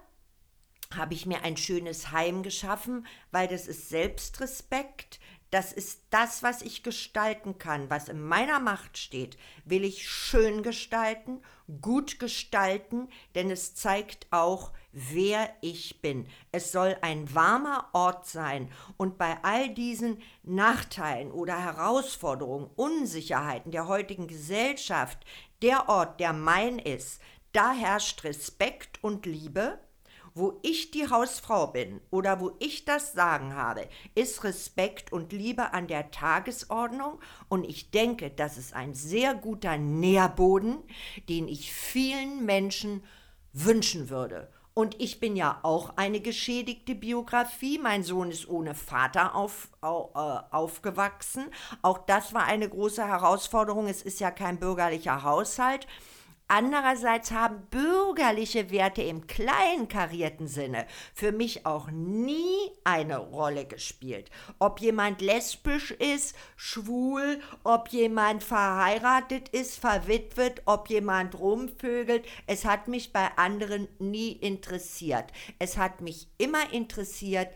habe 0.94 1.14
ich 1.14 1.26
mir 1.26 1.42
ein 1.42 1.56
schönes 1.56 2.10
Heim 2.10 2.42
geschaffen, 2.42 3.06
weil 3.30 3.48
das 3.48 3.66
ist 3.66 3.88
Selbstrespekt. 3.88 5.19
Das 5.50 5.72
ist 5.72 6.02
das, 6.10 6.44
was 6.44 6.62
ich 6.62 6.84
gestalten 6.84 7.58
kann, 7.58 7.90
was 7.90 8.08
in 8.08 8.22
meiner 8.22 8.60
Macht 8.60 8.96
steht, 8.96 9.36
will 9.64 9.84
ich 9.84 10.08
schön 10.08 10.62
gestalten, 10.62 11.42
gut 11.80 12.20
gestalten, 12.20 13.08
denn 13.34 13.50
es 13.50 13.74
zeigt 13.74 14.28
auch, 14.30 14.70
wer 14.92 15.52
ich 15.60 16.00
bin. 16.00 16.28
Es 16.52 16.70
soll 16.70 16.96
ein 17.00 17.34
warmer 17.34 17.88
Ort 17.92 18.26
sein. 18.26 18.70
Und 18.96 19.18
bei 19.18 19.38
all 19.42 19.74
diesen 19.74 20.22
Nachteilen 20.44 21.32
oder 21.32 21.58
Herausforderungen, 21.58 22.70
Unsicherheiten 22.76 23.72
der 23.72 23.88
heutigen 23.88 24.28
Gesellschaft, 24.28 25.18
der 25.62 25.88
Ort, 25.88 26.20
der 26.20 26.32
mein 26.32 26.78
ist, 26.78 27.20
da 27.52 27.72
herrscht 27.72 28.22
Respekt 28.22 29.02
und 29.02 29.26
Liebe 29.26 29.80
wo 30.34 30.58
ich 30.62 30.90
die 30.90 31.08
Hausfrau 31.08 31.68
bin 31.68 32.00
oder 32.10 32.40
wo 32.40 32.52
ich 32.58 32.84
das 32.84 33.12
Sagen 33.12 33.54
habe, 33.54 33.88
ist 34.14 34.44
Respekt 34.44 35.12
und 35.12 35.32
Liebe 35.32 35.72
an 35.72 35.86
der 35.86 36.10
Tagesordnung 36.10 37.20
und 37.48 37.64
ich 37.64 37.90
denke, 37.90 38.30
das 38.30 38.58
ist 38.58 38.74
ein 38.74 38.94
sehr 38.94 39.34
guter 39.34 39.76
Nährboden, 39.76 40.78
den 41.28 41.48
ich 41.48 41.72
vielen 41.72 42.44
Menschen 42.44 43.02
wünschen 43.52 44.10
würde. 44.10 44.50
Und 44.72 45.00
ich 45.00 45.20
bin 45.20 45.36
ja 45.36 45.58
auch 45.62 45.96
eine 45.96 46.20
geschädigte 46.20 46.94
Biografie. 46.94 47.78
Mein 47.78 48.04
Sohn 48.04 48.30
ist 48.30 48.48
ohne 48.48 48.74
Vater 48.74 49.34
auf, 49.34 49.68
au, 49.80 50.10
äh, 50.14 50.54
aufgewachsen. 50.54 51.46
Auch 51.82 51.98
das 51.98 52.32
war 52.32 52.44
eine 52.44 52.68
große 52.68 53.06
Herausforderung. 53.06 53.88
Es 53.88 54.02
ist 54.02 54.20
ja 54.20 54.30
kein 54.30 54.58
bürgerlicher 54.58 55.22
Haushalt. 55.24 55.86
Andererseits 56.52 57.30
haben 57.30 57.62
bürgerliche 57.70 58.72
Werte 58.72 59.02
im 59.02 59.28
kleinen 59.28 59.86
karierten 59.86 60.48
Sinne 60.48 60.84
für 61.14 61.30
mich 61.30 61.64
auch 61.64 61.92
nie 61.92 62.72
eine 62.82 63.18
Rolle 63.18 63.66
gespielt. 63.66 64.32
Ob 64.58 64.80
jemand 64.80 65.20
lesbisch 65.20 65.92
ist, 65.92 66.34
schwul, 66.56 67.40
ob 67.62 67.90
jemand 67.90 68.42
verheiratet 68.42 69.50
ist, 69.50 69.78
verwitwet, 69.78 70.62
ob 70.64 70.90
jemand 70.90 71.38
rumvögelt, 71.38 72.26
es 72.48 72.64
hat 72.64 72.88
mich 72.88 73.12
bei 73.12 73.28
anderen 73.36 73.86
nie 74.00 74.32
interessiert. 74.32 75.26
Es 75.60 75.76
hat 75.76 76.00
mich 76.00 76.26
immer 76.36 76.72
interessiert, 76.72 77.54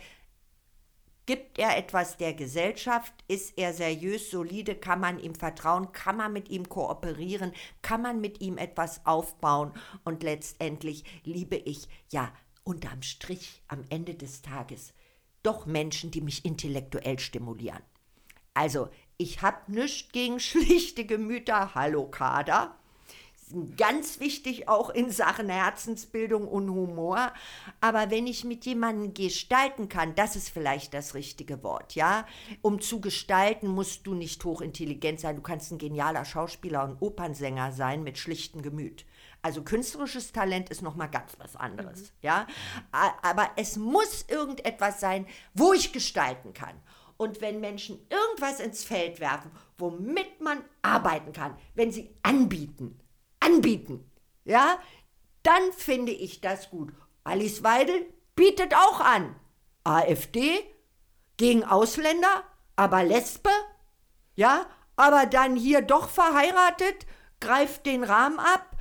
Gibt 1.27 1.59
er 1.59 1.79
etwas 1.79 2.19
der 2.19 2.35
Gesellschaft? 2.35 3.15
Ist 3.29 3.57
er 3.57 3.73
seriös, 3.73 4.31
solide? 4.31 4.75
Kann 4.75 5.01
man 5.01 5.19
ihm 5.19 5.35
vertrauen? 5.35 5.91
Kann 5.93 6.19
man 6.19 6.33
mit 6.35 6.51
ihm 6.51 6.69
kooperieren? 6.69 7.53
Kann 7.81 8.03
man 8.03 8.21
mit 8.21 8.43
ihm 8.43 8.59
etwas 8.59 9.07
aufbauen? 9.07 9.73
Und 10.05 10.23
letztendlich 10.23 11.05
liebe 11.25 11.57
ich, 11.57 11.89
ja, 12.13 12.31
unterm 12.63 13.03
Strich 13.03 13.63
am 13.69 13.85
Ende 13.89 14.15
des 14.15 14.43
Tages 14.43 14.93
doch 15.43 15.67
Menschen, 15.67 16.11
die 16.11 16.23
mich 16.23 16.45
intellektuell 16.45 17.19
stimulieren. 17.19 17.83
Also, 18.55 18.89
ich 19.17 19.43
habe 19.43 19.71
nichts 19.73 20.11
gegen 20.13 20.41
schlichte 20.41 21.07
Gemüter. 21.07 21.75
Hallo, 21.75 22.07
Kader 22.09 22.77
ganz 23.77 24.21
wichtig 24.21 24.69
auch 24.69 24.91
in 24.91 25.11
Sachen 25.11 25.49
Herzensbildung 25.49 26.47
und 26.47 26.71
Humor. 26.71 27.33
Aber 27.81 28.11
wenn 28.11 28.27
ich 28.27 28.45
mit 28.45 28.67
jemandem 28.67 29.15
gestalten 29.15 29.89
kann, 29.89 30.15
das 30.15 30.37
ist 30.37 30.51
vielleicht 30.51 30.95
das 30.95 31.15
richtige 31.15 31.63
Wort, 31.63 31.95
ja. 31.95 32.27
Um 32.63 32.81
zu 32.81 33.01
gestalten 33.01 33.69
musst 33.69 34.07
du 34.07 34.15
nicht 34.15 34.45
hochintelligent 34.45 35.21
sein. 35.21 35.37
Du 35.37 35.43
kannst 35.43 35.73
ein 35.73 35.79
genialer 35.79 36.25
Schauspieler 36.25 36.85
und 36.85 37.01
Opernsänger 37.01 37.73
sein 37.73 38.03
mit 38.03 38.19
schlichtem 38.19 38.63
Gemüt. 38.63 39.05
Also 39.43 39.63
künstlerisches 39.63 40.33
Talent 40.33 40.71
ist 40.71 40.81
noch 40.81 40.97
mal 40.97 41.07
ganz 41.07 41.33
was 41.39 41.55
anderes, 41.55 42.01
mhm. 42.01 42.09
ja. 42.23 42.47
Aber 42.93 43.51
es 43.57 43.77
muss 43.77 44.25
irgendetwas 44.29 45.01
sein, 45.01 45.27
wo 45.53 45.75
ich 45.75 45.93
gestalten 45.93 46.55
kann. 46.55 46.81
Und 47.17 47.41
wenn 47.41 47.61
Menschen 47.61 47.99
irgendwas 48.11 48.59
ins 48.59 48.85
Feld 48.85 49.21
werfen, 49.21 49.51
womit 49.79 50.41
man 50.41 50.65
arbeiten 50.83 51.33
kann, 51.33 51.57
wenn 51.75 51.93
sie 51.93 52.11
anbieten, 52.23 52.99
anbieten, 53.45 54.11
ja, 54.45 54.79
dann 55.43 55.73
finde 55.73 56.13
ich 56.13 56.41
das 56.41 56.71
gut. 56.71 56.93
Alice 57.25 57.63
Weidel 57.63 58.07
bietet 58.35 58.75
auch 58.75 59.01
an. 59.01 59.35
AfD 59.85 60.65
gegen 61.37 61.65
Ausländer, 61.65 62.45
aber 62.77 63.05
Lesbe, 63.05 63.51
ja, 64.35 64.67
aber 64.97 65.27
dann 65.27 65.57
hier 65.57 65.83
doch 65.83 66.09
verheiratet, 66.09 67.07
greift 67.41 67.87
den 67.87 68.05
Rahmen 68.05 68.39
ab. 68.39 68.77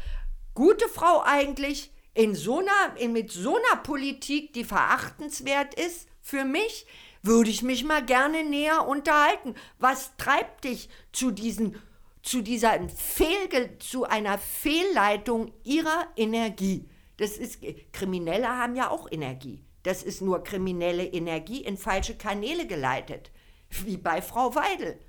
Gute 0.53 0.87
Frau 0.87 1.21
eigentlich, 1.23 1.91
in 2.13 2.35
so 2.35 2.59
einer, 2.59 2.97
in, 2.97 3.11
mit 3.11 3.31
so 3.31 3.57
einer 3.57 3.81
Politik, 3.81 4.53
die 4.53 4.63
verachtenswert 4.63 5.73
ist 5.73 6.07
für 6.21 6.45
mich, 6.45 6.85
würde 7.23 7.49
ich 7.49 7.63
mich 7.63 7.83
mal 7.83 8.05
gerne 8.05 8.43
näher 8.43 8.87
unterhalten. 8.87 9.55
Was 9.79 10.15
treibt 10.17 10.65
dich 10.65 10.89
zu 11.11 11.31
diesen 11.31 11.81
zu 12.23 12.41
dieser 12.41 12.89
Fehl, 12.89 13.77
zu 13.79 14.05
einer 14.05 14.39
Fehlleitung 14.39 15.53
ihrer 15.63 16.07
Energie. 16.15 16.89
Das 17.17 17.37
ist, 17.37 17.59
Kriminelle 17.91 18.47
haben 18.47 18.75
ja 18.75 18.89
auch 18.89 19.11
Energie. 19.11 19.63
Das 19.83 20.01
ist 20.01 20.21
nur 20.21 20.43
kriminelle 20.43 21.05
Energie 21.05 21.61
in 21.63 21.77
falsche 21.77 22.17
Kanäle 22.17 22.65
geleitet. 22.65 23.31
Wie 23.69 23.97
bei 23.97 24.21
Frau 24.21 24.55
Weidel. 24.55 24.99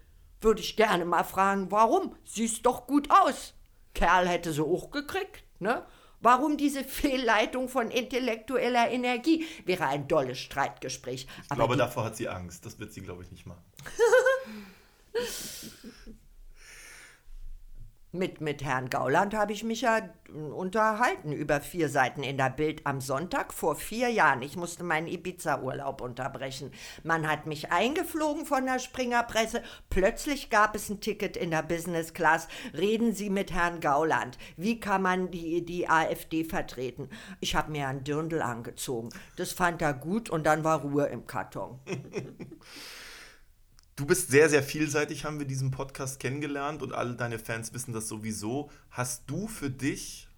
Würde 0.40 0.60
ich 0.60 0.76
gerne 0.76 1.04
mal 1.04 1.22
fragen, 1.22 1.70
warum? 1.70 2.16
Siehst 2.24 2.66
doch 2.66 2.86
gut 2.86 3.08
aus. 3.10 3.54
Kerl 3.94 4.28
hätte 4.28 4.52
sie 4.52 4.62
auch 4.62 4.90
gekriegt, 4.90 5.44
ne? 5.60 5.86
Warum 6.20 6.56
diese 6.56 6.84
Fehlleitung 6.84 7.68
von 7.68 7.90
intellektueller 7.90 8.90
Energie? 8.90 9.44
Wäre 9.66 9.86
ein 9.86 10.08
dolles 10.08 10.38
Streitgespräch. 10.38 11.26
Ich 11.42 11.50
Aber 11.50 11.56
glaube, 11.56 11.76
davor 11.76 12.04
hat 12.04 12.16
sie 12.16 12.28
Angst. 12.28 12.64
Das 12.64 12.78
wird 12.78 12.92
sie, 12.92 13.02
glaube 13.02 13.22
ich, 13.22 13.30
nicht 13.30 13.46
machen. 13.46 13.62
Mit, 18.14 18.40
mit 18.40 18.62
Herrn 18.62 18.90
Gauland 18.90 19.34
habe 19.34 19.52
ich 19.52 19.64
mich 19.64 19.80
ja 19.80 20.08
unterhalten 20.32 21.32
über 21.32 21.60
vier 21.60 21.88
Seiten 21.88 22.22
in 22.22 22.36
der 22.36 22.48
Bild 22.48 22.86
am 22.86 23.00
Sonntag 23.00 23.52
vor 23.52 23.74
vier 23.74 24.08
Jahren. 24.08 24.42
Ich 24.42 24.56
musste 24.56 24.84
meinen 24.84 25.08
Ibiza-Urlaub 25.08 26.00
unterbrechen. 26.00 26.70
Man 27.02 27.28
hat 27.28 27.46
mich 27.46 27.72
eingeflogen 27.72 28.46
von 28.46 28.66
der 28.66 28.78
Springerpresse. 28.78 29.64
Plötzlich 29.90 30.48
gab 30.48 30.76
es 30.76 30.88
ein 30.90 31.00
Ticket 31.00 31.36
in 31.36 31.50
der 31.50 31.64
Business 31.64 32.14
Class. 32.14 32.46
Reden 32.72 33.14
Sie 33.14 33.30
mit 33.30 33.52
Herrn 33.52 33.80
Gauland. 33.80 34.38
Wie 34.56 34.78
kann 34.78 35.02
man 35.02 35.32
die, 35.32 35.64
die 35.64 35.88
AfD 35.88 36.44
vertreten? 36.44 37.08
Ich 37.40 37.56
habe 37.56 37.72
mir 37.72 37.88
ein 37.88 38.04
Dirndl 38.04 38.42
angezogen. 38.42 39.08
Das 39.34 39.50
fand 39.50 39.82
er 39.82 39.92
gut 39.92 40.30
und 40.30 40.46
dann 40.46 40.62
war 40.62 40.82
Ruhe 40.82 41.06
im 41.06 41.26
Karton. 41.26 41.80
Du 43.96 44.06
bist 44.06 44.28
sehr, 44.28 44.50
sehr 44.50 44.64
vielseitig, 44.64 45.24
haben 45.24 45.38
wir 45.38 45.46
diesen 45.46 45.70
Podcast 45.70 46.18
kennengelernt 46.18 46.82
und 46.82 46.92
alle 46.92 47.14
deine 47.14 47.38
Fans 47.38 47.72
wissen 47.72 47.92
das 47.92 48.08
sowieso. 48.08 48.68
Hast 48.90 49.30
du 49.30 49.46
für 49.46 49.70
dich 49.70 50.28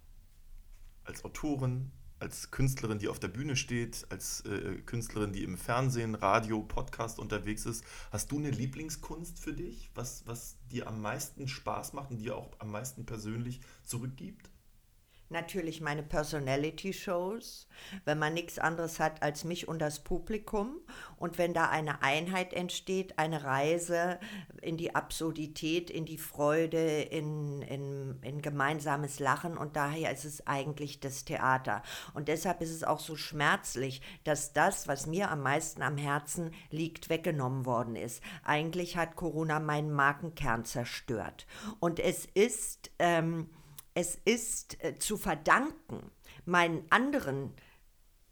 als 1.05 1.25
Autorin, 1.25 1.91
als 2.19 2.51
Künstlerin, 2.51 2.99
die 2.99 3.07
auf 3.07 3.19
der 3.19 3.29
Bühne 3.29 3.55
steht, 3.55 4.05
als 4.11 4.41
äh, 4.41 4.75
Künstlerin, 4.85 5.33
die 5.33 5.43
im 5.43 5.57
Fernsehen, 5.57 6.13
Radio, 6.13 6.61
Podcast 6.61 7.17
unterwegs 7.17 7.65
ist, 7.65 7.83
hast 8.11 8.31
du 8.31 8.37
eine 8.37 8.51
Lieblingskunst 8.51 9.39
für 9.39 9.53
dich, 9.53 9.89
was, 9.95 10.21
was 10.27 10.57
dir 10.71 10.85
am 10.87 11.01
meisten 11.01 11.47
Spaß 11.47 11.93
macht 11.93 12.11
und 12.11 12.19
dir 12.19 12.35
auch 12.35 12.51
am 12.59 12.69
meisten 12.69 13.07
persönlich 13.07 13.61
zurückgibt? 13.83 14.51
Natürlich 15.29 15.81
meine 15.81 16.03
Personality-Shows, 16.03 17.67
wenn 18.05 18.19
man 18.19 18.33
nichts 18.33 18.59
anderes 18.59 18.99
hat 18.99 19.21
als 19.21 19.43
mich 19.43 19.67
und 19.67 19.79
das 19.79 20.03
Publikum. 20.03 20.79
Und 21.17 21.37
wenn 21.37 21.53
da 21.53 21.69
eine 21.69 22.01
Einheit 22.01 22.53
entsteht, 22.53 23.19
eine 23.19 23.43
Reise 23.43 24.19
in 24.61 24.77
die 24.77 24.95
Absurdität, 24.95 25.89
in 25.89 26.05
die 26.05 26.17
Freude, 26.17 27.01
in, 27.01 27.61
in, 27.63 28.19
in 28.21 28.41
gemeinsames 28.41 29.19
Lachen. 29.19 29.57
Und 29.57 29.75
daher 29.75 30.11
ist 30.11 30.25
es 30.25 30.47
eigentlich 30.47 30.99
das 30.99 31.25
Theater. 31.25 31.83
Und 32.13 32.27
deshalb 32.27 32.61
ist 32.61 32.71
es 32.71 32.83
auch 32.83 32.99
so 32.99 33.15
schmerzlich, 33.15 34.01
dass 34.23 34.53
das, 34.53 34.87
was 34.87 35.07
mir 35.07 35.29
am 35.31 35.41
meisten 35.41 35.81
am 35.81 35.97
Herzen 35.97 36.51
liegt, 36.69 37.09
weggenommen 37.09 37.65
worden 37.65 37.95
ist. 37.95 38.23
Eigentlich 38.43 38.97
hat 38.97 39.15
Corona 39.15 39.59
meinen 39.59 39.91
Markenkern 39.91 40.65
zerstört. 40.65 41.45
Und 41.79 41.99
es 41.99 42.25
ist... 42.25 42.91
Ähm, 42.99 43.49
es 43.97 44.15
ist 44.25 44.83
äh, 44.83 44.99
zu 44.99 45.17
verdanken 45.17 46.11
meinen 46.45 46.85
anderen 46.91 47.55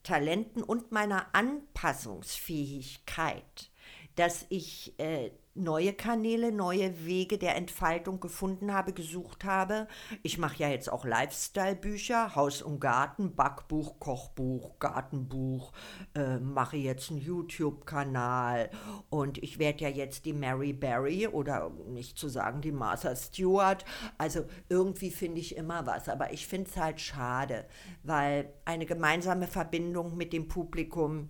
Talenten 0.04 0.62
und 0.62 0.92
meiner 0.92 1.34
Anpassungsfähigkeit, 1.34 3.72
dass 4.16 4.46
ich 4.50 4.94
äh, 5.00 5.32
neue 5.56 5.94
Kanäle, 5.94 6.52
neue 6.52 7.06
Wege 7.06 7.38
der 7.38 7.56
Entfaltung 7.56 8.20
gefunden 8.20 8.74
habe, 8.74 8.92
gesucht 8.92 9.46
habe. 9.46 9.88
Ich 10.22 10.38
mache 10.38 10.58
ja 10.58 10.70
jetzt 10.70 10.92
auch 10.92 11.06
Lifestyle-Bücher, 11.06 12.36
Haus 12.36 12.62
und 12.62 12.80
Garten, 12.80 13.36
Backbuch, 13.36 14.00
Kochbuch, 14.00 14.78
Gartenbuch, 14.80 15.72
äh, 16.14 16.38
mache 16.38 16.78
jetzt 16.78 17.10
einen 17.10 17.22
YouTube-Kanal 17.22 18.70
und 19.10 19.42
ich 19.42 19.58
werde 19.58 19.84
ja 19.84 19.90
jetzt 19.90 20.26
die 20.26 20.34
Mary 20.34 20.74
Berry 20.74 21.28
oder 21.28 21.72
nicht 21.88 22.18
zu 22.18 22.28
sagen 22.28 22.62
die 22.62 22.74
Martha 22.74 23.16
Stewart. 23.16 23.86
Also 24.18 24.46
irgendwie 24.68 25.10
finde 25.10 25.40
ich 25.40 25.56
immer 25.56 25.86
was, 25.86 26.10
aber 26.10 26.34
ich 26.34 26.48
finde 26.48 26.70
es 26.70 26.78
halt 26.78 27.00
schade, 27.00 27.66
weil 28.04 28.54
eine 28.66 28.86
gemeinsame 28.86 29.48
Verbindung 29.48 30.18
mit 30.18 30.34
dem 30.34 30.50
Publikum 30.50 31.30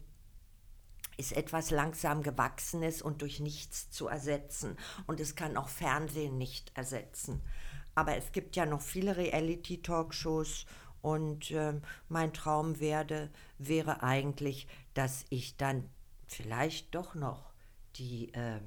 ist 1.18 1.34
etwas 1.34 1.72
langsam 1.72 2.24
gewachsenes 2.24 3.02
und 3.02 3.22
durch 3.22 3.40
nichts 3.40 3.90
zu 3.92 4.08
ersetzen. 4.08 4.78
Und 5.08 5.20
es 5.20 5.36
kann 5.36 5.58
auch 5.58 5.70
Fernsehen 5.70 6.38
nicht 6.38 6.72
ersetzen. 6.76 7.42
Aber 7.96 8.18
es 8.18 8.32
gibt 8.32 8.56
ja 8.56 8.66
noch 8.66 8.82
viele 8.82 9.16
Reality-Talkshows 9.16 10.66
und 11.02 11.52
äh, 11.52 11.80
mein 12.10 12.34
Traum 12.34 12.80
werde, 12.80 13.30
wäre 13.58 14.04
eigentlich, 14.04 14.68
dass 14.94 15.26
ich 15.30 15.56
dann 15.56 15.90
vielleicht 16.28 16.96
doch 16.96 17.16
noch 17.16 17.54
die, 17.96 18.34
äh, 18.34 18.60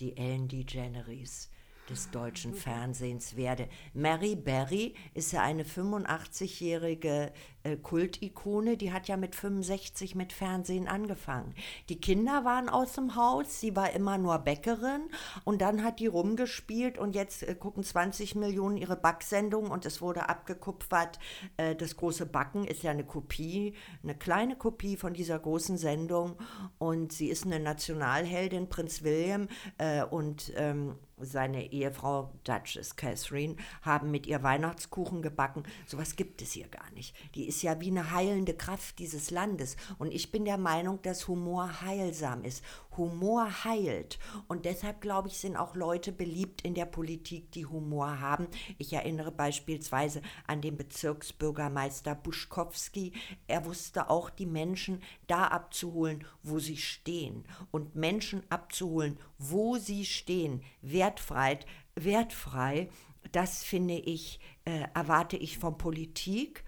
die 0.00 0.16
Ellen 0.16 0.48
DeGeneres 0.48 1.50
des 1.88 2.10
deutschen 2.10 2.54
Fernsehens 2.54 3.36
werde. 3.36 3.68
Mary 3.94 4.34
Berry 4.34 4.94
ist 5.14 5.32
ja 5.32 5.42
eine 5.42 5.64
85-jährige 5.64 7.32
äh, 7.62 7.76
Kultikone, 7.76 8.76
die 8.76 8.92
hat 8.92 9.08
ja 9.08 9.16
mit 9.16 9.34
65 9.34 10.14
mit 10.14 10.32
Fernsehen 10.32 10.88
angefangen. 10.88 11.54
Die 11.88 12.00
Kinder 12.00 12.44
waren 12.44 12.68
aus 12.68 12.94
dem 12.94 13.16
Haus, 13.16 13.60
sie 13.60 13.74
war 13.76 13.92
immer 13.92 14.18
nur 14.18 14.38
Bäckerin 14.38 15.08
und 15.44 15.62
dann 15.62 15.82
hat 15.82 16.00
die 16.00 16.06
rumgespielt 16.06 16.98
und 16.98 17.14
jetzt 17.14 17.42
äh, 17.42 17.54
gucken 17.54 17.82
20 17.82 18.34
Millionen 18.34 18.76
ihre 18.76 18.96
Backsendung 18.96 19.70
und 19.70 19.86
es 19.86 20.00
wurde 20.00 20.28
abgekupfert. 20.28 21.18
Äh, 21.56 21.74
das 21.74 21.96
große 21.96 22.26
Backen 22.26 22.64
ist 22.64 22.82
ja 22.82 22.90
eine 22.90 23.04
Kopie, 23.04 23.74
eine 24.02 24.14
kleine 24.14 24.56
Kopie 24.56 24.96
von 24.96 25.12
dieser 25.12 25.38
großen 25.38 25.76
Sendung 25.76 26.36
und 26.78 27.12
sie 27.12 27.28
ist 27.28 27.44
eine 27.44 27.60
Nationalheldin, 27.60 28.68
Prinz 28.68 29.02
William 29.02 29.48
äh, 29.78 30.04
und 30.04 30.52
ähm, 30.56 30.96
seine 31.18 31.72
Ehefrau 31.72 32.30
Duchess 32.44 32.96
Catherine 32.96 33.56
haben 33.80 34.10
mit 34.10 34.26
ihr 34.26 34.42
Weihnachtskuchen 34.42 35.22
gebacken. 35.22 35.62
Sowas 35.86 36.14
gibt 36.14 36.42
es 36.42 36.52
hier 36.52 36.68
gar 36.68 36.90
nicht. 36.90 37.16
Die 37.34 37.48
ist 37.48 37.62
ja 37.62 37.80
wie 37.80 37.90
eine 37.90 38.10
heilende 38.10 38.52
Kraft 38.52 38.98
dieses 38.98 39.30
Landes. 39.30 39.76
Und 39.96 40.12
ich 40.12 40.30
bin 40.30 40.44
der 40.44 40.58
Meinung, 40.58 41.00
dass 41.00 41.26
Humor 41.26 41.80
heilsam 41.80 42.44
ist. 42.44 42.62
Humor 42.96 43.64
heilt. 43.64 44.18
Und 44.48 44.64
deshalb, 44.64 45.00
glaube 45.00 45.28
ich, 45.28 45.38
sind 45.38 45.56
auch 45.56 45.74
Leute 45.74 46.12
beliebt 46.12 46.62
in 46.62 46.74
der 46.74 46.86
Politik, 46.86 47.52
die 47.52 47.66
Humor 47.66 48.20
haben. 48.20 48.48
Ich 48.78 48.92
erinnere 48.92 49.32
beispielsweise 49.32 50.22
an 50.46 50.60
den 50.60 50.76
Bezirksbürgermeister 50.76 52.14
Buschkowski. 52.14 53.12
Er 53.46 53.64
wusste 53.64 54.10
auch, 54.10 54.30
die 54.30 54.46
Menschen 54.46 55.02
da 55.26 55.48
abzuholen, 55.48 56.24
wo 56.42 56.58
sie 56.58 56.76
stehen. 56.76 57.44
Und 57.70 57.94
Menschen 57.94 58.42
abzuholen, 58.50 59.18
wo 59.38 59.76
sie 59.76 60.04
stehen, 60.04 60.62
wertfrei, 60.82 61.58
wertfrei 61.94 62.88
das 63.32 63.64
finde 63.64 63.94
ich, 63.94 64.40
äh, 64.64 64.84
erwarte 64.94 65.36
ich 65.36 65.58
von 65.58 65.78
Politik. 65.78 66.64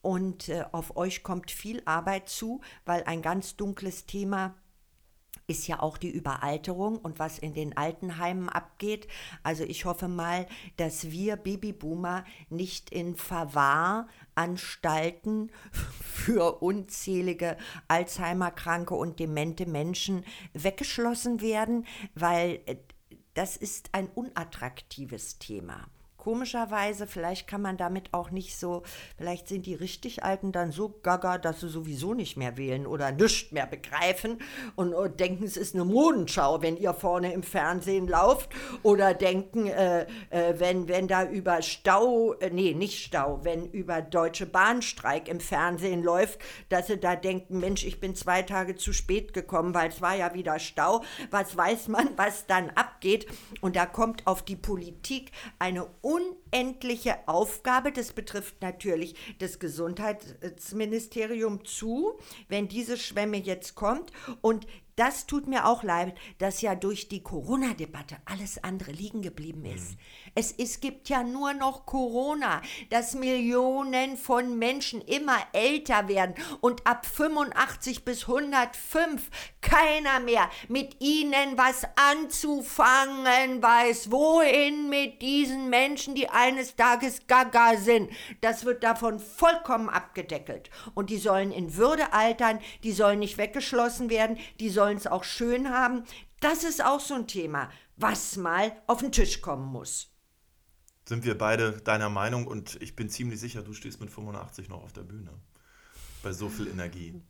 Und 0.00 0.48
äh, 0.48 0.64
auf 0.72 0.96
euch 0.96 1.22
kommt 1.22 1.50
viel 1.50 1.82
Arbeit 1.84 2.28
zu, 2.28 2.60
weil 2.84 3.04
ein 3.04 3.22
ganz 3.22 3.56
dunkles 3.56 4.06
Thema 4.06 4.56
ist 5.46 5.66
ja 5.66 5.80
auch 5.80 5.96
die 5.98 6.10
Überalterung 6.10 6.98
und 6.98 7.18
was 7.18 7.38
in 7.38 7.52
den 7.54 7.76
Altenheimen 7.76 8.48
abgeht. 8.48 9.08
Also 9.42 9.64
ich 9.64 9.84
hoffe 9.84 10.06
mal, 10.08 10.46
dass 10.76 11.10
wir 11.10 11.36
Babyboomer 11.36 12.24
nicht 12.48 12.88
in 12.90 13.16
Verwahranstalten 13.16 15.50
für 16.00 16.62
unzählige 16.62 17.58
Alzheimer-kranke 17.88 18.94
und 18.94 19.18
demente 19.18 19.66
Menschen 19.66 20.24
weggeschlossen 20.52 21.40
werden, 21.40 21.86
weil 22.14 22.60
äh, 22.66 22.76
das 23.34 23.56
ist 23.56 23.88
ein 23.92 24.08
unattraktives 24.08 25.38
Thema. 25.38 25.88
Komischerweise, 26.22 27.08
vielleicht 27.08 27.48
kann 27.48 27.62
man 27.62 27.76
damit 27.76 28.14
auch 28.14 28.30
nicht 28.30 28.56
so, 28.56 28.84
vielleicht 29.16 29.48
sind 29.48 29.66
die 29.66 29.74
richtig 29.74 30.22
Alten 30.22 30.52
dann 30.52 30.70
so 30.70 30.88
gaga, 31.02 31.36
dass 31.36 31.58
sie 31.58 31.68
sowieso 31.68 32.14
nicht 32.14 32.36
mehr 32.36 32.56
wählen 32.56 32.86
oder 32.86 33.10
nichts 33.10 33.50
mehr 33.50 33.66
begreifen 33.66 34.38
und, 34.76 34.94
und, 34.94 35.18
denken, 35.18 35.42
es 35.42 35.56
ist 35.56 35.74
eine 35.74 35.84
Modenschau, 35.84 36.62
wenn 36.62 36.76
ihr 36.76 36.94
vorne 36.94 37.32
im 37.32 37.42
Fernsehen 37.42 38.06
lauft 38.06 38.50
oder 38.84 39.14
denken, 39.14 39.66
äh, 39.66 40.02
äh, 40.30 40.60
wenn, 40.60 40.86
wenn 40.86 41.08
da 41.08 41.28
über 41.28 41.60
Stau, 41.60 42.34
äh, 42.34 42.50
nee, 42.50 42.72
nicht 42.72 43.04
Stau, 43.04 43.40
wenn 43.42 43.66
über 43.66 44.00
Deutsche 44.00 44.46
Bahnstreik 44.46 45.26
im 45.26 45.40
Fernsehen 45.40 46.04
läuft, 46.04 46.38
dass 46.68 46.86
sie 46.86 46.98
da 46.98 47.16
denken, 47.16 47.58
Mensch, 47.58 47.84
ich 47.84 47.98
bin 47.98 48.14
zwei 48.14 48.42
Tage 48.42 48.76
zu 48.76 48.92
spät 48.92 49.34
gekommen, 49.34 49.74
weil 49.74 49.88
es 49.88 50.00
war 50.00 50.14
ja 50.14 50.34
wieder 50.34 50.60
Stau. 50.60 51.02
Was 51.32 51.56
weiß 51.56 51.88
man, 51.88 52.10
was 52.14 52.46
dann 52.46 52.70
abgeht? 52.76 53.26
Und 53.60 53.74
da 53.74 53.86
kommt 53.86 54.28
auf 54.28 54.42
die 54.42 54.54
Politik 54.54 55.32
eine 55.58 55.88
und 56.12 56.41
unendliche 56.52 57.16
Aufgabe. 57.26 57.92
Das 57.92 58.12
betrifft 58.12 58.60
natürlich 58.60 59.14
das 59.38 59.58
Gesundheitsministerium 59.58 61.64
zu, 61.64 62.18
wenn 62.48 62.68
diese 62.68 62.96
Schwemme 62.96 63.38
jetzt 63.38 63.74
kommt. 63.74 64.12
Und 64.40 64.66
das 64.96 65.26
tut 65.26 65.46
mir 65.46 65.66
auch 65.66 65.82
leid, 65.82 66.14
dass 66.38 66.60
ja 66.60 66.74
durch 66.74 67.08
die 67.08 67.22
Corona-Debatte 67.22 68.16
alles 68.26 68.62
andere 68.62 68.92
liegen 68.92 69.22
geblieben 69.22 69.64
ist. 69.64 69.92
Mhm. 69.92 69.98
Es, 70.34 70.52
es 70.52 70.80
gibt 70.80 71.08
ja 71.08 71.22
nur 71.22 71.54
noch 71.54 71.86
Corona, 71.86 72.60
dass 72.90 73.14
Millionen 73.14 74.18
von 74.18 74.58
Menschen 74.58 75.00
immer 75.00 75.38
älter 75.54 76.08
werden 76.08 76.34
und 76.60 76.86
ab 76.86 77.06
85 77.06 78.04
bis 78.04 78.28
105 78.28 79.30
keiner 79.62 80.20
mehr 80.20 80.50
mit 80.68 80.96
ihnen 81.00 81.56
was 81.56 81.84
anzufangen 81.96 83.62
weiß. 83.62 84.10
Wohin 84.10 84.90
mit 84.90 85.22
diesen 85.22 85.70
Menschen, 85.70 86.14
die 86.14 86.28
eines 86.42 86.76
Tages 86.76 87.26
gaga 87.26 87.76
sind? 87.76 88.10
Das 88.40 88.64
wird 88.64 88.82
davon 88.82 89.18
vollkommen 89.18 89.88
abgedeckelt. 89.88 90.70
Und 90.94 91.10
die 91.10 91.18
sollen 91.18 91.52
in 91.52 91.76
Würde 91.76 92.12
altern, 92.12 92.58
die 92.82 92.92
sollen 92.92 93.20
nicht 93.20 93.38
weggeschlossen 93.38 94.10
werden, 94.10 94.38
die 94.60 94.70
sollen 94.70 94.96
es 94.96 95.06
auch 95.06 95.24
schön 95.24 95.70
haben. 95.70 96.04
Das 96.40 96.64
ist 96.64 96.84
auch 96.84 97.00
so 97.00 97.14
ein 97.14 97.26
Thema, 97.26 97.70
was 97.96 98.36
mal 98.36 98.72
auf 98.86 99.00
den 99.00 99.12
Tisch 99.12 99.40
kommen 99.40 99.66
muss 99.66 100.12
sind 101.04 101.24
wir 101.24 101.36
beide 101.36 101.72
deiner 101.72 102.08
Meinung 102.08 102.46
und 102.46 102.80
ich 102.80 102.96
bin 102.96 103.08
ziemlich 103.08 103.40
sicher, 103.40 103.62
du 103.62 103.74
stehst 103.74 104.00
mit 104.00 104.10
85 104.10 104.68
noch 104.68 104.82
auf 104.82 104.92
der 104.92 105.02
Bühne. 105.02 105.30
Bei 106.22 106.32
so 106.32 106.48
viel 106.48 106.68
Energie. 106.68 107.20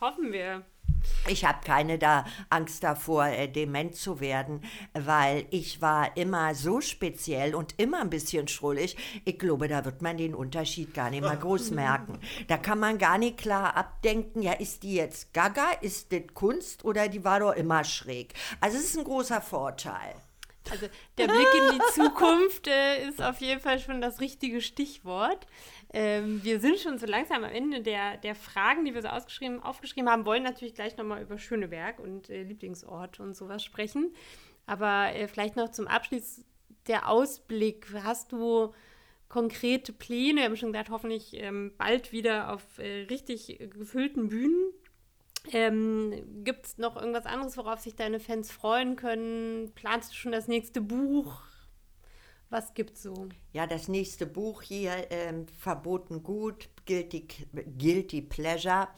Hoffen 0.00 0.32
wir. 0.32 0.64
Ich 1.28 1.44
habe 1.44 1.58
keine 1.64 1.98
da 1.98 2.24
Angst 2.50 2.84
davor, 2.84 3.26
äh, 3.26 3.48
dement 3.48 3.94
zu 3.94 4.20
werden, 4.20 4.60
weil 4.92 5.46
ich 5.50 5.80
war 5.80 6.16
immer 6.16 6.54
so 6.54 6.80
speziell 6.80 7.54
und 7.54 7.74
immer 7.78 8.00
ein 8.00 8.10
bisschen 8.10 8.48
schrullig. 8.48 8.96
Ich 9.24 9.38
glaube, 9.38 9.68
da 9.68 9.84
wird 9.84 10.02
man 10.02 10.16
den 10.16 10.34
Unterschied 10.34 10.94
gar 10.94 11.10
nicht 11.10 11.22
mal 11.22 11.36
groß 11.36 11.70
merken. 11.72 12.18
Da 12.48 12.58
kann 12.58 12.78
man 12.78 12.98
gar 12.98 13.18
nicht 13.18 13.38
klar 13.38 13.76
abdenken, 13.76 14.42
ja, 14.42 14.52
ist 14.52 14.82
die 14.82 14.94
jetzt 14.94 15.32
gaga, 15.32 15.70
ist 15.80 16.12
das 16.12 16.22
Kunst 16.34 16.84
oder 16.84 17.08
die 17.08 17.24
war 17.24 17.40
doch 17.40 17.52
immer 17.52 17.84
schräg. 17.84 18.34
Also 18.60 18.76
es 18.76 18.84
ist 18.84 18.98
ein 18.98 19.04
großer 19.04 19.40
Vorteil. 19.40 20.14
Also 20.70 20.86
der 21.18 21.28
Blick 21.28 21.46
in 21.54 21.78
die 21.78 21.84
Zukunft 21.92 22.66
äh, 22.66 23.08
ist 23.08 23.22
auf 23.22 23.40
jeden 23.40 23.60
Fall 23.60 23.78
schon 23.78 24.00
das 24.00 24.20
richtige 24.20 24.60
Stichwort. 24.60 25.46
Ähm, 25.92 26.42
wir 26.42 26.60
sind 26.60 26.78
schon 26.78 26.98
so 26.98 27.06
langsam 27.06 27.44
am 27.44 27.50
Ende 27.50 27.80
der, 27.80 28.16
der 28.16 28.34
Fragen, 28.34 28.84
die 28.84 28.94
wir 28.94 29.02
so 29.02 29.08
ausgeschrieben, 29.08 29.62
aufgeschrieben 29.62 30.10
haben, 30.10 30.26
wollen 30.26 30.42
natürlich 30.42 30.74
gleich 30.74 30.96
nochmal 30.96 31.22
über 31.22 31.38
Schöneberg 31.38 31.98
und 31.98 32.28
äh, 32.28 32.42
Lieblingsort 32.42 33.20
und 33.20 33.34
sowas 33.36 33.62
sprechen. 33.64 34.12
Aber 34.66 35.14
äh, 35.14 35.28
vielleicht 35.28 35.56
noch 35.56 35.70
zum 35.70 35.86
Abschluss 35.86 36.44
der 36.88 37.08
Ausblick. 37.08 37.86
Hast 38.02 38.32
du 38.32 38.74
konkrete 39.28 39.92
Pläne? 39.92 40.40
Wir 40.40 40.44
haben 40.46 40.56
schon 40.56 40.72
gesagt, 40.72 40.90
hoffentlich 40.90 41.34
ähm, 41.34 41.72
bald 41.78 42.12
wieder 42.12 42.52
auf 42.52 42.78
äh, 42.78 43.02
richtig 43.04 43.58
gefüllten 43.70 44.28
Bühnen. 44.28 44.72
Ähm, 45.52 46.44
Gibt 46.44 46.66
es 46.66 46.78
noch 46.78 46.96
irgendwas 46.96 47.26
anderes, 47.26 47.56
worauf 47.56 47.80
sich 47.80 47.94
deine 47.94 48.20
Fans 48.20 48.50
freuen 48.50 48.96
können? 48.96 49.72
Planst 49.74 50.12
du 50.12 50.16
schon 50.16 50.32
das 50.32 50.48
nächste 50.48 50.80
Buch? 50.80 51.40
Was 52.48 52.74
gibt's 52.74 53.02
so? 53.02 53.28
Ja, 53.52 53.66
das 53.66 53.88
nächste 53.88 54.26
Buch 54.26 54.62
hier, 54.62 55.10
ähm, 55.10 55.46
Verboten 55.58 56.22
Gut, 56.22 56.68
Guilty, 56.86 57.26
Guilty 57.76 58.22
Pleasure. 58.22 58.88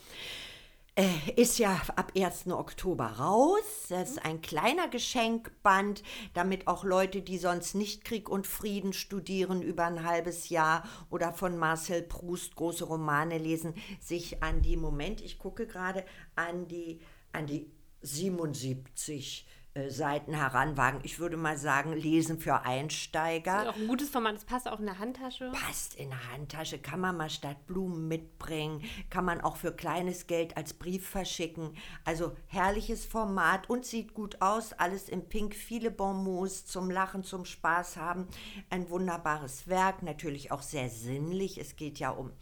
Äh, 0.98 1.40
ist 1.40 1.60
ja 1.60 1.80
ab 1.94 2.10
1. 2.16 2.48
Oktober 2.48 3.04
raus. 3.04 3.86
Das 3.88 4.10
ist 4.10 4.24
ein 4.24 4.40
kleiner 4.40 4.88
Geschenkband, 4.88 6.02
damit 6.34 6.66
auch 6.66 6.82
Leute, 6.82 7.22
die 7.22 7.38
sonst 7.38 7.76
nicht 7.76 8.04
Krieg 8.04 8.28
und 8.28 8.48
Frieden 8.48 8.92
studieren 8.92 9.62
über 9.62 9.84
ein 9.84 10.02
halbes 10.02 10.48
Jahr 10.48 10.82
oder 11.08 11.32
von 11.32 11.56
Marcel 11.56 12.02
Proust 12.02 12.56
große 12.56 12.84
Romane 12.84 13.38
lesen, 13.38 13.74
sich 14.00 14.42
an 14.42 14.60
die 14.60 14.76
Moment, 14.76 15.20
ich 15.20 15.38
gucke 15.38 15.68
gerade, 15.68 16.04
an 16.34 16.66
die, 16.66 16.98
an 17.30 17.46
die 17.46 17.70
77 18.02 19.46
äh, 19.46 19.57
Seiten 19.88 20.34
heranwagen. 20.34 21.00
Ich 21.02 21.18
würde 21.18 21.36
mal 21.36 21.56
sagen, 21.56 21.92
lesen 21.92 22.38
für 22.38 22.62
Einsteiger. 22.64 23.52
Das 23.52 23.62
ist 23.62 23.68
auch 23.68 23.76
ein 23.76 23.86
gutes 23.88 24.10
Format, 24.10 24.34
das 24.34 24.44
passt 24.44 24.68
auch 24.68 24.80
in 24.80 24.86
der 24.86 24.98
Handtasche. 24.98 25.50
Passt 25.52 25.94
in 25.94 26.10
der 26.10 26.32
Handtasche, 26.32 26.78
kann 26.78 27.00
man 27.00 27.16
mal 27.16 27.30
statt 27.30 27.66
Blumen 27.66 28.08
mitbringen, 28.08 28.82
kann 29.10 29.24
man 29.24 29.40
auch 29.40 29.56
für 29.56 29.72
kleines 29.72 30.26
Geld 30.26 30.56
als 30.56 30.74
Brief 30.74 31.08
verschicken. 31.08 31.76
Also 32.04 32.36
herrliches 32.46 33.06
Format 33.06 33.70
und 33.70 33.84
sieht 33.84 34.14
gut 34.14 34.42
aus, 34.42 34.72
alles 34.72 35.08
in 35.08 35.28
Pink, 35.28 35.54
viele 35.54 35.90
Bonbons 35.90 36.66
zum 36.66 36.90
Lachen, 36.90 37.24
zum 37.24 37.44
Spaß 37.44 37.96
haben. 37.96 38.28
Ein 38.70 38.90
wunderbares 38.90 39.68
Werk, 39.68 40.02
natürlich 40.02 40.52
auch 40.52 40.62
sehr 40.62 40.88
sinnlich. 40.88 41.58
Es 41.58 41.76
geht 41.76 41.98
ja 41.98 42.10
um, 42.10 42.32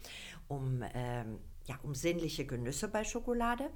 um 0.47 0.83
ähm, 0.93 1.39
ja, 1.67 1.77
um 1.83 1.93
sinnliche 1.93 2.45
Genüsse 2.45 2.87
bei 2.87 3.03
Schokolade. 3.03 3.69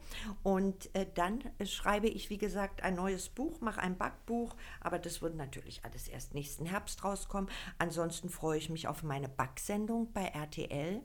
Und 0.43 0.93
äh, 0.95 1.05
dann 1.13 1.43
schreibe 1.65 2.07
ich, 2.07 2.30
wie 2.30 2.38
gesagt, 2.38 2.84
ein 2.84 2.95
neues 2.95 3.30
Buch, 3.30 3.61
mache 3.61 3.81
ein 3.81 3.97
Backbuch, 3.97 4.55
aber 4.80 4.97
das 4.97 5.22
wird 5.22 5.35
natürlich 5.35 5.84
alles 5.84 6.07
erst 6.07 6.34
nächsten 6.34 6.65
Herbst 6.65 7.03
rauskommen. 7.03 7.49
Ansonsten 7.77 8.30
freue 8.30 8.57
ich 8.57 8.69
mich 8.69 8.88
auf 8.88 9.03
meine 9.03 9.30
Backsendung 9.30 10.11
bei 10.13 10.23
RTL. 10.23 11.01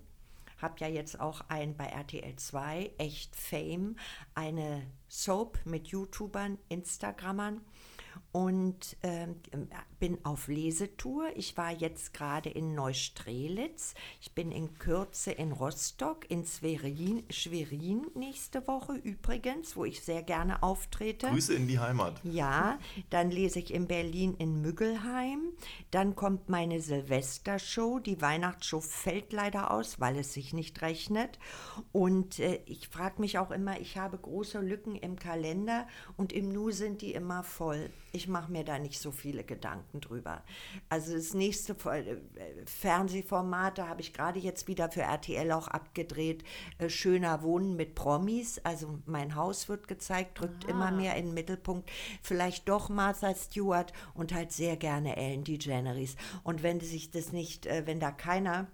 Habe 0.59 0.77
ja 0.79 0.89
jetzt 0.89 1.21
auch 1.21 1.43
ein 1.49 1.77
bei 1.77 1.87
RTL 1.87 2.35
2, 2.35 2.93
echt 2.97 3.37
Fame, 3.37 3.97
eine 4.35 4.87
Soap 5.09 5.59
mit 5.67 5.89
YouTubern, 5.89 6.57
Instagrammern. 6.69 7.61
Und 8.37 8.99
ähm, 9.03 9.37
bin 9.99 10.19
auf 10.23 10.49
Lesetour. 10.49 11.31
Ich 11.37 11.57
war 11.57 11.73
jetzt 11.73 12.13
gerade 12.13 12.51
in 12.51 12.75
Neustrelitz. 12.75 13.95
Ich 14.21 14.33
bin 14.33 14.53
in 14.53 14.77
Kürze 14.77 15.33
in 15.33 15.53
Rostock, 15.53 16.31
in 16.31 16.45
Schwerin, 16.45 17.23
Schwerin 17.31 18.07
nächste 18.15 18.69
Woche 18.69 18.93
übrigens, 18.93 19.75
wo 19.75 19.87
ich 19.87 20.03
sehr 20.03 20.23
gerne 20.23 20.63
auftrete. 20.63 21.29
Grüße 21.29 21.55
in 21.55 21.67
die 21.67 21.79
Heimat. 21.79 22.21
Ja, 22.25 22.79
dann 23.09 23.31
lese 23.31 23.59
ich 23.59 23.73
in 23.73 23.87
Berlin 23.87 24.35
in 24.39 24.61
Müggelheim. 24.61 25.41
Dann 25.91 26.15
kommt 26.15 26.51
meine 26.51 26.83
Silvestershow. 26.83 28.01
Die 28.01 28.21
Weihnachtsshow 28.21 28.83
fällt 28.83 29.33
leider 29.33 29.71
aus, 29.71 29.99
weil 29.99 30.19
es 30.19 30.35
sich 30.35 30.53
nicht 30.53 30.83
rechnet. 30.83 31.39
Und 31.91 32.39
äh, 32.39 32.61
ich 32.67 32.89
frage 32.89 33.19
mich 33.23 33.39
auch 33.39 33.51
immer, 33.51 33.81
ich 33.81 33.97
habe 33.97 34.19
große 34.19 34.61
Lücken 34.61 34.95
im 34.95 35.17
Kalender 35.17 35.89
und 36.19 36.35
im 36.35 36.51
Nu 36.51 36.71
sind 36.71 37.01
die 37.01 37.15
immer 37.15 37.43
voll. 37.43 37.89
Ich 38.13 38.26
mache 38.28 38.51
mir 38.51 38.65
da 38.65 38.78
nicht 38.78 39.01
so 39.01 39.11
viele 39.11 39.44
Gedanken 39.44 40.01
drüber. 40.01 40.43
Also 40.89 41.15
das 41.15 41.35
nächste 41.35 41.73
äh, 41.90 42.16
Fernsehformat, 42.66 43.78
da 43.78 43.89
habe 43.89 44.01
ich 44.01 44.12
gerade 44.12 44.39
jetzt 44.39 44.69
wieder 44.69 44.90
für 44.90 45.03
RTL 45.03 45.53
auch 45.53 45.69
abgedreht, 45.69 46.44
äh, 46.78 46.89
Schöner 46.89 47.43
Wohnen 47.43 47.77
mit 47.77 47.94
Promis. 47.94 48.59
Also 48.61 48.98
mein 49.07 49.35
Haus 49.35 49.69
wird 49.69 49.89
gezeigt, 49.89 50.40
drückt 50.40 50.65
Aha. 50.65 50.70
immer 50.70 50.90
mehr 50.90 51.16
in 51.16 51.27
den 51.27 51.35
Mittelpunkt. 51.35 51.90
Vielleicht 52.23 52.69
doch 52.69 52.89
Martha 52.89 53.35
Stewart 53.35 53.93
und 54.15 54.32
halt 54.32 54.53
sehr 54.53 54.77
gerne 54.77 55.16
Ellen 55.16 55.44
DeGeneres. 55.44 56.16
Und 56.43 56.62
wenn 56.62 56.81
sich 56.81 57.11
das 57.11 57.32
nicht, 57.32 57.66
äh, 57.66 57.86
wenn 57.86 58.01
da 58.01 58.11
keiner 58.11 58.66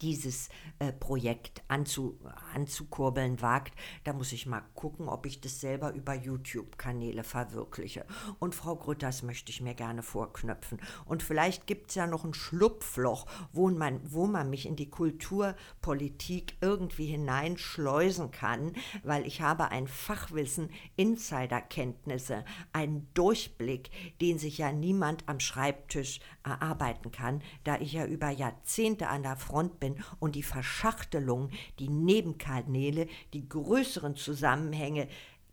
dieses 0.00 0.48
äh, 0.78 0.92
Projekt 0.92 1.62
anzu, 1.68 2.18
anzukurbeln 2.54 3.40
wagt, 3.40 3.74
da 4.04 4.12
muss 4.12 4.32
ich 4.32 4.46
mal 4.46 4.62
gucken, 4.74 5.08
ob 5.08 5.26
ich 5.26 5.40
das 5.40 5.60
selber 5.60 5.92
über 5.92 6.14
YouTube-Kanäle 6.14 7.24
verwirkliche. 7.24 8.04
Und 8.38 8.54
Frau 8.54 8.76
Grütters 8.76 9.22
möchte 9.22 9.50
ich 9.50 9.60
mir 9.60 9.74
gerne 9.74 10.02
vorknöpfen. 10.02 10.80
Und 11.04 11.22
vielleicht 11.22 11.66
gibt 11.66 11.90
es 11.90 11.96
ja 11.96 12.06
noch 12.06 12.24
ein 12.24 12.34
Schlupfloch, 12.34 13.26
wo 13.52 13.70
man, 13.70 14.00
wo 14.04 14.26
man 14.26 14.50
mich 14.50 14.66
in 14.66 14.76
die 14.76 14.90
Kulturpolitik 14.90 16.56
irgendwie 16.60 17.06
hineinschleusen 17.06 18.30
kann, 18.30 18.72
weil 19.02 19.26
ich 19.26 19.40
habe 19.40 19.70
ein 19.70 19.86
Fachwissen, 19.86 20.70
Insiderkenntnisse, 20.96 22.44
einen 22.72 23.08
Durchblick, 23.14 23.90
den 24.20 24.38
sich 24.38 24.58
ja 24.58 24.72
niemand 24.72 25.28
am 25.28 25.40
Schreibtisch 25.40 26.20
erarbeiten 26.44 27.12
kann, 27.12 27.42
da 27.64 27.78
ich 27.78 27.92
ja 27.92 28.04
über 28.06 28.30
Jahrzehnte 28.30 29.08
an 29.08 29.22
der 29.22 29.36
Front 29.36 29.71
bin 29.80 30.02
und 30.18 30.34
die 30.34 30.42
Verschachtelung, 30.42 31.50
die 31.78 31.88
Nebenkanäle, 31.88 33.06
die 33.32 33.48
größeren 33.48 34.16
Zusammenhänge 34.16 35.08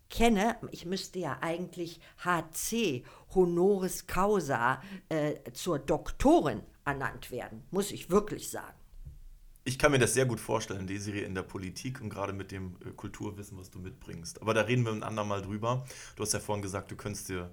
kenne. 0.10 0.58
Ich 0.72 0.86
müsste 0.86 1.20
ja 1.20 1.38
eigentlich 1.42 2.00
HC, 2.24 3.04
Honoris 3.34 4.08
Causa, 4.08 4.82
äh, 5.10 5.36
zur 5.54 5.80
Doktorin 5.80 6.62
ernannt 6.86 7.32
werden, 7.32 7.64
muss 7.72 7.92
ich 7.92 8.10
wirklich 8.10 8.50
sagen. 8.50 8.76
Ich 9.66 9.78
kann 9.78 9.92
mir 9.92 10.00
das 10.00 10.16
sehr 10.16 10.26
gut 10.26 10.40
vorstellen, 10.40 10.88
Desiree, 10.88 11.24
in 11.24 11.36
der 11.36 11.44
Politik 11.44 12.02
und 12.02 12.10
gerade 12.10 12.34
mit 12.34 12.52
dem 12.52 12.76
äh, 12.84 12.90
Kulturwissen, 12.92 13.58
was 13.58 13.70
du 13.70 13.80
mitbringst. 13.80 14.42
Aber 14.42 14.54
da 14.54 14.62
reden 14.62 14.84
wir 14.84 14.92
ein 14.92 15.04
andermal 15.04 15.42
drüber. 15.42 15.86
Du 16.16 16.24
hast 16.24 16.34
ja 16.34 16.40
vorhin 16.40 16.64
gesagt, 16.64 16.90
du 16.90 16.96
könntest 16.96 17.30
dir 17.30 17.52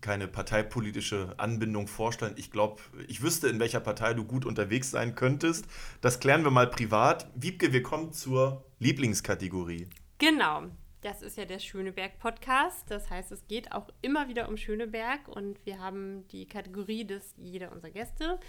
keine 0.00 0.28
parteipolitische 0.28 1.34
Anbindung 1.38 1.86
vorstellen. 1.88 2.34
Ich 2.36 2.50
glaube, 2.50 2.82
ich 3.08 3.22
wüsste, 3.22 3.48
in 3.48 3.58
welcher 3.60 3.80
Partei 3.80 4.14
du 4.14 4.24
gut 4.24 4.44
unterwegs 4.44 4.90
sein 4.90 5.14
könntest. 5.14 5.66
Das 6.00 6.20
klären 6.20 6.44
wir 6.44 6.50
mal 6.50 6.68
privat. 6.68 7.28
Wiebke, 7.34 7.72
wir 7.72 7.82
kommen 7.82 8.12
zur 8.12 8.64
Lieblingskategorie. 8.78 9.88
Genau. 10.18 10.64
Das 11.02 11.22
ist 11.22 11.36
ja 11.36 11.44
der 11.44 11.58
Schöneberg-Podcast. 11.58 12.90
Das 12.90 13.10
heißt, 13.10 13.30
es 13.30 13.46
geht 13.46 13.72
auch 13.72 13.88
immer 14.02 14.28
wieder 14.28 14.48
um 14.48 14.56
Schöneberg 14.56 15.28
und 15.28 15.64
wir 15.64 15.78
haben 15.78 16.26
die 16.28 16.46
Kategorie, 16.46 17.04
dass 17.06 17.34
jeder 17.36 17.70
unserer 17.70 17.90
Gäste 17.90 18.40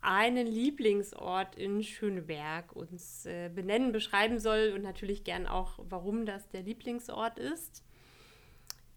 einen 0.00 0.46
Lieblingsort 0.46 1.56
in 1.56 1.82
Schöneberg 1.82 2.72
uns 2.72 3.26
äh, 3.26 3.50
benennen, 3.52 3.90
beschreiben 3.90 4.38
soll 4.38 4.72
und 4.74 4.82
natürlich 4.82 5.24
gern 5.24 5.46
auch, 5.46 5.78
warum 5.88 6.24
das 6.24 6.48
der 6.50 6.62
Lieblingsort 6.62 7.38
ist. 7.38 7.82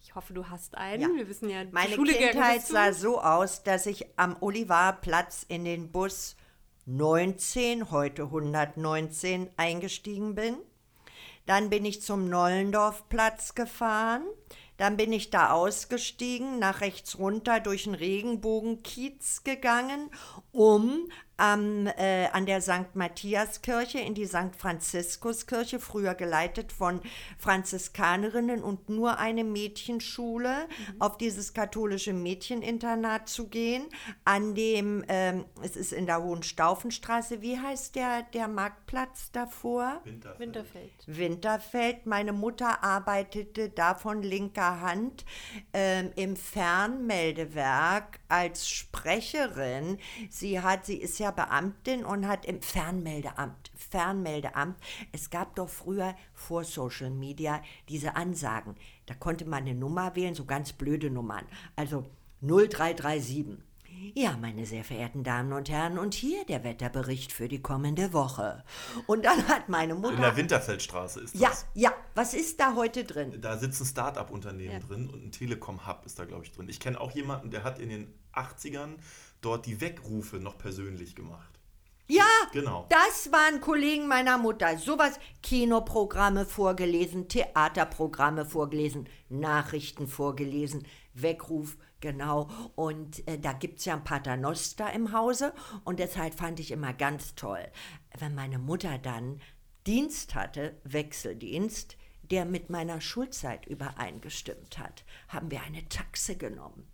Ich 0.04 0.16
hoffe, 0.16 0.34
du 0.34 0.50
hast 0.50 0.76
einen. 0.76 1.02
Ja. 1.02 1.10
Wir 1.16 1.30
wissen 1.30 1.50
ja, 1.50 1.64
meine 1.72 1.94
Schule 1.94 2.14
Kindheit 2.14 2.64
sah 2.64 2.92
so 2.92 3.22
aus, 3.22 3.64
dass 3.64 3.86
ich 3.86 4.08
am 4.18 4.36
Olivarplatz 4.40 5.46
in 5.48 5.64
den 5.64 5.92
Bus 5.92 6.36
19, 6.88 7.92
heute 7.92 8.24
119, 8.24 9.50
eingestiegen 9.58 10.34
bin. 10.34 10.58
Dann 11.46 11.70
bin 11.70 11.86
ich 11.86 12.02
zum 12.02 12.30
Nollendorfplatz 12.30 13.54
gefahren. 13.54 14.24
Dann 14.78 14.98
bin 14.98 15.14
ich 15.14 15.30
da 15.30 15.52
ausgestiegen, 15.52 16.58
nach 16.58 16.82
rechts 16.82 17.20
runter 17.20 17.60
durch 17.60 17.84
den 17.84 17.94
Regenbogenkiez 17.94 19.44
gegangen, 19.44 20.10
um 20.52 21.08
am, 21.42 21.88
äh, 21.88 22.28
an 22.32 22.46
der 22.46 22.62
St. 22.62 22.94
Matthiaskirche 22.96 24.00
in 24.00 24.14
die 24.14 24.28
St. 24.28 24.56
Franziskuskirche, 24.56 25.80
früher 25.80 26.14
geleitet 26.14 26.72
von 26.72 27.02
Franziskanerinnen 27.40 28.62
und 28.62 28.90
nur 28.90 29.18
eine 29.18 29.44
Mädchenschule, 29.44 30.68
mhm. 30.68 31.02
auf 31.02 31.18
dieses 31.18 31.54
katholische 31.54 32.14
Mädcheninternat 32.14 33.28
zu 33.28 33.48
gehen. 33.48 33.86
An 34.24 34.54
dem, 34.54 35.04
ähm, 35.08 35.46
es 35.64 35.76
ist 35.76 35.94
in 35.94 36.06
der 36.06 36.22
Hohenstaufenstraße, 36.22 37.42
wie 37.42 37.60
heißt 37.60 37.96
der, 37.96 38.22
der 38.34 38.48
Marktplatz 38.48 39.32
davor? 39.32 40.02
Winterfeld. 40.04 40.40
Winterfeld. 40.40 40.92
Winterfeld. 41.08 42.06
Meine 42.06 42.34
Mutter 42.34 42.84
arbeitete 42.84 43.70
da 43.70 43.96
von 43.96 44.22
linker 44.22 44.82
Hand 44.82 45.26
ähm, 45.74 46.12
im 46.16 46.36
Fernmeldewerk 46.36 48.20
als 48.28 48.70
Sprecherin. 48.70 49.98
Sie 50.30 50.62
hat, 50.62 50.86
sie 50.86 50.98
ist 50.98 51.18
ja 51.18 51.31
Beamtin 51.32 52.06
und 52.06 52.28
hat 52.28 52.46
im 52.46 52.62
Fernmeldeamt, 52.62 53.72
Fernmeldeamt, 53.76 54.78
es 55.12 55.30
gab 55.30 55.56
doch 55.56 55.70
früher 55.70 56.16
vor 56.34 56.64
Social 56.64 57.10
Media 57.10 57.62
diese 57.90 58.16
Ansagen. 58.16 58.76
Da 59.06 59.14
konnte 59.14 59.46
man 59.46 59.64
eine 59.64 59.76
Nummer 59.76 60.16
wählen, 60.16 60.36
so 60.36 60.46
ganz 60.46 60.74
blöde 60.74 61.10
Nummern. 61.10 61.46
Also 61.76 62.06
0337. 62.42 63.58
Ja, 64.16 64.36
meine 64.38 64.66
sehr 64.66 64.84
verehrten 64.84 65.24
Damen 65.24 65.54
und 65.54 65.70
Herren, 65.70 66.00
und 66.00 66.16
hier 66.16 66.44
der 66.46 66.64
Wetterbericht 66.64 67.32
für 67.32 67.48
die 67.48 67.62
kommende 67.62 68.14
Woche. 68.14 68.64
Und 69.06 69.26
dann 69.26 69.48
hat 69.48 69.70
meine 69.70 69.94
Mutter. 69.94 70.16
In 70.16 70.22
der 70.22 70.36
Winterfeldstraße 70.36 71.22
ist 71.22 71.36
das. 71.36 71.42
Ja, 71.42 71.52
ja. 71.76 71.94
Was 72.16 72.34
ist 72.34 72.60
da 72.60 72.76
heute 72.76 73.04
drin? 73.04 73.40
Da 73.42 73.58
sitzt 73.58 73.80
ein 73.80 73.86
Start-up-Unternehmen 73.86 74.74
ja. 74.74 74.80
drin 74.80 75.10
und 75.10 75.24
ein 75.24 75.32
Telekom-Hub 75.32 76.06
ist 76.06 76.18
da, 76.18 76.26
glaube 76.26 76.46
ich, 76.46 76.52
drin. 76.52 76.68
Ich 76.68 76.80
kenne 76.80 77.00
auch 77.00 77.12
jemanden, 77.12 77.52
der 77.52 77.64
hat 77.64 77.80
in 77.80 77.90
den 77.90 78.14
80ern 78.34 78.96
dort 79.42 79.66
die 79.66 79.82
Weckrufe 79.82 80.38
noch 80.38 80.58
persönlich 80.58 81.16
gemacht. 81.16 81.52
Ja, 82.08 82.26
genau. 82.52 82.88
das 82.90 83.32
waren 83.32 83.62
Kollegen 83.62 84.06
meiner 84.06 84.38
Mutter. 84.38 84.78
Sowas, 84.78 85.18
Kinoprogramme 85.42 86.46
vorgelesen, 86.46 87.30
Theaterprogramme 87.30 88.46
vorgelesen, 88.46 89.08
Nachrichten 89.30 90.08
vorgelesen, 90.08 90.86
Weckruf, 91.14 91.78
genau. 92.02 92.50
Und 92.76 93.26
äh, 93.30 93.40
da 93.40 93.54
gibt 93.54 93.80
es 93.80 93.86
ja 93.86 93.94
ein 93.94 94.04
Paternoster 94.04 94.92
im 94.92 95.14
Hause 95.14 95.54
und 95.86 96.00
deshalb 96.00 96.34
fand 96.34 96.60
ich 96.60 96.72
immer 96.72 96.94
ganz 96.94 97.36
toll, 97.36 97.66
wenn 98.20 98.36
meine 98.36 98.60
Mutter 98.60 98.98
dann 98.98 99.40
Dienst 99.88 100.36
hatte, 100.36 100.82
Wechseldienst, 100.84 101.96
der 102.32 102.46
mit 102.46 102.70
meiner 102.70 103.02
Schulzeit 103.02 103.66
übereingestimmt 103.68 104.80
hat, 104.80 105.04
haben 105.28 105.52
wir 105.52 105.62
eine 105.62 105.88
Taxe 105.90 106.38
genommen. 106.38 106.88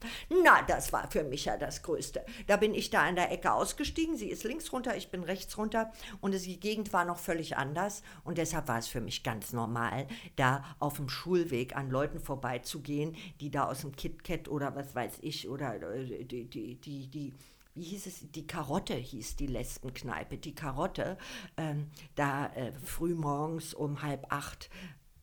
Na, 0.44 0.64
das 0.64 0.92
war 0.92 1.10
für 1.12 1.24
mich 1.24 1.46
ja 1.46 1.58
das 1.58 1.84
Größte. 1.84 2.26
Da 2.48 2.58
bin 2.58 2.74
ich 2.74 2.90
da 2.90 3.04
an 3.04 3.16
der 3.16 3.32
Ecke 3.32 3.54
ausgestiegen, 3.54 4.18
sie 4.18 4.30
ist 4.30 4.44
links 4.44 4.74
runter, 4.74 4.98
ich 4.98 5.10
bin 5.12 5.24
rechts 5.24 5.58
runter. 5.58 5.92
Und 6.22 6.34
die 6.34 6.60
Gegend 6.60 6.92
war 6.92 7.06
noch 7.06 7.20
völlig 7.20 7.56
anders. 7.56 8.02
Und 8.24 8.38
deshalb 8.38 8.68
war 8.68 8.80
es 8.80 8.88
für 8.88 9.02
mich 9.02 9.24
ganz 9.24 9.54
normal, 9.54 10.08
da 10.36 10.64
auf 10.80 10.98
dem 10.98 11.10
Schulweg 11.10 11.76
an 11.76 11.90
Leuten 11.90 12.20
vorbeizugehen, 12.20 13.16
die 13.40 13.52
da 13.52 13.68
aus 13.68 13.82
dem 13.82 13.96
KitKat 13.96 14.48
oder 14.48 14.76
was 14.76 14.96
weiß 14.96 15.20
ich 15.22 15.48
oder 15.48 15.76
äh, 15.94 16.26
die, 16.26 16.46
die, 16.46 16.76
die, 16.76 17.08
die 17.08 17.34
wie 17.78 17.84
hieß 17.84 18.08
es, 18.08 18.32
die 18.32 18.48
Karotte 18.48 18.96
hieß 18.96 19.36
die 19.36 19.46
Lesbenkneipe, 19.46 20.38
die 20.38 20.56
Karotte, 20.56 21.18
ähm, 21.58 21.92
da 22.16 22.48
äh, 22.48 22.72
früh 22.84 23.14
morgens 23.14 23.76
um 23.76 24.02
halb 24.02 24.26
acht 24.34 24.70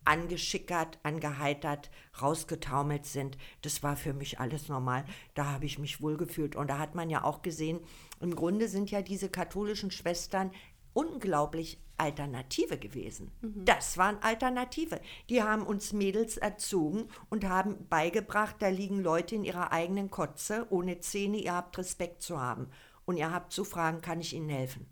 angeschickert, 0.05 0.98
angeheitert, 1.02 1.90
rausgetaumelt 2.20 3.06
sind. 3.06 3.39
Das 3.62 3.82
war 3.82 3.97
für 3.97 4.12
mich 4.12 4.40
alles 4.40 4.68
normal. 4.68 5.05
Da 5.35 5.47
habe 5.47 5.66
ich 5.66 5.78
mich 5.78 6.01
wohlgefühlt. 6.01 6.56
Und 6.56 6.68
da 6.68 6.78
hat 6.78 6.94
man 6.94 7.10
ja 7.10 7.24
auch 7.24 7.43
gesehen, 7.43 7.81
im 8.20 8.35
Grunde 8.35 8.68
sind 8.68 8.90
ja 8.90 9.02
diese 9.02 9.28
katholischen 9.28 9.90
Schwestern 9.90 10.51
unglaublich 10.93 11.81
Alternative 11.97 12.78
gewesen. 12.78 13.31
Mhm. 13.40 13.64
Das 13.64 13.98
waren 13.98 14.22
Alternative. 14.22 15.01
Die 15.28 15.43
haben 15.43 15.64
uns 15.64 15.93
Mädels 15.93 16.36
erzogen 16.36 17.09
und 17.31 17.44
haben 17.44 17.89
beigebracht, 17.89 18.56
da 18.59 18.68
liegen 18.68 19.01
Leute 19.01 19.35
in 19.35 19.44
ihrer 19.44 19.72
eigenen 19.72 20.10
Kotze, 20.10 20.66
ohne 20.70 21.01
Zähne, 21.01 21.39
ihr 21.39 21.55
habt 21.55 21.78
Respekt 21.78 22.22
zu 22.22 22.40
haben. 22.40 22.68
Und 23.05 23.16
ihr 23.16 23.32
habt 23.32 23.52
zu 23.52 23.64
fragen, 23.64 24.01
kann 24.01 24.20
ich 24.20 24.35
Ihnen 24.35 24.48
helfen? 24.48 24.86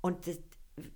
Und 0.00 0.26
das, 0.26 0.38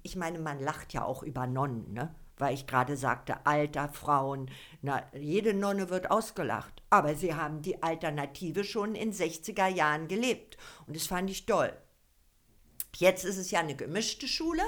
ich 0.03 0.17
meine, 0.17 0.39
man 0.39 0.61
lacht 0.61 0.93
ja 0.93 1.05
auch 1.05 1.23
über 1.23 1.47
Nonnen, 1.47 1.93
ne? 1.93 2.15
Weil 2.39 2.55
ich 2.55 2.67
gerade 2.67 2.97
sagte, 2.97 3.45
Alter, 3.45 3.89
Frauen, 3.89 4.51
na, 4.83 5.03
jede 5.15 5.55
Nonne 5.55 5.91
wird 5.91 6.11
ausgelacht. 6.11 6.83
Aber 6.91 7.15
sie 7.15 7.35
haben 7.35 7.63
die 7.63 7.83
Alternative 7.83 8.65
schon 8.65 8.95
in 8.95 9.13
60er 9.13 9.69
Jahren 9.69 10.09
gelebt. 10.09 10.57
Und 10.87 10.97
das 10.97 11.07
fand 11.07 11.31
ich 11.31 11.47
toll. 11.47 11.73
Jetzt 12.97 13.25
ist 13.25 13.39
es 13.39 13.51
ja 13.51 13.61
eine 13.61 13.75
gemischte 13.75 14.29
Schule 14.29 14.63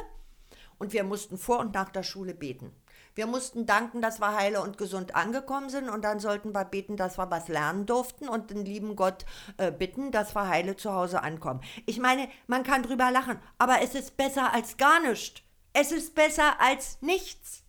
und 0.78 0.93
wir 0.93 1.05
mussten 1.05 1.38
vor 1.38 1.60
und 1.60 1.74
nach 1.74 1.90
der 1.90 2.02
Schule 2.02 2.34
beten. 2.34 2.72
Wir 3.14 3.26
mussten 3.26 3.64
danken, 3.64 4.02
dass 4.02 4.20
wir 4.20 4.34
heile 4.34 4.60
und 4.60 4.76
gesund 4.76 5.14
angekommen 5.14 5.70
sind 5.70 5.88
und 5.88 6.02
dann 6.02 6.20
sollten 6.20 6.55
wir 6.55 6.66
beten, 6.66 6.98
dass 6.98 7.16
wir 7.16 7.30
was 7.30 7.48
lernen 7.48 7.86
durften 7.86 8.28
und 8.28 8.51
den 8.51 8.62
lieben 8.62 8.94
Gott 8.94 9.24
äh, 9.56 9.72
bitten, 9.72 10.10
dass 10.10 10.34
wir 10.34 10.48
heile 10.48 10.76
zu 10.76 10.93
Hause 10.93 11.22
ankommen. 11.22 11.62
Ich 11.86 11.98
meine, 11.98 12.28
man 12.47 12.62
kann 12.62 12.82
drüber 12.82 13.10
lachen, 13.10 13.38
aber 13.56 13.80
es 13.80 13.94
ist 13.94 14.18
besser 14.18 14.52
als 14.52 14.76
gar 14.76 15.01
nichts. 15.01 15.45
Es 15.78 15.93
ist 15.93 16.15
besser 16.15 16.59
als 16.59 17.03
nichts. 17.03 17.62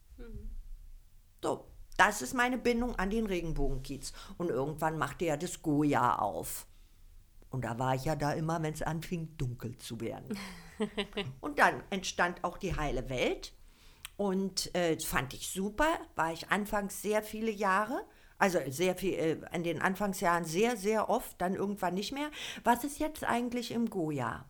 So, 1.44 1.68
das 1.98 2.22
ist 2.22 2.34
meine 2.34 2.58
Bindung 2.58 2.96
an 2.96 3.10
den 3.10 3.26
Regenbogenkiez. 3.26 4.14
Und 4.38 4.50
irgendwann 4.50 4.98
machte 4.98 5.26
ja 5.26 5.36
das 5.36 5.62
Goja 5.62 6.18
auf. 6.18 6.68
Und 7.50 7.66
da 7.66 7.78
war 7.80 7.96
ich 7.96 8.06
ja 8.06 8.16
da 8.16 8.32
immer, 8.32 8.64
wenn 8.64 8.74
es 8.74 8.82
anfing, 8.82 9.36
dunkel 9.36 9.78
zu 9.78 10.00
werden. 10.00 10.40
und 11.42 11.60
dann 11.60 11.84
entstand 11.90 12.46
auch 12.46 12.58
die 12.58 12.78
heile 12.78 13.10
Welt. 13.10 13.52
Und 14.16 14.74
äh, 14.74 14.98
fand 15.02 15.34
ich 15.34 15.50
super. 15.50 16.00
War 16.16 16.32
ich 16.32 16.50
anfangs 16.50 17.02
sehr 17.02 17.22
viele 17.22 17.52
Jahre. 17.52 18.06
Also 18.38 18.60
sehr 18.70 18.96
viel, 18.96 19.16
äh, 19.16 19.38
in 19.54 19.64
den 19.64 19.82
Anfangsjahren 19.82 20.46
sehr, 20.46 20.78
sehr 20.78 21.10
oft, 21.10 21.42
dann 21.42 21.56
irgendwann 21.56 21.96
nicht 21.96 22.14
mehr. 22.14 22.32
Was 22.64 22.86
ist 22.86 23.00
jetzt 23.00 23.26
eigentlich 23.26 23.72
im 23.72 23.90
Goja? 23.90 24.46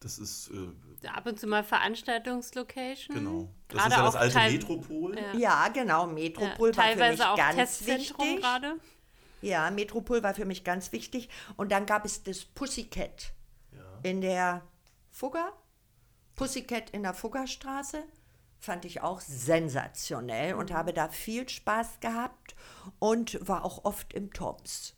Das 0.00 0.18
ist 0.18 0.48
äh, 0.48 0.72
Ab 1.06 1.26
und 1.26 1.38
zu 1.38 1.46
mal 1.46 1.62
Veranstaltungslocation. 1.64 3.16
genau. 3.16 3.48
Das 3.68 3.78
Gerade 3.78 3.88
ist 3.92 3.96
ja 3.98 4.04
das 4.04 4.14
auch 4.14 4.20
alte 4.20 4.34
teil- 4.34 4.52
Metropol. 4.52 5.16
Ja. 5.18 5.34
Ja, 5.36 5.68
genau. 5.68 6.06
Metropol 6.06 6.70
Ja, 6.72 6.76
war 6.76 6.84
für 6.84 6.90
mich 6.90 6.98
teilweise 6.98 7.28
auch 7.30 7.36
ganz 7.36 7.56
Testzentrum 7.56 8.26
wichtig. 8.26 8.42
gerade. 8.42 8.74
Ja, 9.40 9.70
Metropol 9.70 10.22
war 10.22 10.34
für 10.34 10.44
mich 10.44 10.64
ganz 10.64 10.90
wichtig. 10.92 11.28
Und 11.56 11.70
dann 11.70 11.86
gab 11.86 12.04
es 12.04 12.22
das 12.24 12.44
Pussycat 12.44 13.32
Ja. 13.72 13.78
in 14.02 14.20
der 14.20 14.62
Fugger. 15.10 15.52
Pussycat 16.34 16.90
in 16.90 17.02
der 17.04 17.14
Fuggerstraße. 17.14 18.02
Fand 18.60 18.84
ich 18.84 19.02
auch 19.02 19.20
sensationell 19.20 20.54
und 20.54 20.72
habe 20.72 20.92
da 20.92 21.08
viel 21.08 21.48
Spaß 21.48 22.00
gehabt 22.00 22.56
und 22.98 23.38
war 23.46 23.64
auch 23.64 23.84
oft 23.84 24.12
im 24.14 24.32
Tops. 24.32 24.94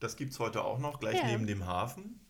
Das 0.00 0.16
gibt 0.16 0.32
es 0.32 0.40
heute 0.40 0.64
auch 0.64 0.78
noch, 0.78 0.98
gleich 0.98 1.16
Ja. 1.16 1.26
neben 1.26 1.46
dem 1.46 1.64
Hafen. 1.66 2.20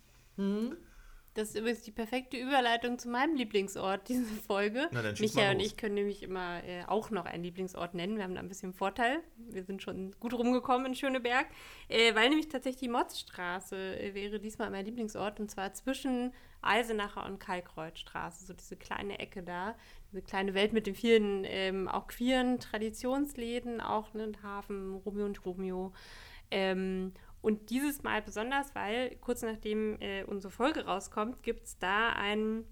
Das 1.37 1.51
ist 1.51 1.59
übrigens 1.59 1.83
die 1.83 1.91
perfekte 1.91 2.39
Überleitung 2.39 2.99
zu 2.99 3.11
meinem 3.11 3.37
Lieblingsort, 3.37 4.09
diese 4.09 4.25
Folge. 4.25 4.89
Na, 4.91 5.03
Michael 5.21 5.55
und 5.55 5.61
ich 5.61 5.77
können 5.77 5.95
nämlich 5.95 6.23
immer 6.23 6.65
äh, 6.65 6.85
auch 6.87 7.11
noch 7.11 7.27
einen 7.27 7.45
Lieblingsort 7.45 7.93
nennen. 7.93 8.17
Wir 8.17 8.25
haben 8.25 8.35
da 8.35 8.41
ein 8.41 8.49
bisschen 8.49 8.73
Vorteil. 8.73 9.19
Wir 9.37 9.63
sind 9.63 9.83
schon 9.83 10.13
gut 10.19 10.33
rumgekommen 10.33 10.87
in 10.87 10.95
Schöneberg. 10.95 11.47
Äh, 11.89 12.15
weil 12.15 12.31
nämlich 12.31 12.49
tatsächlich 12.49 12.81
die 12.81 12.89
Motzstraße 12.89 13.77
äh, 13.77 14.15
wäre 14.15 14.41
diesmal 14.41 14.71
mein 14.71 14.87
Lieblingsort. 14.87 15.39
Und 15.39 15.51
zwar 15.51 15.75
zwischen 15.75 16.33
Eisenacher 16.63 17.27
und 17.27 17.39
Kalkreuzstraße. 17.39 18.47
So 18.47 18.55
diese 18.55 18.77
kleine 18.77 19.19
Ecke 19.19 19.43
da. 19.43 19.77
Diese 20.11 20.23
kleine 20.23 20.55
Welt 20.55 20.73
mit 20.73 20.87
den 20.87 20.95
vielen 20.95 21.45
ähm, 21.45 21.87
auch 21.87 22.07
queeren 22.07 22.61
Traditionsläden. 22.61 23.83
Auch 23.83 24.15
ne, 24.15 24.33
Hafen, 24.43 24.95
Romeo 24.95 25.27
und 25.27 25.45
Romeo. 25.45 25.93
Ähm, 26.51 27.13
und 27.47 27.71
dieses 27.71 28.03
Mal 28.03 28.23
besonders, 28.23 28.75
weil 28.75 29.15
kurz 29.21 29.43
nachdem 29.43 30.01
äh, 30.01 30.25
unsere 30.25 30.51
Folge 30.51 30.85
rauskommt, 30.85 31.45
gibt 31.45 31.67
es 31.67 31.79
da 31.79 32.09
ein, 32.09 32.65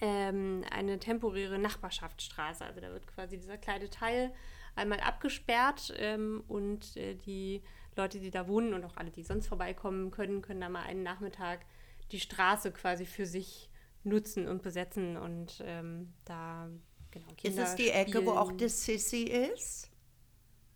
ähm, 0.00 0.62
eine 0.70 1.00
temporäre 1.00 1.58
Nachbarschaftsstraße. 1.58 2.64
Also 2.64 2.80
da 2.80 2.92
wird 2.92 3.08
quasi 3.08 3.36
dieser 3.36 3.58
kleine 3.58 3.90
Teil 3.90 4.32
einmal 4.76 5.00
abgesperrt 5.00 5.92
ähm, 5.96 6.44
und 6.46 6.96
äh, 6.96 7.16
die 7.16 7.64
Leute, 7.96 8.20
die 8.20 8.30
da 8.30 8.46
wohnen 8.46 8.74
und 8.74 8.84
auch 8.84 8.96
alle, 8.96 9.10
die 9.10 9.24
sonst 9.24 9.48
vorbeikommen 9.48 10.12
können, 10.12 10.40
können 10.40 10.60
da 10.60 10.68
mal 10.68 10.84
einen 10.84 11.02
Nachmittag 11.02 11.66
die 12.12 12.20
Straße 12.20 12.70
quasi 12.70 13.06
für 13.06 13.26
sich 13.26 13.68
nutzen 14.04 14.46
und 14.46 14.62
besetzen 14.62 15.16
und 15.16 15.60
ähm, 15.66 16.12
da 16.24 16.70
genau 17.10 17.26
Ist 17.30 17.38
Kinder 17.38 17.64
es 17.64 17.74
die 17.74 17.90
Ecke, 17.90 18.24
wo 18.24 18.34
auch 18.34 18.52
das 18.52 18.84
Sissy 18.84 19.24
ist? 19.24 19.90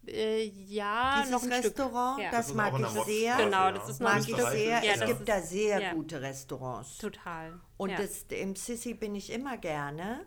Äh, 0.06 0.44
ja, 0.44 1.16
Dieses 1.18 1.30
noch 1.30 1.42
ein 1.42 1.52
Restaurant, 1.52 2.20
Stück. 2.20 2.24
Ja. 2.24 2.38
das, 2.38 2.48
ist 2.48 2.54
mag 2.54 2.72
ich 2.78 2.88
sehr. 3.04 3.36
Genau, 3.36 3.70
das 3.70 3.88
ist 3.88 4.00
Mag 4.00 4.18
ich 4.20 4.34
sehr. 4.34 4.82
Ja, 4.82 4.92
es 4.92 4.98
das 5.00 5.08
gibt 5.08 5.20
ist- 5.20 5.28
da 5.28 5.40
sehr 5.42 5.80
ja. 5.80 5.92
gute 5.92 6.22
Restaurants. 6.22 6.98
Total. 6.98 7.60
Und 7.76 7.90
ja. 7.90 7.96
das, 7.98 8.24
im 8.30 8.56
Sissi 8.56 8.94
bin 8.94 9.14
ich 9.14 9.30
immer 9.30 9.58
gerne, 9.58 10.26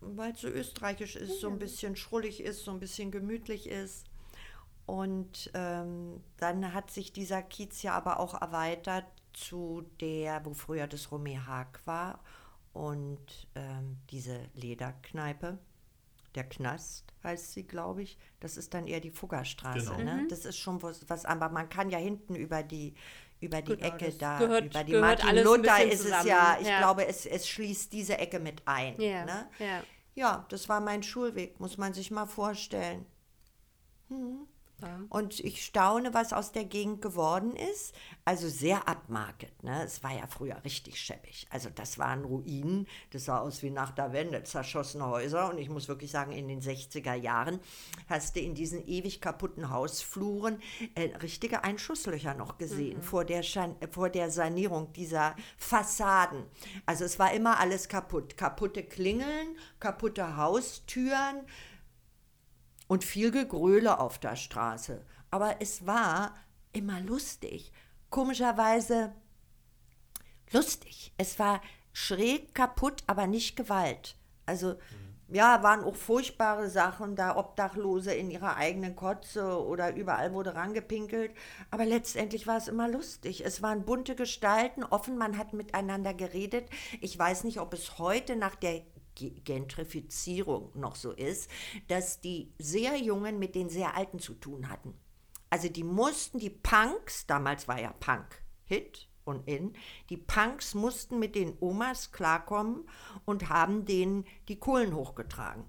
weil 0.00 0.32
es 0.32 0.40
so 0.40 0.48
österreichisch 0.48 1.16
ist, 1.16 1.40
so 1.40 1.48
ein 1.48 1.58
bisschen 1.58 1.94
schrullig 1.94 2.40
ist, 2.42 2.64
so 2.64 2.70
ein 2.70 2.80
bisschen 2.80 3.10
gemütlich 3.10 3.68
ist. 3.68 4.06
Und 4.86 5.50
ähm, 5.54 6.22
dann 6.38 6.72
hat 6.72 6.90
sich 6.90 7.12
dieser 7.12 7.42
Kiez 7.42 7.82
ja 7.82 7.92
aber 7.92 8.18
auch 8.18 8.40
erweitert 8.40 9.04
zu 9.32 9.84
der, 10.00 10.44
wo 10.44 10.54
früher 10.54 10.86
das 10.88 11.08
Romé 11.10 11.38
Haag 11.46 11.80
war 11.84 12.18
und 12.72 13.46
ähm, 13.54 13.98
diese 14.10 14.40
Lederkneipe. 14.54 15.58
Der 16.34 16.44
Knast 16.48 17.12
heißt 17.24 17.52
sie, 17.52 17.64
glaube 17.66 18.02
ich. 18.02 18.18
Das 18.40 18.56
ist 18.56 18.72
dann 18.74 18.86
eher 18.86 19.00
die 19.00 19.10
Fuggerstraße. 19.10 19.92
Genau. 19.96 20.16
Ne? 20.16 20.26
Das 20.28 20.44
ist 20.44 20.56
schon 20.58 20.80
was, 20.82 21.08
was, 21.08 21.24
aber 21.24 21.48
man 21.48 21.68
kann 21.68 21.90
ja 21.90 21.98
hinten 21.98 22.34
über 22.36 22.62
die, 22.62 22.94
über 23.40 23.62
die 23.62 23.76
Genau, 23.76 23.86
Ecke 23.94 24.12
da, 24.12 24.38
gehört- 24.38 24.66
über 24.66 24.84
die 24.84 24.94
Martin 24.94 25.36
Luther 25.42 25.82
ist 25.84 26.00
es 26.00 26.02
zusammen. 26.04 26.28
ja, 26.28 26.56
ich 26.60 26.68
Ja. 26.68 26.78
glaube, 26.78 27.06
es, 27.06 27.26
es 27.26 27.48
schließt 27.48 27.92
diese 27.92 28.18
Ecke 28.18 28.38
mit 28.38 28.62
ein. 28.66 29.00
Ja, 29.00 29.24
Ne? 29.24 29.48
ja. 29.58 29.82
ja, 30.14 30.46
das 30.50 30.68
war 30.68 30.80
mein 30.80 31.02
Schulweg, 31.02 31.58
muss 31.58 31.76
man 31.78 31.94
sich 31.94 32.10
mal 32.10 32.26
vorstellen. 32.26 33.06
Ja. 34.82 35.00
Und 35.08 35.40
ich 35.40 35.64
staune, 35.64 36.14
was 36.14 36.32
aus 36.32 36.52
der 36.52 36.64
Gegend 36.64 37.02
geworden 37.02 37.54
ist. 37.56 37.94
Also 38.24 38.48
sehr 38.48 38.88
upmarket. 38.88 39.62
Ne? 39.62 39.82
Es 39.84 40.02
war 40.02 40.12
ja 40.12 40.26
früher 40.26 40.62
richtig 40.64 41.00
scheppig. 41.00 41.46
Also 41.50 41.68
das 41.74 41.98
waren 41.98 42.24
Ruinen. 42.24 42.86
Das 43.10 43.24
sah 43.24 43.38
aus 43.38 43.62
wie 43.62 43.70
nach 43.70 43.90
der 43.90 44.12
Wende, 44.12 44.42
zerschossene 44.42 45.06
Häuser. 45.06 45.50
Und 45.50 45.58
ich 45.58 45.68
muss 45.68 45.88
wirklich 45.88 46.10
sagen, 46.10 46.32
in 46.32 46.48
den 46.48 46.60
60er 46.60 47.14
Jahren 47.14 47.60
hast 48.08 48.36
du 48.36 48.40
in 48.40 48.54
diesen 48.54 48.86
ewig 48.86 49.20
kaputten 49.20 49.70
Hausfluren 49.70 50.60
äh, 50.94 51.14
richtige 51.16 51.64
Einschusslöcher 51.64 52.34
noch 52.34 52.58
gesehen 52.58 53.02
vor, 53.02 53.24
der 53.24 53.42
Schan 53.42 53.76
äh, 53.80 53.88
vor 53.88 54.10
der 54.10 54.30
Sanierung 54.30 54.92
dieser 54.92 55.34
Fassaden. 55.56 56.44
Also 56.86 57.04
es 57.04 57.18
war 57.18 57.32
immer 57.32 57.58
alles 57.58 57.88
kaputt. 57.88 58.36
Kaputte 58.36 58.82
Klingeln, 58.82 59.56
kaputte 59.78 60.36
Haustüren, 60.36 61.46
und 62.90 63.04
viel 63.04 63.30
Gegröle 63.30 64.00
auf 64.00 64.18
der 64.18 64.34
Straße. 64.34 65.00
Aber 65.30 65.58
es 65.60 65.86
war 65.86 66.34
immer 66.72 67.00
lustig. 67.00 67.70
Komischerweise 68.10 69.12
lustig. 70.50 71.14
Es 71.16 71.38
war 71.38 71.60
schräg 71.92 72.52
kaputt, 72.52 73.04
aber 73.06 73.28
nicht 73.28 73.54
Gewalt. 73.54 74.16
Also, 74.44 74.74
ja, 75.28 75.62
waren 75.62 75.84
auch 75.84 75.94
furchtbare 75.94 76.68
Sachen, 76.68 77.14
da 77.14 77.36
Obdachlose 77.36 78.12
in 78.12 78.28
ihrer 78.28 78.56
eigenen 78.56 78.96
Kotze 78.96 79.64
oder 79.64 79.94
überall 79.94 80.32
wurde 80.32 80.56
rangepinkelt. 80.56 81.32
Aber 81.70 81.84
letztendlich 81.84 82.48
war 82.48 82.56
es 82.56 82.66
immer 82.66 82.88
lustig. 82.88 83.44
Es 83.44 83.62
waren 83.62 83.84
bunte 83.84 84.16
Gestalten, 84.16 84.82
offen, 84.82 85.16
man 85.16 85.38
hat 85.38 85.52
miteinander 85.52 86.12
geredet. 86.12 86.68
Ich 87.00 87.16
weiß 87.16 87.44
nicht, 87.44 87.60
ob 87.60 87.72
es 87.72 88.00
heute 88.00 88.34
nach 88.34 88.56
der 88.56 88.82
Gentrifizierung 89.14 90.70
noch 90.74 90.96
so 90.96 91.12
ist, 91.12 91.50
dass 91.88 92.20
die 92.20 92.52
sehr 92.58 92.96
Jungen 92.96 93.38
mit 93.38 93.54
den 93.54 93.68
sehr 93.68 93.96
Alten 93.96 94.18
zu 94.18 94.34
tun 94.34 94.68
hatten. 94.68 94.94
Also 95.50 95.68
die 95.68 95.84
mussten, 95.84 96.38
die 96.38 96.50
Punks, 96.50 97.26
damals 97.26 97.66
war 97.66 97.80
ja 97.80 97.92
Punk 97.92 98.42
Hit 98.64 99.08
und 99.24 99.46
in, 99.48 99.74
die 100.08 100.16
Punks 100.16 100.74
mussten 100.74 101.18
mit 101.18 101.34
den 101.34 101.56
Omas 101.60 102.12
klarkommen 102.12 102.88
und 103.24 103.48
haben 103.48 103.84
denen 103.84 104.24
die 104.48 104.60
Kohlen 104.60 104.94
hochgetragen. 104.94 105.64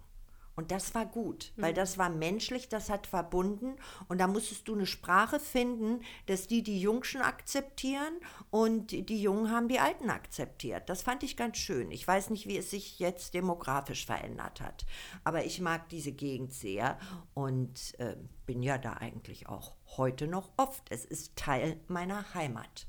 Und 0.55 0.71
das 0.71 0.93
war 0.93 1.05
gut, 1.05 1.53
weil 1.55 1.73
das 1.73 1.97
war 1.97 2.09
menschlich, 2.09 2.69
das 2.69 2.89
hat 2.89 3.07
verbunden. 3.07 3.75
Und 4.07 4.19
da 4.19 4.27
musstest 4.27 4.67
du 4.67 4.73
eine 4.73 4.85
Sprache 4.85 5.39
finden, 5.39 6.01
dass 6.25 6.47
die 6.47 6.61
die 6.61 6.79
Jungschen 6.79 7.21
akzeptieren 7.21 8.13
und 8.49 8.91
die 8.91 9.21
Jungen 9.21 9.49
haben 9.49 9.69
die 9.69 9.79
Alten 9.79 10.09
akzeptiert. 10.09 10.89
Das 10.89 11.01
fand 11.01 11.23
ich 11.23 11.37
ganz 11.37 11.57
schön. 11.57 11.91
Ich 11.91 12.07
weiß 12.07 12.29
nicht, 12.29 12.47
wie 12.47 12.57
es 12.57 12.69
sich 12.69 12.99
jetzt 12.99 13.33
demografisch 13.33 14.05
verändert 14.05 14.61
hat. 14.61 14.85
Aber 15.23 15.45
ich 15.45 15.61
mag 15.61 15.89
diese 15.89 16.11
Gegend 16.11 16.53
sehr 16.53 16.99
und 17.33 17.97
äh, 17.99 18.17
bin 18.45 18.61
ja 18.61 18.77
da 18.77 18.93
eigentlich 18.93 19.47
auch 19.47 19.75
heute 19.97 20.27
noch 20.27 20.51
oft. 20.57 20.83
Es 20.89 21.05
ist 21.05 21.35
Teil 21.35 21.79
meiner 21.87 22.33
Heimat. 22.33 22.87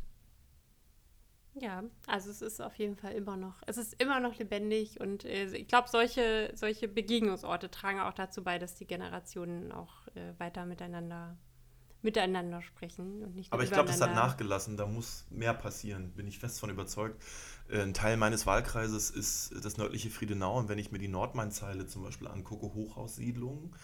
Ja, 1.54 1.82
also 2.06 2.30
es 2.30 2.40
ist 2.40 2.62
auf 2.62 2.74
jeden 2.76 2.96
Fall 2.96 3.12
immer 3.12 3.36
noch, 3.36 3.56
es 3.66 3.76
ist 3.76 4.00
immer 4.00 4.20
noch 4.20 4.38
lebendig 4.38 5.00
und 5.00 5.24
äh, 5.24 5.54
ich 5.54 5.68
glaube, 5.68 5.88
solche, 5.90 6.50
solche 6.54 6.88
Begegnungsorte 6.88 7.70
tragen 7.70 8.00
auch 8.00 8.14
dazu 8.14 8.42
bei, 8.42 8.58
dass 8.58 8.74
die 8.74 8.86
Generationen 8.86 9.70
auch 9.70 10.06
äh, 10.14 10.32
weiter 10.38 10.64
miteinander 10.64 11.36
miteinander 12.02 12.62
sprechen 12.62 13.22
und 13.22 13.36
nicht 13.36 13.52
Aber 13.52 13.62
ich 13.62 13.70
glaube, 13.70 13.88
das 13.88 14.00
hat 14.00 14.14
nachgelassen. 14.14 14.76
Da 14.76 14.86
muss 14.86 15.24
mehr 15.30 15.54
passieren, 15.54 16.10
bin 16.12 16.26
ich 16.26 16.38
fest 16.38 16.60
von 16.60 16.68
überzeugt. 16.70 17.22
Äh, 17.68 17.82
ein 17.82 17.94
Teil 17.94 18.16
meines 18.16 18.46
Wahlkreises 18.46 19.10
ist 19.10 19.54
das 19.64 19.76
nördliche 19.76 20.10
Friedenau. 20.10 20.58
Und 20.58 20.68
wenn 20.68 20.78
ich 20.78 20.90
mir 20.90 20.98
die 20.98 21.08
Nordmain-Zeile 21.08 21.86
zum 21.86 22.02
Beispiel 22.02 22.26
angucke, 22.26 22.74
Hochhaussiedlungen, 22.74 23.74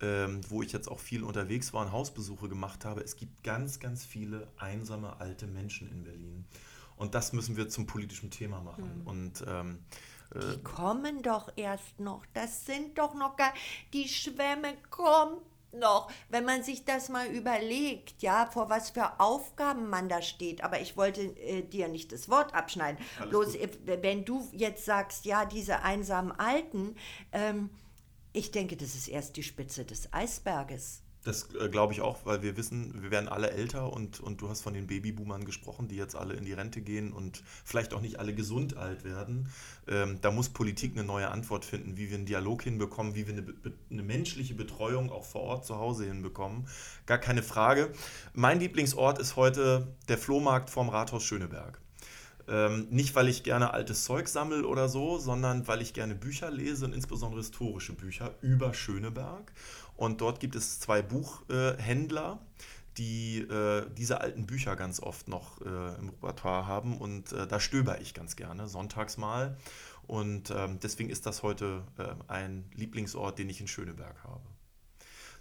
ähm, 0.00 0.40
wo 0.48 0.62
ich 0.62 0.72
jetzt 0.72 0.88
auch 0.88 0.98
viel 0.98 1.24
unterwegs 1.24 1.72
war 1.72 1.84
und 1.84 1.92
Hausbesuche 1.92 2.48
gemacht 2.48 2.84
habe, 2.84 3.02
es 3.02 3.16
gibt 3.16 3.42
ganz, 3.42 3.80
ganz 3.80 4.04
viele 4.04 4.48
einsame 4.56 5.20
alte 5.20 5.46
Menschen 5.46 5.90
in 5.90 6.04
Berlin. 6.04 6.46
Und 6.98 7.14
das 7.14 7.32
müssen 7.32 7.56
wir 7.56 7.68
zum 7.68 7.86
politischen 7.86 8.30
Thema 8.30 8.60
machen. 8.60 9.02
Mhm. 9.02 9.06
Und 9.06 9.44
ähm, 9.46 9.78
äh, 10.34 10.40
die 10.40 10.62
kommen 10.62 11.22
doch 11.22 11.50
erst 11.56 12.00
noch. 12.00 12.24
Das 12.34 12.66
sind 12.66 12.98
doch 12.98 13.14
noch 13.14 13.36
gar. 13.36 13.52
Die 13.92 14.08
Schwämme 14.08 14.74
kommen 14.90 15.38
noch, 15.72 16.10
wenn 16.30 16.44
man 16.44 16.62
sich 16.62 16.84
das 16.84 17.08
mal 17.08 17.26
überlegt, 17.28 18.22
ja, 18.22 18.46
vor 18.46 18.70
was 18.70 18.90
für 18.90 19.20
Aufgaben 19.20 19.88
man 19.88 20.08
da 20.08 20.22
steht. 20.22 20.64
Aber 20.64 20.80
ich 20.80 20.96
wollte 20.96 21.22
äh, 21.22 21.62
dir 21.62 21.88
nicht 21.88 22.12
das 22.12 22.28
Wort 22.28 22.54
abschneiden. 22.54 23.02
Alles 23.18 23.30
Bloß, 23.30 23.54
äh, 23.56 23.68
wenn 24.02 24.24
du 24.24 24.48
jetzt 24.52 24.84
sagst, 24.84 25.24
ja, 25.24 25.44
diese 25.44 25.82
einsamen 25.82 26.32
Alten, 26.32 26.96
ähm, 27.32 27.70
ich 28.32 28.50
denke, 28.50 28.76
das 28.76 28.94
ist 28.94 29.08
erst 29.08 29.36
die 29.36 29.42
Spitze 29.42 29.84
des 29.84 30.12
Eisberges. 30.12 31.02
Das 31.28 31.46
äh, 31.60 31.68
glaube 31.68 31.92
ich 31.92 32.00
auch, 32.00 32.24
weil 32.24 32.40
wir 32.40 32.56
wissen, 32.56 33.02
wir 33.02 33.10
werden 33.10 33.28
alle 33.28 33.50
älter 33.50 33.92
und, 33.92 34.18
und 34.18 34.40
du 34.40 34.48
hast 34.48 34.62
von 34.62 34.72
den 34.72 34.86
Babyboomern 34.86 35.44
gesprochen, 35.44 35.86
die 35.86 35.96
jetzt 35.96 36.16
alle 36.16 36.32
in 36.32 36.46
die 36.46 36.54
Rente 36.54 36.80
gehen 36.80 37.12
und 37.12 37.42
vielleicht 37.66 37.92
auch 37.92 38.00
nicht 38.00 38.18
alle 38.18 38.34
gesund 38.34 38.78
alt 38.78 39.04
werden. 39.04 39.50
Ähm, 39.86 40.18
da 40.22 40.30
muss 40.30 40.48
Politik 40.48 40.92
eine 40.96 41.04
neue 41.04 41.30
Antwort 41.30 41.66
finden, 41.66 41.98
wie 41.98 42.08
wir 42.08 42.16
einen 42.16 42.24
Dialog 42.24 42.62
hinbekommen, 42.62 43.14
wie 43.14 43.26
wir 43.26 43.34
eine, 43.34 43.44
eine 43.90 44.02
menschliche 44.02 44.54
Betreuung 44.54 45.12
auch 45.12 45.26
vor 45.26 45.42
Ort 45.42 45.66
zu 45.66 45.76
Hause 45.76 46.06
hinbekommen. 46.06 46.66
Gar 47.04 47.18
keine 47.18 47.42
Frage. 47.42 47.92
Mein 48.32 48.58
Lieblingsort 48.58 49.18
ist 49.18 49.36
heute 49.36 49.94
der 50.08 50.16
Flohmarkt 50.16 50.70
vorm 50.70 50.88
Rathaus 50.88 51.24
Schöneberg. 51.24 51.78
Ähm, 52.48 52.86
nicht, 52.88 53.14
weil 53.14 53.28
ich 53.28 53.42
gerne 53.42 53.74
altes 53.74 54.04
Zeug 54.04 54.28
sammle 54.28 54.66
oder 54.66 54.88
so, 54.88 55.18
sondern 55.18 55.68
weil 55.68 55.82
ich 55.82 55.92
gerne 55.92 56.14
Bücher 56.14 56.50
lese 56.50 56.86
und 56.86 56.94
insbesondere 56.94 57.42
historische 57.42 57.92
Bücher 57.92 58.34
über 58.40 58.72
Schöneberg. 58.72 59.52
Und 59.98 60.20
dort 60.20 60.38
gibt 60.38 60.54
es 60.54 60.78
zwei 60.78 61.02
Buchhändler, 61.02 62.38
die 62.98 63.40
äh, 63.40 63.84
diese 63.96 64.20
alten 64.20 64.46
Bücher 64.46 64.76
ganz 64.76 65.00
oft 65.00 65.26
noch 65.26 65.60
äh, 65.60 65.64
im 65.98 66.10
Repertoire 66.10 66.68
haben. 66.68 66.96
Und 66.96 67.32
äh, 67.32 67.48
da 67.48 67.58
stöber 67.58 68.00
ich 68.00 68.14
ganz 68.14 68.36
gerne, 68.36 68.68
sonntags 68.68 69.16
mal. 69.16 69.56
Und 70.06 70.52
ähm, 70.52 70.78
deswegen 70.80 71.10
ist 71.10 71.26
das 71.26 71.42
heute 71.42 71.82
äh, 71.98 72.14
ein 72.28 72.70
Lieblingsort, 72.76 73.40
den 73.40 73.50
ich 73.50 73.60
in 73.60 73.66
Schöneberg 73.66 74.22
habe. 74.22 74.46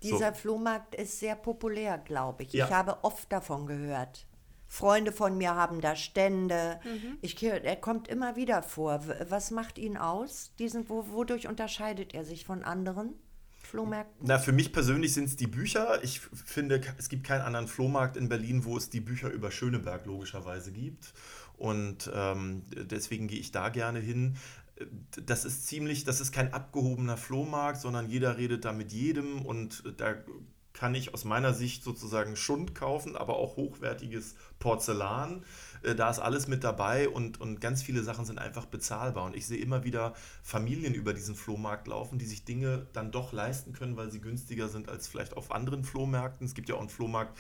Dieser 0.02 0.34
so. 0.34 0.40
Flohmarkt 0.42 0.96
ist 0.96 1.20
sehr 1.20 1.36
populär, 1.36 2.00
glaube 2.00 2.42
ich. 2.42 2.54
Ja. 2.54 2.66
Ich 2.66 2.72
habe 2.72 3.04
oft 3.04 3.32
davon 3.32 3.68
gehört. 3.68 4.26
Freunde 4.68 5.12
von 5.12 5.38
mir 5.38 5.54
haben 5.54 5.82
da 5.82 5.96
Stände. 5.96 6.80
Mhm. 6.84 7.20
Ich, 7.22 7.42
er 7.44 7.76
kommt 7.76 8.08
immer 8.08 8.36
wieder 8.36 8.64
vor. 8.64 9.02
Was 9.30 9.52
macht 9.52 9.78
ihn 9.78 9.98
aus? 9.98 10.52
Diesen, 10.58 10.90
wodurch 10.90 11.48
unterscheidet 11.48 12.16
er 12.16 12.26
sich 12.26 12.44
von 12.44 12.64
anderen? 12.64 13.14
Flohmärkten? 13.68 14.28
Na, 14.28 14.40
für 14.40 14.52
mich 14.52 14.72
persönlich 14.72 15.14
sind 15.14 15.26
es 15.26 15.36
die 15.36 15.48
Bücher. 15.48 16.04
Ich 16.04 16.20
finde, 16.20 16.82
es 16.98 17.10
gibt 17.10 17.26
keinen 17.26 17.42
anderen 17.42 17.68
Flohmarkt 17.68 18.18
in 18.18 18.30
Berlin, 18.30 18.66
wo 18.66 18.78
es 18.78 18.90
die 18.90 19.02
Bücher 19.02 19.30
über 19.30 19.52
Schöneberg 19.52 20.06
logischerweise 20.06 20.72
gibt. 20.72 21.14
Und 21.58 22.10
ähm, 22.14 22.64
deswegen 22.70 23.28
gehe 23.28 23.40
ich 23.40 23.52
da 23.52 23.70
gerne 23.70 24.00
hin. 24.00 24.38
Das 25.26 25.44
ist 25.44 25.68
ziemlich, 25.68 26.04
das 26.04 26.22
ist 26.22 26.32
kein 26.32 26.54
abgehobener 26.54 27.18
Flohmarkt, 27.18 27.82
sondern 27.82 28.08
jeder 28.08 28.38
redet 28.38 28.64
da 28.64 28.72
mit 28.72 28.92
jedem 28.92 29.42
und 29.42 29.84
da 29.98 30.16
kann 30.78 30.94
ich 30.94 31.14
aus 31.14 31.26
meiner 31.26 31.54
Sicht 31.54 31.84
sozusagen 31.84 32.36
Schund 32.36 32.76
kaufen, 32.76 33.16
aber 33.16 33.38
auch 33.38 33.56
hochwertiges 33.56 34.36
Porzellan. 34.60 35.44
Äh, 35.82 35.96
da 35.96 36.10
ist 36.10 36.20
alles 36.20 36.48
mit 36.48 36.64
dabei 36.64 37.10
und, 37.10 37.42
und 37.42 37.60
ganz 37.60 37.82
viele 37.82 38.04
Sachen 38.04 38.26
sind 38.26 38.38
einfach 38.38 38.68
bezahlbar. 38.68 39.26
Und 39.26 39.36
ich 39.36 39.48
sehe 39.48 39.58
immer 39.58 39.84
wieder 39.84 40.14
Familien 40.44 40.94
über 40.94 41.16
diesen 41.16 41.36
Flohmarkt 41.36 41.88
laufen, 41.88 42.20
die 42.20 42.28
sich 42.28 42.46
Dinge 42.46 42.86
dann 42.94 43.12
doch 43.12 43.34
leisten 43.34 43.74
können, 43.74 43.98
weil 43.98 44.12
sie 44.12 44.22
günstiger 44.22 44.70
sind 44.70 44.88
als 44.88 45.08
vielleicht 45.08 45.36
auf 45.36 45.52
anderen 45.52 45.84
Flohmärkten. 45.84 46.46
Es 46.46 46.54
gibt 46.54 46.70
ja 46.70 46.76
auch 46.76 46.80
einen 46.80 46.90
Flohmarkt 46.90 47.36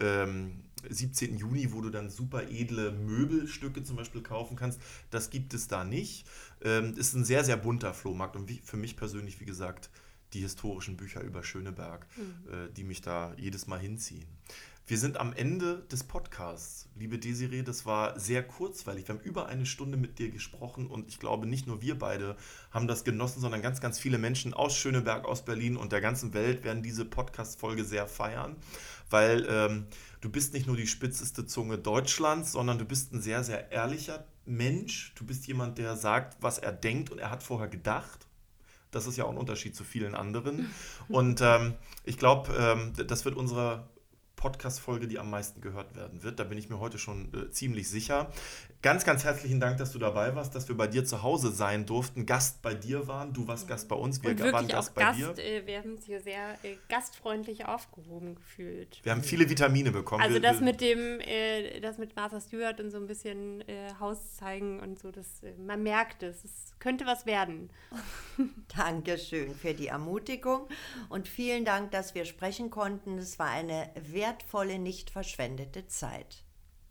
ähm, 0.00 0.62
17. 0.88 1.36
Juni, 1.36 1.72
wo 1.72 1.82
du 1.82 1.90
dann 1.90 2.08
super 2.08 2.48
edle 2.48 2.92
Möbelstücke 2.92 3.82
zum 3.82 3.96
Beispiel 3.96 4.22
kaufen 4.22 4.56
kannst. 4.56 4.80
Das 5.10 5.28
gibt 5.28 5.52
es 5.52 5.68
da 5.68 5.84
nicht. 5.84 6.26
Ähm, 6.62 6.94
ist 6.96 7.14
ein 7.14 7.24
sehr, 7.24 7.44
sehr 7.44 7.58
bunter 7.58 7.92
Flohmarkt 7.92 8.34
und 8.34 8.50
für 8.64 8.78
mich 8.78 8.96
persönlich, 8.96 9.40
wie 9.40 9.44
gesagt, 9.44 9.90
die 10.32 10.40
historischen 10.40 10.96
Bücher 10.96 11.22
über 11.22 11.42
Schöneberg, 11.42 12.06
mhm. 12.16 12.52
äh, 12.52 12.72
die 12.72 12.84
mich 12.84 13.00
da 13.00 13.34
jedes 13.36 13.66
Mal 13.66 13.80
hinziehen. 13.80 14.26
Wir 14.88 14.96
sind 14.96 15.18
am 15.18 15.34
Ende 15.34 15.82
des 15.92 16.02
Podcasts. 16.02 16.88
Liebe 16.96 17.18
Desiree, 17.18 17.62
das 17.62 17.84
war 17.84 18.18
sehr 18.18 18.42
kurzweilig. 18.42 19.06
Wir 19.06 19.16
haben 19.16 19.22
über 19.22 19.44
eine 19.44 19.66
Stunde 19.66 19.98
mit 19.98 20.18
dir 20.18 20.30
gesprochen 20.30 20.86
und 20.86 21.08
ich 21.08 21.18
glaube, 21.18 21.46
nicht 21.46 21.66
nur 21.66 21.82
wir 21.82 21.98
beide 21.98 22.38
haben 22.70 22.88
das 22.88 23.04
genossen, 23.04 23.40
sondern 23.40 23.60
ganz, 23.60 23.82
ganz 23.82 23.98
viele 23.98 24.16
Menschen 24.16 24.54
aus 24.54 24.74
Schöneberg, 24.74 25.26
aus 25.26 25.44
Berlin 25.44 25.76
und 25.76 25.92
der 25.92 26.00
ganzen 26.00 26.32
Welt 26.32 26.64
werden 26.64 26.82
diese 26.82 27.04
Podcast-Folge 27.04 27.84
sehr 27.84 28.06
feiern, 28.06 28.56
weil 29.10 29.46
ähm, 29.50 29.88
du 30.22 30.30
bist 30.30 30.54
nicht 30.54 30.66
nur 30.66 30.76
die 30.78 30.86
spitzeste 30.86 31.44
Zunge 31.44 31.76
Deutschlands, 31.76 32.52
sondern 32.52 32.78
du 32.78 32.86
bist 32.86 33.12
ein 33.12 33.20
sehr, 33.20 33.44
sehr 33.44 33.70
ehrlicher 33.70 34.24
Mensch. 34.46 35.12
Du 35.16 35.26
bist 35.26 35.46
jemand, 35.48 35.76
der 35.76 35.96
sagt, 35.96 36.38
was 36.40 36.56
er 36.56 36.72
denkt 36.72 37.10
und 37.10 37.18
er 37.18 37.30
hat 37.30 37.42
vorher 37.42 37.68
gedacht. 37.68 38.26
Das 38.90 39.06
ist 39.06 39.16
ja 39.16 39.24
auch 39.24 39.30
ein 39.30 39.36
Unterschied 39.36 39.76
zu 39.76 39.84
vielen 39.84 40.14
anderen. 40.14 40.70
Und 41.08 41.40
ähm, 41.42 41.74
ich 42.04 42.18
glaube, 42.18 42.52
ähm, 42.58 42.92
das 43.06 43.24
wird 43.24 43.36
unsere 43.36 43.88
Podcast-Folge, 44.38 45.08
die 45.08 45.18
am 45.18 45.28
meisten 45.28 45.60
gehört 45.60 45.94
werden 45.94 46.22
wird. 46.22 46.38
Da 46.38 46.44
bin 46.44 46.56
ich 46.56 46.70
mir 46.70 46.78
heute 46.78 46.96
schon 46.96 47.30
äh, 47.34 47.50
ziemlich 47.50 47.90
sicher. 47.90 48.30
Ganz, 48.80 49.04
ganz 49.04 49.24
herzlichen 49.24 49.58
Dank, 49.58 49.78
dass 49.78 49.90
du 49.92 49.98
dabei 49.98 50.34
warst, 50.36 50.54
dass 50.54 50.68
wir 50.68 50.76
bei 50.76 50.86
dir 50.86 51.04
zu 51.04 51.22
Hause 51.22 51.50
sein 51.50 51.84
durften, 51.84 52.24
Gast 52.24 52.62
bei 52.62 52.74
dir 52.74 53.08
waren. 53.08 53.32
Du 53.32 53.48
warst 53.48 53.66
Gast 53.66 53.88
bei 53.88 53.96
uns, 53.96 54.22
wir 54.22 54.30
Und 54.30 54.40
waren 54.52 54.68
Gast 54.68 54.94
bei 54.94 55.02
Gast, 55.02 55.18
dir. 55.18 55.36
Äh, 55.36 55.66
wir 55.66 55.78
haben 55.78 55.94
uns 55.94 56.06
hier 56.06 56.20
sehr 56.20 56.54
äh, 56.62 56.76
gastfreundlich 56.88 57.66
aufgehoben 57.66 58.36
gefühlt. 58.36 59.00
Wir 59.02 59.12
haben 59.12 59.24
viele 59.24 59.50
Vitamine 59.50 59.90
bekommen. 59.90 60.22
Also 60.22 60.34
wir, 60.34 60.40
das 60.40 60.60
mit 60.60 60.80
dem, 60.80 61.18
äh, 61.20 61.80
das 61.80 61.98
mit 61.98 62.14
Martha 62.14 62.40
Stewart 62.40 62.80
und 62.80 62.92
so 62.92 62.98
ein 62.98 63.08
bisschen 63.08 63.62
äh, 63.62 63.92
Haus 63.98 64.36
zeigen 64.36 64.78
und 64.78 65.00
so, 65.00 65.10
das, 65.10 65.42
äh, 65.42 65.52
man 65.66 65.82
merkt 65.82 66.22
es, 66.22 66.44
es 66.44 66.74
könnte 66.78 67.06
was 67.06 67.26
werden. 67.26 67.70
Dankeschön 68.76 69.54
für 69.56 69.74
die 69.74 69.88
Ermutigung 69.88 70.68
und 71.08 71.26
vielen 71.26 71.64
Dank, 71.64 71.90
dass 71.90 72.14
wir 72.14 72.24
sprechen 72.24 72.70
konnten. 72.70 73.18
Es 73.18 73.40
war 73.40 73.50
eine 73.50 73.90
wertvolle, 74.28 74.78
nicht 74.78 75.10
verschwendete 75.10 75.86
Zeit. 75.86 76.44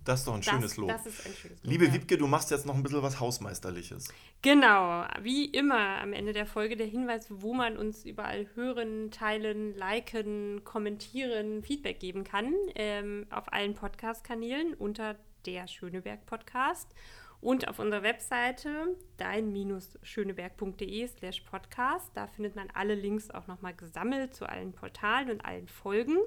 Das 0.04 0.22
ist 0.22 0.28
doch 0.28 0.36
ein 0.36 0.42
das, 0.42 0.50
schönes 0.50 0.78
Lob. 0.78 0.88
Das 0.88 1.06
ist 1.06 1.26
ein 1.26 1.34
schönes 1.34 1.62
Lob. 1.62 1.72
Liebe 1.72 1.86
ja. 1.86 1.94
Wiebke, 1.94 2.18
du 2.18 2.28
machst 2.28 2.50
jetzt 2.50 2.66
noch 2.66 2.76
ein 2.76 2.82
bisschen 2.82 3.04
was 3.04 3.20
Hausmeisterliches. 3.20 4.08
Genau, 4.42 5.06
wie 5.22 5.46
immer 5.46 6.02
am 6.02 6.14
Ende 6.14 6.32
der 6.32 6.46
Folge 6.46 6.78
der 6.78 6.88
Hinweis, 6.88 7.28
wo 7.30 7.54
man 7.54 7.76
uns 7.76 8.06
überall 8.06 8.48
hören, 8.56 9.12
teilen, 9.12 9.76
liken, 9.76 10.64
kommentieren, 10.64 11.62
Feedback 11.62 12.00
geben 12.00 12.24
kann. 12.24 12.54
Ähm, 12.76 13.28
auf 13.30 13.52
allen 13.52 13.76
Podcast-Kanälen 13.76 14.74
unter 14.76 15.18
der 15.46 15.68
Schöneberg 15.68 16.26
Podcast. 16.26 16.88
Und 17.48 17.70
auf 17.70 17.80
unserer 17.80 18.04
Webseite 18.04 18.98
dein-schöneberg.de 19.16 21.08
slash 21.08 21.40
podcast. 21.50 22.12
Da 22.14 22.28
findet 22.28 22.58
man 22.58 22.68
alle 22.74 22.94
Links 22.94 23.32
auch 23.32 23.48
nochmal 23.48 23.74
gesammelt 23.74 24.36
zu 24.36 24.50
allen 24.50 24.74
Portalen 24.74 25.32
und 25.32 25.46
allen 25.46 25.70
Folgen. 25.70 26.18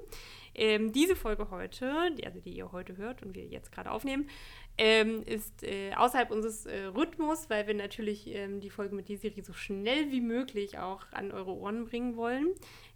Ähm, 0.55 0.91
diese 0.91 1.15
Folge 1.15 1.51
heute, 1.51 2.09
die, 2.17 2.25
also 2.25 2.39
die 2.39 2.49
ihr 2.49 2.71
heute 2.71 2.97
hört 2.97 3.21
und 3.21 3.35
wir 3.35 3.45
jetzt 3.45 3.71
gerade 3.71 3.91
aufnehmen, 3.91 4.31
ähm, 4.79 5.21
ist 5.21 5.61
äh, 5.61 5.93
außerhalb 5.93 6.31
unseres 6.31 6.65
äh, 6.65 6.85
Rhythmus, 6.85 7.51
weil 7.51 7.67
wir 7.67 7.75
natürlich 7.75 8.25
ähm, 8.25 8.59
die 8.59 8.71
Folge 8.71 8.95
mit 8.95 9.07
Desiree 9.07 9.43
so 9.43 9.53
schnell 9.53 10.09
wie 10.09 10.21
möglich 10.21 10.79
auch 10.79 11.03
an 11.11 11.31
eure 11.31 11.53
Ohren 11.53 11.85
bringen 11.85 12.15
wollen. 12.15 12.47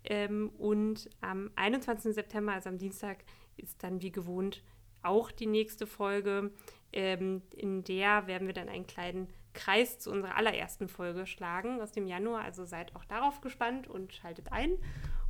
Ähm, 0.03 0.49
und 0.57 1.11
am 1.21 1.51
21. 1.57 2.15
September, 2.15 2.53
also 2.53 2.69
am 2.69 2.79
Dienstag, 2.79 3.23
ist 3.55 3.83
dann 3.83 4.01
wie 4.01 4.11
gewohnt 4.11 4.63
auch 5.05 5.31
die 5.31 5.45
nächste 5.45 5.87
Folge. 5.87 6.51
Ähm, 6.95 7.41
in 7.55 7.83
der 7.83 8.25
werden 8.27 8.47
wir 8.47 8.53
dann 8.53 8.69
einen 8.69 8.87
kleinen 8.87 9.27
Kreis 9.53 9.99
zu 9.99 10.11
unserer 10.11 10.35
allerersten 10.35 10.87
Folge 10.87 11.25
schlagen 11.27 11.81
aus 11.81 11.91
dem 11.91 12.07
Januar. 12.07 12.43
Also 12.43 12.65
seid 12.65 12.95
auch 12.95 13.05
darauf 13.05 13.41
gespannt 13.41 13.87
und 13.87 14.13
schaltet 14.13 14.51
ein. 14.51 14.77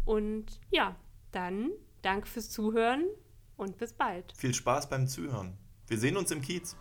Und 0.05 0.59
ja, 0.71 0.95
dann 1.31 1.71
danke 2.01 2.27
fürs 2.27 2.49
Zuhören 2.49 3.05
und 3.57 3.77
bis 3.77 3.93
bald. 3.93 4.33
Viel 4.37 4.53
Spaß 4.53 4.89
beim 4.89 5.07
Zuhören. 5.07 5.57
Wir 5.87 5.97
sehen 5.97 6.17
uns 6.17 6.31
im 6.31 6.41
Kiez. 6.41 6.75